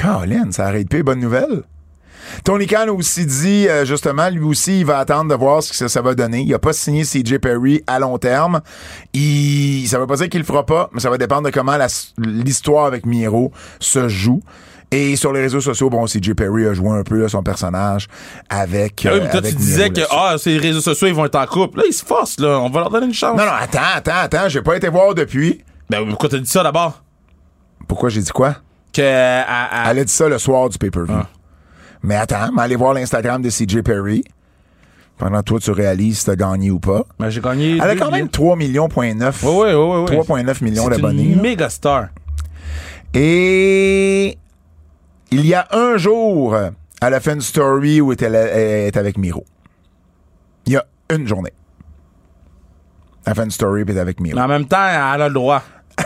Colin, 0.00 0.52
ça 0.52 0.66
arrête 0.66 0.88
plus, 0.88 1.02
bonne 1.02 1.18
nouvelle. 1.18 1.64
Tony 2.44 2.68
Khan 2.68 2.86
a 2.86 2.92
aussi 2.92 3.26
dit, 3.26 3.66
euh, 3.68 3.84
justement, 3.84 4.30
lui 4.30 4.44
aussi, 4.44 4.78
il 4.78 4.86
va 4.86 4.98
attendre 4.98 5.28
de 5.28 5.34
voir 5.34 5.60
ce 5.60 5.70
que 5.70 5.76
ça, 5.76 5.88
ça 5.88 6.00
va 6.00 6.14
donner. 6.14 6.42
Il 6.42 6.54
a 6.54 6.60
pas 6.60 6.72
signé 6.72 7.02
CJ 7.02 7.38
Perry 7.38 7.82
à 7.88 7.98
long 7.98 8.18
terme. 8.18 8.60
Il, 9.14 9.84
ça 9.88 9.98
veut 9.98 10.06
pas 10.06 10.14
dire 10.14 10.28
qu'il 10.28 10.38
le 10.38 10.46
fera 10.46 10.64
pas, 10.64 10.88
mais 10.92 11.00
ça 11.00 11.10
va 11.10 11.18
dépendre 11.18 11.42
de 11.42 11.50
comment 11.50 11.76
l'histoire 12.18 12.84
avec 12.84 13.04
Miro 13.04 13.50
se 13.80 14.06
joue. 14.08 14.44
Et 14.92 15.16
sur 15.16 15.32
les 15.32 15.40
réseaux 15.40 15.60
sociaux, 15.62 15.88
bon, 15.88 16.04
CJ 16.04 16.34
Perry 16.34 16.66
a 16.66 16.74
joué 16.74 16.90
un 16.90 17.02
peu 17.02 17.20
là, 17.20 17.28
son 17.28 17.42
personnage 17.42 18.08
avec. 18.50 19.00
Oui, 19.06 19.10
euh, 19.10 19.20
mais 19.22 19.30
toi, 19.30 19.38
avec 19.38 19.52
tu 19.52 19.56
disais 19.56 19.88
Miro 19.88 19.94
que 20.08 20.14
ah, 20.14 20.34
ces 20.38 20.58
réseaux 20.58 20.82
sociaux, 20.82 21.08
ils 21.08 21.14
vont 21.14 21.24
être 21.24 21.34
en 21.36 21.46
couple. 21.46 21.78
Là, 21.78 21.84
ils 21.88 21.94
se 21.94 22.04
forcent, 22.04 22.38
là. 22.38 22.60
On 22.60 22.68
va 22.68 22.80
leur 22.80 22.90
donner 22.90 23.06
une 23.06 23.14
chance. 23.14 23.36
Non, 23.38 23.44
non, 23.46 23.52
attends, 23.58 23.80
attends, 23.94 24.12
attends. 24.22 24.48
J'ai 24.48 24.60
pas 24.60 24.76
été 24.76 24.88
voir 24.88 25.14
depuis. 25.14 25.64
Ben, 25.88 26.06
pourquoi 26.08 26.28
t'as 26.28 26.38
dit 26.38 26.46
ça 26.46 26.62
d'abord? 26.62 27.02
Pourquoi 27.88 28.10
j'ai 28.10 28.20
dit 28.20 28.30
quoi? 28.30 28.56
Que. 28.92 29.00
à- 29.02 29.86
à- 29.86 29.90
Elle 29.90 30.00
a 30.00 30.04
dit 30.04 30.12
ça 30.12 30.28
le 30.28 30.38
soir 30.38 30.68
du 30.68 30.76
pay-per-view. 30.76 31.14
Ah. 31.18 31.26
Mais 32.02 32.16
attends, 32.16 32.50
mais 32.54 32.62
allez 32.62 32.76
voir 32.76 32.92
l'Instagram 32.92 33.40
de 33.40 33.48
CJ 33.48 33.80
Perry. 33.82 34.22
Pendant 35.16 35.38
que 35.38 35.44
toi, 35.44 35.60
tu 35.60 35.70
réalises 35.70 36.18
si 36.18 36.24
t'as 36.26 36.36
gagné 36.36 36.70
ou 36.70 36.80
pas. 36.80 37.04
Ben, 37.18 37.30
j'ai 37.30 37.40
gagné. 37.40 37.76
Elle 37.76 37.82
a 37.82 37.96
quand 37.96 38.10
même 38.10 38.22
billets. 38.26 38.28
3 38.30 38.56
millions, 38.56 38.88
ouais, 38.94 39.14
ouais, 39.14 39.74
ouais. 39.74 40.04
3,9 40.16 40.62
millions 40.64 40.84
C'est 40.84 40.90
d'abonnés. 40.96 41.22
une 41.22 41.36
là. 41.36 41.42
méga 41.42 41.70
star. 41.70 42.08
Et 43.14 44.36
il 45.32 45.46
y 45.46 45.54
a 45.54 45.66
un 45.70 45.96
jour, 45.96 46.54
elle 47.00 47.14
a 47.14 47.20
fait 47.20 47.32
une 47.32 47.40
story 47.40 48.00
où 48.00 48.12
elle 48.12 48.34
est 48.34 48.96
avec 48.96 49.16
Miro. 49.16 49.44
Il 50.66 50.74
y 50.74 50.76
a 50.76 50.84
une 51.10 51.26
journée. 51.26 51.52
Elle 53.24 53.32
a 53.32 53.34
fait 53.34 53.44
une 53.44 53.50
story 53.50 53.82
elle 53.82 53.96
est 53.96 54.00
avec 54.00 54.20
Miro. 54.20 54.36
Mais 54.36 54.42
en 54.42 54.48
même 54.48 54.66
temps, 54.66 54.86
elle 54.86 55.22
a 55.22 55.28
le 55.28 55.34
droit. 55.34 55.62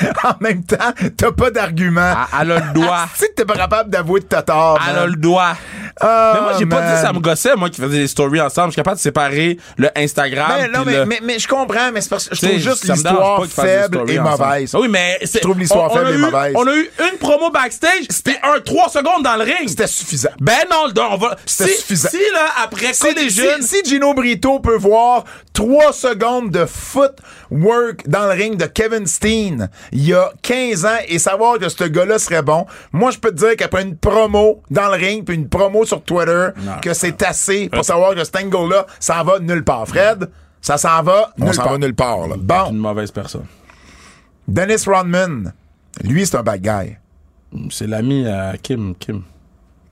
En 0.24 0.34
même 0.40 0.64
temps, 0.64 0.92
t'as 1.16 1.32
pas 1.32 1.50
d'argument. 1.50 2.14
Elle 2.40 2.50
elle 2.50 2.52
a 2.52 2.58
le 2.66 2.72
droit. 2.80 3.06
Si 3.14 3.24
t'es 3.34 3.44
pas 3.44 3.56
capable 3.56 3.90
d'avouer 3.90 4.20
de 4.20 4.26
ta 4.26 4.42
tort. 4.42 4.78
Elle 4.88 4.98
a 4.98 5.06
le 5.06 5.16
droit. 5.16 5.52
Ah, 6.00 6.32
mais 6.34 6.40
moi, 6.42 6.52
j'ai 6.58 6.66
pas 6.66 6.82
dit 6.82 7.00
ça 7.02 7.12
me 7.12 7.20
gossait, 7.20 7.56
moi, 7.56 7.70
qui 7.70 7.80
faisais 7.80 7.98
des 7.98 8.06
stories 8.08 8.40
ensemble. 8.40 8.68
Je 8.68 8.72
suis 8.72 8.76
capable 8.76 8.96
de 8.98 9.02
séparer 9.02 9.58
le 9.78 9.88
Instagram. 9.96 10.52
Mais, 10.58 10.68
non, 10.68 10.84
mais, 10.84 10.92
le- 10.98 11.06
mais, 11.06 11.20
mais 11.22 11.38
je 11.38 11.48
comprends, 11.48 11.90
mais 11.92 12.00
c'est 12.02 12.10
parce 12.10 12.28
que 12.28 12.34
je 12.34 12.46
trouve 12.46 12.58
juste 12.58 12.84
l'histoire 12.88 13.44
faible 13.46 14.10
et 14.10 14.18
mauvaise. 14.18 14.72
Ah 14.74 14.78
Oui, 14.80 14.88
mais 14.88 15.18
c'est- 15.24 15.38
Je 15.38 15.42
trouve 15.42 15.58
l'histoire 15.58 15.90
faible 15.92 16.10
et 16.10 16.18
mauvaise. 16.18 16.52
On 16.56 16.66
a 16.66 16.74
eu 16.74 16.90
une 17.12 17.18
promo 17.18 17.50
backstage, 17.50 18.04
c'était 18.10 18.38
un 18.42 18.60
3 18.60 18.88
secondes 18.90 19.22
dans 19.22 19.36
le 19.36 19.44
ring. 19.44 19.68
C'était 19.68 19.86
suffisant. 19.86 20.30
Ben 20.40 20.52
non, 20.70 20.86
le- 20.94 21.00
on 21.10 21.16
va. 21.16 21.36
C'était 21.46 21.70
si, 21.70 21.80
suffisant. 21.80 22.08
Si, 22.10 22.18
là, 22.34 22.46
après 22.62 22.92
Si, 22.92 23.00
Collision. 23.14 23.44
si- 23.60 23.68
si 23.84 23.90
Gino 23.90 24.12
Brito 24.12 24.60
peut 24.60 24.76
voir 24.76 25.24
3 25.54 25.92
secondes 25.94 26.50
de 26.50 26.66
footwork 26.66 28.06
dans 28.06 28.24
le 28.26 28.32
ring 28.32 28.56
de 28.56 28.66
Kevin 28.66 29.06
Steen 29.06 29.68
il 29.92 30.04
y 30.06 30.12
a 30.14 30.32
15 30.42 30.84
ans 30.86 30.98
et 31.08 31.18
savoir 31.18 31.58
que 31.58 31.68
ce 31.68 31.84
gars-là 31.84 32.18
serait 32.18 32.42
bon, 32.42 32.66
moi 32.92 33.10
je 33.10 33.18
peux 33.18 33.30
te 33.30 33.36
dire 33.36 33.56
qu'après 33.56 33.82
une 33.82 33.96
promo 33.96 34.62
dans 34.70 34.86
le 34.88 34.94
ring 34.96 35.24
puis 35.24 35.34
une 35.34 35.48
promo 35.48 35.84
sur 35.84 36.02
Twitter, 36.02 36.48
Non. 36.62 36.72
que 36.82 36.92
c'est 36.94 37.22
assez 37.22 37.68
pour 37.68 37.84
savoir 37.84 38.14
que 38.14 38.24
cet 38.24 38.36
angle-là 38.36 38.86
s'en 39.00 39.22
va 39.24 39.38
nulle 39.38 39.64
part. 39.64 39.86
Fred, 39.86 40.30
ça 40.60 40.78
s'en 40.78 41.02
va 41.02 41.32
nulle 41.38 41.54
s'en 41.54 41.62
part. 41.64 41.72
va 41.72 41.78
nulle 41.78 41.94
part, 41.94 42.28
là. 42.28 42.36
Bon, 42.38 42.70
Une 42.70 42.78
mauvaise 42.78 43.10
personne. 43.10 43.46
Dennis 44.48 44.84
Rodman, 44.86 45.52
lui 46.02 46.26
c'est 46.26 46.36
un 46.36 46.42
bad 46.42 46.60
guy. 46.60 46.96
C'est 47.70 47.86
l'ami 47.86 48.26
à 48.28 48.54
Kim. 48.60 48.94
Kim. 48.96 49.22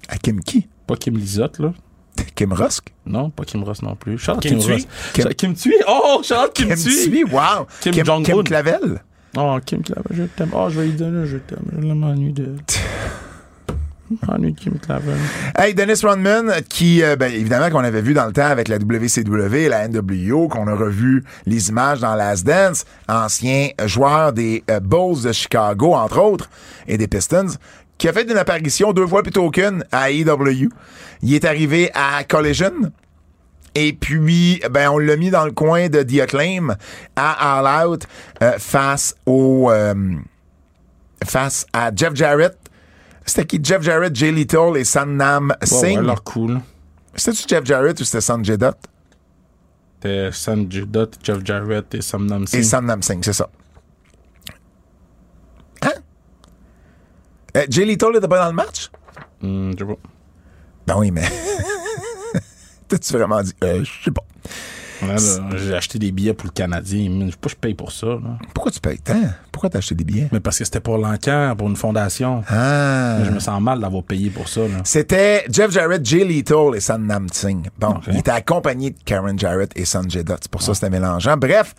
À 0.09 0.17
Kim 0.19 0.41
qui? 0.41 0.69
Pas 0.87 0.97
Kim 0.97 1.17
Lizotte, 1.17 1.59
là. 1.61 1.73
Kim 2.37 2.53
Rusk? 2.53 2.93
Non, 3.07 3.31
pas 3.31 3.45
Kim 3.45 3.65
Ross 3.65 3.83
non 3.83 3.97
plus. 3.97 4.19
Charles 4.19 4.41
Kim? 4.41 4.59
Ross. 4.59 4.67
Kim- 4.67 5.23
Charles- 5.25 5.35
Kim 5.35 5.55
Thuy? 5.55 5.75
Oh, 5.89 6.21
Charles 6.23 6.51
Kim, 6.53 6.69
Kim 6.69 6.77
Thuy. 6.77 7.11
Thuy, 7.11 7.25
wow. 7.25 7.67
Kim 7.81 7.93
Kim, 7.93 8.05
Jong-un. 8.05 8.23
Kim 8.25 8.45
Clavel? 8.45 9.01
Oh, 9.37 9.59
Kim 9.65 9.83
Clavel, 9.83 10.05
je 10.11 10.25
t'aime. 10.25 10.51
Oh, 10.55 10.69
je 10.71 10.81
vais 10.81 10.87
lui 10.87 10.93
donner 10.93 11.23
un 11.23 11.25
je 11.25 11.39
t'aime. 11.39 11.65
Je 11.77 11.87
m'ennuie 11.87 12.33
de. 12.33 12.55
Je 14.11 14.27
m'ennuie 14.27 14.53
de 14.53 14.59
Kim 14.59 14.79
Clavel. 14.79 15.17
Hey, 15.59 15.75
Dennis 15.75 16.01
Rodman, 16.05 16.53
qui, 16.69 17.03
euh, 17.03 17.17
ben, 17.17 17.33
évidemment, 17.33 17.71
qu'on 17.71 17.85
avait 17.85 18.03
vu 18.03 18.15
dans 18.15 18.27
le 18.27 18.33
temps 18.33 18.47
avec 18.47 18.69
la 18.69 18.77
WCW 18.79 19.55
et 19.55 19.69
la 19.69 19.89
NWO, 19.89 20.49
qu'on 20.49 20.69
a 20.69 20.75
revu 20.75 21.25
les 21.47 21.69
images 21.69 22.01
dans 22.01 22.15
Last 22.15 22.47
Dance, 22.47 22.85
ancien 23.09 23.71
joueur 23.87 24.33
des 24.33 24.63
euh, 24.71 24.79
Bulls 24.79 25.23
de 25.25 25.33
Chicago, 25.33 25.95
entre 25.95 26.21
autres, 26.21 26.49
et 26.87 26.97
des 26.97 27.09
Pistons, 27.09 27.57
qui 27.99 28.09
a 28.09 28.13
fait 28.13 28.31
une 28.31 28.37
apparition 28.37 28.93
deux 28.93 29.07
fois 29.07 29.23
plutôt 29.23 29.51
qu'une 29.51 29.85
à 29.91 30.11
AEW. 30.11 30.69
Il 31.23 31.35
est 31.35 31.45
arrivé 31.45 31.91
à 31.95 32.23
Collision. 32.25 32.93
Et 33.75 33.93
puis, 33.93 34.61
ben, 34.71 34.91
on 34.91 34.99
l'a 34.99 35.17
mis 35.17 35.31
dans 35.31 35.45
le 35.45 35.51
coin 35.53 35.89
de 35.89 36.03
The 36.03 36.21
Acclaim 36.21 36.77
à 37.17 37.59
All 37.59 37.87
Out 37.89 38.07
euh, 38.43 38.53
face 38.59 39.15
au 39.27 39.71
euh, 39.71 39.95
face 41.25 41.67
à 41.73 41.91
Jeff 41.95 42.15
Jarrett. 42.15 42.57
C'était 43.27 43.47
qui? 43.47 43.61
Jeff 43.63 43.83
Jarrett, 43.83 44.15
Jay 44.15 44.31
Little 44.31 44.77
et 44.77 44.85
Ouais, 44.85 44.85
Singh. 44.85 46.07
ouais, 46.07 46.15
cool. 46.25 46.61
C'était-tu 47.17 47.45
Jeff 47.49 47.65
Jarrett 47.65 47.99
ou 48.01 48.05
c'était 48.05 48.21
Sanjay 48.21 48.57
Dutt? 48.59 48.77
C'était 50.03 50.31
Sanjay 50.33 50.85
Dutt, 50.87 51.19
Jeff 51.23 51.39
Jarrett 51.45 51.95
et 51.95 52.03
Sam 52.03 52.27
Nam 52.27 52.43
Et 52.43 52.47
Singh. 52.47 52.63
Sannam 52.65 53.03
Singh, 53.03 53.23
c'est 53.25 53.33
ça. 53.33 53.49
Hein? 55.83 55.93
Euh, 57.57 57.65
Jay 57.71 57.85
Little 57.85 58.13
n'était 58.13 58.29
pas 58.29 58.39
dans 58.41 58.49
le 58.49 58.55
match? 58.55 58.91
Hmm, 59.41 59.73
je 59.73 59.79
sais 59.79 59.85
pas. 59.85 59.99
Ben 60.87 60.95
oui, 60.99 61.11
mais... 61.11 61.23
T'as-tu 62.95 63.13
vraiment 63.13 63.43
dit? 63.43 63.53
Euh, 63.65 63.83
je 63.83 64.05
sais 64.05 64.11
pas. 64.11 64.25
J'ai 65.57 65.75
acheté 65.75 65.99
des 65.99 66.13
billets 66.13 66.33
pour 66.33 66.47
le 66.47 66.53
Canadien. 66.53 67.11
Je 67.27 67.31
sais 67.31 67.37
pas, 67.39 67.49
je 67.49 67.55
paye 67.57 67.75
pour 67.75 67.93
ça. 67.93 68.07
Là. 68.07 68.39
Pourquoi 68.55 68.71
tu 68.71 68.81
payes 68.81 68.99
tant? 68.99 69.21
Pourquoi 69.51 69.69
t'as 69.69 69.79
acheté 69.79 69.95
des 69.95 70.05
billets? 70.05 70.29
Mais 70.33 70.41
parce 70.41 70.59
que 70.59 70.65
c'était 70.65 70.81
pour 70.81 70.97
l'encan, 70.97 71.55
pour 71.59 71.69
une 71.69 71.77
fondation. 71.77 72.43
Ah... 72.49 73.19
Je 73.25 73.31
me 73.31 73.41
sens 73.41 73.61
mal 73.61 73.81
d'avoir 73.81 74.05
payé 74.05 74.31
pour 74.31 74.49
ça. 74.49 74.63
C'était 74.85 75.45
Jeff 75.51 75.73
Jarrett, 75.73 76.07
Jay 76.07 76.25
Little 76.25 76.77
et 76.77 76.81
Sannam 76.81 77.27
Singh. 77.31 77.69
Bon, 77.79 78.01
il 78.09 78.19
était 78.19 78.31
accompagné 78.31 78.91
de 78.91 78.97
Karen 79.05 79.39
Jarrett 79.39 79.73
et 79.75 79.85
Sanjay 79.85 80.23
Dutt. 80.23 80.39
C'est 80.43 80.51
pour 80.51 80.63
ça 80.63 80.73
que 80.73 80.79
c'était 80.79 80.91
mélangeant. 80.91 81.37
Bref, 81.37 81.75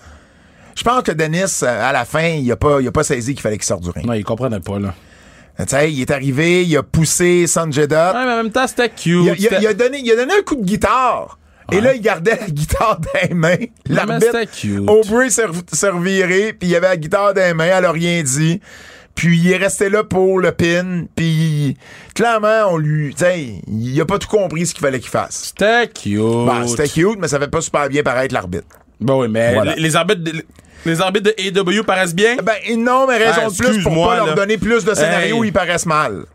je 0.76 0.84
pense 0.84 1.02
que 1.04 1.14
Dennis, 1.14 1.62
euh, 1.64 1.90
à 1.90 1.94
la 1.94 2.04
fin, 2.06 2.28
il 2.28 2.52
a 2.52 2.58
pas, 2.58 2.82
il 2.82 2.88
a 2.88 2.92
pas 2.92 3.04
saisi 3.04 3.34
qu'il 3.34 3.42
fallait 3.42 3.58
qu'il 3.58 3.66
sorte 3.66 3.84
du 3.84 3.90
ring. 3.90 4.06
Non, 4.06 4.14
ils 4.14 4.26
comprenaient 4.26 4.60
pas. 4.60 4.78
Là. 4.78 4.94
Tu 5.58 5.64
sais, 5.68 5.92
il 5.92 6.02
est 6.02 6.12
arrivé, 6.12 6.64
il 6.66 6.76
a 6.78 6.84
poussé 6.84 7.48
Sanjay 7.48 7.88
Dutt. 7.88 7.98
Ouais, 7.98 8.26
mais 8.26 8.32
en 8.34 8.38
même 8.44 8.52
temps, 8.52 8.68
c'était 8.68 8.90
cute. 8.90 9.24
Il 9.24 9.30
a, 9.30 9.34
il 9.34 9.48
a- 9.48 9.50
c'était- 9.50 9.62
il 9.62 9.68
a 9.68 9.74
donné, 9.74 10.00
il 10.04 10.12
a 10.12 10.16
donné 10.16 10.34
un 10.38 10.42
coup 10.44 10.56
de 10.56 10.64
guitare. 10.66 11.40
Et 11.72 11.82
là, 11.82 11.96
il 11.96 12.02
gardait 12.02 12.38
la 12.40 12.48
guitare 12.48 13.00
dans 13.00 13.20
les 13.28 13.34
mains. 13.34 13.56
L'arbitre, 13.90 14.20
c'était 14.32 14.46
cute. 14.46 14.88
Aubrey 14.90 15.30
s'est 15.32 15.46
rev- 15.46 15.64
s'est 15.72 15.90
reviré, 15.90 16.54
puis 16.54 16.70
il 16.70 16.76
avait 16.76 16.90
la 16.90 16.98
guitare 16.98 17.34
dans 17.34 17.42
les 17.42 17.54
mains, 17.56 17.66
elle 17.78 17.86
a 17.86 17.92
rien 17.92 18.22
dit. 18.22 18.60
Puis 19.16 19.38
il 19.40 19.52
est 19.52 19.56
resté 19.58 19.90
là 19.90 20.04
pour 20.04 20.40
le 20.40 20.52
pin, 20.52 21.06
puis 21.16 21.78
clairement, 22.14 22.66
on 22.70 22.78
lui... 22.78 23.16
Tu 23.16 23.24
sais, 23.24 23.62
il 23.68 24.00
a 24.02 24.06
pas 24.06 24.20
tout 24.20 24.28
compris 24.28 24.68
ce 24.68 24.74
qu'il 24.74 24.82
fallait 24.82 25.00
qu'il 25.00 25.10
fasse. 25.10 25.54
C'était 25.58 25.88
cute. 25.88 26.20
Bah, 26.46 26.64
c'était 26.68 26.90
cute, 26.90 27.18
mais 27.18 27.30
ça 27.30 27.40
fait 27.40 27.48
pas 27.48 27.62
super 27.62 27.88
bien 27.88 28.04
paraître 28.04 28.34
l'arbitre. 28.34 28.66
Ben 29.02 29.14
oui, 29.16 29.28
mais 29.30 29.54
Voilà. 29.54 29.76
les, 29.76 29.96
arbitres 29.96 30.24
de, 30.24 30.32
les 30.86 31.02
arbitres 31.02 31.32
de 31.32 31.36
AEW 31.38 31.84
paraissent 31.84 32.16
bien? 32.16 32.38
Ben, 32.38 32.56
non, 32.78 33.08
mais 33.08 33.18
raison 33.18 33.42
Ah, 33.46 33.50
de 33.50 33.56
plus 33.58 33.84
pour 33.84 34.08
pas 34.08 34.16
leur 34.18 34.36
donner 34.36 34.58
plus 34.58 34.86
de 34.86 34.94
scénarios 34.94 35.36
Hey. 35.36 35.40
où 35.40 35.44
ils 35.44 35.54
paraissent 35.54 35.86
mal. 35.86 36.26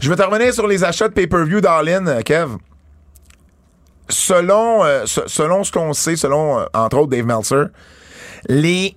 Je 0.00 0.08
vais 0.10 0.16
te 0.16 0.22
revenir 0.22 0.52
sur 0.54 0.66
les 0.66 0.84
achats 0.84 1.08
de 1.08 1.12
pay-per-view 1.14 1.60
d'Arlin, 1.60 2.06
euh, 2.06 2.20
Kev. 2.22 2.50
Selon, 4.08 4.84
euh, 4.84 5.04
se- 5.06 5.26
selon 5.26 5.64
ce 5.64 5.72
qu'on 5.72 5.92
sait, 5.92 6.16
selon, 6.16 6.60
euh, 6.60 6.64
entre 6.72 6.96
autres, 6.98 7.10
Dave 7.10 7.26
Meltzer, 7.26 7.64
les 8.48 8.96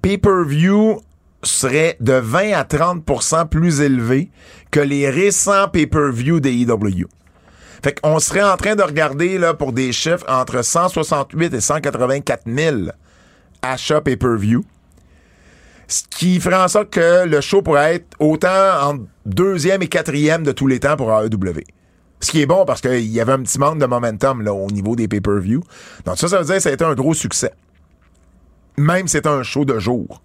pay-per-view 0.00 1.00
seraient 1.42 1.96
de 2.00 2.14
20 2.14 2.52
à 2.54 2.64
30% 2.64 3.46
plus 3.46 3.80
élevés 3.80 4.30
que 4.70 4.80
les 4.80 5.08
récents 5.10 5.68
pay-per-view 5.68 6.40
des 6.40 6.52
EW. 6.62 7.06
Fait 7.82 8.00
qu'on 8.00 8.18
serait 8.18 8.42
en 8.42 8.56
train 8.56 8.74
de 8.76 8.82
regarder 8.82 9.38
là, 9.38 9.54
pour 9.54 9.72
des 9.72 9.92
chiffres 9.92 10.24
entre 10.28 10.62
168 10.62 11.54
et 11.54 11.60
184 11.60 12.42
000 12.46 12.76
achats 13.62 14.00
pay-per-view. 14.00 14.64
Ce 15.86 16.02
qui 16.10 16.38
ferait 16.40 16.56
en 16.62 16.68
sorte 16.68 16.90
que 16.90 17.24
le 17.26 17.40
show 17.40 17.62
pourrait 17.62 17.94
être 17.96 18.08
autant 18.18 18.48
en 18.82 18.98
deuxième 19.24 19.82
et 19.82 19.88
quatrième 19.88 20.42
de 20.42 20.52
tous 20.52 20.66
les 20.66 20.80
temps 20.80 20.96
pour 20.96 21.10
AEW. 21.12 21.62
Ce 22.20 22.30
qui 22.32 22.42
est 22.42 22.46
bon 22.46 22.64
parce 22.64 22.80
qu'il 22.80 23.06
y 23.06 23.20
avait 23.20 23.32
un 23.32 23.42
petit 23.42 23.58
manque 23.58 23.78
de 23.78 23.86
momentum 23.86 24.42
là, 24.42 24.52
au 24.52 24.66
niveau 24.70 24.96
des 24.96 25.06
pay-per-view. 25.08 25.62
Donc 26.04 26.18
ça, 26.18 26.28
ça 26.28 26.38
veut 26.40 26.44
dire 26.44 26.56
que 26.56 26.60
ça 26.62 26.68
a 26.70 26.72
été 26.72 26.84
un 26.84 26.94
gros 26.94 27.14
succès. 27.14 27.52
Même 28.76 29.06
si 29.06 29.12
c'était 29.12 29.28
un 29.28 29.42
show 29.42 29.64
de 29.64 29.78
jour. 29.78 30.20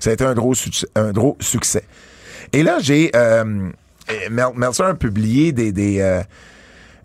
Ça 0.00 0.10
a 0.10 0.12
été 0.14 0.24
un 0.24 0.34
gros, 0.34 0.54
succès- 0.54 0.88
un 0.96 1.12
gros 1.12 1.36
succès. 1.40 1.84
Et 2.52 2.62
là, 2.62 2.78
j'ai... 2.80 3.10
Euh, 3.14 3.70
Meltzer 4.30 4.84
a 4.84 4.94
publié 4.94 5.52
des, 5.52 5.72
des, 5.72 6.00
euh, 6.00 6.22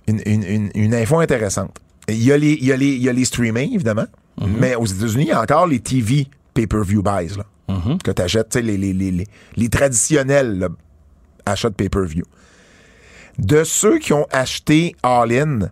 une, 0.07 0.21
une, 0.25 0.43
une, 0.43 0.71
une 0.75 0.93
info 0.95 1.19
intéressante. 1.19 1.77
Il 2.07 2.23
y 2.23 2.31
a 2.31 2.37
les, 2.37 2.53
il 2.53 2.65
y 2.65 2.71
a 2.71 2.77
les, 2.77 2.89
il 2.89 3.01
y 3.01 3.09
a 3.09 3.13
les 3.13 3.25
streaming, 3.25 3.73
évidemment, 3.73 4.05
mais 4.59 4.75
aux 4.75 4.85
États-Unis, 4.85 5.23
il 5.23 5.29
y 5.29 5.31
a 5.31 5.41
encore 5.41 5.65
les 5.67 5.79
TV 5.79 6.27
pay-per-view 6.53 7.01
buys, 7.01 7.35
là, 7.37 7.45
que 8.03 8.11
tu 8.11 8.21
achètes, 8.21 8.55
les, 8.55 8.77
les, 8.77 8.93
les, 8.93 9.11
les, 9.11 9.25
les 9.55 9.69
traditionnels 9.69 10.59
là, 10.59 10.69
achats 11.45 11.69
de 11.69 11.75
pay-per-view. 11.75 12.25
De 13.39 13.63
ceux 13.63 13.97
qui 13.99 14.13
ont 14.13 14.27
acheté 14.31 14.95
All-In, 15.03 15.69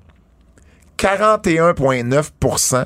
41,9% 0.98 2.86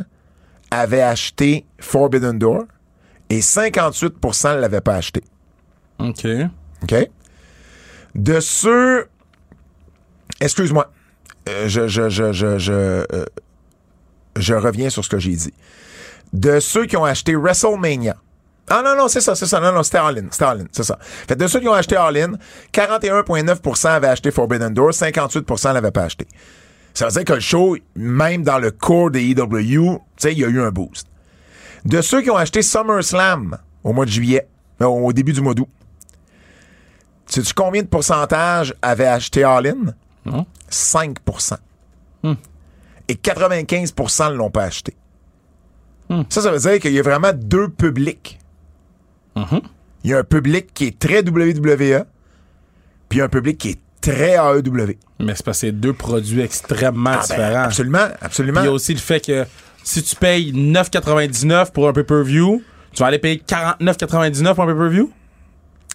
avaient 0.72 1.02
acheté 1.02 1.66
Forbidden 1.80 2.38
Door 2.38 2.64
et 3.30 3.42
58 3.42 4.14
ne 4.24 4.60
l'avaient 4.62 4.82
pas 4.82 4.96
acheté. 4.96 5.24
OK. 6.00 6.28
OK? 6.84 7.10
De 8.18 8.40
ceux. 8.40 9.08
Excuse-moi. 10.42 10.92
Euh, 11.48 11.70
euh, 11.70 13.26
je 14.36 14.54
reviens 14.54 14.90
sur 14.90 15.06
ce 15.06 15.10
que 15.10 15.20
j'ai 15.20 15.36
dit. 15.36 15.54
De 16.34 16.60
ceux 16.60 16.86
qui 16.86 16.98
ont 16.98 17.06
acheté 17.06 17.36
WrestleMania. 17.36 18.18
Ah 18.70 18.82
non, 18.84 18.98
non, 18.98 19.08
c'est 19.08 19.22
ça, 19.22 19.34
c'est 19.36 19.46
ça. 19.46 19.62
Non, 19.62 19.72
non, 19.72 19.82
c'était 19.82 20.00
All-In. 20.00 20.26
C'était 20.30 20.44
All-In, 20.44 20.66
c'est 20.72 20.84
ça. 20.84 21.00
Fait 21.02 21.38
de 21.38 21.48
ceux 21.48 21.62
qui 21.62 21.70
ont 21.70 21.74
acheté 21.74 21.96
All-In, 21.96 22.34
41,9% 22.74 23.88
avaient 23.88 24.08
acheté 24.08 24.30
Forbidden 24.30 24.74
Door, 24.74 24.92
58% 24.92 25.74
l'avaient 25.74 25.92
pas 25.92 26.04
acheté. 26.04 26.28
Ça 26.94 27.06
veut 27.06 27.12
dire 27.12 27.24
que 27.24 27.34
le 27.34 27.40
show, 27.40 27.78
même 27.96 28.44
dans 28.44 28.60
le 28.60 28.72
core 28.72 29.12
des 29.12 29.22
EW, 29.30 30.02
il 30.26 30.38
y 30.38 30.44
a 30.44 30.48
eu 30.48 30.62
un 30.62 30.72
boost. 30.72 31.08
De 31.86 32.02
ceux 32.02 32.22
qui 32.22 32.30
ont 32.30 32.36
acheté 32.36 32.62
SummerSlam 32.62 33.58
au 33.84 33.94
mois 33.94 34.06
de 34.06 34.12
juillet, 34.12 34.50
euh, 34.82 34.86
au 34.86 35.14
début 35.14 35.32
du 35.32 35.40
mois 35.40 35.54
d'août, 35.54 35.70
sais-tu 37.28 37.54
combien 37.54 37.82
de 37.84 37.88
pourcentage 37.88 38.74
avaient 38.82 39.06
acheté 39.08 39.44
All-In? 39.44 39.94
Non. 40.26 40.46
5% 40.70 41.58
Et 43.08 43.14
95% 43.16 44.32
ne 44.32 44.36
l'ont 44.38 44.50
pas 44.50 44.64
acheté. 44.64 44.96
Ça, 46.30 46.42
ça 46.42 46.52
veut 46.52 46.60
dire 46.60 46.80
qu'il 46.80 46.94
y 46.94 47.00
a 47.00 47.04
vraiment 47.04 47.32
deux 47.34 47.70
publics. 47.70 48.40
Il 50.04 50.10
y 50.12 50.14
a 50.14 50.20
un 50.20 50.24
public 50.24 50.74
qui 50.74 50.86
est 50.88 50.98
très 51.00 51.20
WWE, 51.22 52.06
puis 53.10 53.22
un 53.22 53.30
public 53.30 53.58
qui 53.58 53.70
est 53.72 53.80
très 54.02 54.36
AEW. 54.36 54.96
Mais 55.20 55.36
c'est 55.36 55.44
parce 55.46 55.58
que 55.62 55.68
c'est 55.68 55.72
deux 55.72 55.94
produits 55.94 56.42
extrêmement 56.42 57.12
Ah, 57.14 57.16
ben, 57.30 57.36
différents. 57.36 57.64
absolument, 57.64 58.08
absolument. 58.22 58.62
Il 58.62 58.66
y 58.66 58.68
a 58.68 58.72
aussi 58.72 58.94
le 58.94 59.00
fait 59.00 59.20
que 59.26 59.46
si 59.84 60.02
tu 60.04 60.16
payes 60.16 60.52
9,99 60.54 61.72
pour 61.72 61.88
un 61.88 61.94
pay-per-view, 61.94 62.62
tu 62.94 63.00
vas 63.00 63.08
aller 63.08 63.20
payer 63.20 63.42
49,99 63.48 64.54
pour 64.56 64.64
un 64.64 64.68
pay-per-view? 64.68 65.12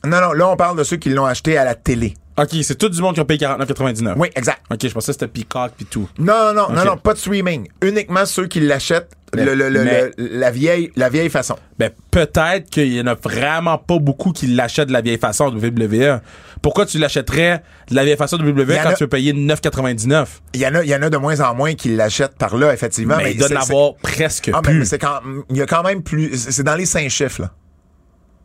Non, 0.04 0.20
non, 0.20 0.32
là, 0.32 0.48
on 0.48 0.56
parle 0.56 0.76
de 0.78 0.84
ceux 0.84 0.96
qui 0.96 1.10
l'ont 1.10 1.26
acheté 1.26 1.56
à 1.56 1.64
la 1.64 1.74
télé. 1.74 2.14
OK, 2.38 2.48
c'est 2.62 2.76
tout 2.78 2.88
du 2.88 3.00
monde 3.02 3.14
qui 3.14 3.20
a 3.20 3.24
payé 3.26 3.38
49,99. 3.40 4.14
Oui, 4.16 4.28
exact. 4.34 4.62
OK, 4.70 4.78
je 4.82 4.88
pensais 4.94 5.08
que 5.08 5.12
c'était 5.12 5.28
Peacock 5.28 5.72
puis 5.76 5.84
tout. 5.84 6.08
Non, 6.18 6.52
non, 6.54 6.70
non, 6.70 6.80
Ok. 6.80 6.86
non, 6.86 6.96
pas 6.96 7.12
de 7.12 7.18
streaming. 7.18 7.68
Uniquement 7.82 8.24
ceux 8.24 8.46
qui 8.46 8.60
l'achètent 8.60 9.12
Mais- 9.36 9.44
le, 9.44 9.54
le- 9.54 9.68
le- 9.68 9.84
mais- 9.84 10.10
le- 10.16 10.38
la, 10.38 10.50
vieille, 10.50 10.90
la 10.96 11.10
vieille 11.10 11.28
façon. 11.28 11.56
Ben, 11.78 11.90
peut-être 12.10 12.70
qu'il 12.70 12.92
y 12.94 13.00
en 13.02 13.06
a 13.06 13.14
vraiment 13.14 13.76
pas 13.76 13.98
beaucoup 13.98 14.32
qui 14.32 14.46
l'achètent 14.46 14.88
de 14.88 14.92
la 14.94 15.02
vieille 15.02 15.18
façon 15.18 15.50
de 15.50 15.58
WWE. 15.58 16.20
Pourquoi 16.62 16.86
tu 16.86 16.96
l'achèterais 16.98 17.62
de 17.90 17.94
la 17.94 18.04
vieille 18.04 18.16
façon 18.16 18.38
de 18.38 18.44
WWE 18.50 18.78
en 18.78 18.82
quand 18.82 18.88
a- 18.90 18.94
tu 18.94 19.04
veux 19.04 19.08
payer 19.08 19.34
9,99? 19.34 20.40
Il 20.54 20.60
y 20.60 20.66
en 20.66 20.74
a, 20.74 20.82
il 20.82 20.88
y 20.88 20.94
en 20.96 21.02
a 21.02 21.10
de 21.10 21.16
moins 21.18 21.38
en 21.40 21.54
moins 21.54 21.74
qui 21.74 21.90
l'achètent 21.94 22.36
par 22.38 22.56
là, 22.56 22.72
effectivement. 22.72 23.18
mais 23.18 23.32
il 23.32 23.38
doit 23.38 23.52
en 23.52 23.60
avoir 23.62 23.94
presque 23.96 24.50
Ah, 24.54 24.60
mais, 24.64 24.70
plus. 24.70 24.78
mais 24.80 24.84
c'est 24.86 24.98
quand, 24.98 25.20
il 25.50 25.56
y 25.58 25.62
a 25.62 25.66
quand 25.66 25.82
même 25.82 26.02
plus, 26.02 26.36
c'est 26.38 26.50
c'est 26.50 26.62
dans 26.62 26.76
les 26.76 26.86
cinq 26.86 27.08
chiffres, 27.10 27.42
là. 27.42 27.50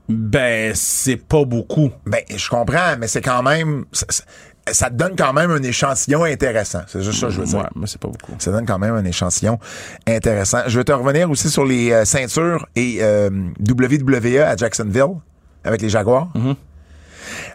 Ben, 0.09 0.73
c'est 0.75 1.17
pas 1.17 1.43
beaucoup. 1.45 1.91
Ben, 2.05 2.21
je 2.33 2.49
comprends, 2.49 2.95
mais 2.97 3.07
c'est 3.07 3.21
quand 3.21 3.43
même, 3.43 3.85
ça, 3.91 4.89
te 4.89 4.95
donne 4.95 5.15
quand 5.17 5.33
même 5.33 5.51
un 5.51 5.61
échantillon 5.63 6.23
intéressant. 6.23 6.81
C'est 6.87 7.01
juste 7.03 7.19
ça 7.19 7.27
que 7.27 7.33
je 7.33 7.39
veux 7.41 7.45
dire. 7.45 7.59
Ouais, 7.59 7.65
mais 7.75 7.87
c'est 7.87 7.99
pas 7.99 8.07
beaucoup. 8.07 8.33
Ça 8.39 8.51
donne 8.51 8.65
quand 8.65 8.79
même 8.79 8.95
un 8.95 9.03
échantillon 9.05 9.59
intéressant. 10.07 10.59
Je 10.67 10.77
vais 10.77 10.85
te 10.85 10.91
revenir 10.93 11.29
aussi 11.29 11.49
sur 11.49 11.65
les 11.65 11.91
euh, 11.91 12.05
ceintures 12.05 12.65
et 12.75 12.99
euh, 13.01 13.29
WWE 13.69 14.39
à 14.41 14.55
Jacksonville 14.55 15.17
avec 15.63 15.81
les 15.81 15.89
Jaguars. 15.89 16.29
Mm-hmm. 16.35 16.55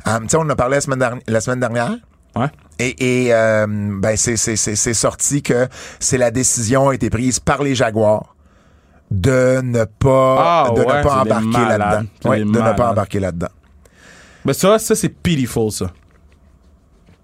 Euh, 0.09 0.19
tu 0.21 0.29
sais, 0.29 0.37
on 0.37 0.41
en 0.41 0.51
a 0.51 0.57
parlé 0.57 0.77
la 0.77 0.81
semaine, 0.83 0.99
dernière- 0.99 1.23
la 1.27 1.41
semaine 1.41 1.61
dernière. 1.61 1.97
Ouais. 2.37 2.47
Et, 2.79 3.27
et, 3.27 3.35
euh, 3.35 3.67
ben 3.69 4.17
c'est 4.17 4.95
sorti 4.95 5.43
que 5.43 5.69
c'est 6.01 6.19
la 6.19 6.31
décision 6.31 6.89
a 6.89 6.95
été 6.95 7.11
prise 7.11 7.39
par 7.41 7.63
les 7.63 7.75
Jaguars 7.75 8.32
de 9.13 9.61
ne 9.63 9.85
pas 9.85 10.65
Ah, 10.67 10.71
de 10.75 10.81
ouais, 10.81 10.87
ne 10.99 11.03
pas 11.03 11.03
c'est 11.03 11.09
embarquer 11.35 11.69
là-dedans. 11.69 12.07
C'est 12.23 12.29
Ouais, 12.29 12.39
de 12.41 12.45
ne 12.45 12.73
pas 12.77 12.91
embarquer 12.91 13.21
là-dedans. 13.21 13.49
Ben, 14.45 14.53
ça, 14.53 14.79
ça, 14.79 14.95
c'est 14.95 15.09
pitiful, 15.09 15.71
ça. 15.71 15.87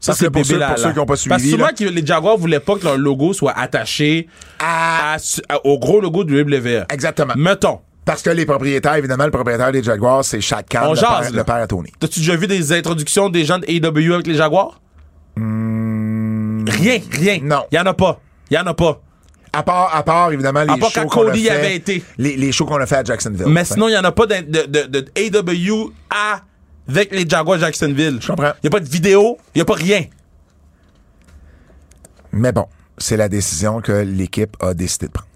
Ça, 0.00 0.12
Parce 0.12 0.20
que 0.20 0.26
pour 0.28 0.46
ceux- 0.46 0.58
pour 0.60 0.78
ceux 0.78 0.92
qui 0.92 0.98
ont 1.00 1.02
pas 1.06 1.06
Parce 1.06 1.20
suivi, 1.22 1.36
que 1.42 1.48
souvent, 1.50 1.66
là. 1.66 1.72
que 1.72 1.84
les 1.84 2.06
Jaguars 2.06 2.36
voulaient 2.36 2.60
pas 2.60 2.76
que 2.76 2.84
leur 2.84 2.96
logo 2.96 3.32
soit 3.32 3.50
attaché 3.58 4.28
Ah, 4.60 5.14
à 5.14 5.18
su- 5.18 5.40
à- 5.48 5.66
au 5.66 5.78
gros 5.80 6.00
logo 6.00 6.22
de 6.22 6.32
WWE. 6.40 6.84
exactement. 6.92 7.34
Mettons, 7.36 7.80
Parce 8.04 8.22
que 8.22 8.30
les 8.30 8.46
propriétaires, 8.46 8.94
évidemment, 8.94 9.24
le 9.26 9.30
propriétaire 9.32 9.70
des 9.72 9.82
Jaguars, 9.82 10.24
c'est 10.24 10.40
Shad 10.40 10.64
Khan, 10.66 10.80
On 10.84 10.90
le, 10.92 10.96
jase, 10.96 11.08
père, 11.28 11.32
le 11.32 11.44
père 11.44 11.56
à 11.56 11.66
Tony. 11.66 11.92
T'as-tu 12.00 12.20
déjà 12.20 12.36
vu 12.36 12.46
des 12.46 12.72
introductions 12.72 13.28
des 13.28 13.44
gens 13.44 13.58
de 13.58 13.66
AEW 13.68 14.14
avec 14.14 14.26
les 14.28 14.34
Jaguars? 14.34 14.80
Rien, 15.36 16.98
rien. 17.12 17.38
Hmm. 17.40 17.48
Non. 17.48 17.64
Il 17.70 17.76
y 17.76 17.78
en 17.78 17.86
a 17.86 17.94
pas. 17.94 18.20
Il 18.50 18.54
y 18.54 18.58
en 18.58 18.66
a 18.66 18.72
pas. 18.74 19.00
À 19.58 19.62
part, 19.64 19.94
à 19.94 20.02
part 20.04 20.32
évidemment, 20.32 20.62
les 20.62 20.70
À 20.70 20.76
part 20.76 20.90
shows 20.90 21.00
quand 21.08 21.22
qu'on 21.24 21.28
a 21.28 21.34
fait, 21.34 21.50
avait 21.50 21.74
été. 21.76 22.04
Les, 22.16 22.36
les 22.36 22.52
shows 22.52 22.64
qu'on 22.66 22.76
a 22.80 22.86
fait 22.86 22.96
à 22.96 23.04
Jacksonville. 23.04 23.46
Mais 23.48 23.64
sinon, 23.64 23.88
il 23.88 23.92
y 23.92 23.98
en 23.98 24.04
a 24.04 24.12
pas 24.12 24.26
de, 24.26 24.40
de, 24.66 24.86
de 24.86 25.04
AEW 25.16 25.92
avec 26.10 27.10
les 27.12 27.28
Jaguars 27.28 27.58
Jacksonville. 27.58 28.18
Je 28.20 28.26
comprends. 28.28 28.52
Il 28.62 28.64
y 28.64 28.68
a 28.68 28.70
pas 28.70 28.80
de 28.80 28.88
vidéo, 28.88 29.36
il 29.54 29.58
y 29.58 29.62
a 29.62 29.64
pas 29.64 29.74
rien. 29.74 30.04
Mais 32.32 32.52
bon, 32.52 32.66
c'est 32.98 33.16
la 33.16 33.28
décision 33.28 33.80
que 33.80 33.92
l'équipe 33.92 34.56
a 34.60 34.74
décidé 34.74 35.06
de 35.06 35.12
prendre. 35.12 35.28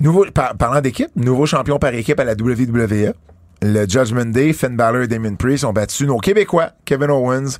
Nouveau, 0.00 0.24
par- 0.32 0.56
parlant 0.56 0.80
d'équipe, 0.80 1.10
nouveau 1.16 1.46
champion 1.46 1.78
par 1.78 1.94
équipe 1.94 2.18
à 2.18 2.24
la 2.24 2.32
WWE. 2.34 3.12
Le 3.64 3.86
Judgment 3.88 4.26
Day, 4.32 4.52
Finn 4.52 4.76
Balor 4.76 5.02
et 5.02 5.06
Damien 5.08 5.36
Priest 5.36 5.62
ont 5.64 5.72
battu 5.72 6.04
nos 6.04 6.18
Québécois, 6.18 6.70
Kevin 6.84 7.10
Owens 7.10 7.58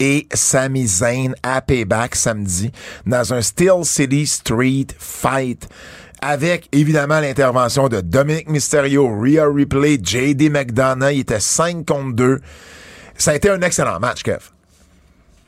et 0.00 0.26
Sami 0.34 0.84
Zayn 0.86 1.32
à 1.44 1.60
Payback 1.60 2.16
samedi 2.16 2.72
dans 3.06 3.32
un 3.32 3.40
Steel 3.40 3.84
City 3.84 4.26
Street 4.26 4.88
Fight 4.98 5.68
avec 6.20 6.68
évidemment 6.72 7.20
l'intervention 7.20 7.88
de 7.88 8.00
Dominic 8.00 8.48
Mysterio, 8.48 9.06
Rhea 9.20 9.46
Ripley, 9.46 9.98
JD 10.02 10.50
McDonough. 10.50 11.12
Il 11.12 11.20
était 11.20 11.38
5 11.38 11.86
contre 11.86 12.14
2. 12.16 12.40
Ça 13.16 13.30
a 13.30 13.34
été 13.36 13.48
un 13.50 13.60
excellent 13.60 14.00
match, 14.00 14.22
Kev. 14.24 14.40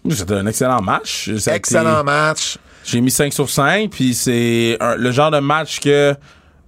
C'était 0.08 0.34
un 0.34 0.46
excellent 0.46 0.82
match. 0.82 1.24
Ça 1.38 1.50
a 1.50 1.54
été- 1.54 1.56
Excellent 1.56 2.04
match. 2.04 2.58
J'ai 2.84 3.00
mis 3.00 3.10
5 3.10 3.32
sur 3.32 3.50
5, 3.50 3.90
puis 3.90 4.14
c'est 4.14 4.78
le 4.98 5.10
genre 5.10 5.32
de 5.32 5.40
match 5.40 5.80
que. 5.80 6.14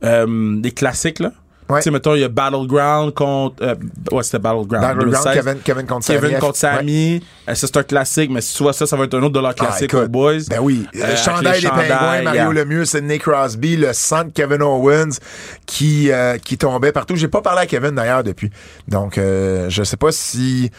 euh, 0.03 0.57
des 0.61 0.71
classiques, 0.73 1.21
là. 1.21 1.33
Ouais. 1.71 1.81
Tu 1.81 1.85
sais, 1.85 1.91
mettons, 1.91 2.15
il 2.15 2.21
y 2.21 2.25
a 2.25 2.29
Battleground 2.29 3.13
contre. 3.13 3.57
euh, 3.63 3.75
ouais, 4.11 4.23
c'était 4.23 4.39
Battleground. 4.39 4.83
Battleground, 4.87 5.25
2016. 5.25 5.35
Kevin, 5.35 5.59
Kevin 5.63 5.87
contre 5.87 6.05
Sami. 6.07 6.21
Kevin 6.21 6.39
contre 6.39 6.47
Ouais. 6.49 6.55
Sami. 6.79 7.15
Euh, 7.49 7.55
ça, 7.55 7.67
c'est 7.67 7.77
un 7.77 7.83
classique, 7.83 8.31
mais 8.31 8.41
si 8.41 8.57
tu 8.57 8.63
vois 8.63 8.73
ça, 8.73 8.87
ça 8.87 8.97
va 8.97 9.05
être 9.05 9.15
un 9.15 9.23
autre 9.23 9.35
de 9.35 9.41
leurs 9.41 9.51
Ah, 9.51 9.55
classiques, 9.67 9.93
aux 9.95 10.09
boys. 10.09 10.39
Ben 10.49 10.61
oui. 10.61 10.87
Euh, 10.97 11.05
avec 11.05 11.17
chandail 11.19 11.61
des 11.61 11.69
Pingouins, 11.69 12.23
Mario 12.23 12.41
yeah. 12.41 12.53
Lemieux, 12.53 12.85
Sidney 12.87 13.19
Crosby, 13.19 13.77
le 13.77 13.93
sang 13.93 14.25
de 14.25 14.31
Kevin 14.31 14.63
Owens 14.63 15.19
qui, 15.67 16.11
euh, 16.11 16.39
qui 16.39 16.57
tombait 16.57 16.93
partout. 16.93 17.17
J'ai 17.17 17.29
pas 17.29 17.43
parlé 17.43 17.61
à 17.63 17.67
Kevin 17.67 17.91
d'ailleurs 17.91 18.23
depuis. 18.25 18.51
Donc, 18.89 19.19
euh, 19.19 19.67
je 19.69 19.83
sais 19.83 19.97
pas 19.99 20.11
si. 20.13 20.71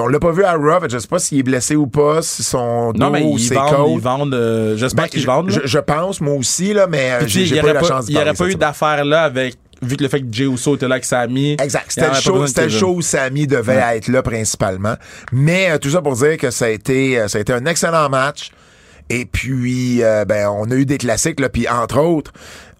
On 0.00 0.06
l'a 0.06 0.20
pas 0.20 0.30
vu 0.30 0.44
à 0.44 0.52
Raw, 0.52 0.86
je 0.88 0.96
sais 0.98 1.08
pas 1.08 1.18
s'il 1.18 1.40
est 1.40 1.42
blessé 1.42 1.74
ou 1.74 1.88
pas, 1.88 2.22
si 2.22 2.44
son 2.44 2.92
dos 2.92 3.00
Non, 3.00 3.10
mais 3.10 3.22
ou 3.24 3.36
ses 3.36 3.54
vendent, 3.54 3.74
côtes. 3.74 3.90
ils 3.94 4.00
vendent. 4.00 4.34
euh, 4.34 4.76
J'espère 4.76 5.04
Ben, 5.06 5.10
qu'ils 5.10 5.22
je, 5.22 5.26
vendent. 5.26 5.50
je- 5.50 5.60
je 5.66 5.78
pense, 5.78 6.20
moi 6.20 6.34
aussi, 6.34 6.72
là, 6.72 6.86
mais 6.88 7.12
euh, 7.12 7.26
j'ai 7.26 7.48
pas 7.48 7.56
eu 7.56 7.60
aurait 7.62 7.72
la 7.72 7.80
pas, 7.80 7.86
chance 7.88 8.06
de 8.06 8.10
il 8.12 8.14
y 8.14 8.18
aurait 8.20 8.34
pas 8.34 8.46
eu 8.46 8.54
d'affaire 8.54 9.04
là 9.04 9.22
avec. 9.24 9.56
Vu 9.82 9.96
que 9.96 10.02
le 10.02 10.08
fait 10.08 10.20
que 10.20 10.26
Jey 10.30 10.44
Uso 10.44 10.74
était 10.74 10.88
là 10.88 10.96
avec 10.96 11.04
Sami. 11.04 11.56
Exact. 11.60 11.84
C'était 11.88 12.64
le 12.64 12.70
show 12.70 12.94
où 12.94 13.02
Sami 13.02 13.46
devait 13.46 13.82
être 13.96 14.08
là 14.08 14.22
principalement. 14.22 14.96
Mais 15.32 15.70
euh, 15.70 15.78
tout 15.78 15.90
ça 15.90 16.02
pour 16.02 16.16
dire 16.16 16.36
que 16.36 16.50
ça 16.50 16.66
a 16.66 16.68
été, 16.68 17.18
euh, 17.18 17.28
ça 17.28 17.38
a 17.38 17.40
été 17.40 17.52
un 17.52 17.64
excellent 17.66 18.08
match. 18.08 18.50
Et 19.10 19.24
puis, 19.24 20.02
euh, 20.02 20.24
ben, 20.24 20.48
on 20.48 20.70
a 20.70 20.74
eu 20.74 20.84
des 20.84 20.98
classiques, 20.98 21.40
là, 21.40 21.48
puis 21.48 21.66
entre 21.68 21.98
autres, 21.98 22.32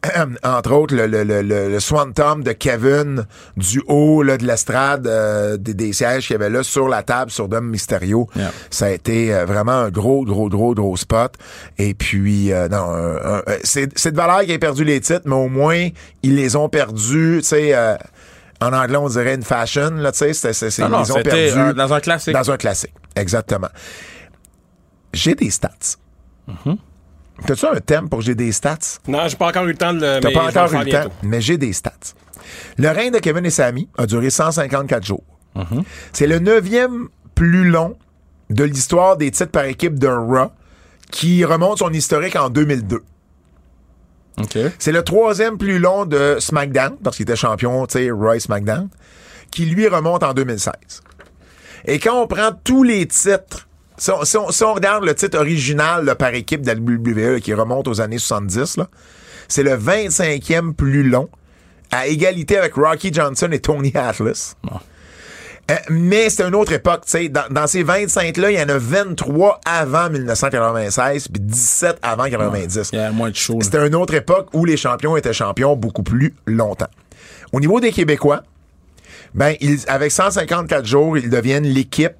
entre 0.44 0.72
autres, 0.72 0.94
le, 0.94 1.06
le, 1.06 1.24
le, 1.24 1.42
le, 1.42 1.68
le 1.70 1.80
Swantom 1.80 2.42
de 2.44 2.52
Kevin 2.52 3.26
du 3.56 3.82
haut 3.88 4.22
là, 4.22 4.36
de 4.38 4.46
l'estrade, 4.46 5.06
euh, 5.06 5.56
des, 5.56 5.74
des 5.74 5.92
sièges 5.92 6.26
qu'il 6.26 6.34
y 6.34 6.36
avait 6.36 6.50
là 6.50 6.62
sur 6.62 6.88
la 6.88 7.02
table 7.02 7.30
sur 7.30 7.48
Dom 7.48 7.66
Mysterio. 7.68 8.28
Yeah. 8.36 8.52
Ça 8.70 8.86
a 8.86 8.90
été 8.90 9.34
euh, 9.34 9.44
vraiment 9.44 9.72
un 9.72 9.90
gros, 9.90 10.24
gros, 10.24 10.48
gros, 10.48 10.72
gros 10.74 10.96
spot. 10.96 11.34
Et 11.78 11.94
puis, 11.94 12.52
euh, 12.52 12.68
non, 12.68 12.92
un- 12.94 13.42
c'est 13.64 13.86
de 14.12 14.16
valeur 14.16 14.42
qui 14.42 14.52
a 14.52 14.58
perdu 14.58 14.84
les 14.84 15.00
titres, 15.00 15.22
mais 15.26 15.34
au 15.34 15.48
moins, 15.48 15.88
ils 16.22 16.36
les 16.36 16.54
ont 16.56 16.68
perdus, 16.68 17.38
tu 17.40 17.48
sais... 17.48 17.74
euh, 17.74 17.96
en 18.60 18.72
anglais, 18.72 18.96
on 18.96 19.08
dirait 19.08 19.36
une 19.36 19.44
fashion, 19.44 19.90
là, 19.98 20.10
tu 20.10 20.18
sais, 20.18 20.32
c'est, 20.32 20.52
c'est, 20.52 20.70
c'est- 20.70 20.82
Non, 20.88 21.04
ils 21.04 21.12
ont 21.12 21.22
perdu 21.22 21.58
euh, 21.60 21.72
dans 21.74 21.92
un 21.92 22.00
classique. 22.00 22.34
dans 22.34 22.50
un 22.50 22.56
classique. 22.56 22.92
Exactement. 23.14 23.68
J'ai 25.12 25.34
des 25.36 25.50
stats. 25.50 25.70
Mm-hmm. 26.48 26.76
T'as-tu 27.46 27.66
un 27.66 27.80
thème 27.80 28.08
pour 28.08 28.20
j'ai 28.20 28.34
des 28.34 28.52
stats? 28.52 28.98
Non, 29.06 29.28
j'ai 29.28 29.36
pas 29.36 29.48
encore 29.48 29.64
eu 29.64 29.72
le 29.72 29.76
temps 29.76 29.92
de 29.92 30.00
le. 30.00 30.20
T'as 30.20 30.32
pas 30.32 30.48
encore 30.48 30.72
eu 30.74 30.84
le 30.84 30.90
temps, 30.90 31.10
mais 31.22 31.40
j'ai 31.40 31.56
des 31.56 31.72
stats. 31.72 31.92
Le 32.76 32.88
règne 32.88 33.12
de 33.12 33.18
Kevin 33.18 33.44
et 33.44 33.50
Sami 33.50 33.88
a 33.96 34.06
duré 34.06 34.30
154 34.30 35.04
jours. 35.04 35.24
Mm-hmm. 35.56 35.82
C'est 36.12 36.26
le 36.26 36.38
neuvième 36.38 37.08
plus 37.34 37.68
long 37.68 37.96
de 38.50 38.64
l'histoire 38.64 39.16
des 39.16 39.30
titres 39.30 39.52
par 39.52 39.64
équipe 39.64 39.98
de 39.98 40.08
Raw 40.08 40.50
qui 41.10 41.44
remonte 41.44 41.78
son 41.78 41.92
historique 41.92 42.36
en 42.36 42.50
2002. 42.50 43.02
OK. 44.38 44.58
C'est 44.78 44.92
le 44.92 45.02
troisième 45.02 45.58
plus 45.58 45.78
long 45.78 46.06
de 46.06 46.36
SmackDown, 46.38 46.96
parce 47.02 47.16
qu'il 47.16 47.24
était 47.24 47.36
champion, 47.36 47.86
tu 47.86 47.98
sais, 47.98 48.10
Roy 48.10 48.38
SmackDown, 48.38 48.88
qui 49.50 49.66
lui 49.66 49.88
remonte 49.88 50.22
en 50.22 50.34
2016. 50.34 50.72
Et 51.86 51.98
quand 51.98 52.22
on 52.22 52.26
prend 52.26 52.50
tous 52.64 52.82
les 52.82 53.06
titres, 53.06 53.67
si 53.98 54.10
on, 54.10 54.24
si 54.24 54.36
on- 54.36 54.50
si 54.50 54.64
on 54.64 54.74
regarde 54.74 55.04
le 55.04 55.14
titre 55.14 55.38
original 55.38 56.04
là, 56.04 56.14
par 56.14 56.34
équipe 56.34 56.62
de 56.62 56.68
la 56.68 56.74
WWE 56.74 57.40
qui 57.40 57.52
remonte 57.54 57.86
aux 57.88 58.00
années 58.00 58.18
70, 58.18 58.76
là, 58.78 58.88
c'est 59.48 59.62
le 59.62 59.76
25e 59.76 60.72
plus 60.74 61.02
long, 61.08 61.28
à 61.90 62.06
égalité 62.06 62.56
avec 62.58 62.74
Rocky 62.74 63.12
Johnson 63.12 63.48
et 63.52 63.60
Tony 63.60 63.92
Atlas. 63.94 64.56
Euh, 65.70 65.74
mais 65.90 66.30
c'est 66.30 66.42
une 66.46 66.54
autre 66.54 66.72
époque, 66.72 67.02
tu 67.04 67.10
sais. 67.12 67.28
Dans, 67.28 67.44
dans 67.50 67.66
ces 67.66 67.84
25-là, 67.84 68.50
il 68.50 68.58
y 68.58 68.62
en 68.62 68.68
a 68.70 68.78
23 68.78 69.60
avant 69.66 70.08
1996, 70.08 71.28
puis 71.28 71.40
17 71.42 71.98
avant 72.02 72.24
90. 72.24 72.90
Il 72.92 72.98
y 72.98 73.02
a 73.02 73.10
moins 73.12 73.28
de 73.30 73.36
show. 73.36 73.54
là. 73.58 73.64
C'était 73.64 73.86
une 73.86 73.94
autre 73.94 74.14
époque 74.14 74.48
où 74.54 74.64
les 74.64 74.78
champions 74.78 75.14
étaient 75.18 75.34
champions 75.34 75.76
beaucoup 75.76 76.02
plus 76.02 76.34
longtemps. 76.46 76.88
Au 77.52 77.60
niveau 77.60 77.80
des 77.80 77.92
Québécois, 77.92 78.42
ben, 79.34 79.54
ils, 79.60 79.80
avec 79.88 80.10
154 80.10 80.86
jours, 80.86 81.18
ils 81.18 81.28
deviennent 81.28 81.64
l'équipe. 81.66 82.12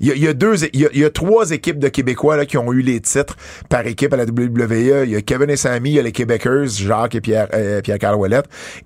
Il 0.00 0.08
y, 0.08 0.12
a, 0.12 0.14
y 0.14 0.28
a 0.28 0.32
deux, 0.32 0.64
il 0.72 0.80
y 0.80 1.12
trois 1.12 1.50
équipes 1.50 1.78
de 1.78 1.88
Québécois 1.88 2.36
là, 2.36 2.46
qui 2.46 2.56
ont 2.56 2.72
eu 2.72 2.80
les 2.80 3.00
titres 3.00 3.36
par 3.68 3.86
équipe 3.86 4.12
à 4.12 4.16
la 4.16 4.24
WWE. 4.24 5.04
Il 5.04 5.10
y 5.10 5.16
a 5.16 5.22
Kevin 5.22 5.50
et 5.50 5.56
Sammy, 5.56 5.90
il 5.90 5.94
y 5.94 5.98
a 5.98 6.02
les 6.02 6.12
Québécois, 6.12 6.66
Jacques 6.66 7.14
et 7.14 7.20
Pierre, 7.20 7.48
euh, 7.54 7.82
Pierre 7.82 7.98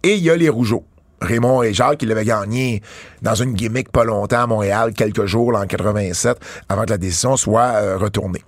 et 0.03 0.15
il 0.15 0.23
y 0.23 0.31
a 0.31 0.37
les 0.37 0.49
Rougeaux. 0.49 0.85
Raymond 1.21 1.63
et 1.63 1.73
Jacques, 1.73 1.99
qui 1.99 2.07
l'avaient 2.07 2.25
gagné 2.25 2.83
dans 3.23 3.35
une 3.35 3.55
gimmick 3.55 3.91
pas 3.91 4.05
longtemps 4.05 4.43
à 4.43 4.47
Montréal, 4.47 4.93
quelques 4.93 5.25
jours 5.25 5.53
là, 5.53 5.61
en 5.61 5.67
87, 5.67 6.37
avant 6.69 6.85
que 6.85 6.91
la 6.91 6.99
décision 6.99 7.37
soit 7.37 7.73
euh, 7.77 7.97
retournée. 7.97 8.43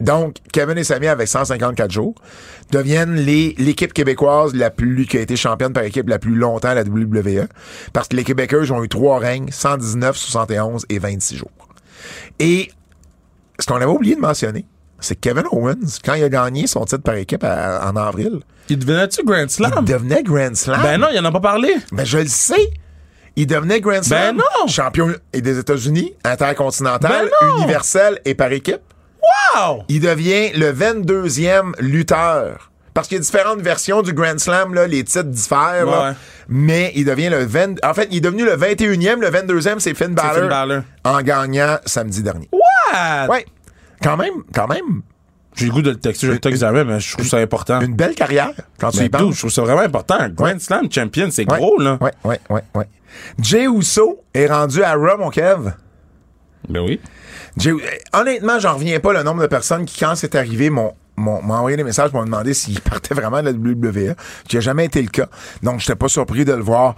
Donc, 0.00 0.36
Kevin 0.52 0.76
et 0.76 0.84
Samy, 0.84 1.06
avec 1.06 1.26
154 1.26 1.90
jours, 1.90 2.14
deviennent 2.70 3.14
l'équipe 3.14 3.92
québécoise 3.92 4.54
la 4.54 4.70
plus, 4.70 5.06
qui 5.06 5.16
a 5.16 5.20
été 5.20 5.36
championne 5.36 5.72
par 5.72 5.84
équipe 5.84 6.08
la 6.08 6.18
plus 6.18 6.34
longtemps 6.34 6.68
à 6.68 6.74
la 6.74 6.82
WWE. 6.82 7.46
Parce 7.92 8.08
que 8.08 8.16
les 8.16 8.24
Québécois 8.24 8.70
ont 8.72 8.84
eu 8.84 8.88
trois 8.88 9.18
règnes, 9.18 9.50
119, 9.50 10.16
71 10.16 10.84
et 10.90 10.98
26 10.98 11.36
jours. 11.36 11.50
Et 12.38 12.70
ce 13.58 13.66
qu'on 13.66 13.76
avait 13.76 13.84
oublié 13.86 14.14
de 14.16 14.20
mentionner, 14.20 14.64
c'est 15.00 15.14
que 15.14 15.20
Kevin 15.28 15.44
Owens, 15.52 15.98
quand 16.04 16.14
il 16.14 16.24
a 16.24 16.28
gagné 16.28 16.66
son 16.66 16.84
titre 16.84 17.02
par 17.02 17.14
équipe 17.16 17.44
à- 17.44 17.86
en 17.88 17.96
avril, 17.96 18.40
Il 18.68 18.78
devenait-tu 18.78 19.24
Grand 19.24 19.48
Slam? 19.48 19.72
il 19.78 19.84
devenait 19.84 20.22
Grand 20.22 20.54
Slam. 20.56 20.80
Ben 20.82 20.98
non, 20.98 21.08
il 21.12 21.18
en 21.20 21.24
a 21.24 21.32
pas 21.32 21.40
parlé. 21.40 21.74
Mais 21.92 22.04
je 22.06 22.18
le 22.18 22.26
sais. 22.26 22.70
Il 23.36 23.46
devenait 23.46 23.80
Grand 23.80 24.02
Slam. 24.02 24.36
Ben 24.36 24.42
non. 24.60 24.66
Champion 24.66 25.12
des 25.34 25.58
États-Unis, 25.58 26.14
intercontinental, 26.24 27.28
Ben 27.40 27.48
non. 27.48 27.58
universel 27.58 28.20
et 28.24 28.34
par 28.34 28.50
équipe. 28.52 28.80
Wow! 29.56 29.82
il 29.88 30.00
devient 30.00 30.52
le 30.54 30.72
22e 30.72 31.72
lutteur. 31.80 32.70
Parce 32.96 33.08
qu'il 33.08 33.18
y 33.18 33.20
a 33.20 33.22
différentes 33.22 33.60
versions 33.60 34.00
du 34.00 34.14
Grand 34.14 34.38
Slam, 34.38 34.72
là, 34.72 34.86
les 34.86 35.04
titres 35.04 35.24
diffèrent, 35.24 35.84
là. 35.84 36.08
Ouais. 36.10 36.16
mais 36.48 36.92
il 36.94 37.04
devient 37.04 37.28
le 37.28 37.44
20... 37.44 37.84
En 37.84 37.92
fait, 37.92 38.08
il 38.10 38.16
est 38.16 38.20
devenu 38.22 38.44
le 38.46 38.56
21e, 38.56 39.20
le 39.20 39.28
22e, 39.28 39.78
c'est 39.80 39.92
Finn 39.94 40.14
Balor, 40.14 40.32
Finn 40.34 40.48
Balor. 40.48 40.82
en 41.04 41.20
gagnant 41.20 41.76
samedi 41.84 42.22
dernier. 42.22 42.48
What? 42.52 43.28
Ouais, 43.28 43.44
quand 44.02 44.16
même, 44.16 44.32
quand 44.54 44.66
même, 44.66 45.02
J'ai 45.54 45.66
le 45.66 45.72
goût 45.72 45.82
de 45.82 45.90
le 45.90 45.96
texter, 46.00 46.26
je 46.28 46.32
le 46.32 46.38
texte 46.38 46.60
jamais, 46.62 46.84
mais 46.84 46.98
je 46.98 47.12
trouve 47.12 47.26
ça 47.26 47.36
important. 47.36 47.80
une 47.82 47.94
belle 47.94 48.14
carrière, 48.14 48.52
quand 48.80 48.90
tu 48.92 49.04
y 49.04 49.08
penses. 49.10 49.34
je 49.34 49.38
trouve 49.40 49.50
ça 49.52 49.60
vraiment 49.62 49.82
important. 49.82 50.16
Grand 50.30 50.46
Ouais. 50.46 50.58
Slam 50.58 50.90
champion, 50.90 51.28
c'est 51.30 51.50
Ouais. 51.50 51.58
gros, 51.58 51.78
là. 51.78 51.98
Ouais, 52.00 52.12
ouais, 52.24 52.40
ouais, 52.48 52.62
ouais. 52.74 52.88
Jay 53.38 53.64
Uso 53.66 54.22
est 54.32 54.46
rendu 54.46 54.82
à 54.82 54.94
Raw, 54.94 55.18
mon 55.18 55.28
Kev. 55.30 55.70
Ben 56.68 56.80
oui. 56.80 56.98
Jay- 57.58 57.72
honnêtement, 58.14 58.58
j'en 58.58 58.74
reviens 58.74 59.00
pas 59.00 59.12
le 59.12 59.22
nombre 59.22 59.42
de 59.42 59.46
personnes 59.48 59.84
qui, 59.84 59.98
quand 60.00 60.14
c'est 60.14 60.34
arrivé, 60.34 60.70
m'ont 60.70 60.94
m'ont 61.16 61.40
envoyé 61.50 61.76
des 61.76 61.84
messages 61.84 62.10
pour 62.10 62.20
me 62.20 62.26
demander 62.26 62.54
s'il 62.54 62.80
partait 62.82 63.14
vraiment 63.14 63.42
de 63.42 63.46
la 63.46 63.52
WWE, 63.52 64.14
qui 64.48 64.56
a 64.56 64.60
jamais 64.60 64.84
été 64.84 65.02
le 65.02 65.08
cas. 65.08 65.28
Donc, 65.62 65.80
j'étais 65.80 65.96
pas 65.96 66.08
surpris 66.08 66.44
de 66.44 66.52
le 66.52 66.62
voir. 66.62 66.94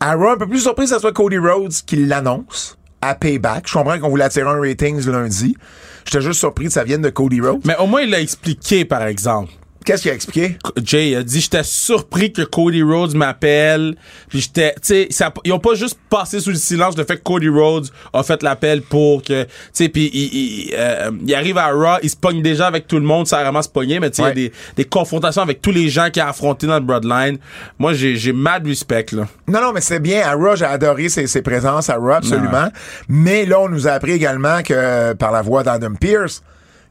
À 0.00 0.14
Raw, 0.14 0.30
un 0.30 0.36
peu 0.36 0.46
plus 0.46 0.60
surpris 0.60 0.84
que 0.84 0.90
ce 0.90 0.98
soit 0.98 1.12
Cody 1.12 1.38
Rhodes 1.38 1.72
qui 1.86 1.96
l'annonce 1.96 2.78
à 3.00 3.14
Payback. 3.14 3.68
Je 3.68 3.72
comprends 3.74 3.98
qu'on 3.98 4.08
voulait 4.08 4.24
attirer 4.24 4.48
un 4.48 4.60
ratings 4.60 5.06
lundi. 5.06 5.56
J'étais 6.04 6.20
juste 6.20 6.40
surpris 6.40 6.66
que 6.66 6.72
ça 6.72 6.84
vienne 6.84 7.02
de 7.02 7.10
Cody 7.10 7.40
Rhodes. 7.40 7.62
Mais 7.64 7.76
au 7.76 7.86
moins, 7.86 8.02
il 8.02 8.10
l'a 8.10 8.20
expliqué, 8.20 8.84
par 8.84 9.02
exemple. 9.02 9.52
Qu'est-ce 9.84 10.02
qu'il 10.02 10.10
a 10.10 10.14
expliqué? 10.14 10.56
Jay 10.82 11.14
a 11.16 11.22
dit 11.22 11.40
j'étais 11.40 11.62
surpris 11.64 12.32
que 12.32 12.42
Cody 12.42 12.82
Rhodes 12.82 13.14
m'appelle 13.14 13.96
puis 14.28 14.40
j'étais 14.40 14.74
tu 14.82 15.06
sais 15.10 15.26
ils 15.44 15.52
ont 15.52 15.58
pas 15.58 15.74
juste 15.74 15.98
passé 16.08 16.40
sous 16.40 16.50
le 16.50 16.56
silence 16.56 16.96
le 16.96 17.04
fait 17.04 17.16
que 17.16 17.22
Cody 17.22 17.48
Rhodes 17.48 17.88
a 18.12 18.22
fait 18.22 18.42
l'appel 18.42 18.82
pour 18.82 19.22
que 19.22 19.42
tu 19.44 19.48
sais 19.72 19.88
puis 19.88 20.10
il, 20.12 20.22
il, 20.68 20.74
euh, 20.74 21.10
il 21.26 21.34
arrive 21.34 21.58
à 21.58 21.68
Raw 21.68 21.98
il 22.02 22.10
se 22.10 22.16
pogne 22.16 22.42
déjà 22.42 22.66
avec 22.66 22.86
tout 22.86 22.96
le 22.96 23.04
monde 23.04 23.26
ça 23.26 23.38
a 23.38 23.42
vraiment 23.42 23.62
se 23.62 23.68
pogner 23.68 23.98
mais 24.00 24.10
tu 24.10 24.16
sais 24.16 24.22
il 24.22 24.26
y 24.28 24.30
a 24.30 24.34
des, 24.34 24.52
des 24.76 24.84
confrontations 24.84 25.42
avec 25.42 25.60
tous 25.62 25.72
les 25.72 25.88
gens 25.88 26.10
qu'il 26.10 26.22
a 26.22 26.28
affrontés 26.28 26.66
dans 26.66 26.74
le 26.74 26.80
Bloodline 26.84 27.38
moi 27.78 27.92
j'ai 27.92 28.16
j'ai 28.16 28.32
mad 28.32 28.66
respect 28.66 29.06
là 29.12 29.26
Non, 29.48 29.60
non, 29.60 29.72
mais 29.72 29.80
c'est 29.80 30.00
bien. 30.00 30.22
À 30.26 30.34
Raw, 30.34 30.56
j'ai 30.56 30.64
adoré 30.64 31.08
ses, 31.08 31.26
ses 31.26 31.42
présences 31.42 31.90
à 31.90 31.96
Raw, 31.96 32.10
absolument. 32.12 32.68
Mais 33.08 33.44
là, 33.44 33.60
on 33.60 33.68
nous 33.68 33.88
a 33.88 33.92
appris 33.92 34.12
également 34.12 34.62
que, 34.62 35.12
par 35.14 35.32
la 35.32 35.42
voix 35.42 35.62
d'Adam 35.62 35.94
Pierce, 35.94 36.42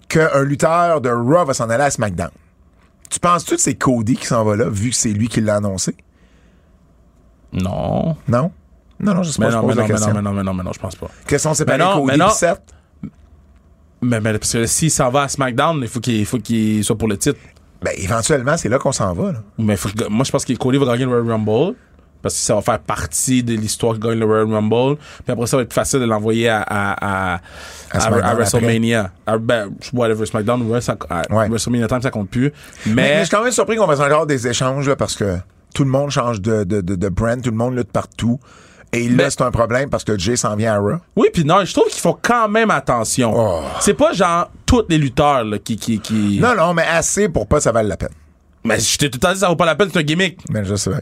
qu'un 0.09 0.43
lutteur 0.43 0.99
de 1.01 1.09
Raw 1.09 1.45
va 1.45 1.53
s'en 1.53 1.69
aller 1.69 1.83
à 1.83 1.89
SmackDown. 1.89 2.29
Tu 3.22 3.28
penses-tu 3.28 3.55
que 3.55 3.61
c'est 3.61 3.76
Cody 3.76 4.15
qui 4.15 4.26
s'en 4.26 4.43
va 4.43 4.55
là, 4.55 4.67
vu 4.67 4.89
que 4.89 4.95
c'est 4.95 5.09
lui 5.13 5.28
qui 5.28 5.41
l'a 5.41 5.55
annoncé? 5.57 5.95
non 7.53 8.15
Non? 8.28 8.51
Non, 8.99 9.13
non, 9.15 9.24
je 9.24 9.32
sais 9.32 9.39
mais 9.39 9.45
pas, 9.47 9.51
je 9.51 9.55
non 9.57 9.61
pose 9.63 9.76
mais 9.76 9.76
la 9.76 9.82
non, 9.82 9.88
mais 9.88 9.93
question. 9.95 10.13
non 10.13 10.22
mais 10.22 10.22
non 10.22 10.34
mais 10.34 10.43
non 10.43 10.53
mais 10.53 10.63
non 10.63 10.72
je 10.74 10.80
pense 10.80 10.95
pas 10.95 11.07
Mais 11.67 11.78
non, 11.78 12.05
Cody 12.05 12.17
mais 12.17 12.30
Seth? 12.30 12.61
mais, 14.01 14.22
mais 14.22 14.34
parce 14.38 14.53
que 14.53 14.65
s'il 14.65 14.91
s'en 14.91 15.09
va 15.09 15.24
à 15.24 15.28
SmackDown 15.28 15.80
il 15.82 15.88
faut 15.88 15.99
qu'il 15.99 16.15
il 16.15 16.26
faut 16.26 16.38
qu'il 16.39 16.84
soit 16.84 16.97
pour 16.97 17.07
le 17.07 17.17
titre 17.17 17.39
Ben, 17.84 17.93
éventuellement, 17.97 18.57
c'est 18.57 18.69
là 18.69 18.78
qu'on 18.78 18.91
s'en 18.91 19.11
va, 19.13 19.32
là. 19.32 19.39
Mais 19.57 19.76
faut 19.76 19.89
que- 19.89 20.07
moi, 20.07 20.24
je 20.24 20.32
pense 20.32 20.45
que 20.45 20.53
Cody 20.53 20.78
va 20.78 20.86
gagner 20.86 21.05
le 21.05 21.11
Royal 21.19 21.32
Rumble. 21.32 21.76
Parce 22.22 22.36
que 22.36 22.41
ça 22.41 22.55
va 22.55 22.61
faire 22.61 22.80
partie 22.80 23.43
de 23.43 23.53
l'histoire 23.53 23.93
qu'il 23.93 24.03
gagne 24.03 24.19
le 24.19 24.26
Royal 24.26 24.51
Rumble. 24.53 24.97
Puis 25.24 25.32
après, 25.32 25.47
ça 25.47 25.57
va 25.57 25.63
être 25.63 25.74
facile 25.74 25.99
de 25.99 26.05
l'envoyer 26.05 26.49
à, 26.49 26.61
à, 26.61 27.34
à, 27.36 27.41
à- 27.93 28.30
à 28.30 28.34
WrestleMania. 28.36 29.11
À, 29.26 29.38
ben, 29.38 29.69
whatever, 29.93 30.26
SmackDown, 30.26 30.61
à. 31.09 31.24
WrestleMania 31.47 31.88
Time, 31.88 32.01
ça 32.01 32.11
compte 32.11 32.30
plus. 32.30 32.51
Mais, 32.86 33.19
je 33.19 33.26
suis 33.26 33.36
quand 33.36 33.43
même 33.43 33.51
surpris 33.51 33.76
qu'on 33.78 33.88
fasse 33.88 33.99
encore 33.99 34.26
des 34.26 34.47
échanges, 34.47 34.88
là, 34.88 34.95
parce 34.95 35.15
que 35.15 35.38
tout 35.74 35.84
le 35.84 35.89
monde 35.89 36.09
change 36.09 36.41
de, 36.41 36.63
de, 36.63 36.82
de, 36.82 37.09
brand, 37.09 37.41
tout 37.41 37.49
le 37.51 37.55
monde 37.57 37.76
lutte 37.76 37.91
partout. 37.91 38.39
Et 38.93 39.07
là, 39.07 39.30
c'est 39.30 39.41
un 39.41 39.51
problème 39.51 39.89
parce 39.89 40.03
que 40.03 40.17
Jay 40.19 40.36
s'en 40.36 40.55
vient 40.57 40.74
à 40.74 40.78
Raw. 40.78 40.97
oui, 41.15 41.30
puis 41.34 41.45
non, 41.45 41.63
je 41.63 41.72
trouve 41.74 41.88
qu'ils 41.88 42.01
font 42.01 42.17
quand 42.22 42.49
même 42.49 42.69
attention. 42.69 43.32
Oh. 43.34 43.61
C'est 43.80 43.93
pas 43.93 44.11
genre 44.11 44.51
tous 44.65 44.84
les 44.89 44.97
lutteurs 44.97 45.45
là, 45.45 45.57
qui, 45.59 45.78
qui, 45.78 45.99
qui... 45.99 46.39
Non, 46.41 46.55
non, 46.55 46.74
mais 46.74 46.84
assez 46.86 47.30
pour 47.30 47.47
pas 47.47 47.61
ça 47.61 47.72
vaille 47.72 47.88
la 47.88 47.95
peine. 47.95 48.09
Mais 48.65 48.80
je 48.80 48.97
t'ai 48.97 49.09
tout 49.09 49.15
le 49.17 49.22
temps 49.22 49.34
dit, 49.34 49.39
ça 49.39 49.47
vaut 49.47 49.55
pas 49.55 49.65
la 49.65 49.76
peine, 49.76 49.89
c'est 49.93 49.99
un 49.99 50.03
gimmick. 50.03 50.39
Mais 50.49 50.65
je 50.65 50.76
sais 50.76 50.89
bien. 50.89 50.99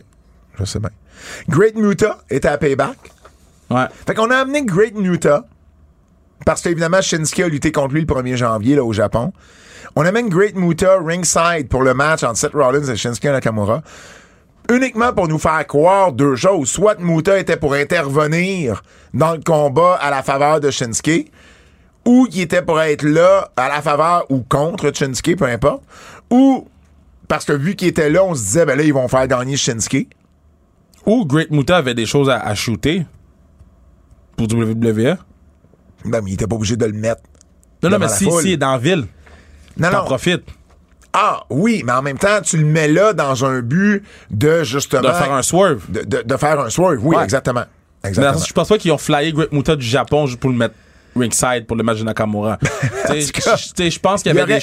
Je 0.60 0.66
sais 0.66 0.80
bien. 0.80 0.90
Great 1.48 1.76
Muta 1.76 2.20
était 2.30 2.48
à 2.48 2.58
Payback. 2.58 2.98
Ouais. 3.70 3.86
Fait 4.08 4.14
qu'on 4.14 4.32
a 4.32 4.38
amené 4.38 4.64
Great 4.64 4.96
Muta 4.96 5.46
parce 6.46 6.62
qu'évidemment, 6.62 7.02
Shinsuke 7.02 7.42
a 7.42 7.48
lutté 7.48 7.72
contre 7.72 7.94
lui 7.94 8.02
le 8.02 8.08
1er 8.08 8.36
janvier 8.36 8.76
là, 8.76 8.84
au 8.84 8.94
Japon. 8.94 9.34
On 9.96 10.06
amène 10.06 10.30
Great 10.30 10.56
Muta 10.56 10.98
ringside 11.00 11.68
pour 11.70 11.84
le 11.84 11.94
match 11.94 12.24
entre 12.24 12.38
Seth 12.38 12.54
Rollins 12.54 12.86
et 12.86 12.96
Shinsuke 12.96 13.26
Nakamura. 13.26 13.82
Uniquement 14.72 15.14
pour 15.14 15.28
nous 15.28 15.40
faire 15.40 15.66
croire 15.66 16.12
deux 16.12 16.36
choses. 16.36 16.70
Soit 16.70 17.00
Muta 17.00 17.40
était 17.40 17.58
pour 17.58 17.74
intervenir 17.74 18.84
dans 19.14 19.34
le 19.34 19.42
combat 19.44 19.96
à 19.96 20.12
la 20.12 20.22
faveur 20.22 20.60
de 20.60 20.70
Shinsuke, 20.70 21.32
ou 22.06 22.28
qu'il 22.30 22.42
était 22.42 22.62
pour 22.62 22.80
être 22.82 23.04
là 23.04 23.52
à 23.58 23.68
la 23.68 23.82
faveur 23.82 24.26
ou 24.30 24.44
contre 24.48 24.92
Shinsuke, 24.94 25.38
peu 25.38 25.46
importe, 25.46 25.82
ou 26.30 26.68
parce 27.28 27.46
que 27.46 27.54
vu 27.54 27.76
qu'il 27.76 27.88
était 27.88 28.10
là, 28.10 28.24
on 28.24 28.36
se 28.36 28.42
disait, 28.42 28.66
ben 28.66 28.78
là, 28.78 28.84
ils 28.84 28.94
vont 28.94 29.08
faire 29.08 29.28
gagner 29.28 29.58
Shinsuke. 29.58 30.08
Ou 31.06 31.26
Great 31.26 31.52
Muta 31.52 31.78
avait 31.78 31.94
des 31.96 32.06
choses 32.06 32.30
à, 32.30 32.40
à 32.40 32.56
shooter 32.56 33.06
pour 34.38 34.48
WWE. 34.48 35.16
Ben, 36.06 36.22
mais 36.24 36.32
il 36.32 36.34
était 36.34 36.48
pas 36.48 36.56
obligé 36.56 36.76
de 36.78 36.86
le 36.86 36.94
mettre. 36.94 37.22
Non, 37.84 37.90
non, 37.90 38.00
mais 38.00 38.08
si, 38.10 38.26
foule. 38.26 38.42
si, 38.42 38.48
il 38.50 38.54
est 38.54 38.58
dans 38.58 38.72
la 38.74 38.78
ville, 38.78 39.06
Non, 39.78 39.90
t'en 39.92 40.00
non. 40.00 40.06
profites. 40.06 40.44
Ah 41.14 41.42
oui, 41.50 41.82
mais 41.86 41.92
en 41.94 42.02
même 42.02 42.18
temps, 42.18 42.40
tu 42.44 42.58
le 42.58 42.66
mets 42.66 42.88
là 42.88 43.14
dans 43.14 43.44
un 43.44 43.62
but 43.62 44.04
de 44.30 44.64
justement. 44.64 45.02
De 45.02 45.08
faire 45.14 45.34
un 45.34 45.42
swerve. 45.42 45.90
De, 45.90 46.02
de- 46.02 46.22
de 46.24 46.38
faire 46.38 46.60
un 46.60 46.70
swerve, 46.70 47.00
oui, 47.04 47.16
Ouais. 47.16 47.24
exactement. 47.24 47.64
Mais 48.04 48.10
Exactement. 48.10 48.46
je 48.46 48.54
pense 48.54 48.70
pas 48.70 48.78
qu'ils 48.78 48.92
ont 48.92 48.98
flyé 48.98 49.34
Great 49.34 49.52
Muta 49.52 49.76
du 49.76 49.86
Japon 49.86 50.26
juste 50.28 50.40
pour 50.40 50.50
le 50.52 50.56
mettre 50.56 50.76
ringside 51.16 51.66
pour 51.66 51.76
le 51.76 51.84
match 51.84 51.98
de 52.00 52.04
Nakamura. 52.04 52.58
Je- 53.10 54.00
pense 54.00 54.22
qu'il 54.24 54.32
Il 54.32 54.36
y 54.36 54.38
y 54.38 54.42
avait 54.42 54.54
aurait- 54.54 54.60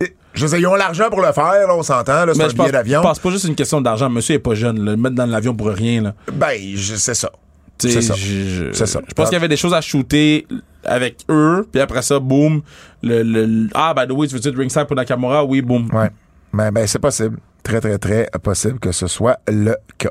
des. 0.00 0.16
Je 0.36 0.42
veux 0.44 0.48
dire, 0.50 0.58
ils 0.58 0.66
ont 0.66 0.74
l'argent 0.74 1.08
pour 1.08 1.20
le 1.22 1.32
faire, 1.32 1.66
là, 1.66 1.74
on 1.74 1.82
s'entend, 1.82 2.26
là, 2.26 2.32
c'est 2.32 2.38
Mais 2.38 2.44
un 2.44 2.48
je 2.48 2.52
billet 2.54 2.64
pense, 2.64 2.72
d'avion. 2.72 3.00
je 3.02 3.06
pense 3.08 3.18
pas 3.18 3.30
juste 3.30 3.44
une 3.46 3.54
question 3.54 3.80
d'argent. 3.80 4.10
Monsieur 4.10 4.34
est 4.34 4.38
pas 4.38 4.54
jeune. 4.54 4.84
là. 4.84 4.90
Le 4.92 4.96
mettre 4.98 5.14
dans 5.14 5.24
l'avion 5.26 5.54
pour 5.54 5.68
rien. 5.68 6.02
Là. 6.02 6.14
Ben, 6.32 6.58
je 6.74 6.94
sais 6.94 7.14
ça. 7.14 7.30
Sais, 7.78 7.90
C'est 7.90 8.02
ça. 8.02 8.14
je- 8.14 8.24
je- 8.24 8.72
C'est 8.72 8.86
ça. 8.86 9.00
Je 9.08 9.14
pense 9.14 9.28
qu'il 9.28 9.34
y 9.34 9.38
avait 9.38 9.48
des 9.48 9.56
choses 9.56 9.72
à 9.74 9.80
shooter 9.80 10.46
avec 10.84 11.18
eux. 11.30 11.66
Puis 11.72 11.80
après 11.80 12.02
ça, 12.02 12.18
boum. 12.20 12.60
Le, 13.02 13.22
le- 13.22 13.46
le- 13.46 13.68
ah, 13.74 13.94
by 13.96 14.06
the 14.06 14.12
way, 14.16 14.26
tu 14.28 14.34
veux-tu 14.34 14.48
être 14.48 14.56
ringside 14.58 14.84
pour 14.84 14.96
Nakamura? 14.96 15.44
Oui, 15.44 15.62
boum. 15.62 15.88
Ouais. 15.92 16.10
Ben, 16.52 16.70
ben, 16.70 16.86
c'est 16.86 16.98
possible. 16.98 17.38
Très, 17.62 17.80
très, 17.80 17.98
très 17.98 18.28
possible 18.42 18.78
que 18.78 18.92
ce 18.92 19.06
soit 19.06 19.38
le 19.48 19.74
cas. 19.98 20.10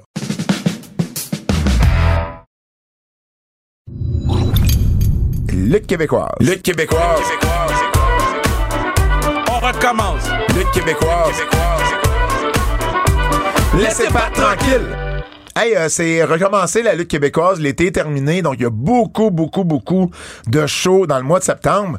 Lutte 5.52 5.88
québécoise. 5.88 6.30
Lutte 6.40 6.62
québécoise. 6.62 7.22
On 7.44 7.85
recommence. 9.68 10.24
Lutte 10.56 10.72
québécoise. 10.72 11.42
Laissez 13.78 14.08
pas 14.08 14.30
tranquille. 14.34 14.96
Hey, 15.56 15.76
euh, 15.76 15.90
c'est 15.90 16.24
recommencé 16.24 16.84
la 16.84 16.96
lutte 16.96 17.10
québécoise, 17.10 17.60
l'été 17.60 17.88
est 17.88 17.92
terminé, 17.92 18.42
donc 18.42 18.56
il 18.58 18.64
y 18.64 18.66
a 18.66 18.70
beaucoup, 18.70 19.32
beaucoup, 19.32 19.64
beaucoup 19.64 20.12
de 20.48 20.68
shows 20.68 21.08
dans 21.08 21.18
le 21.18 21.24
mois 21.24 21.40
de 21.40 21.46
septembre. 21.46 21.98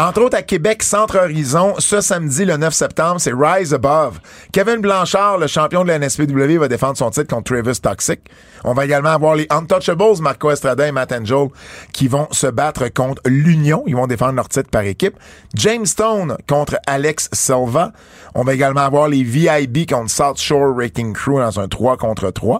Entre 0.00 0.22
autres, 0.22 0.38
à 0.38 0.42
Québec, 0.42 0.82
Centre 0.82 1.18
Horizon, 1.18 1.74
ce 1.76 2.00
samedi, 2.00 2.46
le 2.46 2.56
9 2.56 2.72
septembre, 2.72 3.20
c'est 3.20 3.34
Rise 3.34 3.74
Above. 3.74 4.18
Kevin 4.50 4.76
Blanchard, 4.76 5.36
le 5.36 5.46
champion 5.46 5.82
de 5.82 5.88
la 5.88 5.98
NSPW, 5.98 6.56
va 6.56 6.68
défendre 6.68 6.96
son 6.96 7.10
titre 7.10 7.26
contre 7.26 7.52
Travis 7.52 7.78
Toxic. 7.78 8.18
On 8.64 8.72
va 8.72 8.86
également 8.86 9.10
avoir 9.10 9.34
les 9.34 9.46
Untouchables, 9.50 10.22
Marco 10.22 10.50
Estrada 10.50 10.88
et 10.88 10.90
Matt 10.90 11.12
Angel, 11.12 11.48
qui 11.92 12.08
vont 12.08 12.28
se 12.30 12.46
battre 12.46 12.88
contre 12.88 13.20
l'Union. 13.26 13.82
Ils 13.86 13.94
vont 13.94 14.06
défendre 14.06 14.36
leur 14.36 14.48
titre 14.48 14.70
par 14.70 14.84
équipe. 14.84 15.18
James 15.52 15.84
Stone 15.84 16.38
contre 16.48 16.78
Alex 16.86 17.28
Silva. 17.34 17.92
On 18.34 18.42
va 18.42 18.54
également 18.54 18.80
avoir 18.80 19.06
les 19.06 19.22
VIB 19.22 19.84
contre 19.84 20.10
South 20.10 20.40
Shore 20.40 20.78
Rating 20.78 21.12
Crew 21.12 21.40
dans 21.40 21.60
un 21.60 21.68
3 21.68 21.98
contre 21.98 22.30
3. 22.30 22.58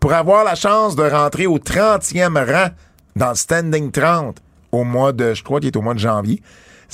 Pour 0.00 0.12
avoir 0.14 0.42
la 0.42 0.56
chance 0.56 0.96
de 0.96 1.04
rentrer 1.04 1.46
au 1.46 1.58
30e 1.58 2.44
rang 2.44 2.70
dans 3.14 3.28
le 3.28 3.36
Standing 3.36 3.92
30 3.92 4.38
au 4.72 4.82
mois 4.82 5.12
de, 5.12 5.32
je 5.32 5.44
crois 5.44 5.60
qu'il 5.60 5.68
est 5.68 5.76
au 5.76 5.82
mois 5.82 5.94
de 5.94 6.00
janvier. 6.00 6.42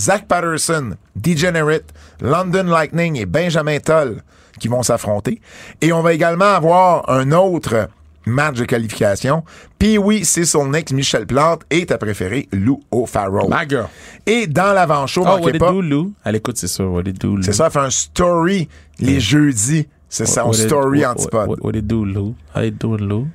Zach 0.01 0.27
Patterson, 0.29 0.97
Degenerate, 1.17 1.93
London 2.21 2.65
Lightning 2.65 3.17
et 3.17 3.27
Benjamin 3.27 3.79
Toll 3.81 4.23
qui 4.61 4.69
vont 4.69 4.83
s'affronter. 4.83 5.41
Et 5.81 5.93
on 5.93 6.03
va 6.03 6.13
également 6.13 6.55
avoir 6.55 7.09
un 7.11 7.31
autre 7.33 7.89
match 8.27 8.57
de 8.59 8.65
qualification. 8.65 9.43
Puis 9.79 9.97
oui, 9.99 10.25
c'est 10.25 10.45
son 10.45 10.71
Nick 10.71 10.93
Michel 10.93 11.27
Plante 11.27 11.63
et 11.71 11.87
ta 11.87 11.97
préférée, 11.97 12.49
Lou 12.53 12.81
O'Farrell. 12.91 13.49
My 13.49 13.69
girl. 13.69 13.87
Et 14.27 14.47
dans 14.47 14.73
l'avant-show, 14.75 15.23
Oh, 15.25 15.29
what 15.29 15.39
manquez 15.39 15.51
it 15.51 15.59
pas. 15.59 15.71
do, 15.73 15.81
Lou? 15.81 16.13
Elle 16.25 16.37
écoute, 16.37 16.59
c'est 16.59 16.67
ça. 16.69 16.85
What 16.85 17.03
it 17.07 17.21
do, 17.21 17.37
Lou? 17.37 17.43
C'est 17.43 17.53
ça, 17.53 17.67
elle 17.67 17.73
fait 17.73 17.79
un 17.79 17.91
story 17.91 18.69
les 18.99 19.21
jeudis. 19.21 19.89
C'est 20.11 20.27
son 20.27 20.43
What 20.49 20.55
it- 20.57 20.67
story 20.67 21.01
what- 21.03 21.11
antipode. 21.13 21.49
What, 21.49 21.57
what 21.63 21.73
it 21.75 21.87
do, 21.87 22.05
Lou? 22.05 22.35
How 22.55 22.63
you 22.63 22.71
doing, 22.73 22.99
Lou? 23.07 23.29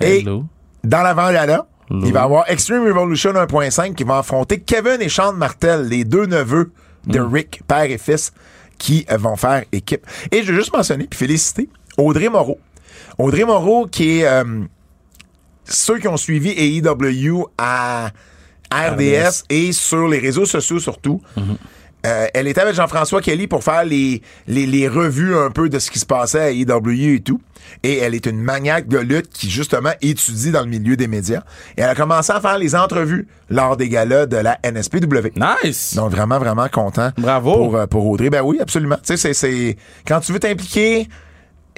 Et- 0.00 0.04
Hey, 0.18 0.22
Lou? 0.22 0.46
Dans 0.84 1.02
l'avant-gala, 1.02 1.66
Il 1.90 2.12
va 2.12 2.20
y 2.20 2.22
avoir 2.22 2.50
Extreme 2.50 2.84
Revolution 2.86 3.32
1.5 3.32 3.94
qui 3.94 4.04
va 4.04 4.18
affronter 4.18 4.60
Kevin 4.60 5.00
et 5.00 5.08
Sean 5.08 5.32
Martel, 5.32 5.88
les 5.88 6.04
deux 6.04 6.26
neveux 6.26 6.72
de 7.06 7.20
Hmm. 7.20 7.32
Rick, 7.32 7.60
père 7.68 7.84
et 7.84 7.98
fils, 7.98 8.32
qui 8.78 9.06
euh, 9.10 9.16
vont 9.16 9.36
faire 9.36 9.64
équipe. 9.72 10.04
Et 10.32 10.42
je 10.42 10.52
veux 10.52 10.58
juste 10.58 10.72
mentionner 10.74 11.06
puis 11.06 11.18
féliciter 11.18 11.68
Audrey 11.96 12.28
Moreau. 12.28 12.58
Audrey 13.18 13.44
Moreau 13.44 13.86
qui 13.86 14.18
est... 14.20 14.26
euh, 14.26 14.64
ceux 15.64 15.98
qui 15.98 16.08
ont 16.08 16.16
suivi 16.16 16.50
AEW 16.50 17.46
à 17.58 18.10
RDS, 18.72 19.44
et 19.48 19.72
sur 19.72 20.08
les 20.08 20.18
réseaux 20.18 20.44
sociaux 20.44 20.80
surtout. 20.80 21.20
Euh, 22.06 22.26
elle 22.34 22.46
était 22.46 22.60
avec 22.60 22.74
Jean-François 22.74 23.20
Kelly 23.20 23.46
pour 23.48 23.64
faire 23.64 23.84
les, 23.84 24.22
les, 24.46 24.64
les 24.66 24.86
revues 24.86 25.36
un 25.36 25.50
peu 25.50 25.68
de 25.68 25.78
ce 25.78 25.90
qui 25.90 25.98
se 25.98 26.06
passait 26.06 26.40
à 26.40 26.50
AEW 26.52 27.14
et 27.16 27.20
tout. 27.20 27.40
Et 27.82 27.98
elle 27.98 28.14
est 28.14 28.26
une 28.26 28.40
maniaque 28.40 28.86
de 28.86 28.98
lutte 28.98 29.28
qui, 29.28 29.50
justement, 29.50 29.90
étudie 30.00 30.52
dans 30.52 30.60
le 30.62 30.68
milieu 30.68 30.96
des 30.96 31.08
médias. 31.08 31.42
Et 31.76 31.80
elle 31.80 31.88
a 31.90 31.94
commencé 31.96 32.32
à 32.32 32.40
faire 32.40 32.58
les 32.58 32.76
entrevues 32.76 33.26
lors 33.50 33.76
des 33.76 33.88
galas 33.88 34.26
de 34.26 34.36
la 34.36 34.56
NSPW. 34.64 35.32
Nice! 35.64 35.94
Donc, 35.96 36.12
vraiment, 36.12 36.38
vraiment 36.38 36.68
content. 36.68 37.10
Bravo. 37.18 37.54
Pour, 37.54 37.76
euh, 37.76 37.86
pour 37.86 38.06
Audrey. 38.06 38.30
Ben 38.30 38.42
oui, 38.42 38.58
absolument. 38.60 38.96
Tu 38.96 39.02
sais, 39.04 39.16
c'est- 39.16 39.34
c'est. 39.34 39.76
Quand 40.06 40.20
tu 40.20 40.32
veux 40.32 40.38
t'impliquer, 40.38 41.08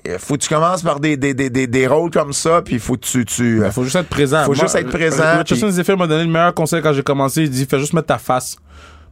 euh, 0.06 0.18
faut 0.18 0.34
que 0.34 0.42
tu 0.42 0.48
commences 0.50 0.82
par 0.82 1.00
des, 1.00 1.16
des, 1.16 1.32
des, 1.32 1.48
des, 1.48 1.66
des 1.66 1.86
rôles 1.86 2.10
comme 2.10 2.34
ça, 2.34 2.60
puis 2.60 2.78
faut 2.78 2.94
que 2.96 3.06
tu. 3.06 3.24
tu 3.24 3.62
Il 3.64 3.72
faut 3.72 3.84
juste 3.84 3.96
être 3.96 4.08
présent. 4.10 4.44
Faut 4.44 4.52
juste 4.54 4.74
être 4.74 4.90
présent, 4.90 5.38
Richardson 5.38 5.70
Zephyr 5.70 5.96
m'a 5.96 6.06
donné 6.06 6.24
le 6.24 6.30
meilleur 6.30 6.52
conseil 6.52 6.82
quand 6.82 6.92
j'ai 6.92 7.02
commencé. 7.02 7.44
Il 7.44 7.50
dit 7.50 7.64
fais 7.64 7.78
juste 7.78 7.94
mettre 7.94 8.08
ta 8.08 8.18
face. 8.18 8.56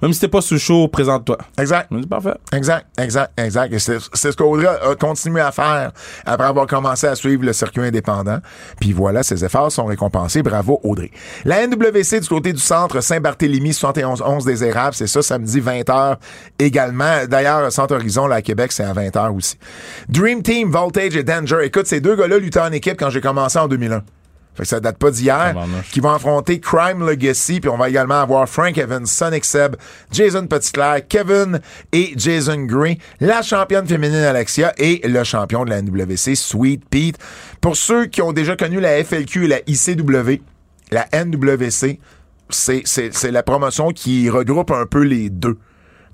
Même 0.03 0.13
si 0.13 0.21
t'es 0.21 0.29
pas 0.29 0.41
sous 0.41 0.59
chaud, 0.59 0.89
présente-toi. 0.89 1.39
Exact. 1.59 1.89
Dis 1.93 2.07
parfait. 2.07 2.35
Exact, 2.53 2.87
exact, 2.99 3.33
exact. 3.39 3.73
Et 3.73 3.79
c'est 3.79 3.99
c'est 4.13 4.33
ce 4.33 4.37
qu'Audrey 4.37 4.67
a 4.67 4.95
continué 4.95 5.41
à 5.41 5.53
faire 5.53 5.93
après 6.25 6.47
avoir 6.47 6.67
commencé 6.67 7.07
à 7.07 7.15
suivre 7.15 7.45
le 7.45 7.53
circuit 7.53 7.83
indépendant. 7.83 8.39
Puis 8.81 8.93
voilà, 8.93 9.23
ses 9.23 9.45
efforts 9.45 9.73
sont 9.73 9.87
récompensés. 9.87 10.43
Bravo, 10.43 10.81
Audrey. 10.83 11.11
La 11.45 11.67
NWC 11.67 12.21
du 12.21 12.29
côté 12.29 12.53
du 12.53 12.61
centre 12.61 13.01
Saint-Barthélemy, 13.01 13.71
71-11 13.71 14.45
des 14.45 14.65
Érables, 14.65 14.95
c'est 14.95 15.07
ça, 15.07 15.23
samedi 15.23 15.61
20h 15.61 16.17
également. 16.59 17.27
D'ailleurs, 17.29 17.71
Centre 17.73 17.95
Horizon, 17.95 18.27
là, 18.27 18.37
à 18.37 18.43
Québec, 18.43 18.73
c'est 18.73 18.85
à 18.85 18.93
20h 18.93 19.35
aussi. 19.37 19.59
Dream 20.09 20.43
Team, 20.43 20.71
Voltage 20.71 21.17
et 21.17 21.23
Danger. 21.23 21.59
Écoute, 21.65 21.87
ces 21.87 22.01
deux 22.01 22.17
gars-là 22.17 22.39
luttaient 22.39 22.61
en 22.61 22.73
équipe 22.73 22.99
quand 22.99 23.11
j'ai 23.11 23.21
commencé 23.21 23.59
en 23.59 23.69
2001. 23.69 24.03
Fait 24.57 24.63
que 24.63 24.69
ça 24.69 24.81
date 24.81 24.99
pas 24.99 25.11
d'hier. 25.11 25.55
Qui 25.93 26.01
vont 26.01 26.11
affronter 26.11 26.61
Crime 26.61 27.07
Legacy. 27.07 27.61
Puis 27.61 27.69
on 27.69 27.77
va 27.77 27.89
également 27.89 28.21
avoir 28.21 28.49
Frank 28.49 28.77
Evans, 28.79 29.07
Sonic 29.07 29.45
Seb, 29.45 29.77
Jason 30.11 30.47
Petitclerc, 30.47 31.07
Kevin 31.09 31.61
et 31.93 32.15
Jason 32.17 32.65
Gray, 32.65 32.99
la 33.21 33.43
championne 33.43 33.87
féminine 33.87 34.17
Alexia 34.17 34.73
et 34.79 35.07
le 35.07 35.25
champion 35.25 35.65
de 35.65 35.71
la 35.71 35.83
NWC, 35.83 36.35
Sweet 36.35 36.89
Pete. 36.89 37.19
Pour 37.61 37.77
ceux 37.77 38.07
qui 38.07 38.23
ont 38.23 38.33
déjà 38.33 38.57
connu 38.57 38.81
la 38.81 39.05
FLQ 39.05 39.45
et 39.45 39.49
la 39.49 39.61
ICW, 39.67 40.41
la 40.91 41.07
NWC, 41.13 41.99
c'est, 42.49 42.83
c'est, 42.85 43.13
c'est 43.13 43.31
la 43.31 43.43
promotion 43.43 43.91
qui 43.91 44.31
regroupe 44.31 44.71
un 44.71 44.87
peu 44.87 45.03
les 45.03 45.31
deux. 45.31 45.59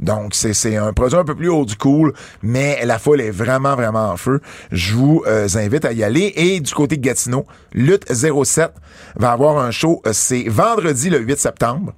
Donc, 0.02 0.34
c'est, 0.34 0.52
c'est 0.52 0.76
un 0.76 0.92
produit 0.92 1.16
un 1.16 1.24
peu 1.24 1.34
plus 1.34 1.48
haut 1.48 1.64
du 1.64 1.76
cool, 1.76 2.12
mais 2.42 2.84
la 2.84 2.98
foule 2.98 3.20
est 3.20 3.30
vraiment, 3.30 3.74
vraiment 3.76 4.10
en 4.10 4.16
feu. 4.16 4.40
Je 4.70 4.94
vous 4.94 5.22
euh, 5.26 5.48
invite 5.54 5.84
à 5.84 5.92
y 5.92 6.02
aller. 6.04 6.32
Et 6.36 6.60
du 6.60 6.74
côté 6.74 6.96
de 6.96 7.02
Gatineau, 7.02 7.46
Lutte 7.72 8.12
07 8.12 8.72
va 9.16 9.30
avoir 9.32 9.58
un 9.58 9.70
show. 9.70 10.02
euh, 10.06 10.10
c'est 10.12 10.44
vendredi 10.48 11.08
le 11.08 11.18
8 11.20 11.38
septembre. 11.38 11.92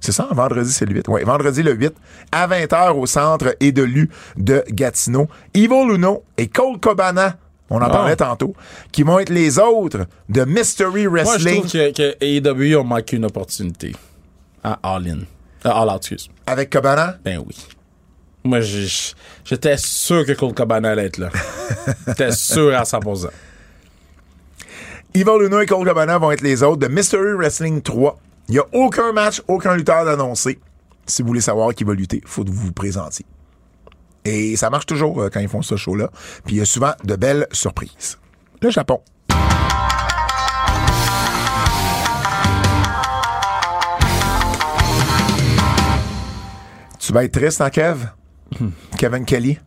C'est 0.00 0.12
ça, 0.12 0.28
vendredi, 0.30 0.72
c'est 0.72 0.86
le 0.86 0.94
8. 0.94 1.06
Oui, 1.08 1.22
vendredi 1.24 1.62
le 1.62 1.74
8, 1.74 1.92
à 2.32 2.46
20h 2.48 2.92
au 2.96 3.04
centre 3.06 3.54
et 3.60 3.72
de 3.72 3.82
l'U 3.82 4.08
de 4.36 4.62
Gatineau. 4.70 5.26
Ivo 5.54 5.86
Luno 5.88 6.22
et 6.36 6.46
Cole 6.46 6.78
Cabana, 6.80 7.36
on 7.68 7.78
en 7.78 7.86
Ah. 7.86 7.90
parlait 7.90 8.16
tantôt, 8.16 8.54
qui 8.92 9.02
vont 9.02 9.18
être 9.18 9.30
les 9.30 9.58
autres 9.58 10.06
de 10.28 10.44
Mystery 10.44 11.08
Moi, 11.08 11.24
je 11.24 11.30
Wrestling 11.30 11.60
trouve 11.62 11.72
que, 11.72 11.92
que 11.92 12.16
AEW 12.24 12.76
ont 12.80 12.84
manqué 12.84 13.16
une 13.16 13.24
opportunité 13.24 13.94
à 14.62 14.78
All 14.84 15.08
In. 15.08 15.18
À 15.64 15.80
All 15.82 15.88
Out, 15.88 15.96
excuse. 15.96 16.28
avec 16.46 16.70
Cabana? 16.70 17.18
Ben 17.24 17.38
oui. 17.46 17.54
Moi, 18.44 18.60
j'étais 18.60 19.76
sûr 19.76 20.24
que 20.24 20.32
Cole 20.32 20.54
Cabana 20.54 20.90
allait 20.90 21.06
être 21.06 21.18
là. 21.18 21.28
J'étais 22.06 22.32
sûr 22.32 22.74
à 22.74 22.84
100%. 22.84 23.28
Ivo 25.14 25.38
Luno 25.40 25.60
et 25.60 25.66
Cole 25.66 25.84
Cabana 25.86 26.18
vont 26.18 26.30
être 26.30 26.40
les 26.42 26.62
autres 26.62 26.78
de 26.78 26.88
Mystery 26.88 27.32
Wrestling 27.34 27.82
3. 27.82 28.18
Il 28.48 28.52
n'y 28.52 28.58
a 28.58 28.66
aucun 28.72 29.12
match, 29.12 29.42
aucun 29.48 29.76
lutteur 29.76 30.04
d'annoncé. 30.04 30.58
Si 31.06 31.22
vous 31.22 31.28
voulez 31.28 31.40
savoir 31.40 31.74
qui 31.74 31.84
va 31.84 31.94
lutter, 31.94 32.20
il 32.22 32.28
faut 32.28 32.44
que 32.44 32.50
vous 32.50 32.66
vous 32.66 32.72
présentiez. 32.72 33.26
Et 34.24 34.56
ça 34.56 34.70
marche 34.70 34.86
toujours 34.86 35.20
euh, 35.22 35.30
quand 35.30 35.40
ils 35.40 35.48
font 35.48 35.62
ce 35.62 35.76
show-là. 35.76 36.10
Puis 36.44 36.56
il 36.56 36.58
y 36.58 36.62
a 36.62 36.64
souvent 36.64 36.92
de 37.04 37.16
belles 37.16 37.46
surprises. 37.52 38.18
Le 38.62 38.70
Japon. 38.70 39.00
Tu 47.08 47.14
vas 47.14 47.24
être 47.24 47.32
triste, 47.32 47.62
hein, 47.62 47.70
Kev? 47.70 48.00
Kevin 48.98 49.24
Kelly? 49.24 49.58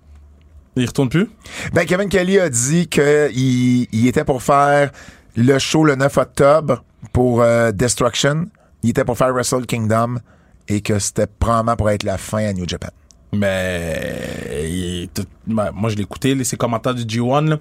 Il 0.75 0.85
retourne 0.85 1.09
plus? 1.09 1.27
Ben, 1.73 1.87
Kevin 1.87 2.07
Kelly 2.07 2.37
a 2.39 2.49
dit 2.51 2.87
qu'il 2.87 3.87
il 3.91 4.07
était 4.07 4.23
pour 4.23 4.43
faire 4.43 4.91
le 5.35 5.57
show 5.57 5.83
le 5.83 5.95
9 5.95 6.17
octobre 6.17 6.83
pour 7.13 7.41
euh, 7.41 7.71
Destruction. 7.71 8.45
Il 8.83 8.91
était 8.91 9.03
pour 9.03 9.17
faire 9.17 9.33
Wrestle 9.33 9.65
Kingdom 9.65 10.19
et 10.67 10.81
que 10.81 10.99
c'était 10.99 11.25
probablement 11.25 11.75
pour 11.75 11.89
être 11.89 12.03
la 12.03 12.19
fin 12.19 12.45
à 12.45 12.53
New 12.53 12.69
Japan. 12.69 12.89
Mais 13.33 14.21
il 14.63 15.09
tout- 15.11 15.25
ben, 15.47 15.71
moi 15.73 15.89
je 15.89 15.95
l'ai 15.95 16.03
écouté, 16.03 16.43
ses 16.43 16.57
commentaires 16.57 16.93
du 16.93 17.05
G1. 17.05 17.49
Là. 17.49 17.57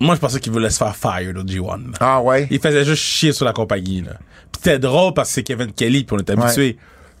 Moi 0.00 0.16
je 0.16 0.20
pensais 0.20 0.38
qu'il 0.38 0.52
voulait 0.52 0.68
se 0.68 0.76
faire 0.76 0.94
fire 0.94 1.30
au 1.34 1.44
G1. 1.44 1.92
là. 1.92 1.96
Ah 2.00 2.20
ouais? 2.20 2.46
Il 2.50 2.60
faisait 2.60 2.84
juste 2.84 3.02
chier 3.02 3.32
sur 3.32 3.46
la 3.46 3.54
compagnie. 3.54 4.02
Là. 4.02 4.12
Puis 4.52 4.60
c'était 4.62 4.78
drôle 4.78 5.14
parce 5.14 5.30
que 5.30 5.34
c'est 5.36 5.44
Kevin 5.44 5.72
Kelly, 5.72 6.04
puis 6.04 6.14
on 6.14 6.18
est 6.18 6.28
habitué. 6.28 6.76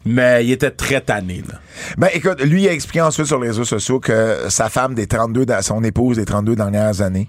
Mais 0.06 0.44
il 0.46 0.52
était 0.52 0.70
très 0.70 1.00
tanné, 1.02 1.42
là. 1.48 1.56
Ben 1.98 2.08
écoute, 2.14 2.40
lui 2.42 2.62
il 2.62 2.68
a 2.68 2.72
expliqué 2.72 3.02
ensuite 3.02 3.26
sur 3.26 3.38
les 3.38 3.48
réseaux 3.48 3.64
sociaux 3.64 4.00
que 4.00 4.46
sa 4.48 4.68
femme 4.70 4.94
des 4.94 5.06
32, 5.06 5.44
da- 5.44 5.60
son 5.62 5.84
épouse 5.84 6.16
des 6.16 6.24
32 6.24 6.56
dernières 6.56 7.02
années, 7.02 7.28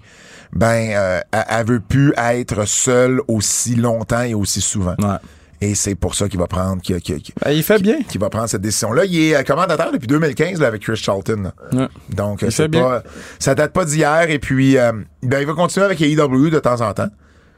ben 0.54 0.90
euh, 0.92 1.20
elle, 1.32 1.44
elle 1.50 1.66
veut 1.66 1.80
plus 1.82 2.14
être 2.18 2.66
seule 2.66 3.22
aussi 3.28 3.76
longtemps 3.76 4.22
et 4.24 4.34
aussi 4.34 4.62
souvent. 4.62 4.96
Ouais. 5.00 5.18
Et 5.64 5.76
c'est 5.76 5.94
pour 5.96 6.16
ça 6.16 6.28
qu'il 6.28 6.40
va 6.40 6.48
prendre 6.48 6.82
qu'il 6.82 7.00
qu'il- 7.02 7.22
qu'il- 7.22 7.36
Ben, 7.44 7.52
il 7.52 7.62
fait 7.62 7.80
bien. 7.82 8.02
qu'il 8.04 8.20
va 8.20 8.30
prendre 8.30 8.48
cette 8.50 8.62
décision-là. 8.62 9.06
Il 9.06 9.20
est 9.20 9.36
euh, 9.36 9.44
commentateur 9.44 9.92
depuis 9.92 10.08
2015 10.08 10.60
là, 10.60 10.68
avec 10.68 10.82
Chris 10.82 10.96
Charlton. 10.98 11.52
Ouais. 11.74 11.88
Donc, 12.10 12.42
Il 12.42 12.46
euh, 12.46 12.50
fait 12.50 12.64
c'est 12.64 12.68
bien. 12.68 12.82
pas, 12.82 13.04
ça 13.38 13.54
date 13.54 13.72
pas 13.72 13.86
d'hier. 13.86 14.30
Et 14.30 14.40
puis, 14.40 14.78
euh, 14.78 14.92
ben, 15.22 15.40
il 15.40 15.46
va 15.46 15.54
continuer 15.54 15.86
avec 15.86 16.02
AEW 16.02 16.50
de 16.50 16.60
temps 16.60 16.82
en 16.82 16.94
temps. 16.94 17.10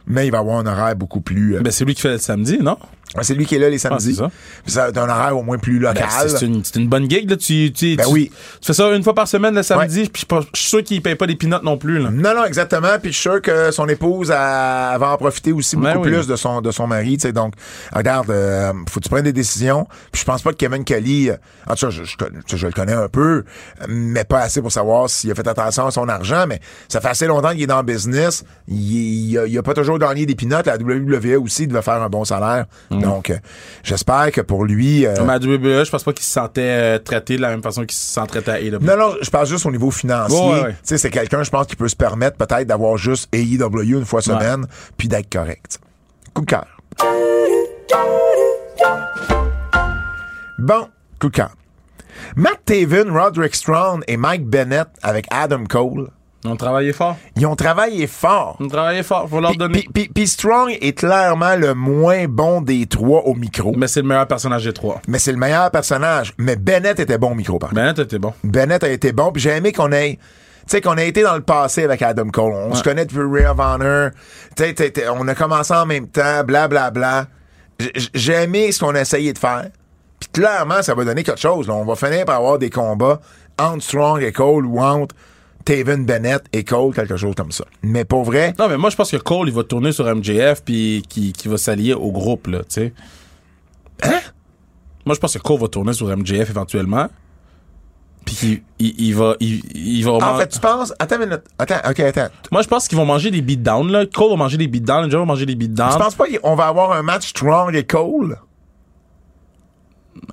Mais 0.05 0.28
il 0.28 0.32
va 0.34 0.39
avoir 0.39 0.57
un 0.59 0.66
horaire 0.66 0.97
beaucoup 0.97 1.22
plus... 1.22 1.55
euh, 1.55 1.61
Ben, 1.61 1.72
c'est 1.72 1.86
lui 1.86 1.95
qui 1.95 2.01
fait 2.01 2.11
le 2.11 2.18
samedi, 2.18 2.57
non? 2.61 2.78
C'est 3.22 3.36
lui 3.36 3.45
qui 3.45 3.56
est 3.56 3.60
là 3.60 3.70
les 3.70 3.78
samedis. 3.78 4.20
c'est 4.66 4.72
ça. 4.72 4.88
Un 4.95 5.10
horaire 5.10 5.38
au 5.38 5.43
moins 5.43 5.58
plus 5.58 5.78
local. 5.80 6.04
Ben, 6.10 6.62
c'est 6.64 6.76
une, 6.80 6.88
bonne 6.88 7.10
gig, 7.10 7.30
là. 7.30 7.38
Tu, 7.38 7.72
tu, 7.72 7.95
Ben 7.95 8.06
tu- 8.06 8.12
oui. 8.12 8.32
tu 8.60 8.68
fais 8.68 8.74
ça 8.74 8.89
une 8.95 9.04
fois 9.04 9.14
par 9.14 9.28
semaine 9.28 9.54
le 9.54 9.62
samedi, 9.62 10.10
puis 10.12 10.26
je 10.30 10.60
suis 10.60 10.70
sûr 10.70 10.84
qu'il 10.84 11.01
paye 11.01 11.16
pas 11.16 11.28
des 11.28 11.36
pinottes 11.36 11.64
non 11.64 11.78
plus, 11.78 11.99
là. 11.99 12.10
Non, 12.10 12.34
non, 12.36 12.45
exactement. 12.45 12.97
Puis 13.01 13.12
je 13.12 13.18
suis 13.20 13.30
sûr 13.30 13.41
que 13.41 13.70
son 13.72 13.88
épouse 13.88 14.30
va 14.30 14.97
en 14.99 15.18
profiter 15.18 15.51
aussi 15.51 15.76
beaucoup 15.76 15.88
Ben 15.88 15.97
oui. 15.99 16.12
plus 16.12 16.28
de 16.28 16.36
son 16.36 16.62
de 16.62 16.72
son 16.72 16.88
mari. 16.88 17.18
tu 17.18 17.22
sais. 17.28 17.34
Donc, 17.34 17.54
regarde, 17.93 18.30
euh, 18.32 18.74
faut 18.89 18.99
que 18.99 19.04
tu 19.04 19.10
prennes 19.10 19.24
des 19.26 19.34
décisions. 19.34 19.86
Puis 20.12 20.22
je 20.22 20.26
pense 20.26 20.41
pas 20.41 20.51
que 20.51 20.58
Kevin 20.58 20.84
Kelly, 20.84 21.30
euh, 21.30 21.36
en 21.70 21.76
tout 21.76 21.86
cas, 21.88 21.91
je, 21.91 22.66
le 22.66 22.72
connais 22.72 22.93
un 22.93 23.10
peu, 23.10 23.43
mais 23.88 24.24
pas 24.24 24.39
assez 24.39 24.62
pour 24.62 24.72
savoir 24.72 25.10
s'il 25.10 25.30
a 25.32 25.36
fait 25.36 25.47
attention 25.47 25.86
à 25.86 25.91
son 25.91 26.08
argent. 26.10 26.45
Mais 26.47 26.60
ça 26.88 26.99
fait 27.01 27.10
assez 27.10 27.28
longtemps 27.28 27.51
qu'il 27.51 27.62
est 27.64 27.68
dans 27.68 27.78
le 27.78 27.84
business. 27.84 28.43
Il, 28.68 28.76
il, 29.30 29.38
a, 29.38 29.45
il 29.45 29.58
a 29.58 29.62
pas 29.64 29.74
toujours 29.74 29.99
gagné 29.99 30.26
des 30.26 30.36
pinottes. 30.36 30.66
La 30.66 30.78
WWE 30.78 31.38
aussi 31.43 31.68
devait 31.68 31.82
faire 31.82 32.01
un 32.01 32.10
bon 32.10 32.24
salaire. 32.26 32.66
Donc, 33.02 33.30
euh, 33.30 33.38
j'espère 33.84 34.32
que 34.32 34.41
pour 34.41 34.66
lui... 34.66 35.06
euh, 35.06 35.16
Mais 35.26 35.34
à 35.34 35.38
WWE, 35.38 35.84
je 35.86 35.89
pense 35.89 36.04
pas 36.04 36.14
qu'il 36.14 36.26
se 36.26 36.32
sentait 36.32 36.62
euh, 36.62 37.00
traité 37.00 37.38
de 37.38 37.41
la 37.41 37.50
même 37.50 37.64
façon 37.64 37.82
qu'il 37.82 37.98
se 37.98 38.14
sent 38.14 38.28
traité 38.28 38.52
à 38.52 38.60
AEW. 38.60 38.80
Non, 38.82 38.98
non, 38.98 39.16
je 39.22 39.30
parle 39.30 39.48
juste 39.48 39.66
au 39.66 39.72
niveau 39.72 39.91
financier. 39.91 40.38
Ouais, 40.38 40.54
ouais, 40.54 40.62
ouais. 40.64 40.72
Tu 40.72 40.78
sais, 40.84 40.98
c'est 40.98 41.10
quelqu'un, 41.12 41.44
je 41.44 41.50
pense, 41.50 41.68
qui 41.68 41.76
peut 41.76 41.88
se 41.88 41.96
permettre 41.96 42.38
peut-être 42.38 42.68
d'avoir 42.68 42.98
juste 42.98 43.34
AEW 43.34 43.98
une 43.98 44.06
fois 44.06 44.22
semaine, 44.22 44.66
puis 44.98 45.08
d'être 45.08 45.32
correct. 45.32 45.80
Coup 46.34 46.41
de 46.41 46.48
cœur. 46.48 46.66
Bon, 50.60 50.88
coup 51.20 51.30
de 51.30 51.36
cœur. 51.36 51.52
Matt 52.36 52.60
Taven, 52.66 53.10
Roderick 53.12 53.56
Strong 53.56 54.04
et 54.08 54.18
Mike 54.18 54.46
Bennett 54.46 54.88
avec 55.02 55.26
Adam 55.32 55.66
Cole, 55.66 56.10
ont 56.48 56.56
travaillé 56.56 56.94
fort. 56.94 57.16
ils 57.36 57.46
ont 57.46 57.56
travaillé 57.56 58.08
fort. 58.08 58.58
Ils 58.60 58.66
ont 58.66 58.70
travaillé 58.70 59.04
fort. 59.04 59.28
Faut 59.30 59.39
leur 59.39 59.52
Puis- 59.52 59.58
donner. 59.60 59.80
Puis 59.80 59.89
puis- 59.94 60.10
puis 60.14 60.28
Strong 60.28 60.78
est 60.82 60.94
clairement 60.98 61.56
le 61.56 61.74
moins 61.74 62.26
bon 62.28 62.62
des 62.62 62.86
trois 62.86 63.22
au 63.26 63.34
micro. 63.34 63.74
Mais 63.78 63.88
c'est 63.88 64.02
le 64.02 64.08
meilleur 64.08 64.28
personnage 64.28 64.64
des 64.66 64.74
trois. 64.74 65.02
Mais 65.08 65.20
c'est 65.20 65.32
le 65.32 65.38
meilleur 65.38 65.72
personnage. 65.72 66.34
Mais 66.38 66.56
Bennett 66.56 67.00
était 67.00 67.18
bon 67.18 67.32
au 67.32 67.36
micro, 67.36 67.60
par 67.60 67.70
contre. 67.70 67.82
Ben, 67.82 67.94
t'étais 67.94 68.20
bon. 68.20 68.34
Bennett 68.44 68.84
a 68.84 68.89
été 68.89 69.12
bon. 69.14 69.32
Puis 69.32 69.41
j'ai 69.41 69.52
aimé 69.52 69.72
qu'on 69.72 69.91
ait. 69.91 70.18
Tu 70.66 70.72
sais, 70.78 70.82
qu'on 70.82 70.98
a 70.98 71.04
été 71.04 71.24
dans 71.24 71.36
le 71.36 71.41
passé 71.41 71.84
avec 71.84 72.02
Adam 72.02 72.30
Cole. 72.30 72.54
On 72.54 72.74
se 72.74 72.84
connaît 72.84 73.06
depuis 73.06 73.20
Ray 73.30 73.46
of 73.46 73.60
Honor. 73.60 74.12
Tu 74.56 74.64
sais, 74.64 74.94
on 75.10 75.28
a 75.28 75.36
commencé 75.36 75.74
en 75.74 75.86
même 75.86 76.08
temps, 76.08 76.44
blablabla. 76.46 76.91
Bla, 76.91 77.26
bla. 77.80 77.89
J'ai 78.14 78.34
aimé 78.44 78.72
ce 78.72 78.80
qu'on 78.80 78.96
a 78.96 79.02
essayé 79.02 79.34
de 79.34 79.38
faire. 79.38 79.68
Puis 80.22 80.30
clairement, 80.41 80.82
ça 80.82 80.94
va 80.96 81.04
donner 81.04 81.24
quelque 81.24 81.39
chose. 81.41 81.68
là. 81.68 81.74
On 81.74 81.84
va 81.84 81.96
finir 81.96 82.24
par 82.24 82.38
avoir 82.38 82.58
des 82.60 82.70
combats 82.70 83.20
entre 83.60 83.84
Strong 83.84 84.22
et 84.24 84.32
Cole 84.32 84.66
ou 84.66 84.80
entre 84.80 85.14
Taven 85.66 86.05
Bennett 86.05 86.43
et 86.53 86.64
Cole, 86.64 86.93
quelque 86.93 87.16
chose 87.18 87.36
comme 87.36 87.51
ça. 87.51 87.66
Mais 87.82 88.05
pour 88.05 88.24
vrai, 88.24 88.53
Non, 88.59 88.68
mais 88.70 88.78
moi, 88.78 88.89
je 88.89 88.95
pense 88.95 89.11
que 89.11 89.18
Cole, 89.18 89.47
il 89.49 89.53
va 89.53 89.64
tourner 89.64 89.91
sur 89.91 90.05
MJF 90.14 90.64
puis 90.64 91.03
qui, 91.07 91.34
qui 91.34 91.47
va 91.47 91.57
s'allier 91.57 91.93
au 91.93 92.11
groupe, 92.11 92.47
là, 92.47 92.59
tu 92.59 92.66
sais. 92.70 92.93
Hein? 94.03 94.20
Moi, 95.05 95.16
je 95.16 95.20
pense 95.20 95.34
que 95.34 95.39
Cole 95.39 95.59
va 95.59 95.68
tourner 95.68 95.93
sur 95.93 96.07
MJF 96.16 96.49
éventuellement. 96.49 97.07
Puis 98.26 98.36
qu'il- 98.36 98.64
il, 98.80 98.95
il 99.07 99.16
va. 99.16 99.36
Il, 99.41 99.61
il 99.76 100.01
va 100.05 100.11
en 100.14 100.38
fait, 100.39 100.47
tu 100.47 100.59
penses. 100.59 100.93
Attends 100.97 101.16
une 101.18 101.26
minute. 101.26 101.41
Attends, 101.59 101.89
ok, 101.89 101.99
attends. 101.99 102.28
Moi, 102.53 102.61
je 102.61 102.68
pense 102.70 102.88
qu'ils 102.88 102.97
vont 102.97 103.05
manger 103.05 103.32
des 103.32 103.41
beatdowns, 103.41 103.91
là. 103.91 104.05
Cole 104.05 104.30
va 104.30 104.36
manger 104.38 104.57
des 104.57 104.68
beatdowns, 104.70 105.05
MJF 105.07 105.20
va 105.20 105.26
manger 105.26 105.45
des 105.45 105.55
beatdowns. 105.55 105.91
Tu 105.91 105.97
penses 105.99 106.16
pas 106.16 106.26
qu'on 106.28 106.55
va 106.55 106.68
avoir 106.68 106.93
un 106.93 107.01
match 107.03 107.28
Strong 107.30 107.76
et 107.76 107.86
Cole? 107.86 108.38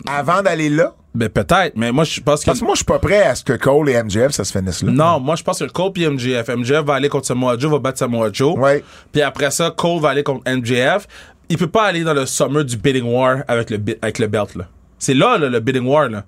Avant 0.06 0.42
d'aller 0.42 0.68
là? 0.70 0.94
Ben, 1.12 1.28
peut-être, 1.28 1.76
mais 1.76 1.90
moi, 1.90 2.04
je 2.04 2.20
pense 2.20 2.40
que. 2.40 2.46
Parce 2.46 2.60
que 2.60 2.64
moi, 2.64 2.74
je 2.74 2.78
suis 2.78 2.84
pas 2.84 3.00
prêt 3.00 3.22
à 3.22 3.34
ce 3.34 3.42
que 3.42 3.54
Cole 3.54 3.90
et 3.90 4.00
MJF, 4.00 4.30
ça 4.30 4.44
se 4.44 4.56
finisse 4.56 4.82
là. 4.82 4.92
Non, 4.92 5.18
moi, 5.18 5.34
je 5.34 5.42
pense 5.42 5.58
que 5.58 5.64
Cole 5.64 5.92
puis 5.92 6.06
MJF. 6.08 6.48
MJF 6.48 6.84
va 6.84 6.94
aller 6.94 7.08
contre 7.08 7.26
Samoa 7.26 7.58
Joe, 7.58 7.72
va 7.72 7.78
battre 7.80 7.98
Samoa 7.98 8.30
Joe. 8.32 8.56
Ouais. 8.56 8.84
Puis 9.10 9.20
après 9.20 9.50
ça, 9.50 9.72
Cole 9.76 10.00
va 10.00 10.10
aller 10.10 10.22
contre 10.22 10.48
MJF. 10.48 11.08
Il 11.48 11.58
peut 11.58 11.66
pas 11.66 11.84
aller 11.86 12.04
dans 12.04 12.14
le 12.14 12.26
summer 12.26 12.64
du 12.64 12.76
bidding 12.76 13.04
war 13.12 13.38
avec 13.48 13.70
le, 13.70 13.78
avec 14.00 14.20
le 14.20 14.28
belt, 14.28 14.54
là. 14.54 14.68
C'est 15.00 15.14
là, 15.14 15.36
là, 15.36 15.48
le 15.48 15.58
bidding 15.58 15.84
war, 15.84 16.08
là. 16.08 16.24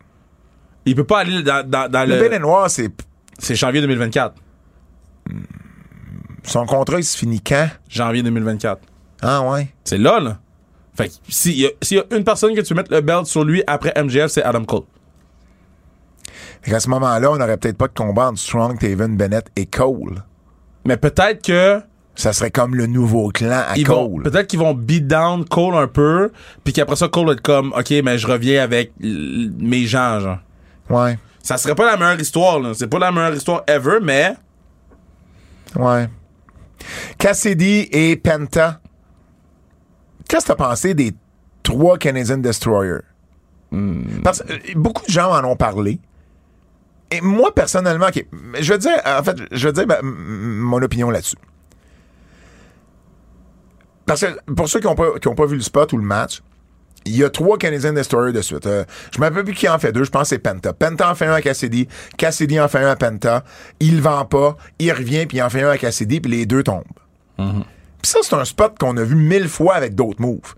Il 0.85 0.97
peut 0.97 1.05
pas 1.05 1.20
aller 1.20 1.45
dans, 1.45 1.64
dans, 1.64 1.89
dans 1.89 2.09
Le 2.09 2.18
le... 2.18 2.28
Ben 2.28 2.43
Noir, 2.43 2.68
c'est. 2.68 2.91
C'est 3.39 3.55
janvier 3.55 3.80
2024. 3.80 4.35
Son 6.45 6.66
contrat, 6.66 6.99
il 6.99 7.05
se 7.05 7.16
finit 7.16 7.41
quand? 7.41 7.68
Janvier 7.89 8.22
2024. 8.22 8.80
Ah, 9.22 9.43
ouais. 9.43 9.68
C'est 9.85 9.99
là, 9.99 10.18
là. 10.18 10.39
Fait 10.95 11.09
que 11.09 11.14
s'il 11.28 11.59
y, 11.59 11.62
y 11.90 11.99
a 11.99 12.03
une 12.16 12.24
personne 12.24 12.55
que 12.55 12.61
tu 12.61 12.74
mettre 12.74 12.93
le 12.93 13.01
belt 13.01 13.26
sur 13.26 13.45
lui 13.45 13.62
après 13.66 13.93
MJF, 14.03 14.26
c'est 14.28 14.43
Adam 14.43 14.64
Cole. 14.64 14.82
Fait 16.62 16.70
qu'à 16.70 16.80
ce 16.80 16.88
moment-là, 16.90 17.30
on 17.30 17.36
n'aurait 17.36 17.57
peut-être 17.57 17.78
pas 17.78 17.88
de 17.88 17.95
combat 17.95 18.28
entre 18.28 18.38
Strong, 18.38 18.78
Taven, 18.78 19.16
Bennett 19.16 19.47
et 19.57 19.66
Cole. 19.66 20.22
Mais 20.84 20.97
peut-être 20.97 21.43
que 21.45 21.80
Ça 22.14 22.34
serait 22.34 22.51
comme 22.51 22.74
le 22.74 22.86
nouveau 22.86 23.30
clan 23.30 23.62
à 23.68 23.76
ils 23.76 23.86
Cole. 23.86 24.22
peut-être 24.24 24.47
qu'ils 24.47 24.59
vont 24.59 24.74
beat 24.74 25.07
down 25.07 25.47
Cole 25.47 25.76
un 25.76 25.86
peu, 25.88 26.30
puis 26.62 26.74
qu'après 26.74 26.97
ça 26.97 27.09
Cole 27.09 27.26
va 27.28 27.32
être 27.32 27.40
comme, 27.40 27.72
ok, 27.72 27.90
mais 28.05 28.18
je 28.18 28.26
reviens 28.26 28.62
avec 28.62 28.93
mes 29.01 29.86
gens, 29.86 30.20
genre. 30.20 30.38
Ouais. 30.90 31.18
Ça 31.43 31.57
serait 31.57 31.74
pas 31.74 31.86
la 31.90 31.97
meilleure 31.97 32.20
histoire, 32.20 32.61
là. 32.61 32.72
C'est 32.74 32.86
pas 32.86 32.99
la 32.99 33.11
meilleure 33.11 33.34
histoire 33.34 33.62
ever, 33.66 33.99
mais 34.03 34.34
Ouais. 35.74 36.07
Cassidy 37.16 37.88
et 37.90 38.16
Penta. 38.16 38.82
Qu'est-ce 40.28 40.46
que 40.46 40.52
t'as 40.52 40.56
pensé 40.56 40.94
des 40.94 41.12
trois 41.62 41.98
Canadian 41.98 42.38
Destroyers? 42.38 43.02
Parce 44.22 44.42
que 44.42 44.52
euh, 44.52 44.58
beaucoup 44.76 45.04
de 45.06 45.10
gens 45.10 45.30
en 45.30 45.44
ont 45.44 45.56
parlé. 45.56 45.98
Et 47.10 47.20
moi, 47.20 47.54
personnellement, 47.54 48.08
je 48.58 48.72
veux 48.72 48.78
dire, 48.78 48.98
en 49.04 49.22
fait, 49.22 49.36
je 49.50 49.66
veux 49.66 49.72
dire 49.72 49.86
ben, 49.86 50.00
mon 50.02 50.80
opinion 50.82 51.10
là-dessus. 51.10 51.36
Parce 54.06 54.22
que 54.22 54.52
pour 54.52 54.68
ceux 54.68 54.80
qui 54.80 54.86
n'ont 54.86 54.94
pas, 54.94 55.18
qui 55.20 55.28
ont 55.28 55.34
pas 55.34 55.46
vu 55.46 55.56
le 55.56 55.62
spot 55.62 55.92
ou 55.92 55.98
le 55.98 56.04
match, 56.04 56.42
il 57.04 57.16
y 57.16 57.24
a 57.24 57.30
trois 57.30 57.58
Canadian 57.58 57.92
Destroyers 57.92 58.32
de 58.32 58.40
suite. 58.42 58.66
Euh, 58.66 58.84
je 59.12 59.18
ne 59.18 59.22
me 59.22 59.28
rappelle 59.28 59.44
plus 59.44 59.54
qui 59.54 59.68
en 59.68 59.78
fait 59.78 59.92
deux, 59.92 60.04
je 60.04 60.10
pense 60.10 60.22
que 60.22 60.28
c'est 60.28 60.38
Penta. 60.38 60.72
Penta 60.72 61.10
en 61.10 61.14
fait 61.14 61.26
un 61.26 61.34
à 61.34 61.42
Cassidy, 61.42 61.88
Cassidy 62.16 62.60
en 62.60 62.68
fait 62.68 62.78
un 62.78 62.90
à 62.90 62.96
Penta, 62.96 63.44
il 63.80 64.00
vend 64.00 64.24
pas, 64.24 64.56
il 64.78 64.92
revient, 64.92 65.26
puis 65.26 65.38
il 65.38 65.42
en 65.42 65.50
fait 65.50 65.62
un 65.62 65.70
à 65.70 65.78
Cassidy, 65.78 66.20
puis 66.20 66.30
les 66.30 66.46
deux 66.46 66.62
tombent. 66.62 66.84
Puis 68.03 68.11
ça, 68.11 68.18
c'est 68.22 68.34
un 68.34 68.44
spot 68.44 68.74
qu'on 68.78 68.96
a 68.96 69.05
vu 69.05 69.14
mille 69.14 69.48
fois 69.48 69.74
avec 69.74 69.94
d'autres 69.94 70.20
moves. 70.20 70.55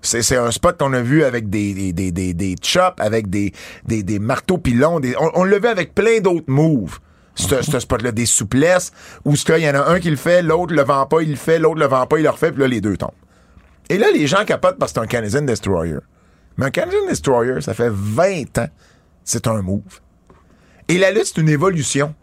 C'est, 0.00 0.22
c'est 0.22 0.36
un 0.36 0.50
spot 0.52 0.78
qu'on 0.78 0.92
a 0.92 1.00
vu 1.02 1.24
avec 1.24 1.50
des, 1.50 1.74
des, 1.74 1.92
des, 1.92 2.12
des, 2.12 2.32
des 2.32 2.54
chops, 2.62 3.00
avec 3.00 3.28
des, 3.28 3.52
des, 3.84 4.02
des 4.04 4.18
marteaux 4.20 4.58
pilons. 4.58 5.00
Des, 5.00 5.16
on, 5.18 5.30
on 5.40 5.44
l'a 5.44 5.58
vu 5.58 5.66
avec 5.66 5.94
plein 5.94 6.20
d'autres 6.20 6.48
moves. 6.48 6.98
Ce, 7.34 7.60
ce 7.60 7.80
spot-là, 7.80 8.12
des 8.12 8.24
souplesses, 8.24 8.92
où 9.26 9.34
qu'il 9.34 9.58
y 9.58 9.68
en 9.68 9.74
a 9.74 9.90
un 9.90 10.00
qui 10.00 10.08
le 10.08 10.16
fait, 10.16 10.40
l'autre 10.40 10.72
le 10.72 10.82
vend 10.82 11.04
pas, 11.04 11.20
il 11.20 11.30
le 11.30 11.36
fait, 11.36 11.58
l'autre 11.58 11.78
le 11.80 11.86
vend 11.86 12.06
pas, 12.06 12.18
il 12.18 12.22
le 12.22 12.30
refait, 12.30 12.50
puis 12.50 12.62
là, 12.62 12.66
les 12.66 12.80
deux 12.80 12.96
tombent. 12.96 13.10
Et 13.90 13.98
là, 13.98 14.06
les 14.10 14.26
gens 14.26 14.44
capotent 14.46 14.78
parce 14.78 14.92
que 14.92 15.00
c'est 15.00 15.04
un 15.04 15.06
Canadian 15.06 15.42
Destroyer. 15.42 15.98
Mais 16.56 16.66
un 16.66 16.70
Canadian 16.70 17.06
Destroyer, 17.06 17.60
ça 17.60 17.74
fait 17.74 17.90
20 17.92 18.56
ans, 18.58 18.68
c'est 19.22 19.46
un 19.48 19.60
move. 19.60 19.82
Et 20.88 20.96
la 20.96 21.10
lutte, 21.10 21.26
c'est 21.26 21.40
une 21.40 21.50
évolution. 21.50 22.14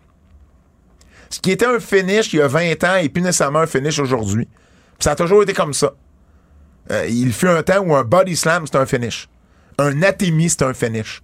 Ce 1.33 1.39
qui 1.39 1.49
était 1.49 1.65
un 1.65 1.79
finish 1.79 2.31
il 2.33 2.37
y 2.37 2.41
a 2.43 2.47
20 2.47 2.83
ans 2.83 2.95
et 3.01 3.09
plus 3.09 3.23
nécessairement 3.23 3.59
un 3.61 3.65
finish 3.65 3.97
aujourd'hui. 3.97 4.47
Ça 4.99 5.11
a 5.11 5.15
toujours 5.15 5.41
été 5.41 5.53
comme 5.53 5.73
ça. 5.73 5.93
Euh, 6.91 7.07
il 7.09 7.33
fut 7.33 7.47
un 7.47 7.63
temps 7.63 7.79
où 7.79 7.95
un 7.95 8.03
body 8.03 8.35
slam, 8.35 8.65
c'est 8.67 8.77
un 8.77 8.85
finish. 8.85 9.27
Un 9.79 10.03
atémie, 10.03 10.47
c'est 10.51 10.61
un 10.61 10.75
finish. 10.75 11.23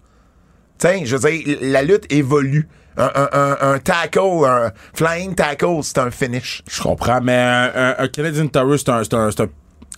Tiens, 0.80 1.02
je 1.06 1.16
veux 1.16 1.30
dire, 1.32 1.58
la 1.62 1.84
lutte 1.84 2.12
évolue. 2.12 2.68
Un, 2.98 3.12
un- 3.14 3.30
un- 3.34 3.74
un 3.74 3.78
tackle, 3.80 4.20
un 4.46 4.72
flying 4.96 5.36
tackle, 5.36 5.84
c'est 5.84 6.00
un 6.00 6.10
finish. 6.10 6.64
je 6.68 6.82
comprends, 6.82 7.22
mais 7.22 7.38
un, 7.38 8.08
Canadian 8.08 8.48
Tower, 8.48 8.78
c'est 8.80 8.90
un, 8.90 9.04
c'est 9.04 9.14
un, 9.14 9.48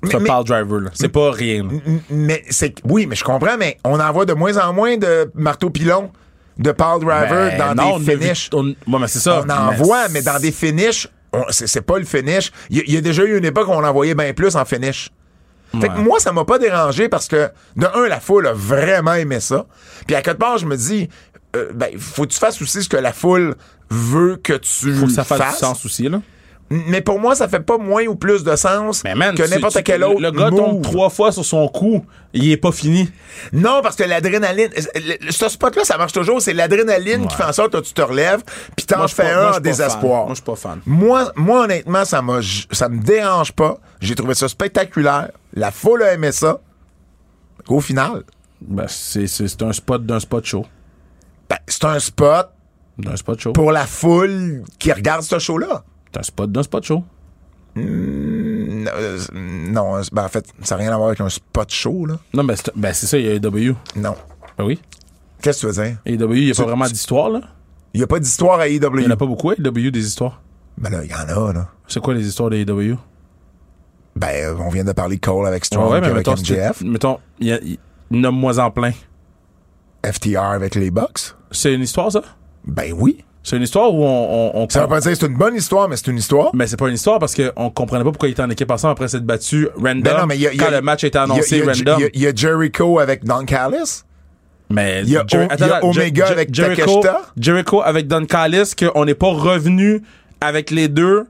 pile 0.03 0.43
driver. 0.45 0.81
C'est 0.93 1.07
pas 1.07 1.31
rien, 1.31 1.63
là. 1.63 1.69
Mais 2.09 2.43
c'est 2.49 2.75
oui, 2.83 3.05
mais 3.07 3.15
je 3.15 3.23
comprends, 3.23 3.55
mais 3.57 3.77
on 3.85 3.97
en 3.97 4.11
voit 4.11 4.25
de 4.25 4.33
moins 4.33 4.57
en 4.57 4.73
moins 4.73 4.97
de 4.97 5.31
marteau 5.35 5.69
pilon, 5.69 6.11
de 6.61 6.71
power 6.71 6.99
driver 7.03 7.51
Ben, 7.57 7.73
dans 7.75 7.83
non, 7.83 7.99
des 7.99 8.15
vu- 8.15 8.21
finishes. 8.21 8.49
on- 8.53 8.67
ouais, 8.69 9.07
c'est 9.07 9.19
ça. 9.19 9.43
On 9.45 9.49
en 9.49 9.71
voit, 9.73 10.07
mais 10.09 10.21
dans 10.21 10.39
des 10.39 10.51
finishes, 10.51 11.07
c'est 11.49 11.81
pas 11.81 11.97
le 11.97 12.05
finish. 12.05 12.51
Il 12.69 12.77
y, 12.77 12.79
a- 12.79 12.83
il 12.87 12.93
y 12.93 12.97
a 12.97 13.01
déjà 13.01 13.23
eu 13.23 13.37
une 13.37 13.45
époque 13.45 13.67
où 13.67 13.71
on 13.71 13.83
en 13.83 13.93
voyait 13.93 14.15
bien 14.15 14.33
plus 14.33 14.55
en 14.55 14.65
finish. 14.65 15.09
Fait 15.79 15.87
que 15.87 15.93
Ouais. 15.93 16.01
moi, 16.03 16.19
ça 16.19 16.33
m'a 16.33 16.43
pas 16.43 16.59
dérangé 16.59 17.07
parce 17.07 17.27
que, 17.29 17.49
de 17.77 17.87
un, 17.95 18.07
la 18.09 18.19
foule 18.19 18.45
a 18.47 18.53
vraiment 18.53 19.13
aimé 19.13 19.39
ça. 19.39 19.65
Puis 20.05 20.15
à 20.15 20.21
quelque 20.21 20.37
part, 20.39 20.57
je 20.57 20.65
me 20.65 20.75
dis, 20.75 21.07
euh, 21.55 21.71
ben, 21.73 21.89
faut 21.97 22.23
que 22.23 22.33
tu 22.33 22.39
fasses 22.39 22.61
aussi 22.61 22.83
ce 22.83 22.89
que 22.89 22.97
la 22.97 23.13
foule 23.13 23.55
veut 23.89 24.35
que 24.35 24.53
tu 24.53 24.93
Faut 24.93 25.05
que 25.05 25.11
ça 25.13 25.23
fasse 25.23 25.37
fasses. 25.39 25.53
du 25.53 25.59
sens 25.59 25.85
aussi, 25.85 26.09
là. 26.09 26.21
Mais 26.73 27.01
pour 27.01 27.19
moi, 27.19 27.35
ça 27.35 27.49
fait 27.49 27.59
pas 27.59 27.77
moins 27.77 28.05
ou 28.05 28.15
plus 28.15 28.45
de 28.45 28.55
sens 28.55 29.03
Mais 29.03 29.13
man, 29.13 29.35
que 29.35 29.43
n'importe 29.43 29.83
quel 29.83 30.05
autre 30.05 30.21
Le 30.21 30.31
gars 30.31 30.49
tombe 30.49 30.81
trois 30.81 31.09
fois 31.09 31.33
sur 31.33 31.43
son 31.43 31.67
cou. 31.67 32.05
Il 32.33 32.49
est 32.49 32.55
pas 32.55 32.71
fini. 32.71 33.11
Non, 33.51 33.81
parce 33.83 33.97
que 33.97 34.03
l'adrénaline, 34.03 34.69
ce 35.29 35.49
spot-là, 35.49 35.83
ça 35.83 35.97
marche 35.97 36.13
toujours. 36.13 36.41
C'est 36.41 36.53
l'adrénaline 36.53 37.27
qui 37.27 37.35
fait 37.35 37.43
en 37.43 37.51
sorte 37.51 37.73
que 37.73 37.79
tu 37.79 37.91
te 37.93 38.01
relèves, 38.01 38.41
puis 38.77 38.85
t'en 38.85 39.05
fais 39.09 39.23
moi, 39.33 39.43
un 39.47 39.49
en 39.49 39.53
fan. 39.55 39.63
désespoir. 39.63 40.19
Moi, 40.23 40.29
je 40.29 40.33
suis 40.35 40.43
pas 40.43 40.55
fan. 40.55 40.79
Moi, 40.85 41.29
moi, 41.35 41.63
honnêtement, 41.65 42.05
ça 42.05 42.21
m'a, 42.21 42.39
ça 42.71 42.87
me 42.87 43.03
dérange 43.03 43.51
pas. 43.51 43.77
J'ai 43.99 44.15
trouvé 44.15 44.33
ça 44.33 44.47
spectaculaire. 44.47 45.31
La 45.53 45.71
foule 45.71 46.03
a 46.03 46.13
aimé 46.13 46.31
ça. 46.31 46.61
Au 47.67 47.81
final, 47.81 48.23
Ben, 48.61 48.85
c'est, 48.87 49.27
c'est, 49.27 49.49
c'est 49.49 49.61
un 49.63 49.73
spot 49.73 50.05
d'un 50.05 50.19
spot 50.21 50.45
show. 50.45 50.65
ben, 51.49 51.57
c'est 51.67 51.83
un 51.83 51.99
spot 51.99 52.49
D'un 52.97 53.15
spot 53.17 53.39
show. 53.41 53.51
pour 53.51 53.73
la 53.73 53.85
foule 53.85 54.63
qui 54.79 54.91
regarde 54.93 55.23
ce 55.23 55.37
show-là. 55.37 55.83
Un 56.17 56.23
spot 56.23 56.51
d'un 56.51 56.63
spot 56.63 56.83
show? 56.83 57.03
Non, 57.75 57.83
euh, 57.85 59.17
non, 59.33 59.95
euh, 59.97 60.01
ben, 60.11 60.25
en 60.25 60.27
fait, 60.27 60.45
ça 60.61 60.75
n'a 60.75 60.81
rien 60.83 60.91
à 60.93 60.97
voir 60.97 61.07
avec 61.09 61.21
un 61.21 61.29
spot 61.29 61.69
show, 61.71 62.05
là. 62.05 62.15
Non, 62.33 62.43
ben 62.43 62.55
c'est, 62.55 62.71
ben, 62.75 62.93
c'est 62.93 63.07
ça, 63.07 63.17
il 63.17 63.25
y 63.25 63.29
a 63.29 63.33
AEW. 63.35 63.75
Non. 63.95 64.15
Ben 64.57 64.65
oui. 64.65 64.79
Qu'est-ce 65.41 65.65
que 65.65 65.71
tu 65.71 65.73
veux 65.79 65.83
dire? 65.85 65.97
AEW, 66.05 66.33
il 66.35 66.45
n'y 66.45 66.51
a 66.51 66.53
Tu- 66.53 66.61
pas 66.61 66.67
vraiment 66.67 66.85
tu- 66.85 66.91
d'histoire, 66.93 67.29
là? 67.29 67.41
Il 67.93 67.99
n'y 67.99 68.03
a 68.03 68.07
pas 68.07 68.19
d'histoire 68.19 68.59
à 68.59 68.67
AEW. 68.67 68.91
Il 68.95 68.99
n'y 69.01 69.07
en 69.07 69.11
a 69.11 69.17
pas 69.17 69.25
beaucoup, 69.25 69.51
AEW, 69.51 69.89
des 69.91 70.05
histoires. 70.05 70.41
Ben 70.77 70.89
là, 70.89 71.03
il 71.03 71.09
y 71.09 71.13
en 71.13 71.47
a, 71.47 71.53
là. 71.53 71.69
C'est 71.87 72.01
quoi 72.01 72.13
les 72.13 72.27
histoires 72.27 72.49
d'AEW? 72.49 72.97
Ben, 74.15 74.27
euh, 74.27 74.55
on 74.59 74.69
vient 74.69 74.83
de 74.83 74.91
parler 74.91 75.15
de 75.15 75.21
Cole 75.21 75.47
avec 75.47 75.63
Strong, 75.65 75.89
Ouais, 75.91 76.01
puis 76.01 76.09
mais 76.09 76.15
avec 76.15 76.27
mettons, 76.27 76.41
MJF, 76.41 76.81
mettons, 76.81 77.19
il 77.39 77.47
y 77.47 77.53
a- 77.53 77.59
nomme-moi 78.11 78.59
en 78.59 78.69
plein. 78.71 78.91
FTR 80.03 80.39
avec 80.43 80.75
les 80.75 80.91
Bucks. 80.91 81.35
C'est 81.51 81.73
une 81.73 81.81
histoire, 81.81 82.11
ça? 82.11 82.21
Ben 82.65 82.93
oui. 82.97 83.23
C'est 83.43 83.57
une 83.57 83.63
histoire 83.63 83.91
où 83.93 84.03
on, 84.03 84.51
on, 84.55 84.63
on 84.63 84.69
Ça 84.69 84.81
veut 84.81 84.87
pas 84.87 84.99
dire 85.01 85.11
que 85.11 85.17
c'est 85.17 85.25
une 85.25 85.35
bonne 85.37 85.55
histoire, 85.55 85.89
mais 85.89 85.97
c'est 85.97 86.07
une 86.07 86.17
histoire. 86.17 86.51
Mais 86.53 86.67
c'est 86.67 86.77
pas 86.77 86.87
une 86.89 86.93
histoire 86.93 87.17
parce 87.17 87.33
qu'on 87.35 87.69
comprenait 87.71 88.03
pas 88.03 88.11
pourquoi 88.11 88.29
il 88.29 88.33
était 88.33 88.43
en 88.43 88.49
équipe 88.51 88.69
ensemble 88.69 88.91
après 88.91 89.07
s'être 89.07 89.25
battu 89.25 89.67
random. 89.75 90.01
Ben 90.03 90.17
non, 90.19 90.25
mais 90.27 90.35
il 90.35 90.41
y 90.41 90.47
a- 90.47 90.53
y 90.53 90.59
a- 90.61 90.63
quand 90.65 90.71
le 90.71 90.81
match 90.81 91.03
a 91.03 91.07
été 91.07 91.17
Il 91.17 91.19
y 91.19 91.21
a- 91.21 91.23
annoncé 91.23 91.61
random. 91.63 91.99
il 92.13 92.21
y 92.21 92.27
a- 92.27 92.35
Jericho 92.35 92.99
avec 92.99 93.23
Don 93.23 93.43
Callis. 93.45 94.03
mais 94.69 95.01
il 95.03 95.09
y 95.09 95.17
a 95.17 95.23
Jer- 95.27 95.47
Omega 95.81 96.27
avec 96.27 96.53
Jericho, 96.53 96.81
Takeshita. 97.01 97.21
Jericho 97.37 97.81
avec 97.81 98.07
Don 98.07 98.25
Callis, 98.25 98.73
qu'on 98.77 99.05
n'est 99.05 99.15
pas 99.15 99.31
revenu 99.31 100.01
avec 100.39 100.69
les 100.71 100.87
deux 100.87 101.25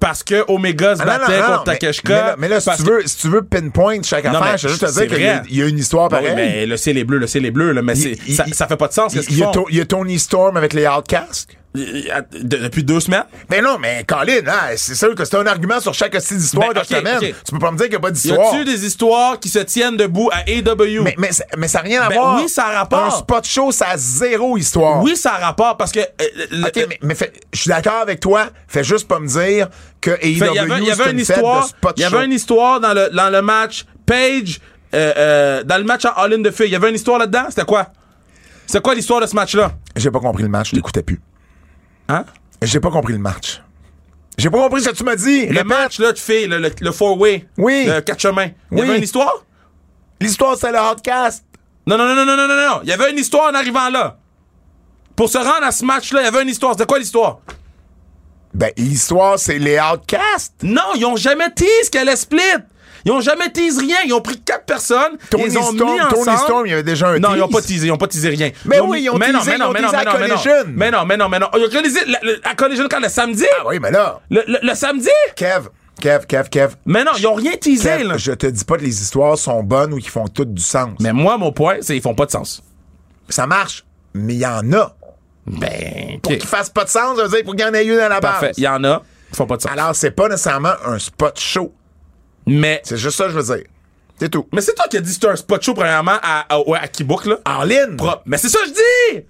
parce 0.00 0.22
que 0.24 0.44
Omega 0.48 0.96
se 0.96 1.02
Ah, 1.02 1.04
non, 1.04 1.12
non, 1.12 1.18
battait 1.20 1.40
non, 1.40 1.46
contre 1.58 1.64
non, 2.10 2.34
mais- 2.38 2.48
là, 2.48 2.60
si 2.60 2.70
tu, 2.76 2.82
veux, 2.82 3.02
si 3.06 3.16
tu 3.18 3.28
veux 3.28 3.42
pinpoint 3.42 4.02
chaque 4.02 4.24
Non, 4.24 4.40
affaire, 4.40 4.56
je 4.58 4.66
veux 4.68 4.72
juste 4.74 4.86
te 4.86 4.92
dire 4.92 5.06
qu'il 5.16 5.24
y, 5.24 5.54
il 5.54 5.58
y 5.58 5.62
a 5.62 5.66
une 5.68 5.78
histoire 5.78 6.08
Ben 6.08 6.18
oui, 6.22 6.28
pareille. 6.30 6.50
mais 6.54 6.66
le 6.66 6.76
ciel 6.76 6.96
est 6.98 7.04
bleu, 7.04 7.18
le 7.18 7.26
ciel 7.26 7.44
est 7.46 7.50
bleu, 7.50 7.72
là, 7.72 7.82
mais 7.82 7.94
c'est, 7.94 8.18
il- 8.26 8.34
ça, 8.34 8.44
il- 8.46 8.54
ça 8.54 8.66
fait 8.66 8.76
pas 8.78 8.88
de 8.88 8.92
sens. 8.94 9.14
Il, 9.14 9.22
il 9.30 9.76
y 9.76 9.80
a 9.80 9.84
Tony 9.84 10.18
Storm 10.18 10.56
avec 10.56 10.72
les 10.72 10.86
Outcasts. 10.86 11.48
De- 11.72 12.56
Depuis 12.56 12.82
deux 12.82 12.98
semaines? 12.98 13.24
Ben 13.48 13.62
non, 13.62 13.78
mais 13.78 14.02
Colin, 14.04 14.40
hein, 14.48 14.72
c'est 14.76 14.96
sûr 14.96 15.14
que 15.14 15.24
c'est 15.24 15.36
un 15.36 15.46
argument 15.46 15.78
sur 15.78 15.94
chaque 15.94 16.20
style 16.20 16.38
d'histoire 16.38 16.68
Ben, 16.68 16.74
de 16.74 16.78
ok, 16.80 16.86
semaine. 16.86 17.16
ok. 17.18 17.34
Tu 17.44 17.52
peux 17.52 17.58
pas 17.60 17.70
me 17.70 17.76
dire 17.76 17.86
qu'il 17.86 17.92
n'y 17.92 17.96
a 17.96 18.00
pas 18.00 18.08
Y 18.08 18.12
d'histoire. 18.12 18.52
a-tu 18.54 18.64
des 18.64 18.84
histoires 18.84 19.38
qui 19.38 19.48
se 19.48 19.60
tiennent 19.60 19.96
debout 19.96 20.28
à 20.32 20.42
AEW? 20.50 21.02
Mais, 21.04 21.14
mais, 21.16 21.30
c'est- 21.30 21.46
mais 21.56 21.68
ça 21.68 21.78
n'a 21.78 21.84
rien 21.84 22.02
à 22.02 22.08
Ben 22.08 22.16
voir. 22.16 22.40
oui, 22.42 22.48
ça 22.48 22.66
a 22.66 22.78
rapport. 22.80 23.04
Un 23.04 23.10
spot 23.10 23.46
show, 23.46 23.70
ça 23.70 23.90
a 23.90 23.96
zéro 23.96 24.56
histoire. 24.56 25.00
Oui, 25.00 25.16
ça 25.16 25.34
a 25.34 25.38
rapport 25.46 25.76
parce 25.76 25.92
que. 25.92 26.00
euh, 26.00 26.66
OK, 26.66 26.86
mais, 26.88 26.98
mais 27.02 27.14
je 27.52 27.60
suis 27.60 27.68
d'accord 27.68 28.00
avec 28.02 28.18
toi. 28.18 28.46
Fais 28.66 28.82
juste 28.82 29.06
pas 29.06 29.20
me 29.20 29.28
dire 29.28 29.68
que 30.00 30.10
AEW, 30.10 30.24
y 30.24 30.32
y 30.32 30.38
c'est 30.38 30.88
une 30.88 30.94
fête 30.96 31.18
histoire. 31.20 31.62
de 31.62 31.68
spot 31.68 31.94
Il 31.98 32.02
y 32.04 32.08
show. 32.08 32.16
avait 32.16 32.24
une 32.26 32.32
histoire 32.32 32.80
dans 32.80 32.94
le, 32.94 33.10
dans 33.10 33.30
le 33.30 33.42
match 33.42 33.84
Page, 34.06 34.58
euh, 34.92 35.12
euh, 35.16 35.62
dans 35.62 35.78
le 35.78 35.84
match 35.84 36.04
à 36.04 36.08
All 36.16 36.32
in 36.34 36.38
de 36.38 36.50
Feu. 36.50 36.66
Il 36.66 36.72
y 36.72 36.74
avait 36.76 36.88
une 36.88 36.96
histoire 36.96 37.20
là-dedans? 37.20 37.44
C'était 37.48 37.64
quoi? 37.64 37.86
C'était 38.66 38.80
quoi 38.80 38.94
l'histoire 38.96 39.20
de 39.20 39.26
ce 39.26 39.36
match-là? 39.36 39.70
J'ai 39.94 40.10
pas 40.10 40.18
compris 40.18 40.42
le 40.42 40.48
match, 40.48 40.70
je 40.70 40.74
l'écoutais 40.76 41.02
plus. 41.04 41.20
Hein? 42.10 42.24
J'ai 42.62 42.80
pas 42.80 42.90
compris 42.90 43.12
le 43.14 43.18
match. 43.18 43.62
J'ai 44.36 44.50
pas 44.50 44.58
compris 44.58 44.82
ce 44.82 44.88
que 44.90 44.94
tu 44.96 45.04
m'as 45.04 45.16
dit. 45.16 45.42
Le 45.42 45.48
Répète. 45.48 45.64
match, 45.66 45.98
là, 45.98 46.12
tu 46.12 46.22
fais 46.22 46.46
le, 46.46 46.58
le, 46.58 46.70
le 46.80 46.92
four-way. 46.92 47.46
Oui. 47.58 47.84
Le 47.86 48.00
quatre 48.00 48.20
chemins. 48.20 48.48
Il 48.72 48.78
y 48.78 48.80
Oui. 48.80 48.88
avait 48.88 48.96
une 48.98 49.04
histoire? 49.04 49.44
L'histoire, 50.20 50.56
c'est 50.56 50.70
le 50.70 50.78
hardcast. 50.78 51.44
Non, 51.86 51.96
non, 51.96 52.04
non, 52.06 52.14
non, 52.14 52.24
non, 52.26 52.36
non, 52.36 52.48
non, 52.48 52.56
non. 52.68 52.80
Il 52.82 52.88
y 52.88 52.92
avait 52.92 53.10
une 53.10 53.18
histoire 53.18 53.50
en 53.50 53.54
arrivant 53.54 53.88
là. 53.90 54.18
Pour 55.16 55.28
se 55.28 55.38
rendre 55.38 55.64
à 55.64 55.70
ce 55.72 55.84
match-là, 55.84 56.20
il 56.22 56.24
y 56.24 56.28
avait 56.28 56.42
une 56.42 56.48
histoire. 56.48 56.72
C'était 56.72 56.86
quoi 56.86 56.98
l'histoire? 56.98 57.38
Ben, 58.52 58.70
l'histoire, 58.76 59.38
c'est 59.38 59.58
les 59.58 59.78
outcasts. 59.78 60.54
Non, 60.62 60.94
ils 60.96 61.04
ont 61.04 61.16
jamais 61.16 61.50
tease 61.52 61.88
qu'elle 61.90 62.08
est 62.08 62.16
split. 62.16 62.40
Ils 63.04 63.12
ont 63.12 63.20
jamais 63.20 63.50
tease 63.50 63.78
rien. 63.78 63.96
Ils 64.06 64.12
ont 64.14 64.20
pris 64.20 64.40
quatre 64.40 64.64
personnes. 64.64 65.16
Tony 65.30 65.44
ils 65.46 65.58
ont 65.58 65.62
Storm, 65.72 65.92
mis 65.94 66.00
ensemble. 66.00 66.24
Tony 66.24 66.36
Storm, 66.38 66.66
il 66.66 66.70
y 66.70 66.72
avait 66.72 66.82
déjà 66.82 67.08
un 67.08 67.18
Non, 67.18 67.34
ils 67.34 67.42
ont 67.42 67.48
pas 67.48 67.60
teasé, 67.60 67.86
ils 67.86 67.92
ont 67.92 67.96
pas 67.98 68.06
teasé 68.08 68.28
rien. 68.28 68.50
Mais 68.64 68.80
oui, 68.80 69.02
ils 69.02 69.10
ont 69.10 69.16
mais 69.18 69.32
non, 69.32 69.38
teasé, 69.40 69.58
non, 69.58 69.70
mais 69.72 69.80
non, 69.80 69.90
teasé 69.90 70.04
mais 70.04 70.10
à 70.10 70.12
non, 70.12 70.18
mais 70.20 70.28
non. 70.28 70.36
Mais 70.74 70.90
non, 70.90 71.04
mais 71.06 71.16
non, 71.16 71.28
mais 71.28 71.38
non. 71.38 71.46
Ils 71.56 71.64
ont 71.64 71.70
réalisé 71.70 72.00
la, 72.44 72.54
Collision 72.54 72.86
quand 72.90 73.00
le 73.00 73.08
samedi? 73.08 73.46
Ah 73.60 73.64
oui, 73.66 73.78
mais 73.80 73.90
là, 73.90 74.20
Le, 74.30 74.42
le- 74.46 74.58
le 74.62 74.74
samedi? 74.74 75.08
Kev, 75.36 75.68
Kev, 76.00 76.26
Kev, 76.26 76.48
Kev. 76.50 76.74
Mais 76.86 77.04
non, 77.04 77.12
ils 77.18 77.26
ont 77.26 77.34
rien 77.34 77.52
teasé, 77.60 77.88
Kev, 77.98 78.04
là. 78.04 78.16
je 78.16 78.32
te 78.32 78.46
dis 78.46 78.64
pas 78.64 78.76
que 78.76 78.82
les 78.82 79.02
histoires 79.02 79.36
sont 79.38 79.62
bonnes 79.62 79.92
ou 79.94 79.98
qu'ils 79.98 80.10
font 80.10 80.28
toutes 80.28 80.54
du 80.54 80.62
sens. 80.62 80.90
Mais 81.00 81.12
moi, 81.12 81.38
mon 81.38 81.52
point, 81.52 81.76
c'est 81.80 81.94
qu'ils 81.94 82.02
font 82.02 82.14
pas 82.14 82.26
de 82.26 82.30
sens. 82.30 82.62
Ça 83.28 83.46
marche, 83.46 83.84
mais 84.14 84.34
il 84.34 84.40
y 84.40 84.46
en 84.46 84.72
a. 84.72 84.94
Ben, 85.46 86.20
Pour 86.22 86.32
qu'ils 86.32 86.46
fassent 86.46 86.70
pas 86.70 86.84
de 86.84 86.90
sens, 86.90 87.16
ça 87.16 87.22
veut 87.24 87.28
dire 87.28 87.40
faut 87.44 87.52
qu'il 87.52 87.60
y 87.60 87.64
en 87.64 87.74
ait 87.74 87.84
une 87.84 87.98
à 87.98 88.08
la 88.08 88.20
Parfait. 88.20 88.48
base. 88.48 88.58
Il 88.58 88.64
y 88.64 88.68
en 88.68 88.84
a, 88.84 89.02
ils 89.32 89.36
font 89.36 89.46
pas 89.46 89.56
de 89.56 89.62
sens. 89.62 89.72
Alors, 89.72 89.94
c'est 89.94 90.10
pas 90.10 90.28
nécessairement 90.28 90.74
un 90.84 90.98
spot 90.98 91.38
show. 91.40 91.72
Mais, 92.46 92.80
C'est 92.84 92.96
juste 92.96 93.16
ça 93.16 93.24
que 93.24 93.30
je 93.30 93.38
veux 93.38 93.56
dire. 93.56 93.64
C'est 94.18 94.28
tout. 94.28 94.46
mais 94.52 94.60
c'est 94.60 94.74
toi 94.74 94.84
qui 94.90 94.98
as 94.98 95.00
dit 95.00 95.06
que 95.08 95.14
c'était 95.14 95.28
un 95.28 95.36
spot 95.36 95.62
show, 95.62 95.72
premièrement, 95.72 96.12
à, 96.22 96.44
à, 96.50 96.88
Keybook, 96.88 97.24
là. 97.24 97.38
En 97.46 97.64
ligne. 97.64 97.96
Propre. 97.96 98.20
Mais 98.26 98.36
c'est 98.36 98.50
ça 98.50 98.58
que 98.58 98.66
je 98.66 98.72
dis! 99.14 99.24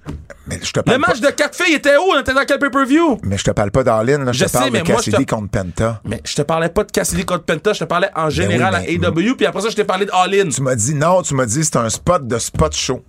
Mais 0.48 0.58
je 0.60 0.72
te 0.72 0.80
Le 0.80 0.82
parle 0.82 0.98
match 0.98 1.20
pas. 1.20 1.30
de 1.30 1.36
quatre 1.36 1.54
filles 1.54 1.74
était 1.74 1.96
où? 1.96 2.00
On 2.12 2.18
était 2.20 2.34
dans 2.34 2.44
quel 2.44 2.58
pay-per-view? 2.58 3.18
Mais 3.22 3.38
je 3.38 3.44
te 3.44 3.52
parle 3.52 3.70
pas 3.70 3.84
d'Arline, 3.84 4.24
là. 4.24 4.32
Je, 4.32 4.40
Je 4.40 4.44
te 4.46 4.50
parle 4.52 4.66
de 4.66 4.72
mais 4.72 4.82
moi, 4.82 4.96
Cassidy 4.96 5.24
te- 5.24 5.32
contre 5.32 5.48
Penta. 5.48 6.00
Mais 6.04 6.20
je 6.24 6.34
te 6.34 6.42
parlais 6.42 6.70
pas 6.70 6.82
de 6.82 6.90
Cassidy 6.90 7.24
contre 7.24 7.44
Penta, 7.44 7.72
je 7.72 7.78
te 7.78 7.84
parlais 7.84 8.10
en 8.16 8.30
général 8.30 8.72
Ben 8.72 8.80
oui, 8.88 9.00
à 9.04 9.08
AEW, 9.10 9.36
puis 9.36 9.46
après 9.46 9.62
ça, 9.62 9.68
je 9.68 9.76
t'ai 9.76 9.84
parlé 9.84 10.06
de 10.06 10.10
All 10.12 10.34
In. 10.34 10.48
Tu 10.48 10.60
m'as 10.60 10.74
dit 10.74 10.94
non, 10.94 11.22
tu 11.22 11.34
m'as 11.34 11.46
dit 11.46 11.62
c'est 11.64 11.76
un 11.76 11.88
spot 11.88 12.26
de 12.26 12.38
spot 12.40 12.74
show. 12.74 13.00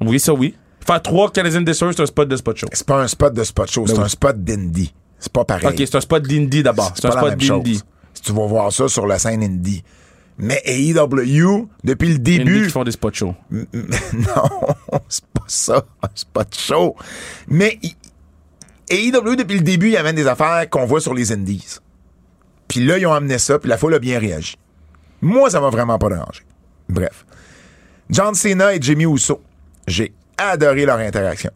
Oui, 0.00 0.18
ça 0.18 0.32
oui. 0.32 0.54
Faire 0.86 1.02
trois 1.02 1.30
Canadian 1.30 1.60
Destroyers, 1.60 1.94
c'est 1.94 2.02
un 2.04 2.06
spot 2.06 2.26
de 2.26 2.36
spot 2.36 2.56
show. 2.56 2.66
C'est 2.72 2.86
pas 2.86 3.02
un 3.02 3.06
spot 3.06 3.34
de 3.34 3.44
spot 3.44 3.70
show, 3.70 3.84
c'est 3.86 3.92
Ben 3.92 3.98
oui. 3.98 4.04
un 4.06 4.08
spot 4.08 4.42
d'indie. 4.42 4.94
C'est 5.18 5.30
pas 5.32 5.44
pareil. 5.44 5.66
Ok, 5.66 5.74
c'est 5.76 5.94
un 5.96 6.00
spot 6.00 6.22
d'indie 6.26 6.62
d'abord. 6.62 6.90
C'est 6.94 7.04
un 7.04 7.10
spot 7.10 7.34
d'indie. 7.36 7.82
Tu 8.22 8.32
vas 8.32 8.46
voir 8.46 8.72
ça 8.72 8.88
sur 8.88 9.06
la 9.06 9.18
scène 9.18 9.42
indie. 9.42 9.82
Mais 10.38 10.62
AEW, 10.64 11.68
depuis 11.84 12.12
le 12.12 12.18
début, 12.18 12.64
qui 12.64 12.70
font 12.70 12.84
des 12.84 12.92
spot 12.92 13.14
shows. 13.14 13.34
non, 13.50 13.68
c'est 15.08 15.26
pas 15.26 15.44
ça, 15.46 15.84
un 16.02 16.08
spot 16.14 16.54
show. 16.56 16.96
Mais 17.48 17.78
AEW, 18.88 19.36
depuis 19.36 19.58
le 19.58 19.62
début, 19.62 19.88
il 19.88 19.92
y 19.92 19.96
avait 19.98 20.14
des 20.14 20.26
affaires 20.26 20.68
qu'on 20.70 20.86
voit 20.86 21.00
sur 21.00 21.12
les 21.12 21.30
indies. 21.32 21.78
Puis 22.68 22.80
là, 22.80 22.96
ils 22.96 23.06
ont 23.06 23.12
amené 23.12 23.38
ça, 23.38 23.58
puis 23.58 23.68
la 23.68 23.76
foule 23.76 23.94
a 23.94 23.98
bien 23.98 24.18
réagi. 24.18 24.56
Moi, 25.20 25.50
ça 25.50 25.60
m'a 25.60 25.68
vraiment 25.68 25.98
pas 25.98 26.08
dérangé. 26.08 26.42
Bref. 26.88 27.26
John 28.08 28.34
Cena 28.34 28.74
et 28.74 28.80
Jimmy 28.80 29.04
Uso, 29.04 29.42
j'ai 29.86 30.14
adoré 30.38 30.86
leur 30.86 30.98
interaction. 30.98 31.50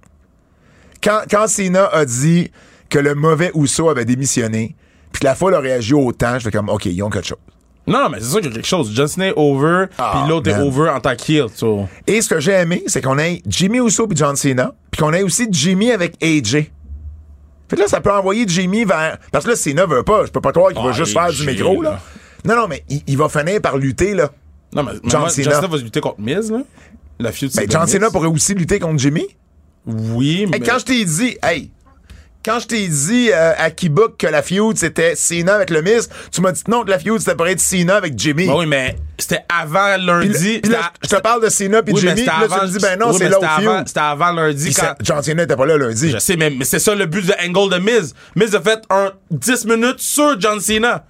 Quand, 1.03 1.23
quand 1.29 1.47
Cena 1.49 1.87
a 1.87 2.05
dit 2.05 2.51
que 2.91 2.99
le 2.99 3.15
mauvais 3.15 3.51
Uso 3.55 3.89
avait 3.89 4.05
démissionné, 4.05 4.77
puis 5.15 5.25
la 5.25 5.35
foule 5.35 5.55
a 5.55 5.61
réagi 5.61 5.95
autant, 5.95 6.39
je 6.39 6.45
fais 6.45 6.51
comme, 6.51 6.69
OK, 6.69 6.85
ils 6.87 7.03
ont 7.03 7.09
quelque 7.09 7.27
chose. 7.29 7.39
Non, 7.87 8.09
mais 8.11 8.19
c'est 8.21 8.27
sûr 8.31 8.41
qu'il 8.41 8.49
y 8.49 8.53
a 8.53 8.55
quelque 8.57 8.67
chose. 8.67 8.91
John 8.95 9.07
Cena 9.07 9.29
est 9.29 9.33
over, 9.37 9.87
Ah, 9.99 10.12
puis 10.23 10.29
l'autre 10.31 10.51
est 10.51 10.59
over 10.61 10.89
en 10.91 11.01
tant. 11.01 11.12
So. 11.55 11.87
Et 12.07 12.21
ce 12.23 12.29
que 12.29 12.41
j'ai 12.41 12.53
aimé, 12.53 12.83
c'est 12.87 13.01
qu'on 13.03 13.19
ait 13.19 13.43
Jimmy 13.47 13.79
Uso 13.79 14.07
puis 14.07 14.17
John 14.17 14.37
Cena, 14.37 14.75
puis 14.91 15.01
qu'on 15.03 15.12
ait 15.12 15.23
aussi 15.23 15.47
Jimmy 15.51 15.91
avec 15.93 16.15
AJ. 16.23 16.51
Fait 17.69 17.77
que 17.77 17.77
là, 17.77 17.87
ça 17.87 18.01
peut 18.01 18.12
envoyer 18.12 18.45
Jimmy 18.49 18.85
vers. 18.85 19.19
Parce 19.31 19.45
que 19.45 19.51
là, 19.51 19.57
Cena 19.57 19.87
veut 19.87 20.03
pas. 20.03 20.25
Je 20.27 20.31
peux 20.31 20.41
pas 20.41 20.53
croire 20.53 20.73
qu'il 20.73 20.83
va 20.83 20.91
Ah, 20.91 20.93
juste 20.93 21.17
AJ, 21.17 21.37
faire 21.37 21.47
du 21.47 21.53
micro, 21.55 21.83
là. 21.83 21.91
là. 21.91 22.01
Non, 22.45 22.61
non, 22.62 22.69
mais 22.69 22.85
il, 22.89 23.03
il 23.07 23.17
va 23.19 23.29
finir 23.29 23.61
par 23.61 23.77
lutter, 23.77 24.15
là. 24.15 24.31
Non, 24.75 24.83
mais, 24.83 24.93
mais 25.03 25.11
John 25.11 25.21
moi, 25.21 25.29
Cena. 25.31 25.45
John 25.51 25.55
Cena 25.61 25.67
va 25.69 25.77
lutter 25.79 26.01
contre 26.01 26.21
Miz, 26.21 26.51
là. 26.51 26.62
La 27.19 27.33
feud, 27.33 27.51
Ben, 27.55 27.71
John. 27.71 27.87
Cena 27.87 28.11
pourrait 28.11 28.29
aussi 28.29 28.55
lutter 28.55 28.79
contre 28.79 28.99
Jimmy. 28.99 29.27
Oui, 29.87 30.47
mais. 30.51 30.57
Hey, 30.57 30.62
quand 30.62 30.79
je 30.79 30.85
t'ai 30.87 31.05
dit, 31.05 31.37
hey, 31.43 31.71
quand 32.45 32.61
je 32.61 32.66
t'ai 32.66 32.86
dit 32.86 33.30
euh, 33.32 33.53
à 33.57 33.70
Keybook 33.70 34.16
que 34.18 34.26
la 34.26 34.42
feud 34.42 34.76
c'était 34.76 35.14
Cena 35.14 35.55
avec 35.55 35.70
le 35.70 35.82
Miz, 35.82 36.09
tu 36.30 36.40
m'as 36.40 36.53
dit 36.53 36.62
non 36.68 36.84
que 36.84 36.90
la 36.90 36.99
feud 36.99 37.18
c'était 37.18 37.34
pour 37.34 37.47
être 37.47 37.61
Cena 37.61 37.97
avec 37.97 38.18
Jimmy. 38.18 38.47
Ben 38.47 38.55
oui, 38.55 38.66
mais 38.66 38.97
c'était 39.18 39.45
avant 39.49 39.97
lundi. 39.97 40.61
puis 40.62 40.72
là, 40.72 40.92
je 41.03 41.09
te 41.09 41.20
parle 41.20 41.42
de 41.42 41.49
Cena 41.49 41.82
puis 41.82 41.95
Oui, 41.95 42.03
mais 42.05 42.11
Jimmy, 42.11 42.28
puis 42.28 42.49
là, 42.49 42.59
tu 42.59 42.66
me 42.66 42.70
dis 42.70 42.78
ben 42.78 42.99
non, 42.99 43.11
oui, 43.11 43.16
c'est 43.18 43.24
mais 43.24 43.30
l'autre 43.30 43.61
feud. 43.61 43.88
C'était 43.88 44.01
avant 44.01 44.32
lundi 44.32 44.64
Puis 44.64 44.74
quand. 44.74 44.95
John 45.03 45.22
Cena 45.22 45.42
était 45.45 45.57
pas 45.57 45.66
là 45.66 45.76
lundi. 45.78 46.11
Je 46.11 46.18
sais, 46.18 46.36
mais, 46.36 46.51
mais 46.51 46.64
c'est 46.64 46.78
ça 46.78 46.95
le 46.95 47.07
but 47.07 47.26
de 47.26 47.34
angle 47.47 47.72
de 47.74 47.78
Miz. 47.78 48.14
Miz 48.36 48.55
a 48.55 48.61
fait 48.61 48.82
un 48.90 49.12
10 49.30 49.64
minutes 49.66 50.01
sur 50.01 50.38
John 50.40 50.61
Cena. 50.61 51.05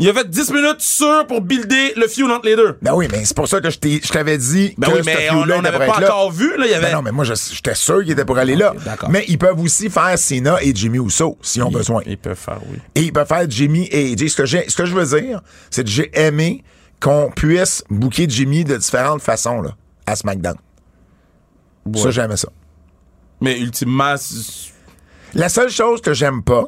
Il 0.00 0.08
a 0.08 0.12
fait 0.14 0.30
10 0.30 0.52
minutes 0.52 0.80
sur 0.80 1.26
pour 1.26 1.40
builder 1.40 1.94
le 1.96 2.06
feud 2.06 2.30
entre 2.30 2.46
les 2.46 2.54
deux. 2.54 2.78
Ben 2.80 2.92
oui, 2.94 3.08
mais 3.10 3.24
c'est 3.24 3.36
pour 3.36 3.48
ça 3.48 3.60
que 3.60 3.68
je 3.68 3.78
t'ai- 3.78 4.00
je 4.02 4.08
t'avais 4.12 4.38
dit 4.38 4.74
Ben 4.78 4.88
que 4.88 4.92
oui, 4.98 5.02
mais 5.04 5.28
on 5.30 5.44
n'avait 5.60 5.78
pas 5.86 5.98
là. 6.00 6.06
encore 6.14 6.30
vu, 6.30 6.56
là. 6.56 6.66
Il 6.66 6.70
y 6.70 6.74
avait. 6.74 6.86
Ben 6.86 6.92
non, 6.94 7.02
mais 7.02 7.10
moi, 7.10 7.24
j'étais 7.24 7.74
sûr 7.74 8.02
qu'il 8.02 8.12
était 8.12 8.24
pour 8.24 8.38
aller 8.38 8.54
là. 8.54 8.74
d'accord. 8.84 9.10
Mais 9.10 9.24
ils 9.26 9.38
peuvent 9.38 9.58
aussi 9.60 9.90
faire 9.90 10.16
Cena 10.16 10.62
et 10.62 10.72
Jimmy 10.74 10.98
Uso, 10.98 11.36
s'ils 11.42 11.64
ont 11.64 11.70
besoin. 11.70 12.02
Ils 12.06 12.16
peuvent 12.16 12.36
faire, 12.38 12.60
oui. 12.70 12.78
Et 12.94 13.00
ils 13.02 13.12
peuvent 13.12 13.26
faire 13.26 13.44
Jimmy 13.50 13.88
et 13.90 14.12
AJ. 14.12 14.28
Ce 14.28 14.36
que, 14.36 14.46
ce 14.46 14.76
que 14.76 14.86
je 14.86 14.94
veux 14.94 15.20
dire, 15.20 15.40
c'est 15.70 15.82
que 15.82 15.90
j'ai 15.90 16.10
aimé 16.16 16.62
qu'on 17.00 17.30
puisse 17.34 17.82
booker 17.90 18.26
Jimmy 18.28 18.62
de 18.64 18.76
différentes 18.76 19.22
façons, 19.22 19.60
là, 19.62 19.74
à 20.06 20.14
SmackDown. 20.14 20.56
Ça, 21.96 22.10
j'aimais 22.10 22.36
ça. 22.36 22.48
Mais 23.40 23.58
ultimement, 23.58 24.14
La 25.34 25.48
seule 25.48 25.70
chose 25.70 26.00
que 26.00 26.12
j'aime 26.14 26.42
pas, 26.42 26.66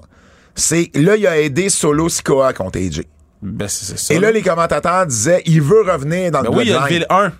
c'est 0.54 0.90
là, 0.94 1.16
il 1.16 1.26
a 1.26 1.38
aidé 1.40 1.68
Solo 1.68 2.08
Sikoa 2.08 2.52
contre 2.52 2.78
AJ. 2.78 3.02
Ben, 3.42 3.68
c'est 3.68 3.84
c'est 3.86 3.98
ça. 3.98 4.14
Et 4.14 4.18
là, 4.18 4.30
les 4.30 4.42
commentateurs 4.42 5.06
disaient, 5.06 5.42
il 5.46 5.62
veut 5.62 5.82
revenir 5.82 6.30
dans 6.30 6.42
Ben 6.42 6.50
le 6.50 6.56
oui, 6.56 6.64
il 6.66 6.70
y 6.70 6.72
a 6.72 6.74
le 6.74 6.80
Bloodline. 6.80 6.98
ville 6.98 7.06
1. 7.10 7.32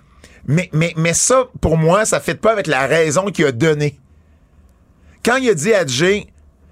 Mais, 0.47 0.69
mais, 0.73 0.93
mais 0.97 1.13
ça, 1.13 1.45
pour 1.61 1.77
moi, 1.77 2.05
ça 2.05 2.17
ne 2.17 2.21
fit 2.23 2.33
pas 2.33 2.51
avec 2.51 2.67
la 2.67 2.87
raison 2.87 3.25
qu'il 3.25 3.45
a 3.45 3.51
donnée. 3.51 3.99
Quand 5.23 5.35
il 5.37 5.49
a 5.49 5.53
dit 5.53 5.73
à 5.73 5.85
Jay, 5.85 6.25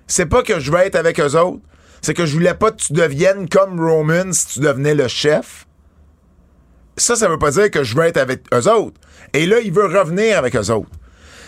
c'est 0.07 0.25
pas 0.25 0.41
que 0.41 0.59
je 0.59 0.71
veux 0.71 0.79
être 0.79 0.95
avec 0.95 1.19
eux 1.19 1.37
autres, 1.37 1.61
c'est 2.01 2.15
que 2.15 2.25
je 2.25 2.33
voulais 2.33 2.55
pas 2.55 2.71
que 2.71 2.77
tu 2.77 2.93
deviennes 2.93 3.47
comme 3.47 3.79
Roman 3.79 4.31
si 4.31 4.47
tu 4.47 4.59
devenais 4.61 4.95
le 4.95 5.07
chef. 5.07 5.67
Ça, 6.97 7.15
ça 7.15 7.29
veut 7.29 7.37
pas 7.37 7.51
dire 7.51 7.69
que 7.69 7.83
je 7.83 7.95
veux 7.95 8.05
être 8.05 8.17
avec 8.17 8.41
eux 8.53 8.67
autres. 8.69 8.99
Et 9.33 9.45
là, 9.45 9.59
il 9.59 9.71
veut 9.71 9.85
revenir 9.85 10.37
avec 10.37 10.55
eux 10.55 10.71
autres. 10.71 10.89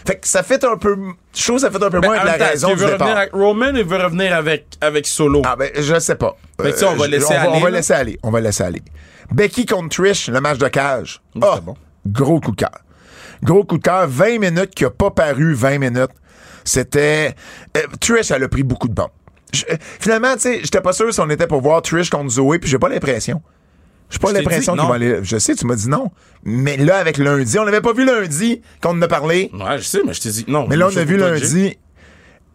Fait 0.05 0.15
que 0.17 0.27
ça 0.27 0.43
fait 0.43 0.63
un 0.63 0.77
peu. 0.77 0.97
Je 1.35 1.43
trouve 1.43 1.55
que 1.57 1.61
ça 1.61 1.71
fait 1.71 1.83
un 1.83 1.89
peu 1.89 1.99
Ben, 1.99 2.07
moins 2.07 2.21
de 2.21 2.25
la 2.25 2.33
raison 2.47 2.69
du 2.69 2.75
veut 2.75 2.85
départ. 2.91 2.99
revenir 3.07 3.17
avec 3.17 3.33
Roman 3.33 3.71
il 3.75 3.83
veut 3.83 3.97
revenir 3.97 4.35
avec, 4.35 4.65
avec 4.81 5.05
Solo? 5.07 5.41
Ah 5.45 5.55
ben, 5.55 5.69
je 5.77 5.99
sais 5.99 6.15
pas. 6.15 6.35
Fait 6.61 6.71
que 6.71 6.77
ça, 6.77 6.89
on 6.89 6.95
va 6.95 7.07
laisser 7.07 7.25
on 7.25 7.29
va, 7.33 7.39
aller, 7.41 7.51
on 7.53 7.59
va 7.59 7.69
laisser 7.69 7.93
aller. 7.93 8.19
On 8.23 8.31
va 8.31 8.41
laisser 8.41 8.63
aller. 8.63 8.81
Becky 9.31 9.65
contre 9.65 9.89
Trish, 9.95 10.27
le 10.29 10.41
match 10.41 10.57
de 10.57 10.67
cage. 10.67 11.21
c'était 11.33 11.47
Ah, 11.49 11.59
bon. 11.61 11.75
gros 12.07 12.39
coup 12.39 12.51
de 12.51 12.57
cœur. 12.57 12.79
Gros 13.43 13.63
coup 13.63 13.77
de 13.77 13.83
cœur. 13.83 14.07
20 14.07 14.39
minutes 14.39 14.71
qui 14.75 14.85
a 14.85 14.89
pas 14.89 15.11
paru 15.11 15.53
20 15.53 15.77
minutes. 15.79 16.11
C'était... 16.63 17.33
euh, 17.77 17.81
Trish, 17.99 18.31
elle 18.31 18.43
a 18.43 18.47
pris 18.49 18.63
beaucoup 18.63 18.87
de 18.87 18.93
bombes. 18.93 19.09
Je- 19.53 19.65
euh, 19.71 19.75
finalement, 19.99 20.33
tu 20.33 20.41
sais, 20.41 20.59
j'étais 20.63 20.81
pas 20.81 20.93
sûr 20.93 21.13
si 21.13 21.19
on 21.19 21.29
était 21.29 21.47
pour 21.47 21.61
voir 21.61 21.81
Trish 21.81 22.09
contre 22.09 22.29
Zoé, 22.29 22.59
puis 22.59 22.69
j'ai 22.69 22.77
pas 22.79 22.89
l'impression. 22.89 23.41
Pas 24.19 24.29
Je 24.29 24.33
t'ai 24.33 24.39
l'impression 24.39 24.75
qu'il 24.75 24.87
va 24.87 24.95
aller... 24.95 25.19
Je 25.23 25.37
sais, 25.37 25.55
tu 25.55 25.65
m'as 25.65 25.75
dit 25.75 25.89
non. 25.89 26.11
Mais 26.43 26.77
là, 26.77 26.97
avec 26.97 27.17
lundi, 27.17 27.57
on 27.59 27.63
l'avait 27.63 27.81
pas 27.81 27.93
vu 27.93 28.05
lundi 28.05 28.61
qu'on 28.81 28.89
en 28.91 29.01
a 29.01 29.07
parlé. 29.07 29.51
Ouais, 29.53 29.77
je 29.77 29.83
sais, 29.83 30.01
mais 30.05 30.13
je 30.13 30.21
t'ai 30.21 30.29
dit 30.29 30.45
non. 30.47 30.67
Mais 30.67 30.75
là, 30.75 30.89
on 30.91 30.97
a 30.97 31.03
vu 31.03 31.17
pas 31.17 31.29
lundi. 31.31 31.77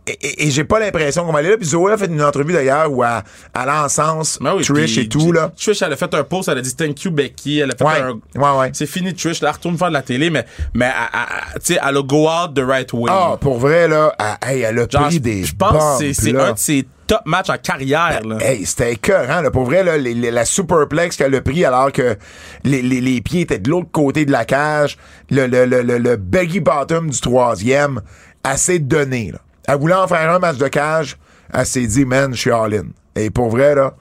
Et, 0.09 0.12
et- 0.12 0.46
et 0.46 0.50
j'ai 0.50 0.64
pas 0.64 0.78
l'impression 0.78 1.24
qu'on 1.24 1.32
va 1.32 1.40
aller 1.40 1.50
là. 1.50 1.57
Puis 1.57 1.66
Zoé 1.66 1.92
a 1.92 1.96
fait 1.98 2.07
une 2.07 2.22
entrevue 2.22 2.52
d'ailleurs 2.52 2.90
où 2.92 3.02
elle, 3.02 3.22
elle 3.61 3.68
encense 3.70 4.38
Ben 4.40 4.54
oui, 4.57 4.62
Trish 4.62 4.94
puis 4.94 5.04
et 5.04 5.09
tout, 5.09 5.32
là. 5.32 5.50
Trish, 5.59 5.82
elle 5.82 5.92
a 5.92 5.96
fait 5.96 6.14
un 6.14 6.22
post, 6.24 6.48
elle 6.48 6.59
a 6.59 6.61
dit 6.61 6.74
thank 6.76 7.02
you 7.02 7.11
Becky, 7.11 7.59
elle 7.59 7.72
a 7.72 7.76
fait 7.76 7.84
Ouais, 7.84 8.00
un. 8.00 8.12
ouais, 8.40 8.59
ouais. 8.61 8.70
C'est 8.72 8.86
fini 8.86 9.14
Trish, 9.14 9.40
là, 9.40 9.48
elle 9.48 9.54
retourne 9.57 9.76
faire 9.76 9.88
de 9.88 9.94
la 9.94 10.02
télé, 10.02 10.30
mais, 10.30 10.44
mais, 10.74 10.86
elle- 10.86 11.20
elle- 11.54 11.61
tu 11.61 11.74
sais, 11.74 11.80
elle 11.82 11.96
a 11.96 12.02
go 12.02 12.28
out 12.28 12.54
the 12.54 12.61
right 12.64 12.92
way. 12.92 13.11
Ah, 13.12 13.36
pour 13.40 13.59
vrai, 13.59 13.88
là, 13.88 14.12
elle, 14.42 14.48
hey, 14.57 14.62
elle 14.62 14.78
a 14.78 14.86
Genre, 14.88 15.07
pris 15.09 15.18
des 15.20 15.44
je 15.44 15.54
pense 15.57 15.98
que 16.00 16.12
c'est- 16.12 16.36
un 16.36 16.52
de 16.52 16.59
ses 16.59 16.86
top 17.09 17.20
matchs 17.24 17.50
en 17.50 17.59
carrière, 17.59 18.20
là. 18.24 18.38
Hey, 18.40 18.64
c'était 18.66 18.92
écœurant, 18.92 19.40
là. 19.40 19.50
Pour 19.50 19.64
vrai, 19.64 19.82
là, 19.82 19.96
les- 19.96 20.14
les- 20.14 20.30
la 20.30 20.44
superplex 20.44 21.16
qu'elle 21.16 21.34
a 21.34 21.40
pris 21.40 21.64
alors 21.64 21.90
que 21.92 22.16
les, 22.64 22.82
les- 22.82 23.00
les 23.00 23.20
pieds 23.20 23.40
étaient 23.42 23.59
de 23.59 23.70
l'autre 23.70 23.90
côté 23.92 24.24
de 24.24 24.32
la 24.32 24.44
cage, 24.44 24.96
le, 25.30 25.46
le, 25.46 25.64
le, 25.66 25.82
le, 25.82 25.98
le 25.98 26.16
baggy 26.16 26.61
bottom 26.61 27.11
du 27.11 27.20
troisième, 27.20 28.00
elle 28.48 28.59
s'est 28.59 28.78
donnée, 28.78 29.32
là. 29.32 29.38
Elle 29.67 29.79
voulait 29.79 29.95
en 29.95 30.07
faire 30.07 30.31
un 30.31 30.39
match 30.39 30.57
de 30.57 30.69
cage, 30.69 31.17
elle 31.53 31.67
s'est 31.67 31.87
dit, 31.87 32.05
man, 32.05 32.35
je 32.35 32.41
suis 32.41 32.53
all-in. 32.53 32.87
Et 33.14 33.31
pour 33.31 33.51
vrai, 33.51 33.75
là, 33.75 33.95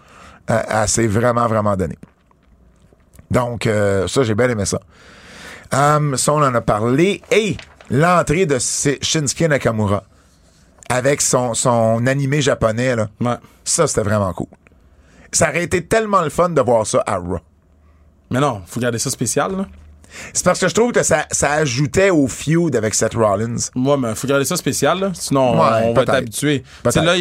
elle, 0.47 0.66
elle 0.70 0.88
s'est 0.88 1.07
vraiment, 1.07 1.47
vraiment 1.47 1.76
donnée. 1.76 1.97
Donc, 3.32 3.68
euh, 3.68 4.07
ça, 4.07 4.24
j'ai 4.24 4.36
bien 4.36 4.49
aimé 4.49 4.66
ça. 4.66 4.80
Hum, 5.74 6.16
ça, 6.18 6.34
on 6.34 6.43
en 6.43 6.53
a 6.53 6.61
parlé. 6.61 7.22
Et 7.32 7.57
l'entrée 7.89 8.45
de 8.45 8.57
Shinsuke 8.59 9.41
Nakamura 9.41 10.03
avec 10.89 11.22
son, 11.22 11.53
son 11.53 12.05
animé 12.07 12.41
japonais, 12.41 12.95
là. 12.95 13.09
Ouais. 13.20 13.36
Ça, 13.63 13.88
c'était 13.88 14.03
vraiment 14.03 14.32
cool. 14.34 14.47
Ça 15.32 15.49
aurait 15.49 15.63
été 15.63 15.86
tellement 15.86 16.22
le 16.22 16.30
fun 16.30 16.49
de 16.49 16.61
voir 16.61 16.86
ça 16.86 17.03
à 17.05 17.18
Raw. 17.18 17.39
Mais 18.32 18.39
non, 18.39 18.61
faut 18.66 18.80
garder 18.80 18.99
ça 18.99 19.09
spécial, 19.09 19.55
là. 19.55 19.66
C'est 20.34 20.43
parce 20.43 20.59
que 20.59 20.68
je 20.68 20.74
trouve 20.74 20.91
que 20.91 21.03
ça, 21.03 21.26
ça 21.32 21.51
ajoutait 21.53 22.09
au 22.09 22.28
feud 22.28 22.76
avec 22.76 22.93
Seth 22.93 23.13
Rollins. 23.16 23.55
Ouais, 23.76 23.97
mais 23.97 24.16
faut 24.16 24.28
garder 24.28 24.45
ça 24.45 24.55
spécial, 24.57 24.99
là. 24.99 25.11
Sinon, 25.13 25.53
Ouais, 25.53 25.68
on, 25.84 25.89
on 25.89 25.93
va 25.93 26.05
sais, 26.05 26.63
là, 27.01 27.16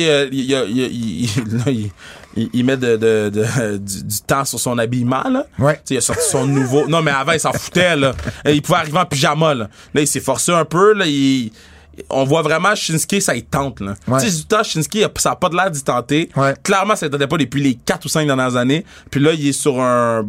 il, 2.52 2.64
met 2.64 2.76
de, 2.76 2.96
de- 2.96 3.30
de- 3.30 3.76
du, 3.78 4.04
du 4.04 4.20
temps 4.26 4.44
sur 4.44 4.58
son 4.58 4.76
habillement, 4.78 5.28
là. 5.30 5.46
Ouais. 5.58 5.80
Il 5.90 5.96
a 5.96 6.00
sorti 6.00 6.28
son 6.28 6.46
nouveau. 6.46 6.86
Non, 6.88 7.02
mais 7.02 7.10
avant, 7.12 7.32
il 7.32 7.40
s'en 7.40 7.52
foutait, 7.52 7.96
là. 7.96 8.12
Il 8.46 8.60
pouvait 8.62 8.78
arriver 8.78 8.98
en 8.98 9.06
pyjama, 9.06 9.54
là. 9.54 9.68
Là, 9.94 10.00
il 10.00 10.08
s'est 10.08 10.20
forcé 10.20 10.52
un 10.52 10.64
peu, 10.64 10.94
là. 10.94 11.06
Il, 11.06 11.52
on 12.10 12.24
voit 12.24 12.42
vraiment 12.42 12.74
Shinsuke, 12.74 13.22
ça 13.22 13.36
il 13.36 13.44
tente, 13.44 13.78
là. 13.80 13.94
Ouais. 14.08 14.20
Tu 14.20 14.28
sais, 14.28 14.36
du 14.38 14.44
temps, 14.46 14.64
Shinsuke, 14.64 15.08
ça 15.18 15.30
a 15.32 15.36
pas 15.36 15.48
de 15.48 15.54
l'air 15.56 15.70
d'y 15.70 15.82
tenter. 15.84 16.28
Ouais. 16.34 16.54
Clairement, 16.64 16.96
ça 16.96 17.06
ne 17.06 17.12
tentait 17.12 17.28
pas 17.28 17.36
depuis 17.36 17.62
les 17.62 17.74
4 17.74 18.04
ou 18.04 18.08
5 18.08 18.26
dernières 18.26 18.56
années. 18.56 18.84
Puis 19.10 19.20
là, 19.20 19.32
il 19.32 19.46
est 19.48 19.52
sur 19.52 19.80
un. 19.80 20.26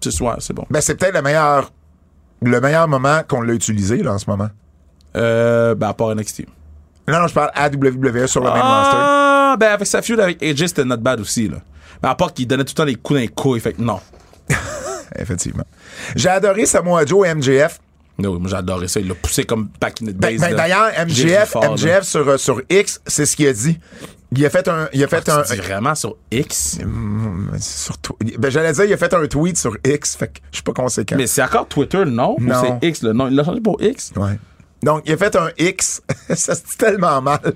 C'est 0.00 0.20
ouais, 0.20 0.32
c'est 0.38 0.54
bon. 0.54 0.64
Ben, 0.70 0.80
c'est 0.80 0.94
peut-être 0.96 1.14
le 1.14 1.22
meilleur, 1.22 1.70
le 2.42 2.60
meilleur 2.60 2.88
moment 2.88 3.22
qu'on 3.26 3.40
l'a 3.42 3.52
utilisé, 3.54 4.02
là, 4.02 4.12
en 4.14 4.18
ce 4.18 4.28
moment? 4.28 4.48
Euh, 5.16 5.74
ben, 5.74 5.88
à 5.88 5.94
part 5.94 6.14
NXT. 6.14 6.44
Non, 7.08 7.20
non, 7.20 7.26
je 7.26 7.34
parle 7.34 7.50
à 7.54 7.68
WWE 7.68 8.26
sur 8.26 8.40
le 8.40 8.50
même 8.50 8.60
roster. 8.62 8.96
Ah, 8.98 9.56
ben 9.58 9.72
avec 9.72 9.86
sa 9.86 10.02
feud 10.02 10.20
avec 10.20 10.42
AJ, 10.42 10.66
c'était 10.66 10.84
not 10.84 10.98
bad 10.98 11.20
aussi, 11.20 11.48
là. 11.48 11.56
Mais 12.02 12.08
à 12.10 12.14
part 12.14 12.32
qu'il 12.34 12.46
donnait 12.46 12.64
tout 12.64 12.72
le 12.72 12.74
temps 12.74 12.84
des 12.84 12.94
coups 12.96 13.16
dans 13.18 13.22
les 13.22 13.28
couilles, 13.28 13.60
fait 13.60 13.72
que 13.72 13.80
non. 13.82 13.98
Effectivement. 15.16 15.64
J'ai 16.14 16.28
adoré 16.28 16.66
Samoa 16.66 17.04
Joe 17.06 17.26
et 17.26 17.34
MJF. 17.34 17.80
Non, 18.18 18.30
oui, 18.34 18.40
moi 18.40 18.50
j'adorais 18.50 18.88
ça. 18.88 19.00
Il 19.00 19.08
l'a 19.08 19.14
poussé 19.14 19.44
comme 19.44 19.68
back 19.80 20.02
in 20.02 20.06
the 20.06 20.10
Ben, 20.10 20.30
days. 20.30 20.38
ben. 20.38 20.54
D'ailleurs, 20.54 20.90
J'ai 21.06 21.24
MJF, 21.28 21.48
fort. 21.48 21.72
MJF 21.72 22.02
sur, 22.02 22.28
euh, 22.28 22.36
sur 22.36 22.60
X, 22.68 23.00
c'est 23.06 23.24
ce 23.26 23.34
qu'il 23.36 23.46
a 23.48 23.52
dit. 23.52 23.78
Il 24.32 24.44
a 24.44 24.50
fait 24.50 24.68
un. 24.68 24.88
Il 24.92 25.02
a 25.02 25.08
fait 25.08 25.28
un. 25.28 25.42
Tu 25.42 25.54
dis 25.54 25.60
vraiment 25.60 25.94
sur 25.94 26.16
X? 26.30 26.78
sur 27.60 27.94
tw- 27.96 28.38
ben, 28.38 28.50
J'allais 28.50 28.72
dire, 28.72 28.84
il 28.84 28.92
a 28.92 28.96
fait 28.96 29.14
un 29.14 29.26
tweet 29.26 29.56
sur 29.56 29.76
X, 29.84 30.16
fait 30.16 30.28
que 30.28 30.40
je 30.50 30.56
suis 30.56 30.62
pas 30.62 30.74
conséquent. 30.74 31.16
Mais 31.16 31.26
c'est 31.26 31.42
encore 31.42 31.66
Twitter, 31.66 32.04
non? 32.04 32.36
Non. 32.38 32.78
c'est 32.80 32.86
X, 32.88 33.02
le 33.02 33.12
nom? 33.14 33.28
Il 33.28 33.36
l'a 33.36 33.44
changé 33.44 33.60
pour 33.60 33.82
X? 33.82 34.12
Ouais. 34.16 34.38
Donc, 34.82 35.02
il 35.06 35.12
a 35.12 35.16
fait 35.16 35.34
un 35.34 35.48
X. 35.58 36.02
ça 36.34 36.54
se 36.54 36.60
dit 36.62 36.76
tellement 36.76 37.22
mal. 37.22 37.54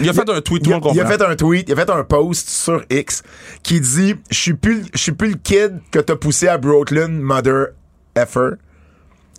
Il 0.00 0.08
a 0.08 0.12
fait 0.12 0.28
un 0.28 0.40
tweet, 0.40 0.64
tout 0.64 0.70
Il 0.70 0.72
a, 0.72 0.80
il 0.92 1.00
a 1.00 1.06
fait 1.06 1.22
un 1.22 1.36
tweet, 1.36 1.68
il 1.68 1.72
a 1.72 1.76
fait 1.76 1.90
un 1.90 2.02
post 2.02 2.48
sur 2.48 2.84
X 2.90 3.22
qui 3.62 3.80
dit 3.80 4.16
Je 4.28 4.36
suis 4.36 4.54
plus, 4.54 4.84
je 4.92 4.98
suis 4.98 5.12
plus 5.12 5.30
le 5.30 5.36
kid 5.36 5.78
que 5.92 6.00
t'as 6.00 6.16
poussé 6.16 6.48
à 6.48 6.58
Brooklyn, 6.58 7.08
mother 7.08 7.68
effer. 8.16 8.56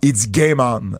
Il 0.02 0.14
dit 0.14 0.28
Game 0.28 0.60
on. 0.60 0.96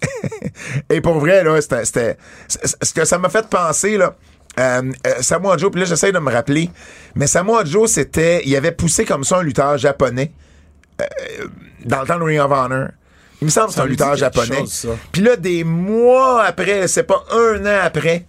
Et 0.90 1.00
pour 1.00 1.18
vrai, 1.18 1.42
là, 1.42 1.60
c'était. 1.60 2.16
Ce 2.48 2.94
que 2.94 3.04
ça 3.04 3.18
m'a 3.18 3.28
fait 3.28 3.48
penser, 3.48 3.96
là. 3.96 4.14
Euh, 4.58 4.82
euh, 5.06 5.14
Samoa 5.20 5.56
Joe, 5.58 5.70
puis 5.70 5.80
là 5.80 5.86
j'essaie 5.86 6.12
de 6.12 6.18
me 6.18 6.32
rappeler, 6.32 6.70
mais 7.14 7.26
Samoa 7.26 7.64
Joe, 7.64 7.90
c'était, 7.90 8.42
il 8.46 8.56
avait 8.56 8.72
poussé 8.72 9.04
comme 9.04 9.22
ça 9.24 9.38
un 9.38 9.42
lutteur 9.42 9.76
japonais 9.76 10.32
euh, 11.00 11.04
dans 11.84 12.00
le 12.00 12.06
temps 12.06 12.18
de 12.18 12.24
Ring 12.24 12.40
of 12.40 12.50
Honor. 12.50 12.88
Il 13.42 13.44
me 13.44 13.50
semble 13.50 13.68
que 13.68 13.74
c'est 13.74 13.80
un 13.80 13.84
lutteur 13.86 14.16
japonais. 14.16 14.62
Puis 15.12 15.20
là, 15.22 15.36
des 15.36 15.62
mois 15.62 16.42
après, 16.44 16.88
c'est 16.88 17.02
pas 17.02 17.22
un 17.32 17.66
an 17.66 17.80
après, 17.82 18.24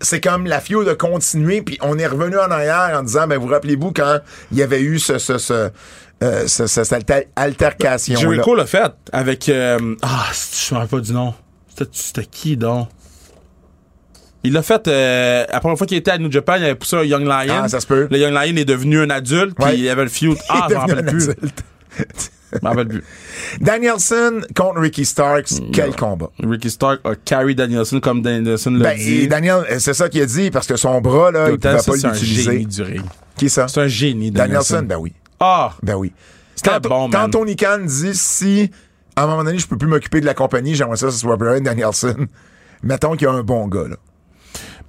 c'est 0.00 0.20
comme 0.20 0.46
la 0.46 0.60
FIO 0.60 0.84
de 0.84 0.92
continuer, 0.92 1.62
puis 1.62 1.78
on 1.82 1.98
est 1.98 2.06
revenu 2.06 2.38
en 2.38 2.50
arrière 2.50 2.96
en 2.96 3.02
disant, 3.02 3.26
ben 3.26 3.36
vous 3.38 3.48
rappelez-vous 3.48 3.92
quand 3.92 4.20
il 4.52 4.58
y 4.58 4.62
avait 4.62 4.80
eu 4.82 5.00
ce, 5.00 5.18
ce, 5.18 5.36
ce, 5.36 5.70
euh, 6.22 6.46
ce- 6.46 6.68
ce- 6.68 6.84
cette 6.84 6.92
alter- 7.10 7.26
altercation-là? 7.34 8.20
Jericho 8.20 8.54
l'a 8.54 8.66
fait 8.66 8.92
avec. 9.12 9.48
euh, 9.48 9.96
ah, 10.02 10.26
je 10.32 10.74
me 10.74 10.78
rappelle 10.78 11.00
pas 11.00 11.04
du 11.04 11.12
nom. 11.12 11.34
C'était 11.92 12.24
qui 12.26 12.56
donc? 12.56 12.88
Il 14.42 14.52
l'a 14.54 14.62
fait 14.62 14.88
euh, 14.88 15.44
la 15.52 15.60
première 15.60 15.76
fois 15.76 15.86
qu'il 15.86 15.98
était 15.98 16.12
à 16.12 16.18
New 16.18 16.30
Japan, 16.32 16.54
il 16.56 16.64
avait 16.64 16.74
poussé 16.74 16.96
un 16.96 17.02
Young 17.04 17.24
Lion. 17.24 17.54
Ah, 17.64 17.68
ça 17.68 17.78
se 17.80 17.86
peut. 17.86 18.08
Le 18.10 18.18
Young 18.18 18.32
Lion 18.32 18.56
est 18.56 18.64
devenu 18.64 19.00
un 19.00 19.10
adulte, 19.10 19.54
puis 19.54 19.74
il 19.74 19.80
y 19.80 19.88
avait 19.90 20.04
le 20.04 20.08
feud. 20.08 20.36
Ah, 20.48 20.66
Il 20.68 20.70
je 20.70 20.74
est 20.74 20.78
m'en 20.78 20.86
devenu 20.86 21.28
rappelle 22.64 22.78
un 22.80 22.84
plus. 22.86 23.02
Danielson 23.60 24.40
contre 24.56 24.80
Ricky 24.80 25.04
Starks, 25.04 25.50
quel 25.72 25.94
combat. 25.94 26.30
Ricky 26.42 26.70
Stark 26.70 27.00
a 27.04 27.14
carry 27.14 27.54
Danielson 27.54 28.00
comme 28.00 28.22
Danielson 28.22 28.72
l'a 28.72 28.90
Ben, 28.90 28.98
dit. 28.98 29.20
et 29.22 29.26
Daniel, 29.26 29.64
euh, 29.70 29.78
c'est 29.78 29.94
ça 29.94 30.08
qu'il 30.08 30.22
a 30.22 30.26
dit, 30.26 30.50
parce 30.50 30.66
que 30.66 30.76
son 30.76 31.00
bras, 31.00 31.30
là, 31.30 31.50
il 31.50 31.58
pouvait 31.58 31.74
pas 31.74 31.80
c'est 31.80 32.04
un 32.06 32.12
l'utiliser. 32.12 32.42
génie 32.52 32.66
du 32.66 32.82
ring. 32.82 33.02
Qui 33.36 33.48
ça? 33.48 33.68
C'est 33.68 33.80
un 33.80 33.86
génie, 33.86 34.30
Danielson, 34.30 34.74
Danielson. 34.76 34.86
ben 34.88 34.96
oui. 34.96 35.12
Ah! 35.38 35.72
Ben 35.82 35.94
oui. 35.94 36.12
C'était 36.56 36.70
Quand, 36.70 36.80
bon, 36.88 37.10
quand. 37.10 37.30
Tony 37.30 37.56
Khan 37.56 37.78
dit 37.84 38.14
si 38.14 38.70
à 39.16 39.24
un 39.24 39.26
moment 39.26 39.44
donné 39.44 39.58
je 39.58 39.66
peux 39.66 39.78
plus 39.78 39.88
m'occuper 39.88 40.20
de 40.20 40.26
la 40.26 40.34
compagnie, 40.34 40.74
j'aimerais 40.74 40.96
ça 40.96 41.06
que 41.06 41.12
ce 41.12 41.18
soit 41.20 41.36
Brian 41.36 41.60
Danielson. 41.60 42.26
Mettons 42.82 43.12
qu'il 43.12 43.22
y 43.22 43.30
a 43.30 43.32
un 43.32 43.42
bon 43.42 43.66
gars 43.68 43.88
là. 43.88 43.96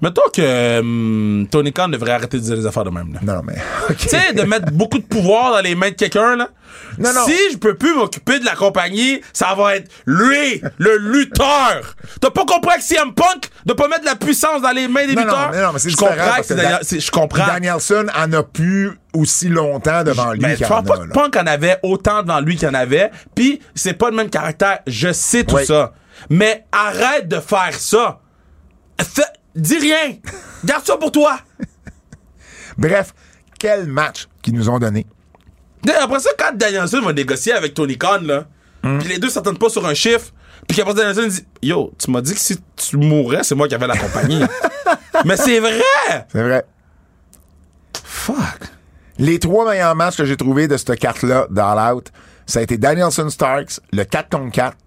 Mettons 0.02 0.22
que 0.34 0.80
hum, 0.80 1.48
Tony 1.52 1.72
Khan 1.72 1.88
devrait 1.90 2.12
arrêter 2.14 2.38
de 2.38 2.44
dire 2.44 2.56
des 2.58 2.66
affaires 2.66 2.84
de 2.84 2.90
même. 2.90 3.14
Là. 3.14 3.20
Non, 3.22 3.36
non, 3.36 3.42
mais. 3.46 3.56
OK. 3.90 3.98
Tu 3.98 4.10
sais, 4.10 4.34
de 4.34 4.42
mettre 4.44 4.72
beaucoup 4.72 4.98
de 4.98 5.04
pouvoir 5.04 5.52
dans 5.52 5.62
les 5.62 5.76
mains 5.76 5.90
de 5.90 5.96
quelqu'un, 5.96 6.36
là. 6.36 6.50
Non, 6.98 7.14
non. 7.14 7.26
Si 7.26 7.36
je 7.52 7.58
peux 7.58 7.76
plus 7.76 7.94
m'occuper 7.94 8.40
de 8.40 8.46
la 8.46 8.56
compagnie, 8.56 9.22
ça 9.34 9.54
va 9.56 9.76
être 9.76 9.92
lui, 10.06 10.62
le 10.78 10.98
lutteur. 10.98 11.96
T'as 12.20 12.30
pas 12.32 12.46
compris 12.46 12.72
avec 12.72 12.82
CM 12.84 13.14
Punk 13.14 13.50
de 13.66 13.74
pas 13.74 13.88
mettre 13.88 14.02
de 14.02 14.06
la 14.06 14.16
puissance 14.16 14.62
dans 14.62 14.72
les 14.72 14.88
mains 14.88 15.06
des 15.06 15.14
Non, 15.16 15.22
non, 15.22 15.28
lutteurs? 15.28 15.50
mais 15.52 15.62
non, 15.62 15.70
mais 15.74 15.80
c'est 15.80 15.90
je 15.90 15.98
comprends 15.98 16.16
parce 16.16 16.48
que 16.48 16.54
que 16.96 17.00
je 17.00 17.12
comprends. 17.12 17.46
Danielson 17.46 18.06
en 18.18 18.34
a 18.34 18.44
plus 18.44 18.92
aussi 19.14 19.50
longtemps 19.50 20.04
devant 20.04 20.32
lui 20.34 20.42
je 20.58 20.64
en 20.64 20.68
pense 20.68 20.88
pas 20.88 20.98
que. 20.98 21.12
Punk 21.14 21.36
en 21.36 21.46
avait 21.46 21.78
autant 21.84 22.24
devant 22.24 22.40
lui 22.40 22.56
qu'il 22.56 22.68
en 22.70 22.74
avait. 22.74 23.12
Puis 23.36 23.62
c'est 23.76 23.94
pas 23.94 24.10
le 24.10 24.16
même 24.16 24.30
caractère. 24.30 24.80
Je 24.88 25.12
sais 25.12 25.44
tout 25.44 25.56
Oui. 25.58 25.66
ça. 25.66 25.94
Mais 26.30 26.66
arrête 26.72 27.28
de 27.28 27.40
faire 27.40 27.74
ça. 27.74 28.20
Fais- 29.02 29.24
dis 29.56 29.78
rien. 29.78 30.16
Garde 30.66 30.86
ça 30.86 30.98
pour 30.98 31.12
toi. 31.12 31.40
Bref, 32.78 33.14
quel 33.60 33.86
match 33.88 34.28
qu'ils 34.42 34.54
nous 34.56 34.70
ont 34.70 34.80
donné. 34.80 35.06
Après 36.02 36.20
ça, 36.20 36.30
quand 36.38 36.56
Danielson 36.56 37.02
va 37.02 37.14
négocier 37.14 37.54
avec 37.54 37.74
Tony 37.74 37.98
Khan, 37.98 38.20
là, 38.22 38.46
Hmm. 38.84 38.98
puis 38.98 39.10
les 39.10 39.20
deux 39.20 39.30
s'attendent 39.30 39.60
pas 39.60 39.70
sur 39.70 39.86
un 39.86 39.94
chiffre, 39.94 40.32
puis 40.68 40.76
qu'après 40.76 40.96
Danielson 40.96 41.28
dit 41.28 41.46
Yo, 41.62 41.94
tu 42.00 42.10
m'as 42.10 42.22
dit 42.22 42.34
que 42.34 42.40
si 42.40 42.58
tu 42.76 42.98
mourrais, 42.98 43.44
c'est 43.44 43.54
moi 43.54 43.68
qui 43.68 43.76
avais 43.76 43.86
la 43.86 43.96
compagnie. 43.96 44.42
Mais 45.26 45.38
c'est 45.38 45.60
vrai! 45.60 46.26
C'est 46.32 46.42
vrai. 46.42 46.66
Fuck. 48.04 48.38
Les 49.20 49.38
trois 49.38 49.70
meilleurs 49.70 49.96
matchs 49.96 50.18
que 50.18 50.26
j'ai 50.26 50.36
trouvés 50.38 50.68
de 50.68 50.78
cette 50.78 50.96
carte-là, 50.98 51.46
d'All 51.52 51.94
Out, 51.94 52.12
ça 52.48 52.58
a 52.58 52.62
été 52.64 52.80
Danielson 52.80 53.30
Starks, 53.30 53.80
le 53.94 54.04
4 54.04 54.30
contre 54.36 54.52
4, 54.52 54.78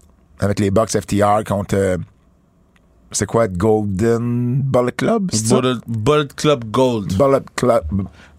avec 0.41 0.59
les 0.59 0.71
Bucks 0.71 0.89
FTR 0.91 1.43
contre. 1.45 1.75
euh, 1.75 1.97
c'est 3.15 3.25
quoi, 3.25 3.47
Golden 3.47 4.61
Bullet 4.61 4.91
Club? 4.91 5.31
Bullet, 5.49 5.75
Bullet 5.87 6.27
Club 6.35 6.65
Gold. 6.71 7.13
Bullet 7.17 7.39
Club. 7.55 7.83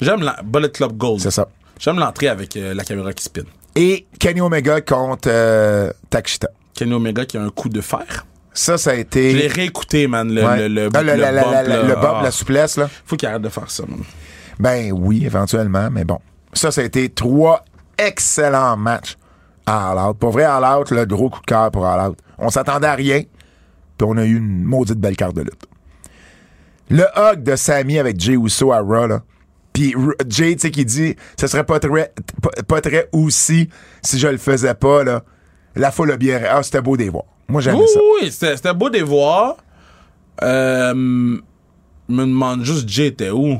J'aime 0.00 0.20
la 0.22 0.36
Bullet 0.44 0.70
Club 0.70 0.96
Gold. 0.96 1.20
C'est 1.20 1.30
ça. 1.30 1.48
J'aime 1.78 1.98
l'entrée 1.98 2.28
avec 2.28 2.56
euh, 2.56 2.74
la 2.74 2.84
caméra 2.84 3.12
qui 3.12 3.24
spin. 3.24 3.42
Et 3.74 4.06
Kenny 4.18 4.40
Omega 4.40 4.80
contre 4.80 5.28
euh, 5.30 5.90
Takeshita. 6.10 6.48
Kenny 6.74 6.92
Omega 6.94 7.24
qui 7.26 7.36
a 7.36 7.42
un 7.42 7.50
coup 7.50 7.68
de 7.68 7.80
fer. 7.80 8.24
Ça, 8.52 8.78
ça 8.78 8.90
a 8.90 8.94
Je 8.94 9.00
été. 9.00 9.32
l'ai 9.34 9.48
réécouté, 9.48 10.06
man. 10.06 10.32
Le, 10.32 10.42
Ouais. 10.44 10.68
le, 10.68 10.86
le, 10.86 10.88
Ah, 10.94 11.02
le, 11.02 11.12
le 11.12 11.20
la- 11.20 11.32
la- 11.32 11.42
bump, 11.42 11.52
la- 11.52 11.62
là. 11.64 11.82
le 11.82 11.94
bump, 11.94 12.14
Ah. 12.18 12.22
la 12.22 12.30
souplesse, 12.30 12.76
là. 12.78 12.88
Faut 13.04 13.16
qu'il 13.16 13.28
arrête 13.28 13.42
de 13.42 13.48
faire 13.50 13.70
ça, 13.70 13.84
man. 13.86 14.00
Ben 14.58 14.92
oui, 14.92 15.24
éventuellement, 15.26 15.88
mais 15.90 16.04
bon. 16.04 16.18
Ça, 16.54 16.70
ça 16.70 16.80
a 16.80 16.84
été 16.84 17.10
trois 17.10 17.62
excellents 17.98 18.76
matchs 18.78 19.16
à 19.66 19.90
All 19.90 19.98
Out. 20.10 20.18
Pour 20.18 20.30
vrai, 20.30 20.44
All 20.44 20.64
Out, 20.80 20.90
le 20.90 21.04
gros 21.04 21.28
coup 21.28 21.40
de 21.40 21.46
cœur 21.46 21.70
pour 21.70 21.86
All 21.86 22.10
Out. 22.10 22.18
On 22.38 22.48
s'attendait 22.48 22.86
à 22.86 22.94
rien, 22.94 23.22
puis 23.98 24.06
on 24.08 24.16
a 24.16 24.24
eu 24.24 24.36
une 24.36 24.62
maudite 24.64 24.98
belle 24.98 25.16
carte 25.16 25.34
de 25.36 25.42
lutte. 25.42 25.66
Le 26.90 27.04
hug 27.16 27.42
de 27.42 27.56
Sammy 27.56 27.98
avec 27.98 28.18
Jay 28.20 28.34
Uso 28.34 28.72
à 28.72 28.80
Raw, 28.80 29.06
là. 29.06 29.22
Puis 29.72 29.94
Jay, 30.28 30.54
tu 30.54 30.60
sais, 30.62 30.70
qui 30.70 30.84
dit, 30.84 31.16
ce 31.38 31.46
serait 31.46 31.64
pas 31.64 31.78
très, 31.80 32.12
pas, 32.66 32.80
très 32.80 33.08
aussi 33.12 33.68
si 34.02 34.18
je 34.18 34.28
le 34.28 34.38
faisais 34.38 34.74
pas, 34.74 35.04
là. 35.04 35.22
La 35.74 35.90
foule 35.90 36.12
a 36.12 36.16
bien... 36.16 36.40
Ah, 36.48 36.62
c'était 36.62 36.80
beau 36.80 36.96
de 36.96 37.02
les 37.02 37.10
voir. 37.10 37.24
Moi, 37.48 37.60
j'aimais 37.60 37.78
Oui, 37.78 37.86
ça. 37.92 38.00
oui, 38.22 38.30
c'était 38.32 38.56
c'était 38.56 38.72
beau 38.74 38.88
de 38.88 38.94
les 38.98 39.02
voir. 39.02 39.56
Euh, 40.42 40.94
me 40.94 41.40
demande 42.08 42.64
juste, 42.64 42.88
Jay 42.88 43.06
était 43.08 43.30
où? 43.30 43.58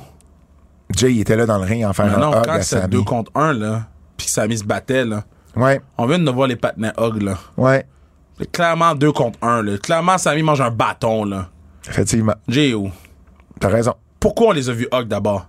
Jay, 0.96 1.12
il 1.14 1.20
était 1.20 1.36
là 1.36 1.46
dans 1.46 1.58
le 1.58 1.64
ring 1.64 1.84
en 1.84 1.92
faire 1.92 2.16
un 2.16 2.20
non, 2.20 2.30
hug 2.38 2.44
quand 2.44 2.62
Sammy. 2.62 2.88
2 2.88 3.02
contre 3.02 3.30
1, 3.34 3.52
là, 3.54 3.86
puis 4.16 4.26
que 4.26 4.32
Sammy 4.32 4.56
se 4.56 4.64
battait, 4.64 5.04
là, 5.04 5.24
Ouais, 5.56 5.80
on 5.98 6.06
vient 6.06 6.18
de 6.18 6.30
voir 6.30 6.46
les 6.48 6.56
patinets 6.56 6.92
hug, 6.98 7.22
là. 7.22 7.38
ouais, 7.56 7.86
clairement 8.52 8.94
2 8.94 9.12
contre 9.12 9.38
1, 9.42 9.62
là. 9.62 9.78
Clairement, 9.78 10.18
Sammy 10.18 10.42
mange 10.42 10.60
un 10.60 10.70
bâton, 10.70 11.24
là. 11.24 11.48
effectivement. 11.88 12.34
Où? 12.48 12.90
T'as 13.60 13.68
raison. 13.68 13.94
Pourquoi 14.20 14.48
on 14.48 14.52
les 14.52 14.68
a 14.68 14.72
vus 14.72 14.88
hug 14.92 15.06
d'abord? 15.08 15.46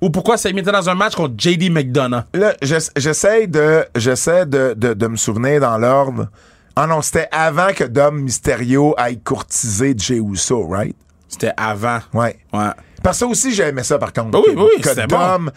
Ou 0.00 0.10
pourquoi 0.10 0.36
Sammy 0.36 0.60
était 0.60 0.72
dans 0.72 0.88
un 0.90 0.94
match 0.94 1.14
contre 1.14 1.34
JD 1.38 1.70
McDonough? 1.70 2.22
Là, 2.34 2.54
j'ess- 2.62 2.92
j'essaie 2.96 3.46
de, 3.46 3.84
j'essaie 3.96 4.44
de, 4.46 4.74
de, 4.76 4.94
de 4.94 5.06
me 5.06 5.16
souvenir 5.16 5.60
dans 5.60 5.76
l'ordre. 5.78 6.28
Ah 6.76 6.86
non, 6.86 7.00
c'était 7.00 7.28
avant 7.32 7.72
que 7.74 7.84
Dom 7.84 8.20
Mysterio 8.20 8.94
aille 8.98 9.18
courtiser 9.20 9.94
Jey 9.96 10.18
Uso, 10.20 10.66
right? 10.68 10.94
C'était 11.28 11.52
avant. 11.56 11.98
Ouais. 12.12 12.38
Ouais. 12.52 12.68
Parce 13.02 13.16
que 13.18 13.20
ça 13.20 13.26
aussi, 13.26 13.54
j'aimais 13.54 13.82
ça, 13.84 13.98
par 13.98 14.12
contre. 14.12 14.30
Ben 14.30 14.40
oui, 14.46 14.54
oui, 14.56 14.80
que 14.82 15.06
Dom 15.06 15.50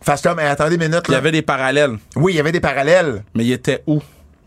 fasse 0.00 0.22
comme, 0.22 0.38
hey, 0.38 0.46
attendez 0.46 0.76
une 0.76 0.82
minute, 0.88 1.02
Il 1.08 1.12
y 1.12 1.16
avait 1.16 1.32
des 1.32 1.42
parallèles. 1.42 1.98
Oui, 2.16 2.32
il 2.32 2.36
y 2.36 2.40
avait 2.40 2.52
des 2.52 2.60
parallèles. 2.60 3.24
Mais 3.34 3.44
il 3.44 3.52
était 3.52 3.82
où? 3.88 4.00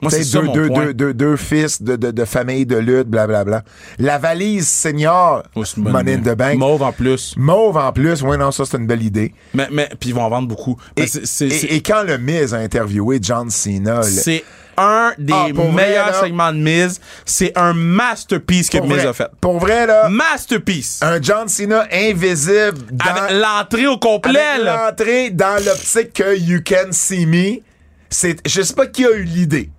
Moi, 0.03 0.11
c'est 0.11 0.31
deux, 0.31 0.47
deux, 0.49 0.69
deux, 0.69 0.93
deux, 0.93 1.13
deux 1.13 1.35
fils 1.35 1.81
de, 1.81 1.95
de, 1.95 2.11
de 2.11 2.25
famille 2.25 2.65
de 2.65 2.77
lutte, 2.77 3.07
blablabla. 3.07 3.63
La 3.99 4.17
valise 4.17 4.67
senior, 4.67 5.43
Oh, 5.55 5.63
the 5.63 6.35
Bank. 6.35 6.57
Mauve 6.57 6.81
en 6.81 6.91
plus. 6.91 7.35
Mauve 7.37 7.77
en 7.77 7.91
plus, 7.91 8.21
oui, 8.21 8.37
non, 8.37 8.51
ça, 8.51 8.65
c'est 8.65 8.77
une 8.77 8.87
belle 8.87 9.03
idée. 9.03 9.33
Mais, 9.53 9.67
mais, 9.71 9.89
puis 9.99 10.09
ils 10.09 10.15
vont 10.15 10.23
en 10.23 10.29
vendre 10.29 10.47
beaucoup. 10.47 10.77
Et, 10.95 11.81
quand 11.81 12.03
le 12.03 12.17
Miz 12.17 12.53
a 12.53 12.57
interviewé 12.57 13.19
John 13.21 13.49
Cena, 13.49 14.03
C'est 14.03 14.43
un 14.77 15.13
des 15.17 15.33
Ah, 15.33 15.47
vrai, 15.53 15.71
meilleurs 15.71 16.15
segments 16.15 16.51
de 16.51 16.57
Miz. 16.57 16.99
C'est 17.25 17.55
un 17.57 17.73
masterpiece 17.73 18.69
que 18.69 18.79
Miz 18.79 19.05
a 19.05 19.13
fait. 19.13 19.29
pour 19.39 19.59
vrai, 19.59 19.85
là, 19.85 20.09
Masterpiece. 20.09 20.99
un 21.01 21.21
John 21.21 21.47
Cena 21.47 21.87
invisible 21.91 22.79
dans, 22.91 23.39
l'entrée 23.39 23.87
au 23.87 23.97
complet, 23.97 24.59
l'entrée 24.63 25.29
dans 25.29 25.63
l'optique 25.63 26.13
que 26.13 26.37
You 26.37 26.61
Can 26.65 26.91
See 26.91 27.25
Me. 27.25 27.61
C'est, 28.09 28.47
je 28.47 28.61
sais 28.61 28.75
pas 28.75 28.85
qui 28.85 29.05
a 29.05 29.11
eu 29.11 29.23
l'idée, 29.23 29.71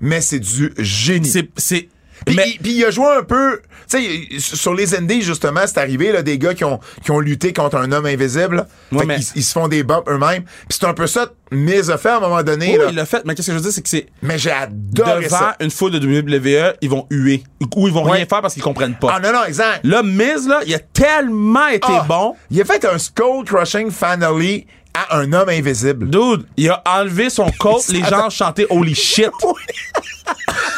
mais 0.00 0.20
c'est 0.20 0.40
du 0.40 0.72
génie. 0.78 1.28
C'est, 1.28 1.88
Puis, 2.26 2.36
mais, 2.36 2.50
il, 2.50 2.58
puis 2.58 2.72
il 2.72 2.84
a 2.84 2.90
joué 2.90 3.06
un 3.18 3.22
peu, 3.22 3.62
tu 3.90 3.98
sais, 3.98 4.38
sur 4.38 4.74
les 4.74 4.94
Indies, 4.94 5.22
justement, 5.22 5.62
c'est 5.64 5.78
arrivé, 5.78 6.12
là, 6.12 6.20
des 6.22 6.36
gars 6.36 6.52
qui 6.52 6.64
ont, 6.64 6.78
qui 7.02 7.10
ont 7.12 7.18
lutté 7.18 7.54
contre 7.54 7.78
un 7.78 7.90
homme 7.92 8.04
invisible. 8.04 8.66
Ouais, 8.92 8.98
Fait 9.00 9.06
mais- 9.06 9.16
ils, 9.36 9.42
se 9.42 9.52
font 9.52 9.68
des 9.68 9.82
bumps 9.84 10.04
eux-mêmes. 10.06 10.42
Puis 10.42 10.78
c'est 10.78 10.84
un 10.84 10.92
peu 10.92 11.06
ça, 11.06 11.30
Miz 11.50 11.90
a 11.90 11.96
fait 11.96 12.10
à 12.10 12.18
un 12.18 12.20
moment 12.20 12.42
donné, 12.42 12.72
oui, 12.72 12.78
là. 12.78 12.84
il 12.90 12.94
l'a 12.94 13.06
fait. 13.06 13.22
Mais 13.24 13.34
qu'est-ce 13.34 13.46
que 13.46 13.52
je 13.54 13.56
veux 13.56 13.62
dire, 13.62 13.72
c'est 13.72 13.80
que 13.82 13.88
c'est 13.88 14.06
Mais 14.22 14.36
j'ai 14.38 14.50
adoré 14.50 15.24
devant 15.24 15.38
ça. 15.38 15.56
une 15.60 15.70
foule 15.70 15.92
de 15.92 15.98
WWE, 15.98 16.74
ils 16.82 16.90
vont 16.90 17.06
huer. 17.10 17.42
Ou 17.74 17.88
ils 17.88 17.94
vont 17.94 18.04
Ouais. 18.04 18.18
rien 18.18 18.26
faire 18.26 18.42
parce 18.42 18.52
qu'ils 18.52 18.62
comprennent 18.62 18.98
pas. 18.98 19.14
Ah 19.16 19.20
non, 19.20 19.32
non, 19.32 19.44
exact. 19.46 19.80
Là, 19.84 20.02
Miz, 20.02 20.46
là, 20.46 20.60
il 20.66 20.74
a 20.74 20.78
tellement 20.78 21.68
été 21.68 21.88
Ah, 21.90 22.04
bon. 22.06 22.36
Il 22.50 22.60
a 22.60 22.66
fait 22.66 22.84
un 22.84 22.98
skull 22.98 23.44
crushing 23.46 23.90
finally 23.90 24.66
à 24.94 25.16
un 25.18 25.32
homme 25.32 25.48
invisible. 25.48 26.08
Dude, 26.10 26.46
il 26.56 26.68
a 26.70 26.82
enlevé 26.86 27.30
son 27.30 27.50
coat, 27.58 27.80
les 27.90 28.04
gens 28.04 28.30
chantaient 28.30 28.66
Holy 28.70 28.94
shit. 28.94 29.30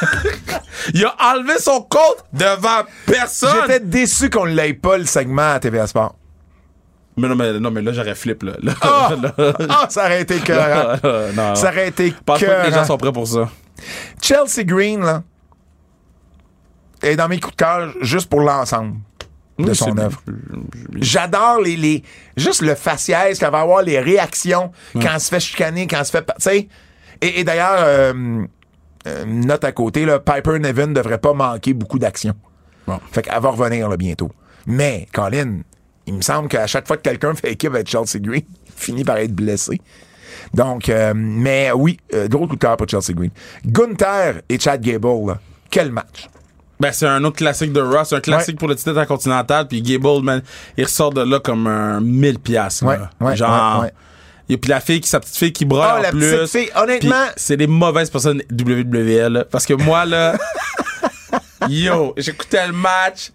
il 0.95 1.05
a 1.05 1.15
enlevé 1.35 1.59
son 1.59 1.81
coat 1.83 2.17
devant 2.33 2.83
personne. 3.07 3.51
J'étais 3.63 3.81
déçu 3.81 4.31
qu'on 4.31 4.47
ne 4.47 4.55
l'ait 4.55 4.75
pas 4.75 4.99
le 4.99 5.05
segment 5.05 5.53
à 5.53 5.61
TVA 5.61 5.87
Sport. 5.87 6.15
Mais 7.17 7.29
non, 7.29 7.37
mais, 7.37 7.61
non, 7.61 7.71
mais 7.71 7.83
là, 7.83 7.93
j'aurais 7.93 8.15
flip, 8.15 8.43
là. 8.43 8.53
Là, 8.63 8.73
Ah! 8.81 9.11
là, 9.21 9.53
Ah, 9.69 9.87
ça 9.91 10.05
aurait 10.07 10.23
été 10.23 10.39
non. 11.37 11.55
Ça 11.55 11.69
aurait 11.69 11.89
été 11.89 12.11
pense 12.25 12.41
pas 12.41 12.47
que 12.63 12.67
les 12.67 12.73
gens 12.73 12.85
sont 12.87 12.97
prêts 12.97 13.13
pour 13.13 13.29
ça. 13.29 13.51
Chelsea 14.23 14.65
Green, 14.65 15.01
là, 15.05 15.23
est 17.03 17.17
dans 17.17 17.29
mes 17.29 17.39
coups 17.39 17.55
de 17.55 17.63
cœur 17.63 17.93
juste 18.01 18.31
pour 18.31 18.41
l'ensemble 18.41 18.97
de 19.59 19.71
Oui, 19.71 19.77
son 19.77 19.97
œuvre. 19.99 20.23
J'adore 20.97 21.61
les, 21.61 21.77
les. 21.77 22.03
Juste 22.37 22.63
le 22.63 22.75
faciès 22.75 23.39
qu'elle 23.39 23.51
va 23.51 23.61
avoir, 23.61 23.83
les 23.83 24.01
réactions 24.01 24.73
quand 24.95 25.11
elle 25.15 25.21
se 25.21 25.29
fait 25.29 25.41
chicaner, 25.41 25.87
quand 25.87 25.99
elle 25.99 26.07
se 26.07 26.11
fait. 26.11 26.25
Tu 26.25 26.33
sais. 26.39 26.69
Et, 27.21 27.41
et 27.41 27.45
d'ailleurs, 27.45 27.77
euh, 27.79 28.45
euh, 29.07 29.25
note 29.27 29.65
à 29.65 29.73
côté, 29.73 30.05
là, 30.05 30.19
Piper 30.19 30.59
Nevin 30.59 30.89
devrait 30.89 31.19
pas 31.19 31.33
manquer 31.33 31.75
beaucoup 31.75 31.99
d'action. 31.99 32.35
Bon. 32.87 32.99
Fait 33.13 33.23
qu'elle 33.23 33.41
va 33.41 33.51
revenir 33.51 33.89
là, 33.89 33.97
bientôt. 33.97 34.31
Mais, 34.67 35.07
Colin, 35.13 35.61
il 36.07 36.15
me 36.15 36.23
semble 36.23 36.49
qu'à 36.49 36.67
chaque 36.67 36.87
fois 36.87 36.97
que 36.97 37.03
quelqu'un 37.03 37.35
fait 37.35 37.53
équipe 37.53 37.75
avec 37.75 37.89
Chelsea 37.89 38.19
Green, 38.21 38.43
il 38.67 38.73
finit 38.75 39.05
par 39.05 39.19
être 39.19 39.33
blessé. 39.35 39.81
Donc, 40.55 40.89
euh, 40.89 41.13
mais 41.15 41.71
oui, 41.73 41.99
gros 42.29 42.49
coup 42.49 42.57
de 42.57 42.61
cœur 42.61 42.77
pour 42.77 42.89
Chelsea 42.89 43.13
Green. 43.15 43.31
Gunther 43.65 44.43
et 44.49 44.59
Chad 44.59 44.81
Gable, 44.81 45.27
là, 45.27 45.39
quel 45.71 45.93
match. 45.93 46.29
Ben, 46.83 46.93
c'est 46.93 47.07
un 47.07 47.23
autre 47.25 47.37
classique 47.37 47.73
de 47.73 47.81
Ross, 47.81 48.13
un 48.13 48.21
classique 48.21 48.55
Ouais. 48.55 48.59
pour 48.59 48.69
le 48.69 48.75
titre 48.75 48.91
intercontinental, 48.91 49.69
puis 49.69 49.81
Gable, 49.83 50.23
man, 50.23 50.43
il 50.77 50.85
ressort 50.85 51.13
de 51.13 51.23
là 51.23 51.39
comme 51.41 51.67
un 51.69 52.01
1000 52.01 52.39
piastres. 52.41 52.85
Ouais, 52.85 52.99
ouais, 53.21 53.37
Genre, 53.37 53.87
et 54.49 54.57
puis 54.59 54.69
la 54.69 54.81
fille, 54.81 55.01
qui- 55.01 55.09
sa 55.09 55.21
petite 55.21 55.37
fille 55.37 55.53
qui 55.53 55.65
braille 55.65 55.91
Ah, 55.95 55.99
en 55.99 56.03
la 56.03 56.11
plus. 56.11 56.21
petite 56.33 56.49
fille, 56.51 56.71
honnêtement- 56.75 57.29
c'est 57.37 57.57
des 57.57 57.69
mauvaises 57.69 58.11
personnes 58.11 58.43
WWE, 58.51 59.29
là. 59.29 59.45
Parce 59.45 59.65
que 59.65 59.75
moi, 59.75 60.05
là, 60.05 60.37
yo, 61.69 62.15
j'écoutais 62.17 62.67
le 62.67 62.73
match, 62.73 63.31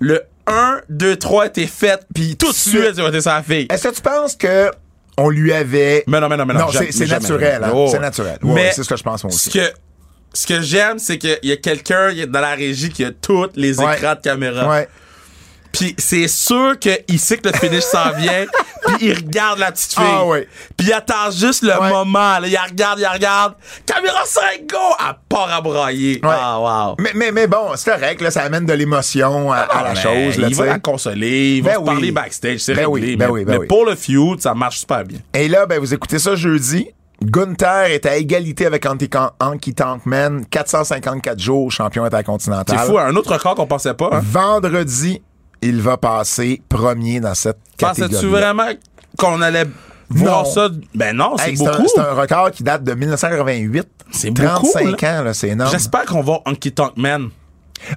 le 0.00 0.22
1, 0.46 0.80
2, 0.88 1.16
3 1.16 1.46
était 1.46 1.66
fait, 1.66 2.00
puis 2.14 2.36
tout 2.36 2.48
de 2.50 2.54
Suite. 2.56 2.94
j'ai 2.96 3.06
été 3.06 3.20
sa 3.20 3.42
fille. 3.42 3.66
Est-ce 3.70 3.88
que 3.88 3.94
tu 3.94 4.02
penses 4.02 4.34
que 4.36 4.70
on 5.16 5.30
lui 5.30 5.52
avait. 5.52 6.04
Mais 6.06 6.20
non, 6.20 6.28
mais 6.28 6.36
non, 6.36 6.46
mais 6.46 6.54
non. 6.54 6.60
Non, 6.60 6.68
c'est 6.90 7.06
naturel. 7.08 7.62
hein. 7.64 7.70
Oh. 7.74 7.88
C'est 7.90 7.98
naturel. 7.98 8.38
Mais 8.42 8.70
c'est 8.72 8.82
ce 8.82 8.88
que 8.88 8.96
je 8.96 9.02
pense 9.02 9.22
moi 9.24 9.30
Ce 9.32 9.36
aussi. 9.48 9.50
que, 9.50 9.72
ce 10.32 10.46
que 10.46 10.60
j'aime, 10.60 10.98
c'est 10.98 11.18
qu'il 11.18 11.38
y 11.42 11.52
a 11.52 11.56
quelqu'un 11.56 12.12
dans 12.28 12.40
la 12.40 12.54
régie 12.54 12.90
qui 12.90 13.04
a 13.04 13.10
tous 13.12 13.48
les 13.56 13.80
Ouais. 13.80 13.94
écrans 13.96 14.14
de 14.14 14.20
caméra. 14.20 14.68
Ouais. 14.68 14.88
Puis 15.70 15.94
c'est 15.98 16.28
sûr 16.28 16.78
qu'il 16.78 17.18
sait 17.20 17.36
que 17.36 17.48
le 17.50 17.54
finish 17.54 17.82
s'en 17.84 18.10
vient, 18.16 18.46
puis 18.86 18.96
il 19.08 19.12
regarde 19.14 19.58
la 19.58 19.70
petite 19.70 19.92
fille. 19.92 20.02
Ah 20.02 20.24
ouais. 20.24 20.48
Puis 20.76 20.86
il 20.86 20.92
attend 20.94 21.30
juste 21.30 21.62
le 21.62 21.78
Ouais. 21.78 21.90
moment. 21.90 22.38
Là. 22.38 22.46
Il 22.46 22.56
regarde, 22.56 22.98
il 22.98 23.06
regarde. 23.06 23.54
Caméra 23.84 24.22
5, 24.24 24.62
go! 24.68 24.78
Elle 24.98 25.14
part 25.28 25.52
à 25.52 25.60
brailler. 25.60 26.20
Ouais. 26.22 26.30
Ah, 26.32 26.58
wow. 26.88 26.96
Mais, 26.98 27.10
mais, 27.14 27.32
mais 27.32 27.46
bon, 27.46 27.68
c'est 27.76 27.90
correct, 27.92 28.20
là, 28.22 28.30
ça 28.30 28.42
amène 28.44 28.64
de 28.64 28.72
l'émotion 28.72 29.52
à, 29.52 29.58
à 29.58 29.82
la 29.82 29.90
Ah, 29.90 29.92
mais 29.94 30.00
chose. 30.00 30.38
Là, 30.40 30.48
il 30.48 30.56
va 30.56 30.64
la 30.64 30.78
consoler, 30.78 31.56
il 31.58 31.62
va 31.62 31.72
Ben 31.74 31.80
se 31.80 31.84
parler 31.84 32.00
oui. 32.08 32.12
backstage, 32.12 32.58
c'est 32.60 32.74
Ben 32.74 32.86
réglé. 32.90 33.10
oui, 33.10 33.16
ben 33.16 33.26
mais 33.26 33.32
oui, 33.32 33.44
ben 33.44 33.52
mais 33.52 33.58
oui. 33.58 33.66
pour 33.66 33.84
le 33.84 33.94
feud, 33.94 34.40
ça 34.40 34.54
marche 34.54 34.78
super 34.78 35.04
bien. 35.04 35.18
Et 35.34 35.48
là, 35.48 35.66
ben, 35.66 35.78
vous 35.78 35.92
écoutez 35.92 36.18
ça 36.18 36.34
jeudi. 36.34 36.88
Gunther 37.22 37.86
est 37.90 38.06
à 38.06 38.16
égalité 38.16 38.66
avec 38.66 38.86
Anki 38.86 39.10
Anki 39.40 39.74
Tankman, 39.74 40.44
454 40.50 41.38
jours 41.40 41.70
champion 41.72 42.04
intercontinental. 42.04 42.78
C'est 42.78 42.86
fou, 42.86 42.98
un 42.98 43.14
autre 43.16 43.32
record 43.32 43.56
qu'on 43.56 43.66
pensait 43.66 43.94
pas. 43.94 44.10
Hein? 44.12 44.20
Vendredi, 44.22 45.20
il 45.60 45.80
va 45.82 45.96
passer 45.96 46.62
premier 46.68 47.18
dans 47.20 47.34
cette 47.34 47.58
catégorie. 47.76 48.12
Pensais-tu 48.12 48.30
vraiment 48.30 48.68
qu'on 49.18 49.42
allait 49.42 49.66
voir 50.10 50.44
Non. 50.44 50.50
ça? 50.50 50.68
Ben 50.94 51.16
non, 51.16 51.36
c'est 51.38 51.50
Hey, 51.50 51.56
c'est 51.56 51.66
un, 51.66 51.72
beaucoup. 51.72 51.88
c'est 51.92 52.00
un 52.00 52.12
record 52.14 52.50
qui 52.52 52.62
date 52.62 52.84
de 52.84 52.94
1988. 52.94 53.88
C'est 54.12 54.30
beaucoup, 54.30 54.70
35 54.72 55.02
ans, 55.02 55.22
là, 55.24 55.34
c'est 55.34 55.48
énorme. 55.48 55.70
J'espère 55.72 56.04
qu'on 56.04 56.22
va 56.22 56.40
Honky 56.46 56.72
Tonk 56.72 56.96
Man. 56.96 57.30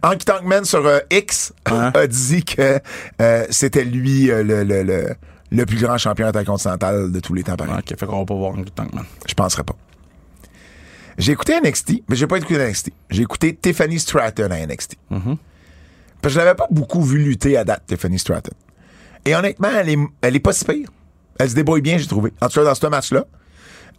Anki 0.03 0.25
Tankman 0.25 0.65
sur 0.65 0.85
euh, 0.85 0.99
X 1.11 1.53
Hein? 1.67 1.91
a 1.95 2.07
dit 2.07 2.43
que 2.43 2.79
euh, 3.21 3.45
c'était 3.49 3.83
lui 3.83 4.29
euh, 4.31 4.43
le, 4.43 4.63
le, 4.63 4.83
le, 4.83 5.15
le 5.51 5.65
plus 5.65 5.77
grand 5.81 5.97
champion 5.97 6.27
intercontinental 6.27 7.11
de 7.11 7.19
tous 7.19 7.33
les 7.33 7.43
temps. 7.43 7.55
Pareil. 7.55 7.73
Ok, 7.77 7.97
fait 7.97 8.05
qu'on 8.05 8.19
va 8.19 8.25
pas 8.25 8.33
voir 8.35 8.51
Honky 8.53 8.71
Tonk 8.71 8.93
Man. 8.93 9.05
Je 9.27 9.33
penserais 9.33 9.63
pas. 9.63 9.75
J'ai 11.17 11.33
écouté 11.33 11.59
NXT, 11.61 12.03
mais 12.07 12.15
j'ai 12.15 12.25
pas 12.27 12.37
écouté 12.37 12.57
NXT. 12.57 12.91
J'ai 13.09 13.21
écouté 13.23 13.55
Tiffany 13.55 13.99
Stratton 13.99 14.49
à 14.51 14.65
NXT. 14.65 14.95
Parce 15.09 15.21
que 16.23 16.29
je 16.29 16.37
l'avais 16.39 16.55
pas 16.55 16.67
beaucoup 16.71 17.01
vu 17.03 17.17
lutter 17.17 17.57
à 17.57 17.63
date, 17.63 17.83
Tiffany 17.87 18.17
Stratton. 18.17 18.53
Et 19.25 19.35
honnêtement, 19.35 19.69
elle 19.75 19.89
est, 19.89 19.97
elle 20.21 20.35
est 20.35 20.39
pas 20.39 20.53
si 20.53 20.65
pire. 20.65 20.89
Elle 21.39 21.49
se 21.49 21.55
débrouille 21.55 21.81
bien, 21.81 21.97
j'ai 21.97 22.07
trouvé. 22.07 22.31
En 22.41 22.47
tout 22.47 22.59
cas, 22.59 22.63
dans 22.65 22.75
ce 22.75 22.87
match-là. 22.87 23.25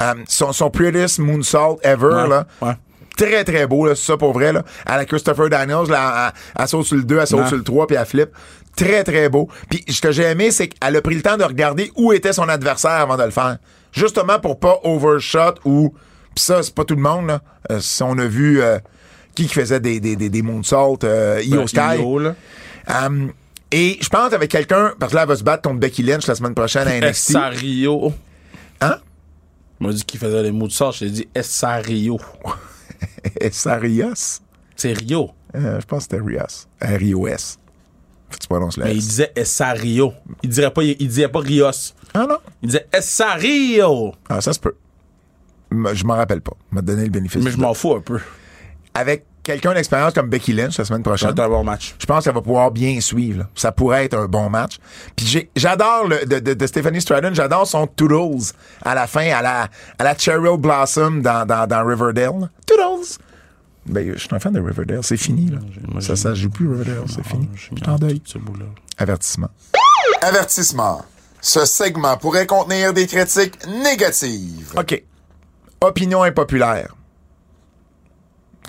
Euh, 0.01 0.15
son, 0.27 0.53
son 0.53 0.71
prettiest 0.71 1.19
moonsault 1.19 1.79
ever, 1.83 2.07
Ouais, 2.07 2.29
là. 2.29 2.47
ouais. 2.63 2.73
Très, 3.17 3.45
très 3.45 3.67
beau, 3.67 3.87
là, 3.87 3.95
c'est 3.95 4.07
ça 4.07 4.17
pour 4.17 4.33
vrai, 4.33 4.53
là. 4.53 4.65
À 4.87 4.97
la 4.97 5.05
Christopher 5.05 5.51
Daniels, 5.51 5.87
là, 5.89 6.33
elle, 6.35 6.63
elle 6.63 6.69
saute 6.69 6.87
sur 6.87 6.97
le 6.97 7.05
2, 7.05 7.19
elle 7.19 7.27
saute 7.27 7.41
Ouais. 7.41 7.49
sur 7.49 7.57
le 7.59 7.63
3, 7.63 7.87
puis 7.87 7.97
elle 7.97 8.07
flippe. 8.07 8.31
Très, 8.77 9.05
très 9.05 9.29
beau. 9.29 9.49
Puis 9.69 9.85
ce 9.89 10.01
que 10.01 10.13
j'ai 10.13 10.25
aimé, 10.25 10.51
c'est 10.51 10.69
qu'elle 10.69 10.97
a 10.97 11.03
pris 11.03 11.15
le 11.15 11.23
temps 11.23 11.37
de 11.37 11.45
regarder 11.45 11.93
où 11.97 12.13
était 12.13 12.33
son 12.33 12.49
adversaire 12.49 12.91
avant 12.93 13.17
de 13.17 13.25
le 13.25 13.31
faire. 13.31 13.59
Justement 13.93 14.39
pour 14.39 14.59
pas 14.59 14.81
overshot 14.85 15.55
ou... 15.65 15.95
Puis 16.35 16.45
ça, 16.45 16.63
c'est 16.63 16.75
pas 16.75 16.85
tout 16.85 16.95
le 16.97 17.03
monde, 17.03 17.27
là. 17.27 17.43
Euh, 17.71 17.81
si 17.81 18.03
on 18.03 18.17
a 18.19 18.27
vu... 18.27 18.63
euh, 18.63 18.79
qui 19.35 19.49
faisait 19.49 19.81
des, 19.81 20.01
des, 20.01 20.17
des, 20.17 20.29
des 20.29 20.43
moonsaults, 20.43 21.05
euh, 21.05 21.41
Io 21.43 21.61
Ben, 21.61 21.67
Sky. 21.67 22.01
Io, 22.03 22.19
là. 22.19 22.35
Um, 22.87 23.33
et 23.71 23.97
je 24.01 24.09
pense 24.09 24.33
avec 24.33 24.51
quelqu'un, 24.51 24.93
parce 24.99 25.13
que 25.13 25.17
là, 25.17 25.23
elle 25.23 25.29
va 25.29 25.37
se 25.37 25.43
battre 25.43 25.63
contre 25.63 25.81
Becky 25.81 26.03
Lynch 26.03 26.27
la 26.27 26.35
semaine 26.35 26.55
prochaine 26.55 26.87
à 26.87 26.99
NXT. 27.01 27.31
Essario. 27.31 28.13
Hein? 28.81 28.97
Il 29.81 29.87
m'a 29.87 29.93
dit 29.93 30.05
qu'il 30.05 30.21
faisait 30.21 30.43
les 30.43 30.53
mots 30.53 30.67
de 30.69 30.73
sort, 30.73 30.93
je 30.93 31.01
t'ai 31.01 31.11
dit 31.11 31.29
Essario. 31.35 32.19
Essa 33.41 33.77
Rios? 33.77 34.41
C'est 34.77 34.93
Rio. 34.93 35.31
Euh, 35.55 35.81
je 35.81 35.87
pense 35.87 36.07
que 36.07 36.17
c'était 36.17 36.25
Rios. 36.25 36.67
R-I-O-S. 36.81 37.59
Tu 38.39 38.49
prononces 38.49 38.77
le 38.77 38.85
Mais 38.85 38.95
il 38.95 39.01
disait 39.01 39.33
Essario. 39.37 40.13
Il 40.43 40.51
dirait 40.51 40.71
pas, 40.73 40.83
il, 40.83 40.97
il 40.99 41.09
disait 41.09 41.29
pas 41.29 41.41
Rios. 41.41 41.71
Ah 42.15 42.27
non? 42.29 42.39
Il 42.63 42.69
disait 42.69 42.87
Essario. 42.97 44.13
Ah, 44.29 44.41
ça 44.41 44.53
se 44.53 44.61
peut. 44.61 44.75
Je 45.71 46.05
m'en 46.05 46.15
rappelle 46.15 46.41
pas. 46.43 46.53
m'a 46.71 46.83
donné 46.83 47.05
le 47.05 47.11
bénéfice. 47.11 47.43
Mais 47.43 47.51
du 47.51 47.57
je 47.57 47.61
m'en 47.61 47.73
fous 47.75 47.95
un 47.95 48.01
peu. 48.01 48.19
Avec 48.95 49.25
quelqu'un 49.43 49.73
d'expérience 49.75 50.13
comme 50.13 50.29
Becky 50.29 50.53
Lynch 50.53 50.77
la 50.79 50.85
semaine 50.85 51.03
prochaine, 51.03 51.31
être 51.31 51.41
un 51.41 51.49
bon 51.49 51.65
match. 51.65 51.95
je 51.99 52.05
pense 52.07 52.25
qu'elle 52.25 52.35
va 52.35 52.43
pouvoir 52.43 52.71
bien 52.71 53.01
suivre. 53.01 53.39
là. 53.41 53.49
Ça 53.55 53.73
pourrait 53.73 54.05
être 54.05 54.15
un 54.15 54.27
bon 54.27 54.51
match. 54.51 54.77
Puis 55.17 55.27
j'ai- 55.27 55.51
j'adore 55.57 56.07
le 56.09 56.27
de, 56.27 56.39
de, 56.41 56.55
de 56.55 56.67
Stephanie 56.67 57.01
Stratton, 57.01 57.31
j'adore 57.33 57.67
son 57.67 57.87
Toodles 57.87 58.53
à 58.85 58.95
la 58.95 59.07
fin, 59.07 59.31
à 59.33 59.41
la, 59.43 59.69
à 59.99 60.05
la 60.05 60.17
Cheryl 60.17 60.59
Blossom 60.59 61.23
dans, 61.23 61.47
dans, 61.47 61.67
dans 61.67 61.85
Riverdale. 61.87 62.51
Toodles! 62.67 63.17
Ben, 63.87 64.13
je 64.15 64.19
suis 64.19 64.29
un 64.33 64.39
fan 64.39 64.53
de 64.53 64.61
Riverdale. 64.61 65.03
C'est 65.03 65.17
fini, 65.17 65.51
là. 65.51 65.59
Ça, 66.01 66.15
ça 66.17 66.35
joue 66.35 66.51
plus, 66.51 66.69
Riverdale. 66.69 67.05
C'est 67.09 67.27
fini. 67.27 67.49
Je 67.55 67.61
suis 67.63 67.75
en 67.89 67.97
deuil. 67.97 68.23
Ce 68.25 68.39
bout-là. 68.39 68.67
Avertissement. 68.99 69.51
Avertissement. 70.21 71.05
Ce 71.41 71.65
segment 71.65 72.17
pourrait 72.17 72.47
contenir 72.47 72.93
des 72.93 73.07
critiques 73.09 73.59
négatives. 73.67 74.73
OK. 74.77 75.03
Opinion 75.81 76.23
impopulaire. 76.23 76.95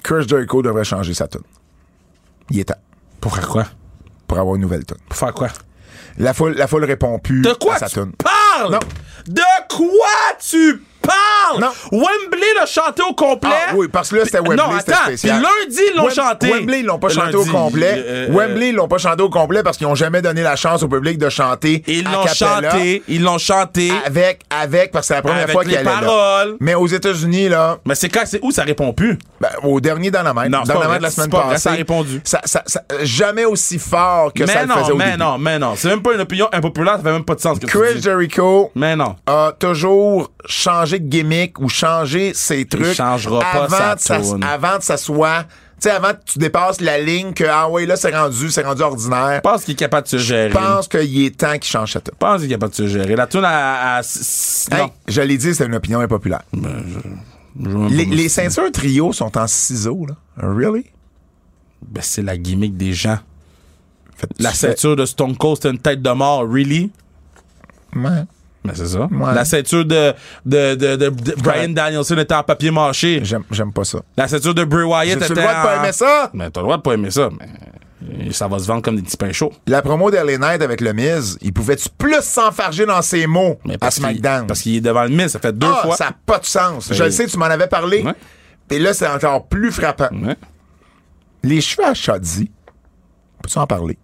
Chris 0.04 0.28
Jericho 0.28 0.62
devrait 0.62 0.84
changer 0.84 1.14
sa 1.14 1.28
tune. 1.28 1.42
Il 2.50 2.60
est 2.60 2.66
temps 2.66 2.74
Pour 3.22 3.36
faire 3.36 3.48
quoi? 3.48 3.66
pour 4.28 4.40
avoir 4.40 4.56
une 4.56 4.62
nouvelle 4.62 4.84
tune. 4.86 4.98
Pour 5.08 5.18
faire 5.18 5.34
quoi? 5.34 5.50
La 6.18 6.34
foule, 6.34 6.54
la 6.54 6.66
foule 6.68 6.86
répond 6.86 7.20
plus 7.20 7.42
De 7.42 7.54
quoi 7.54 7.76
à 7.76 7.80
sa 7.80 7.90
tune. 7.90 8.12
parles? 8.14 8.72
Non. 8.72 8.80
De 9.28 9.42
quoi 9.70 10.38
tu 10.40 10.82
parles? 11.08 11.62
Non. 11.62 11.70
Wembley 11.92 12.48
l'a 12.60 12.66
chanté 12.66 13.02
au 13.08 13.14
complet. 13.14 13.52
Ah 13.70 13.74
oui, 13.76 13.88
parce 13.92 14.10
que 14.10 14.16
là, 14.18 14.26
c'était 14.26 14.40
Wembley, 14.40 14.56
Non, 14.58 14.80
c'était 14.80 14.94
spécial. 14.94 15.42
Puis 15.42 15.46
lundi, 15.66 15.82
ils 15.92 15.98
l'ont 15.98 16.08
Wem- 16.08 16.14
chanté. 16.16 16.52
Wembley, 16.52 16.80
ils 16.80 16.86
l'ont 16.86 17.00
pas 17.00 17.10
chanté 17.10 17.34
Lundi, 17.34 17.50
au 17.50 17.52
complet. 17.52 17.94
euh, 18.08 18.28
Wembley, 18.32 18.70
ils 18.70 18.76
l'ont 18.76 18.88
pas 18.88 18.98
chanté 18.98 19.22
au 19.22 19.30
complet 19.30 19.62
parce 19.64 19.78
qu'ils 19.78 19.88
ont 19.88 19.96
jamais 19.96 20.22
donné 20.22 20.42
la 20.42 20.56
chance 20.56 20.82
au 20.84 20.88
public 20.88 21.18
de 21.18 21.30
chanter. 21.30 21.84
Ils 21.88 22.04
l'ont 22.06 22.26
chanté. 22.28 23.04
Ils 23.08 23.22
l'ont 23.22 23.38
chanté. 23.38 23.92
Avec, 24.06 24.42
avec, 24.50 24.92
parce 24.92 25.04
que 25.04 25.08
c'est 25.10 25.14
la 25.16 25.22
première 25.22 25.44
Avec 25.44 25.52
fois 25.54 25.64
qu'il 25.64 25.76
allait 25.76 25.84
là. 25.84 26.00
paroles. 26.00 26.56
Mais 26.60 26.76
aux 26.76 26.88
États-Unis, 26.88 27.50
là, 27.50 27.78
Mais 27.86 27.96
c'est 27.96 28.10
quand, 28.10 28.24
c'est 28.26 28.40
où 28.42 28.52
ça 28.52 28.64
répond 28.64 28.94
plus? 28.94 29.18
Ben, 29.40 29.50
au 29.64 29.80
dernier 29.80 30.10
Dynamite. 30.12 30.50
Non, 30.52 30.60
c'est 30.66 30.74
pas 30.74 30.80
Dynamite 30.80 30.88
vrai, 30.90 30.98
de 31.00 31.04
la 31.04 31.12
semaine 31.12 31.30
vrai, 31.30 31.42
passée. 31.44 31.62
ça 31.62 31.72
a 31.72 31.74
répondu. 31.76 32.22
Ça, 32.24 32.42
ça- 32.46 32.64
ça- 32.66 32.82
jamais 33.04 33.46
aussi 33.46 33.78
fort 33.80 34.32
que 34.34 34.46
ça 34.46 34.54
mais 34.54 34.62
le 34.66 34.68
faisait 34.74 34.80
non, 34.90 34.94
au 34.94 34.98
mais 34.98 35.06
début. 35.06 35.18
non, 35.18 35.38
mais 35.38 35.60
non. 35.60 35.74
C'est 35.76 35.90
même 35.90 36.02
pas 36.02 36.14
une 36.14 36.22
opinion 36.22 36.48
impopulaire, 36.52 36.98
ça 36.98 37.04
fait 37.04 37.12
même 37.12 37.26
pas 37.26 37.36
de 37.36 37.42
sens 37.42 37.60
que 37.60 37.66
Chris. 37.66 38.02
Jericho 38.02 38.72
Mais 38.76 38.96
non. 38.96 39.16
a 39.28 39.54
toujours 39.58 40.32
changé 40.46 40.93
de 41.00 41.08
gimmick 41.08 41.60
ou 41.60 41.70
changé 41.70 42.34
ses 42.34 42.66
trucs. 42.66 42.94
changera 42.94 43.40
pas 43.40 43.64
avant 43.64 43.78
sa 43.78 43.96
de 43.96 44.00
ça-. 44.00 44.48
Avant 44.48 44.78
de 44.78 44.84
s'asseoir. 44.84 45.46
Tu 45.48 45.90
sais, 45.90 45.96
avant 45.96 46.12
que 46.14 46.20
tu 46.26 46.40
dépasses 46.40 46.80
la 46.80 46.98
ligne 46.98 47.34
que, 47.34 47.44
ah 47.44 47.68
oui, 47.70 47.86
là, 47.86 47.98
c'est 47.98 48.16
rendu, 48.16 48.50
c'est 48.52 48.64
rendu 48.64 48.82
ordinaire. 48.82 49.42
Je 49.44 49.50
pense 49.50 49.64
qu'il 49.66 49.74
est 49.74 49.78
capable 49.78 50.04
de 50.06 50.10
se 50.12 50.18
gérer. 50.18 50.50
Je 50.50 50.54
pense 50.54 50.88
qu'il 50.88 51.26
est 51.26 51.38
temps 51.38 51.54
qu'il 51.54 51.64
change 51.66 51.92
tune. 51.92 52.12
Je 52.14 52.18
pense 52.18 52.38
qu'il 52.42 52.46
est 52.50 52.54
capable 52.56 52.72
de 52.72 52.78
se 52.78 52.88
gérer. 52.88 53.16
La 53.18 53.28
tune 53.28 53.44
à... 53.44 53.98
à- 53.98 54.02
Hey, 54.72 54.88
je 55.10 55.22
l'ai 55.22 55.38
dit, 55.38 55.54
c'est 55.54 55.66
une 55.66 55.76
opinion 55.76 56.00
impopulaire. 56.00 56.44
Je 56.54 56.60
même 57.68 57.88
Les, 57.90 58.06
pas 58.06 58.30
ceintures 58.30 58.72
trio 58.72 59.12
sont 59.12 59.38
en 59.38 59.46
ciseaux, 59.48 60.06
là. 60.08 60.16
Really? 60.38 60.86
Ben, 61.86 62.02
c'est 62.02 62.22
la 62.24 62.38
gimmick 62.38 62.78
des 62.78 62.94
gens. 62.94 63.20
Fait 64.16 64.28
que 64.28 64.42
La 64.42 64.52
fais- 64.52 64.68
ceinture 64.70 64.96
de 64.96 65.06
Stone 65.06 65.36
Cold, 65.36 65.58
c'était 65.58 65.72
une 65.72 65.80
tête 65.80 66.02
de 66.02 66.10
mort. 66.12 66.48
Really? 66.50 66.92
Ouais. 67.96 68.24
Ben, 68.66 68.72
c'est 68.76 68.88
ça. 68.88 69.08
Ouais. 69.12 69.34
La 69.36 69.44
ceinture 69.46 69.84
de, 69.86 70.14
de, 70.46 70.76
de, 70.76 70.96
de- 70.96 71.10
de 71.10 71.36
Brian 71.42 71.70
Danielson 71.70 72.18
était 72.18 72.34
en 72.36 72.44
papier 72.44 72.72
mâché. 72.72 73.20
J'aime, 73.24 73.44
j'aime 73.52 73.74
pas 73.74 73.84
ça. 73.84 74.00
La 74.16 74.28
ceinture 74.28 74.54
de 74.56 74.64
Bray 74.64 74.84
Wyatt 74.86 75.18
était 75.18 75.30
le 75.30 75.36
droit 75.36 75.54
de 75.54 75.64
pas 75.64 75.76
aimer 75.78 75.92
ça? 75.92 76.30
Mais 76.34 76.50
t'as 76.50 76.62
le 76.62 76.66
droit 76.66 76.78
de 76.78 76.82
pas 76.82 76.94
aimer 76.94 77.12
ça, 77.12 77.30
mais 77.38 78.32
ça 78.32 78.48
va 78.48 78.60
se 78.60 78.66
vendre 78.68 78.82
comme 78.82 78.96
des 78.96 79.02
petits 79.02 79.18
pains 79.18 79.32
chauds. 79.34 79.52
La 79.68 79.82
promo 79.82 80.10
d'Ellie 80.12 80.38
Knight 80.38 80.62
avec 80.62 80.80
le 80.82 80.94
Miz, 80.94 81.38
il 81.42 81.52
pouvait-tu 81.54 81.90
plus 81.98 82.22
s'enfarger 82.22 82.86
dans 82.86 83.02
ses 83.02 83.28
mots 83.28 83.60
Mais 83.66 83.78
à 83.82 83.92
SmackDown? 83.92 84.48
Parce 84.48 84.62
qu'il 84.62 84.76
est 84.78 84.82
devant 84.82 85.04
le 85.04 85.10
Miz, 85.10 85.28
ça 85.28 85.40
fait 85.40 85.58
deux 85.58 85.68
ah, 85.70 85.82
fois. 85.84 85.96
ça 85.98 86.06
n'a 86.06 86.16
pas 86.26 86.40
de 86.40 86.46
sens. 86.46 86.88
Je 86.92 86.98
Ben- 87.00 87.06
le 87.06 87.12
sais, 87.12 87.26
tu 87.28 87.38
m'en 87.38 87.46
avais 87.46 87.68
parlé. 87.68 88.02
Ouais. 88.04 88.14
Et 88.70 88.80
là, 88.80 88.94
c'est 88.94 89.08
encore 89.08 89.48
plus 89.48 89.72
frappant. 89.72 90.10
Ouais. 90.12 90.36
Les 91.44 91.60
cheveux 91.62 91.86
à 91.88 91.94
Shotzi, 91.94 92.50
peux-tu 93.42 93.58
en 93.58 93.68
parler? 93.68 93.98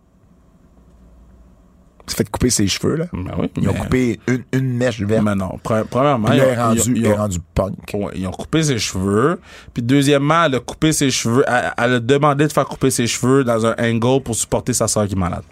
Tu 2.10 2.16
fait 2.16 2.30
couper 2.30 2.50
ses 2.50 2.68
cheveux, 2.68 2.96
là. 2.96 3.06
Ben 3.14 3.32
oui, 3.38 3.52
Ils 3.62 3.70
ont 3.70 3.74
mais- 3.74 3.80
coupé 3.80 4.20
une, 4.28 4.44
une 4.52 4.74
mèche 4.78 5.00
verte. 5.02 5.24
Mais 5.24 5.36
non, 5.36 5.60
pre- 5.64 5.84
premièrement, 5.86 6.28
elle 6.32 6.40
est 6.40 6.54
ils 6.96 7.08
ont- 7.08 7.16
rendue 7.16 7.40
punk. 7.54 7.76
Ouais, 7.94 8.12
ils 8.16 8.26
ont 8.28 8.32
coupé 8.32 8.64
ses 8.64 8.80
cheveux. 8.80 9.40
Puis 9.74 9.84
deuxièmement, 9.84 10.46
elle 10.46 10.56
a 10.56 10.60
coupé 10.60 10.92
ses 10.92 11.12
cheveux. 11.12 11.44
Elle, 11.48 11.72
elle 11.78 11.94
a 11.94 12.00
demandé 12.00 12.48
de 12.48 12.52
faire 12.52 12.66
couper 12.66 12.90
ses 12.90 13.06
cheveux 13.08 13.44
dans 13.44 13.66
un 13.66 13.76
angle 13.78 14.24
pour 14.24 14.34
supporter 14.36 14.74
sa 14.74 14.88
soeur 14.88 15.08
qui 15.08 15.14
est 15.14 15.18
malade. 15.18 15.44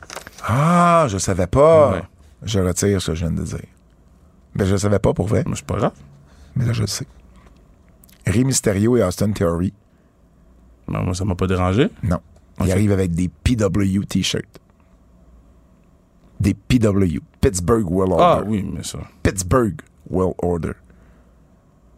Ah, 0.48 1.06
je 1.10 1.18
savais 1.20 1.48
pas. 1.48 1.92
Ouais. 1.92 2.02
Je 2.44 2.60
retire 2.60 3.02
ce 3.02 3.12
que 3.12 3.16
je 3.16 3.26
viens 3.26 3.32
de 3.36 3.44
dire. 3.44 3.60
Ben, 4.56 4.66
je 4.66 4.76
savais 4.78 5.00
pas 5.00 5.14
pour 5.14 5.28
vrai, 5.28 5.44
Mais 5.48 5.56
c'est 5.56 5.66
pas 5.66 5.78
grave. 5.78 5.92
mais 6.56 6.66
là, 6.66 6.74
je 6.74 6.82
le 6.82 6.88
sais. 6.88 7.06
Rey 8.26 8.44
Mysterio 8.44 8.98
et 8.98 9.04
Austin 9.04 9.32
Theory, 9.32 9.74
Ben, 10.88 11.02
moi, 11.04 11.14
ça 11.14 11.24
m'a 11.26 11.36
pas 11.36 11.48
dérangé. 11.48 11.90
non. 12.04 12.20
Ils 12.66 12.72
arrivent 12.72 12.92
avec 12.94 13.12
des 13.12 13.30
PW 13.30 14.04
t-shirts. 14.10 14.60
Des 16.40 16.54
PW. 16.54 17.20
Pittsburgh 17.42 17.90
World 17.90 18.14
Order. 18.14 18.24
Ah 18.26 18.44
oui, 18.46 18.66
mais 18.72 18.84
ça. 18.84 19.00
Pittsburgh 19.24 19.76
World 20.10 20.36
Order. 20.42 20.74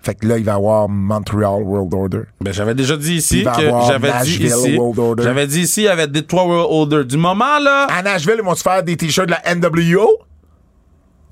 Fait 0.02 0.16
que 0.16 0.26
là, 0.28 0.38
il 0.38 0.46
va 0.46 0.54
y 0.54 0.56
avoir 0.56 0.88
Montreal 0.88 1.62
World 1.62 1.94
Order. 1.94 2.22
Ben, 2.40 2.54
j'avais 2.54 2.74
déjà 2.74 2.96
dit 2.96 3.16
ici 3.16 3.40
Il 3.40 3.44
va 3.46 3.56
que 3.58 3.66
avoir 3.66 3.86
j'avais 3.86 4.08
dit 4.08 4.14
Nashville 4.14 4.46
ici. 4.46 4.78
World 4.78 5.00
Order. 5.00 5.24
J'avais 5.24 5.48
dit 5.48 5.60
ici, 5.62 5.82
il 5.82 5.86
y 5.86 5.88
avait 5.90 6.08
des 6.08 6.26
trois 6.26 6.46
World 6.46 6.68
Order. 6.72 7.04
Du 7.06 7.18
moment, 7.18 7.60
là. 7.60 7.86
À 7.90 8.02
Nashville, 8.02 8.36
ils 8.38 8.44
vont 8.46 8.56
se 8.56 8.62
faire 8.62 8.82
des 8.82 8.96
t-shirts 8.96 9.28
de 9.28 9.34
la 9.34 9.56
NWO. 9.56 10.18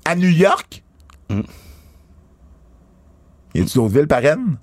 À 0.04 0.14
New 0.14 0.28
York. 0.28 0.82
Mm. 1.30 1.40
Y 3.54 3.60
a-tu 3.62 3.78
d'autres 3.78 3.94
villes 3.94 4.06
parraines? 4.06 4.58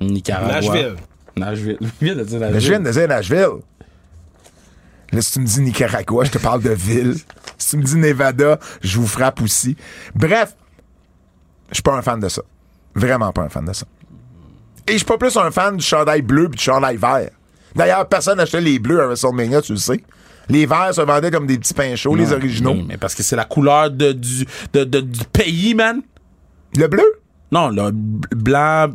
Nicaragua. 0.00 0.54
Nashville. 0.60 0.96
Nashville. 1.36 1.78
Viens 2.00 2.16
de 2.16 2.24
dire 2.24 2.40
Mais 2.40 2.60
je 2.60 2.68
viens 2.68 2.78
Nashville. 2.80 2.82
de 2.82 2.90
dire 2.98 3.08
Nashville. 3.08 3.48
Là, 5.12 5.22
si 5.22 5.32
tu 5.32 5.40
me 5.40 5.46
dis 5.46 5.60
Nicaragua, 5.60 6.24
je 6.24 6.30
te 6.30 6.38
parle 6.38 6.62
de 6.62 6.70
ville. 6.70 7.14
Si 7.58 7.70
tu 7.70 7.76
me 7.78 7.82
dis 7.82 7.96
Nevada, 7.96 8.58
je 8.82 8.98
vous 8.98 9.06
frappe 9.06 9.40
aussi. 9.42 9.76
Bref, 10.14 10.54
je 11.70 11.74
suis 11.74 11.82
pas 11.82 11.94
un 11.94 12.02
fan 12.02 12.20
de 12.20 12.28
ça. 12.28 12.42
Vraiment 12.94 13.32
pas 13.32 13.42
un 13.42 13.48
fan 13.48 13.64
de 13.64 13.72
ça. 13.72 13.86
Et 14.86 14.92
je 14.92 14.96
suis 14.98 15.06
pas 15.06 15.18
plus 15.18 15.36
un 15.36 15.50
fan 15.50 15.76
du 15.76 15.84
chandail 15.84 16.22
bleu 16.22 16.48
puis 16.48 16.58
du 16.58 16.62
chandail 16.64 16.96
vert. 16.96 17.30
D'ailleurs, 17.74 18.08
personne 18.08 18.36
n'achetait 18.38 18.60
les 18.60 18.78
bleus 18.78 19.00
à 19.02 19.06
WrestleMania, 19.06 19.62
tu 19.62 19.72
le 19.72 19.78
sais. 19.78 20.02
Les 20.48 20.66
verts 20.66 20.94
se 20.94 21.00
vendaient 21.00 21.30
comme 21.30 21.46
des 21.46 21.58
petits 21.58 21.72
pains 21.74 21.96
chauds, 21.96 22.14
les 22.14 22.32
originaux. 22.32 22.72
Oui, 22.72 22.84
mais 22.86 22.98
parce 22.98 23.14
que 23.14 23.22
c'est 23.22 23.34
la 23.36 23.46
couleur 23.46 23.90
de, 23.90 24.12
du, 24.12 24.44
de, 24.74 24.84
de- 24.84 25.00
du 25.00 25.20
pays, 25.32 25.74
man. 25.74 26.02
Le 26.76 26.86
bleu? 26.86 27.04
Non, 27.50 27.70
le 27.70 27.90
blanc, 27.92 28.88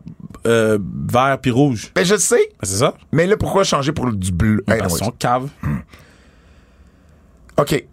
euh, 0.47 0.77
vert 1.11 1.37
puis 1.41 1.51
rouge. 1.51 1.91
Ben, 1.95 2.05
je 2.05 2.15
sais. 2.15 2.49
Ben, 2.59 2.63
c'est 2.63 2.77
ça? 2.77 2.93
Mais 3.11 3.27
là, 3.27 3.37
pourquoi 3.37 3.63
changer 3.63 3.91
pour 3.91 4.11
du 4.11 4.31
bleu? 4.31 4.63
Anyways. 4.67 4.87
qu'ils 4.87 4.97
sont 4.97 5.11
caves. 5.11 5.49
OK. 7.57 7.83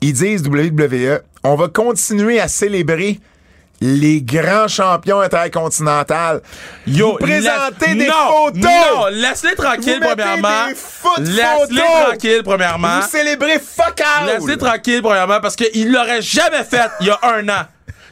Ils 0.00 0.12
disent 0.12 0.42
WWE, 0.46 1.20
on 1.42 1.54
va 1.56 1.68
continuer 1.68 2.40
à 2.40 2.48
célébrer 2.48 3.18
les 3.80 4.22
grands 4.22 4.68
champions 4.68 5.20
intercontinentaux. 5.20 6.40
Yo, 6.86 7.12
Vous 7.12 7.18
présentez 7.18 7.94
des 7.94 8.06
non, 8.06 8.14
photos. 8.28 8.62
Non, 8.62 9.06
laisse-les 9.10 9.54
tranquilles, 9.54 10.00
Vous 10.00 10.08
premièrement. 10.08 10.66
Laisse-les 11.18 11.82
tranquilles, 12.04 12.42
premièrement. 12.44 13.00
Vous 13.00 13.08
célébrez 13.08 13.58
fuck 13.58 14.00
all. 14.00 14.26
Laisse-les 14.26 14.56
tranquilles, 14.56 15.02
premièrement, 15.02 15.40
parce 15.40 15.56
qu'il 15.56 15.92
l'aurait 15.92 16.22
jamais 16.22 16.64
fait 16.64 16.90
il 17.00 17.08
y 17.08 17.10
a 17.10 17.18
un 17.22 17.48
an. 17.48 17.66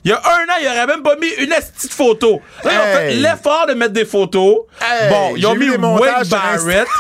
Il 0.05 0.11
y 0.11 0.13
a 0.13 0.19
un 0.19 0.45
an, 0.45 0.57
il 0.61 0.67
aurait 0.67 0.87
même 0.87 1.03
pas 1.03 1.17
mis 1.17 1.29
une 1.39 1.49
petite 1.49 1.93
photo. 1.95 2.43
Là, 2.63 2.71
ils 2.73 2.79
ont 2.79 2.93
fait 2.95 3.11
l'effort 3.15 3.67
de 3.67 3.73
mettre 3.75 3.95
des 3.95 4.05
photos. 4.05 4.59
Hey, 4.81 5.09
bon, 5.09 5.35
ils 5.37 5.47
ont 5.47 5.55
mis 5.55 5.71
Wade. 5.71 6.29
Barrett. 6.29 6.87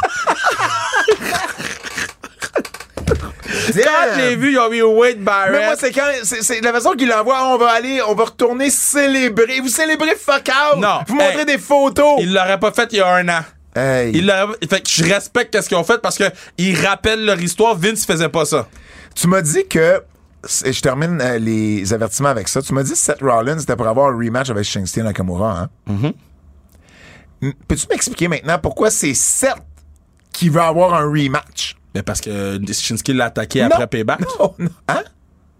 Quand 3.84 4.16
j'ai 4.16 4.36
vu, 4.36 4.52
ils 4.52 4.58
ont 4.58 4.70
mis 4.70 4.82
Wade 4.82 5.18
Barrett. 5.18 5.52
Mais 5.52 5.66
moi, 5.66 5.74
c'est 5.78 5.92
quand. 5.92 6.06
C'est, 6.22 6.60
la 6.60 6.72
façon 6.72 6.92
qu'il 6.92 7.08
l'envoie. 7.08 7.44
On 7.54 7.58
va 7.58 7.70
aller, 7.70 8.00
on 8.02 8.14
va 8.14 8.24
retourner 8.24 8.70
célébrer. 8.70 9.60
Vous 9.60 9.68
célébrez 9.68 10.16
fuck 10.16 10.48
out. 10.48 10.80
Non. 10.80 11.00
Vous 11.06 11.18
Hey. 11.20 11.28
montrez 11.28 11.44
des 11.44 11.58
photos. 11.58 12.16
Il 12.20 12.32
l'aurait 12.32 12.58
pas 12.58 12.72
fait 12.72 12.88
il 12.92 12.98
y 12.98 13.00
a 13.00 13.08
un 13.08 13.28
an. 13.28 13.40
Hey. 13.76 14.12
Il 14.14 14.68
fait 14.68 14.80
que 14.80 14.88
je 14.90 15.04
respecte 15.04 15.60
ce 15.60 15.68
qu'ils 15.68 15.76
ont 15.76 15.84
fait 15.84 16.00
parce 16.00 16.16
que 16.16 16.24
ils 16.58 16.74
rappellent 16.86 17.24
leur 17.24 17.40
histoire. 17.40 17.76
Vince 17.76 18.06
faisait 18.06 18.28
pas 18.28 18.44
ça. 18.44 18.66
Tu 19.14 19.26
m'as 19.26 19.42
dit 19.42 19.66
que. 19.68 20.02
Et 20.64 20.72
Je 20.72 20.80
termine 20.80 21.20
euh, 21.20 21.38
les 21.38 21.92
avertissements 21.92 22.28
avec 22.28 22.48
ça. 22.48 22.62
Tu 22.62 22.72
m'as 22.74 22.82
dit 22.82 22.90
que 22.92 22.96
Seth 22.98 23.20
Rollins 23.20 23.58
c'était 23.58 23.76
pour 23.76 23.86
avoir 23.86 24.10
un 24.12 24.16
rematch 24.16 24.50
avec 24.50 24.64
Shinsuke 24.64 25.02
Nakamura. 25.04 25.60
Hein? 25.60 25.68
Mm-hmm. 25.90 26.12
M- 27.42 27.52
Peux-tu 27.68 27.86
m'expliquer 27.90 28.28
maintenant 28.28 28.58
pourquoi 28.58 28.90
c'est 28.90 29.14
Seth 29.14 29.56
qui 30.32 30.48
veut 30.48 30.60
avoir 30.60 30.94
un 30.94 31.04
rematch? 31.04 31.76
Mais 31.94 32.02
parce 32.02 32.20
que 32.20 32.58
Shinsuke 32.72 33.08
l'a 33.08 33.26
attaqué 33.26 33.62
après. 33.62 33.86
Payback. 33.86 34.20
Non, 34.38 34.54
non. 34.58 34.70
Hein? 34.88 35.02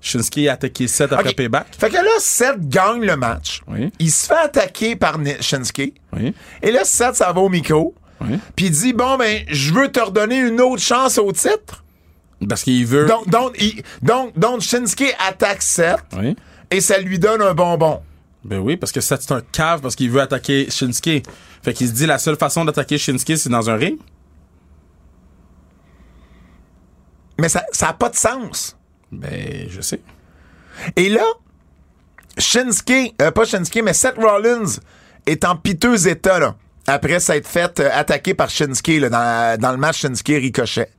Shinsuke 0.00 0.46
a 0.48 0.52
attaqué 0.54 0.86
Seth 0.88 1.12
après. 1.12 1.32
Payback. 1.32 1.66
Fait 1.78 1.88
que 1.88 1.94
là, 1.96 2.02
Seth 2.18 2.68
gagne 2.68 3.04
le 3.04 3.16
match. 3.16 3.62
Oui. 3.68 3.90
Il 3.98 4.10
se 4.10 4.26
fait 4.26 4.34
attaquer 4.36 4.96
par 4.96 5.16
Shinsuke. 5.40 5.94
Oui. 6.12 6.34
Et 6.62 6.72
là, 6.72 6.84
Seth, 6.84 7.14
ça 7.16 7.32
va 7.32 7.40
au 7.40 7.48
micro. 7.48 7.94
Oui. 8.20 8.38
Puis 8.56 8.66
il 8.66 8.70
dit, 8.72 8.92
bon, 8.92 9.16
ben, 9.16 9.44
je 9.48 9.72
veux 9.72 9.90
te 9.90 10.00
redonner 10.00 10.38
une 10.38 10.60
autre 10.60 10.82
chance 10.82 11.18
au 11.18 11.30
titre. 11.32 11.83
Parce 12.48 12.62
qu'il 12.62 12.84
veut. 12.86 13.06
Donc, 13.06 13.28
donc, 13.28 13.54
il- 13.60 13.82
donc, 14.02 14.38
donc 14.38 14.60
Shinsuke 14.60 15.14
attaque 15.26 15.62
Seth 15.62 16.00
Oui. 16.16 16.36
et 16.70 16.80
ça 16.80 16.98
lui 16.98 17.18
donne 17.18 17.40
un 17.42 17.54
bonbon. 17.54 18.02
Ben 18.44 18.58
oui, 18.58 18.76
parce 18.76 18.92
que 18.92 19.00
Seth, 19.00 19.22
c'est 19.22 19.32
un 19.32 19.40
cave 19.52 19.80
parce 19.80 19.96
qu'il 19.96 20.10
veut 20.10 20.20
attaquer 20.20 20.68
Shinsuke. 20.70 21.24
Fait 21.62 21.72
qu'il 21.72 21.88
se 21.88 21.92
dit 21.92 22.04
la 22.06 22.18
seule 22.18 22.36
façon 22.36 22.64
d'attaquer 22.64 22.98
Shinsuke, 22.98 23.38
c'est 23.38 23.48
dans 23.48 23.70
un 23.70 23.76
ring. 23.76 23.98
Mais 27.38 27.48
ça 27.48 27.64
n'a 27.82 27.92
pas 27.92 28.08
de 28.10 28.16
sens. 28.16 28.76
Ben, 29.10 29.66
je 29.68 29.80
sais. 29.80 30.00
Et 30.96 31.08
là, 31.08 31.24
Shinsuke, 32.38 33.14
euh, 33.22 33.30
pas 33.30 33.44
Shinsuke, 33.44 33.82
mais 33.82 33.92
Seth 33.92 34.16
Rollins 34.18 34.64
est 35.26 35.44
en 35.44 35.56
piteux 35.56 36.06
état, 36.08 36.38
là, 36.38 36.56
après 36.86 37.20
s'être 37.20 37.46
fait 37.48 37.80
euh, 37.80 37.88
attaquer 37.92 38.34
par 38.34 38.50
Shinsuke, 38.50 39.00
là, 39.00 39.08
dans, 39.08 39.60
dans 39.60 39.70
le 39.72 39.78
match 39.78 40.00
Shinsuke 40.00 40.28
Ricochet. 40.28 40.90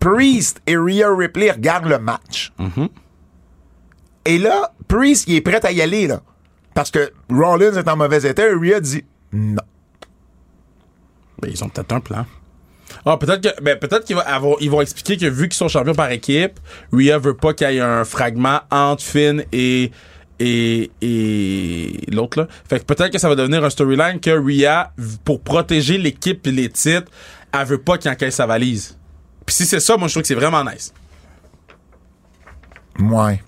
Priest 0.00 0.60
et 0.66 0.76
Rhea 0.76 1.14
Ripley 1.14 1.50
regardent 1.50 1.88
le 1.88 1.98
match. 1.98 2.52
Et 4.24 4.38
là, 4.38 4.72
Priest, 4.86 5.24
il 5.28 5.36
est 5.36 5.40
prêt 5.40 5.64
à 5.64 5.72
y 5.72 5.80
aller, 5.82 6.06
là. 6.06 6.22
Parce 6.74 6.90
que 6.90 7.10
Rollins 7.30 7.74
est 7.74 7.88
en 7.88 7.96
mauvais 7.96 8.28
état 8.28 8.46
et 8.46 8.52
Rhea 8.54 8.80
dit 8.80 9.04
non. 9.32 9.62
Ben, 11.40 11.50
ils 11.52 11.64
ont 11.64 11.68
peut-être 11.68 11.92
un 11.92 12.00
plan. 12.00 12.26
Ah, 13.04 13.16
peut-être 13.16 13.40
que, 13.40 13.62
ben, 13.62 13.78
peut-être 13.78 14.04
qu'ils 14.04 14.16
vont, 14.16 14.56
ils 14.60 14.70
vont 14.70 14.80
expliquer 14.80 15.16
que 15.16 15.26
vu 15.26 15.48
qu'ils 15.48 15.56
sont 15.56 15.68
champions 15.68 15.94
par 15.94 16.10
équipe, 16.10 16.58
Rhea 16.92 17.18
veut 17.18 17.34
pas 17.36 17.54
qu'il 17.54 17.70
y 17.70 17.76
ait 17.76 17.80
un 17.80 18.04
fragment 18.04 18.60
entre 18.70 19.02
Finn 19.02 19.44
et, 19.52 19.90
et, 20.40 20.90
et 21.00 22.00
l'autre, 22.12 22.40
là. 22.40 22.48
Fait 22.68 22.80
que 22.80 22.84
peut-être 22.84 23.10
que 23.10 23.18
ça 23.18 23.28
va 23.28 23.34
devenir 23.34 23.64
un 23.64 23.70
storyline 23.70 24.20
que 24.20 24.30
Rhea, 24.30 24.92
pour 25.24 25.40
protéger 25.40 25.98
l'équipe 25.98 26.46
et 26.46 26.52
les 26.52 26.68
titres, 26.68 27.10
elle 27.52 27.66
veut 27.66 27.78
pas 27.78 27.98
qu'il 27.98 28.10
encaisse 28.10 28.36
sa 28.36 28.46
valise. 28.46 28.97
Puis 29.48 29.54
si 29.54 29.64
c'est 29.64 29.80
ça, 29.80 29.96
moi, 29.96 30.08
je 30.08 30.12
trouve 30.12 30.20
que 30.24 30.28
c'est 30.28 30.34
vraiment 30.34 30.62
nice. 30.62 30.92
Ouais. 33.00 33.40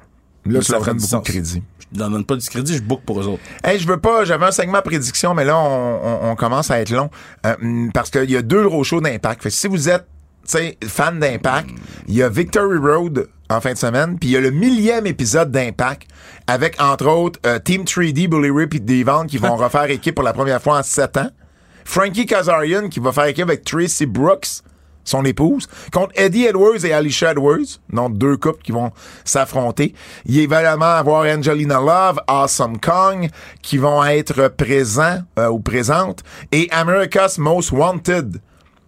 Là, 0.47 0.62
Ça 0.62 0.78
du 0.78 0.85
beaucoup 0.85 1.16
de 1.16 1.20
crédit. 1.31 1.62
Je 1.93 1.98
leur 1.98 2.09
donne 2.09 2.24
pas 2.24 2.36
du 2.36 2.48
crédit, 2.48 2.74
je 2.74 2.81
book 2.82 3.02
pour 3.05 3.20
eux 3.20 3.27
autres. 3.27 3.43
Hey, 3.62 3.78
je 3.78 3.86
veux 3.86 3.98
pas, 4.01 4.24
j'avais 4.24 4.47
un 4.47 4.51
segment 4.51 4.81
prédiction, 4.81 5.35
mais 5.35 5.44
là, 5.44 5.59
on, 5.59 6.01
on- 6.02 6.31
on 6.31 6.36
commence 6.36 6.70
à 6.70 6.81
être 6.81 6.89
long. 6.89 7.10
Euh, 7.44 7.55
hum, 7.60 7.90
parce 7.93 8.09
qu'il 8.09 8.31
y 8.31 8.36
a 8.39 8.40
deux 8.40 8.66
gros 8.66 8.82
shows 8.82 9.02
d'impact. 9.02 9.43
Fait 9.43 9.51
que 9.51 9.55
si 9.55 9.68
vous 9.68 9.90
êtes, 9.90 10.06
fan 10.86 11.18
d'impact, 11.20 11.68
il 12.09 12.14
y 12.14 12.22
a 12.22 12.31
Victory 12.31 12.78
Road 12.78 13.28
en 13.51 13.60
fin 13.60 13.74
de 13.74 13.78
semaine, 13.78 14.18
puis 14.18 14.31
il 14.31 14.32
y 14.32 14.36
a 14.39 14.40
le 14.40 14.51
millième 14.52 15.06
épisode 15.06 15.51
d'impact 15.51 16.09
avec, 16.47 16.81
entre 16.81 17.09
autres, 17.09 17.39
euh, 17.44 17.59
Team 17.59 17.82
3D, 17.85 18.27
Bully 18.27 18.51
Rip 18.51 18.72
et 18.74 18.81
Devon 18.81 19.27
qui 19.27 19.36
vont 19.36 19.55
refaire 19.59 19.90
équipe 19.90 20.14
pour 20.14 20.24
la 20.24 20.32
première 20.32 20.62
fois 20.62 20.78
en 20.78 20.82
sept 20.82 21.18
ans. 21.18 21.28
Frankie 21.85 22.24
Kazarian 22.24 22.89
qui 22.89 23.01
va 23.01 23.12
faire 23.12 23.24
équipe 23.27 23.44
avec 23.44 23.64
Tracy 23.64 24.06
Brooks, 24.06 24.62
son 25.10 25.24
épouse, 25.24 25.68
contre 25.92 26.12
Eddie 26.14 26.46
Edwards 26.46 26.84
et 26.84 26.92
Alicia 26.92 27.32
Edwards, 27.32 27.80
donc 27.92 28.16
deux 28.16 28.36
couples 28.36 28.62
qui 28.62 28.72
vont 28.72 28.90
s'affronter. 29.24 29.94
Il 30.26 30.48
va 30.48 30.60
également 30.60 30.86
avoir 30.96 31.24
Angelina 31.26 31.80
Love, 31.80 32.20
Awesome 32.26 32.78
Kong, 32.80 33.28
qui 33.62 33.76
vont 33.78 34.04
être 34.04 34.48
présents 34.48 35.20
euh, 35.38 35.48
ou 35.48 35.60
présentes, 35.60 36.22
et 36.52 36.68
America's 36.70 37.38
Most 37.38 37.72
Wanted. 37.72 38.40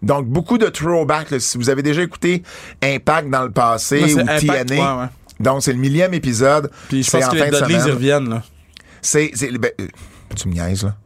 Donc, 0.02 0.26
beaucoup 0.26 0.58
de 0.58 0.66
throwback. 0.66 1.30
là. 1.30 1.38
Si 1.38 1.56
vous 1.58 1.70
avez 1.70 1.82
déjà 1.82 2.02
écouté 2.02 2.42
Impact 2.82 3.30
dans 3.30 3.44
le 3.44 3.52
passé 3.52 4.14
ou 4.14 4.18
Impact, 4.20 4.68
TNA. 4.70 4.74
ouais, 4.96 5.00
ouais. 5.02 5.08
Donc, 5.38 5.62
c'est 5.62 5.72
le 5.72 5.78
millième 5.78 6.12
épisode. 6.14 6.70
Puis 6.88 7.04
je 7.04 7.10
pense 7.10 7.24
en 7.26 7.30
que 7.30 7.36
les 7.36 7.50
Dudleys, 7.50 7.90
reviennent, 7.92 8.28
là. 8.28 8.42
C'est. 9.00 9.30
c'est- 9.34 9.56
ben, 9.58 9.70
euh, 9.80 9.86
tu 10.36 10.48
me 10.48 10.54
niaises, 10.54 10.84
là. 10.84 10.96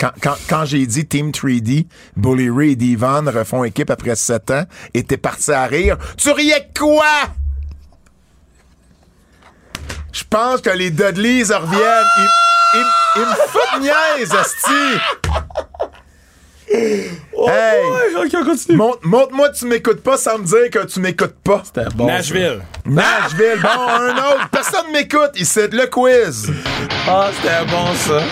Quand, 0.00 0.12
quand, 0.22 0.36
quand 0.48 0.64
j'ai 0.64 0.86
dit 0.86 1.06
Team 1.06 1.30
3D, 1.30 1.86
Bully 2.16 2.48
Ray 2.48 2.72
et 2.72 2.76
Devon 2.76 3.22
refont 3.30 3.64
équipe 3.64 3.90
après 3.90 4.16
7 4.16 4.50
ans 4.50 4.64
et 4.94 5.04
t'es 5.04 5.18
parti 5.18 5.52
à 5.52 5.66
rire, 5.66 5.98
tu 6.16 6.30
riais 6.30 6.68
de 6.72 6.78
quoi? 6.78 7.04
Je 10.12 10.24
pense 10.28 10.60
que 10.62 10.70
les 10.70 10.90
Dudleys 10.90 11.42
reviennent. 11.52 12.06
Ils, 12.18 12.28
ils- 12.74 12.82
ils 13.16 13.20
me 13.22 13.34
foutent 13.48 13.80
niaise, 13.82 14.32
asti! 14.34 15.00
hey! 16.72 17.10
Ouais, 17.36 18.24
ok, 18.24 18.30
on 18.34 18.44
continue. 18.44 18.76
Montre- 18.78 19.00
Montre-moi 19.02 19.48
que 19.50 19.56
tu 19.58 19.66
m'écoutes 19.66 20.02
pas 20.02 20.16
sans 20.16 20.38
me 20.38 20.44
dire 20.44 20.70
que 20.70 20.86
tu 20.86 21.00
m'écoutes 21.00 21.36
pas. 21.44 21.62
C'était 21.64 21.88
bon. 21.94 22.06
Nashville. 22.06 22.60
Nashville, 22.86 23.60
bon, 23.62 23.68
un 23.88 24.16
autre. 24.16 24.48
Personne 24.50 24.92
m'écoute. 24.92 25.30
Il 25.36 25.46
c'est 25.46 25.72
le 25.72 25.86
quiz. 25.86 26.50
Ah, 27.08 27.30
c'était 27.36 27.64
bon, 27.70 27.94
ça. 27.96 28.22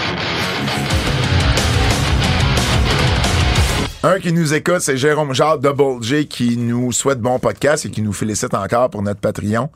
Un 4.02 4.20
qui 4.20 4.32
nous 4.32 4.54
écoute, 4.54 4.80
c'est 4.80 4.96
Jérôme 4.96 5.34
Jacques 5.34 5.60
Double 5.60 6.02
J 6.02 6.26
qui 6.28 6.56
nous 6.56 6.92
souhaite 6.92 7.20
bon 7.20 7.38
podcast 7.38 7.84
et 7.86 7.90
qui 7.90 8.00
nous 8.00 8.12
félicite 8.12 8.54
encore 8.54 8.90
pour 8.90 9.02
notre 9.02 9.20
Patreon. 9.20 9.70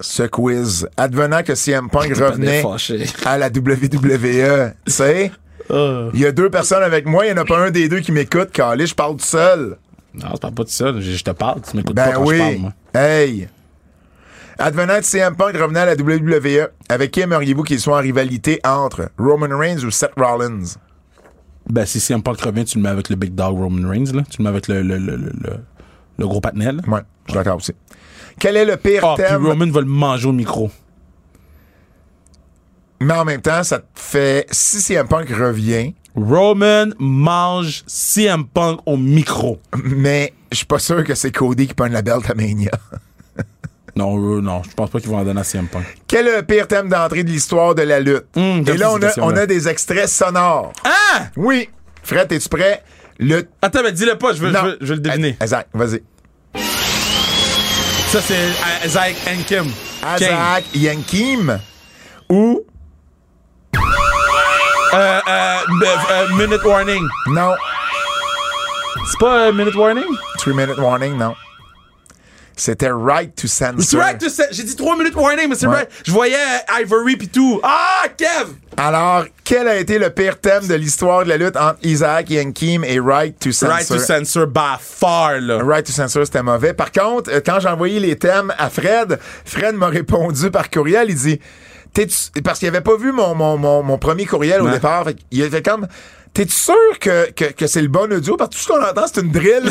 Ce 0.00 0.22
quiz, 0.24 0.88
advenant 0.96 1.42
que 1.42 1.54
CM 1.54 1.88
Punk 1.90 2.14
revenait 2.16 2.62
à 3.24 3.38
la 3.38 3.46
WWE, 3.48 4.74
tu 4.86 4.92
sais, 4.92 5.32
Euh. 5.70 6.10
il 6.14 6.20
y 6.20 6.26
a 6.26 6.32
deux 6.32 6.50
personnes 6.50 6.82
avec 6.82 7.06
moi, 7.06 7.24
il 7.26 7.32
n'y 7.32 7.38
en 7.38 7.42
a 7.42 7.44
pas 7.46 7.58
un 7.58 7.70
des 7.70 7.88
deux 7.88 8.00
qui 8.00 8.12
m'écoute, 8.12 8.50
calé, 8.50 8.86
je 8.86 8.94
parle 8.94 9.16
tout 9.16 9.24
seul. 9.24 9.76
Non, 10.14 10.28
c'est 10.32 10.40
pas 10.42 10.50
pas 10.50 10.64
tout 10.64 10.70
ça. 10.70 10.92
Je, 10.98 11.00
je 11.12 11.24
te 11.24 11.30
parle. 11.30 11.60
Tu 11.62 11.76
m'écoutes 11.76 11.94
pas 11.94 12.06
Ben 12.06 12.14
quand 12.14 12.26
je 12.30 12.38
parle, 12.38 12.50
oui. 12.54 12.58
moi. 12.58 12.72
hey. 12.94 13.48
Advenant 14.58 14.98
que 14.98 15.04
CM 15.04 15.36
Punk 15.36 15.56
revenait 15.56 15.80
à 15.80 15.86
la 15.86 15.94
WWE, 15.94 16.68
avec 16.88 17.10
qui 17.12 17.20
aimeriez-vous 17.20 17.62
qu'il 17.62 17.80
soit 17.80 17.96
en 17.96 18.00
rivalité 18.00 18.60
entre 18.64 19.10
Roman 19.18 19.56
Reigns 19.56 19.84
ou 19.84 19.90
Seth 19.90 20.12
Rollins? 20.18 20.76
Ben, 21.70 21.86
si 21.86 22.00
CM 22.00 22.22
Punk 22.22 22.40
revient, 22.40 22.64
tu 22.64 22.78
le 22.78 22.82
mets 22.84 22.88
avec 22.90 23.08
le 23.08 23.16
Big 23.16 23.34
Dog 23.34 23.56
Roman 23.58 23.88
Reigns, 23.88 24.12
là. 24.14 24.22
Tu 24.28 24.38
le 24.38 24.44
mets 24.44 24.50
avec 24.50 24.68
le, 24.68 24.82
le, 24.82 24.98
le, 24.98 25.16
le, 25.16 25.32
le- 26.18 26.26
gros 26.26 26.40
patinel. 26.40 26.80
Ouais, 26.86 27.00
je 27.26 27.32
suis 27.32 27.38
d'accord 27.38 27.56
aussi. 27.56 27.72
Quel 28.38 28.56
est 28.56 28.64
le 28.64 28.76
pire 28.76 29.04
Ah, 29.04 29.14
puis 29.16 29.24
thème? 29.26 29.46
Roman 29.46 29.70
va 29.70 29.80
le 29.80 29.86
manger 29.86 30.28
au 30.28 30.32
micro. 30.32 30.70
Mais 33.00 33.14
en 33.14 33.24
même 33.24 33.40
temps, 33.40 33.62
ça 33.62 33.78
te 33.78 33.84
fait. 33.94 34.46
Si 34.50 34.80
CM 34.80 35.08
Punk 35.08 35.28
revient, 35.30 35.94
Roman 36.14 36.86
mange 36.98 37.82
CM 37.86 38.44
Punk 38.46 38.80
au 38.86 38.96
micro. 38.96 39.58
mais 39.82 40.34
je 40.52 40.58
suis 40.58 40.66
pas 40.66 40.78
sûr 40.78 41.02
que 41.04 41.14
c'est 41.14 41.30
Cody 41.32 41.66
qui 41.66 41.74
pogne 41.74 41.92
la 41.92 42.02
belle 42.02 42.20
à 42.28 42.34
Mania. 42.34 42.70
Non, 44.00 44.36
euh, 44.36 44.40
non, 44.40 44.62
je 44.62 44.70
pense 44.74 44.88
pas 44.90 44.98
qu'ils 45.00 45.10
vont 45.10 45.18
en 45.18 45.24
donner 45.24 45.40
à 45.40 45.44
CM 45.44 45.66
Punk. 45.68 45.84
Quel 46.08 46.26
est 46.28 46.36
le 46.36 46.42
pire 46.42 46.66
thème 46.66 46.88
d'entrée 46.88 47.22
de 47.22 47.28
l'histoire 47.30 47.74
de 47.74 47.82
la 47.82 48.00
lutte? 48.00 48.24
Hum, 48.36 48.64
Et 48.66 48.76
là, 48.76 48.90
on 48.92 48.96
a, 48.96 49.00
question-là. 49.00 49.26
on 49.26 49.36
a 49.36 49.46
des 49.46 49.68
extraits 49.68 50.08
sonores. 50.08 50.72
Ah! 50.84 51.24
Oui. 51.36 51.68
Fred, 52.02 52.32
es-tu 52.32 52.48
prêt? 52.48 52.82
Le. 53.18 53.46
Attends, 53.60 53.82
mais 53.82 53.92
dis-le 53.92 54.16
pas, 54.16 54.32
je 54.32 54.40
veux, 54.40 54.48
je 54.48 54.54
Non. 54.54 54.62
veux, 54.62 54.78
je 54.80 54.86
veux 54.86 54.94
le 54.94 55.00
deviner. 55.00 55.36
Azak, 55.40 55.68
vas-y. 55.74 56.02
Ça, 58.08 58.20
c'est 58.22 58.86
Isaac 58.86 59.14
Enkim. 59.28 59.66
Azak 60.02 60.64
Yankim? 60.74 61.58
Ou. 62.30 62.62
Euh, 64.92 65.20
euh, 65.28 65.58
euh, 66.10 66.28
minute 66.36 66.64
Warning. 66.64 67.04
Non. 67.28 67.52
C'est 69.10 69.18
pas 69.20 69.46
euh, 69.48 69.52
Minute 69.52 69.74
Warning? 69.76 70.04
Three 70.38 70.54
minute 70.54 70.78
warning, 70.78 71.16
non. 71.16 71.34
C'était 72.60 72.90
Right 72.90 73.34
to 73.36 73.46
C'est 73.46 73.64
Censor. 73.72 74.00
right 74.00 74.18
to 74.20 74.28
say- 74.28 74.48
J'ai 74.50 74.64
dit 74.64 74.76
3 74.76 74.96
minutes 74.98 75.14
warning, 75.16 75.48
mais 75.48 75.54
c'est 75.54 75.66
Ouais. 75.66 75.76
right. 75.76 75.88
Je 76.04 76.12
voyais 76.12 76.34
euh, 76.36 76.80
Ivory 76.82 77.16
pis 77.16 77.28
tout. 77.28 77.58
Ah, 77.62 78.04
Kev! 78.16 78.50
Alors, 78.76 79.24
quel 79.44 79.66
a 79.66 79.76
été 79.76 79.98
le 79.98 80.10
pire 80.10 80.38
thème 80.40 80.66
de 80.66 80.74
l'histoire 80.74 81.24
de 81.24 81.30
la 81.30 81.36
lutte 81.38 81.56
entre 81.56 81.78
Isaac 81.82 82.28
Yankim 82.30 82.84
et 82.84 83.00
Right 83.00 83.38
to 83.38 83.50
Censor? 83.52 83.70
Right 83.76 83.86
to 83.88 83.98
censor? 83.98 84.46
by 84.46 84.76
far, 84.78 85.40
là. 85.40 85.62
Right 85.64 85.86
to 85.86 85.92
Censor, 85.92 86.26
c'était 86.26 86.42
mauvais. 86.42 86.74
Par 86.74 86.92
contre, 86.92 87.30
euh, 87.32 87.40
quand 87.44 87.60
j'ai 87.60 87.68
envoyé 87.68 87.98
les 87.98 88.16
thèmes 88.16 88.52
à 88.58 88.68
Fred, 88.68 89.18
Fred 89.46 89.74
m'a 89.74 89.88
répondu 90.00 90.50
par 90.50 90.68
courriel. 90.70 91.06
Il 91.08 91.14
dit, 91.16 91.40
parce 92.44 92.58
qu'il 92.58 92.68
avait 92.68 92.80
pas 92.82 92.96
vu 92.96 93.10
mon, 93.12 93.34
mon, 93.34 93.56
mon, 93.56 93.82
mon 93.82 93.96
premier 93.98 94.26
courriel 94.26 94.60
au 94.60 94.68
départ. 94.68 95.04
Fait 95.04 95.16
il 95.30 95.42
était 95.42 95.62
comme, 95.62 95.86
T'es-tu 96.32 96.52
sûr 96.54 96.74
que, 97.00 97.30
que, 97.32 97.46
que 97.46 97.66
c'est 97.66 97.82
le 97.82 97.88
bon 97.88 98.10
audio? 98.12 98.36
Parce 98.36 98.50
que 98.50 98.54
tout 98.56 98.60
ce 98.62 98.68
qu'on 98.68 98.82
entend, 98.82 99.06
c'est 99.12 99.20
une 99.20 99.30
drill. 99.32 99.70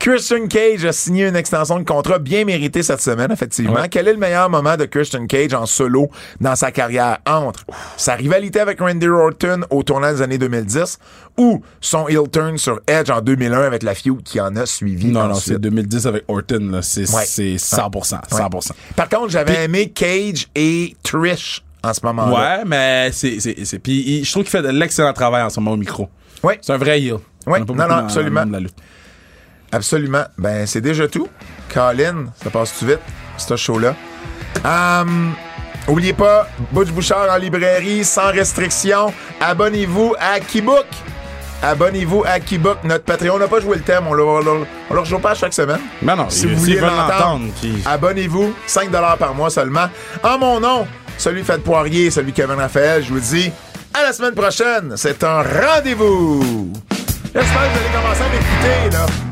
Christian 0.00 0.46
Cage 0.48 0.84
a 0.84 0.92
signé 0.92 1.28
une 1.28 1.36
extension 1.36 1.78
de 1.78 1.84
contrat 1.84 2.18
bien 2.18 2.44
méritée 2.44 2.82
cette 2.82 3.00
semaine, 3.00 3.30
effectivement. 3.30 3.74
Ouais. 3.74 3.88
Quel 3.88 4.08
est 4.08 4.12
le 4.12 4.18
meilleur 4.18 4.50
moment 4.50 4.76
de 4.76 4.84
Christian 4.86 5.26
Cage 5.26 5.54
en 5.54 5.66
solo 5.66 6.08
dans 6.40 6.56
sa 6.56 6.70
carrière? 6.72 7.18
Entre 7.26 7.64
sa 7.96 8.14
rivalité 8.14 8.60
avec 8.60 8.80
Randy 8.80 9.06
Orton 9.08 9.60
au 9.70 9.82
tournant 9.82 10.12
des 10.12 10.20
années 10.22 10.38
2010 10.38 10.98
ou 11.36 11.62
son 11.80 12.08
heel 12.08 12.28
turn 12.30 12.58
sur 12.58 12.80
Edge 12.86 13.10
en 13.10 13.20
2001 13.20 13.60
avec 13.62 13.82
la 13.82 13.94
feud 13.94 14.22
qui 14.24 14.40
en 14.40 14.56
a 14.56 14.66
suivi 14.66 15.06
Non, 15.12 15.28
non, 15.28 15.34
c'est 15.34 15.58
2010 15.58 16.06
avec 16.06 16.24
Orton, 16.28 16.68
là. 16.72 16.82
C'est 16.82 17.08
Ouais. 17.14 17.24
c'est 17.26 17.56
100%. 17.56 18.20
100%. 18.30 18.70
Par 18.96 19.08
contre, 19.08 19.28
j'avais 19.30 19.64
aimé 19.64 19.90
Cage 19.90 20.48
et 20.54 20.96
Trish 21.02 21.62
en 21.82 21.94
ce 21.94 22.00
moment-là. 22.04 22.58
Ouais, 22.58 22.64
mais 22.66 23.10
c'est. 23.12 23.40
c'est- 23.40 23.64
c'est- 23.64 23.78
Puis 23.78 24.24
je 24.24 24.30
trouve 24.30 24.42
qu'il 24.44 24.50
fait 24.50 24.62
de 24.62 24.68
l'excellent 24.68 25.12
travail 25.12 25.42
en 25.42 25.50
ce 25.50 25.60
moment 25.60 25.72
au 25.72 25.76
micro. 25.76 26.08
Ouais. 26.42 26.58
C'est 26.62 26.72
un 26.72 26.78
vrai 26.78 27.00
heel. 27.00 27.16
Pas 27.44 27.58
non, 27.60 27.74
non, 27.74 27.90
absolument. 27.96 28.44
la 28.50 28.60
lutte. 28.60 28.76
Absolument. 29.72 30.24
Ben, 30.36 30.66
c'est 30.66 30.80
déjà 30.80 31.08
tout. 31.08 31.28
Colin, 31.72 32.26
ça 32.42 32.50
passe-tu 32.50 32.86
vite, 32.86 33.00
ce 33.36 33.56
show-là? 33.56 33.94
Hum, 34.64 35.34
oubliez 35.86 36.12
pas, 36.14 36.48
Butch 36.72 36.88
Bouchard 36.90 37.30
en 37.30 37.36
librairie, 37.36 38.04
sans 38.04 38.30
restriction. 38.32 39.12
Abonnez-vous 39.40 40.14
à 40.18 40.40
Keybook. 40.40 40.86
Abonnez-vous 41.62 42.22
à 42.24 42.38
Keybook, 42.38 42.84
notre 42.84 43.04
Patreon. 43.04 43.34
On 43.34 43.38
n'a 43.38 43.48
pas 43.48 43.60
joué 43.60 43.76
le 43.76 43.82
thème, 43.82 44.04
on 44.06 44.14
le, 44.14 44.22
on 44.24 44.38
le, 44.40 44.64
rejoue 44.90 45.18
pas 45.18 45.32
à 45.32 45.34
chaque 45.34 45.52
semaine. 45.52 45.80
Mais 46.02 46.14
non, 46.14 46.26
Si 46.30 46.46
vous 46.46 46.56
voulez 46.56 46.76
l'entendre, 46.78 47.12
l'entendre, 47.18 47.52
puis- 47.60 47.82
abonnez-vous, 47.84 48.54
5 48.66 48.90
par 48.90 49.34
mois 49.34 49.50
seulement. 49.50 49.88
En 50.22 50.38
mon 50.38 50.60
nom, 50.60 50.86
celui 51.18 51.42
de 51.42 51.56
Poirier, 51.58 52.10
celui 52.10 52.32
Kevin 52.32 52.56
Raphaël, 52.56 53.02
je 53.04 53.12
vous 53.12 53.20
dis 53.20 53.50
à 53.92 54.02
la 54.02 54.12
semaine 54.12 54.34
prochaine. 54.34 54.94
C'est 54.96 55.22
un 55.24 55.42
rendez-vous. 55.42 56.72
J'espère 57.34 57.42
que 57.42 57.68
vous 57.68 57.78
allez 57.78 57.94
commencer 57.94 58.22
à 58.22 58.28
m'écouter, 58.28 58.96
là. 58.96 59.27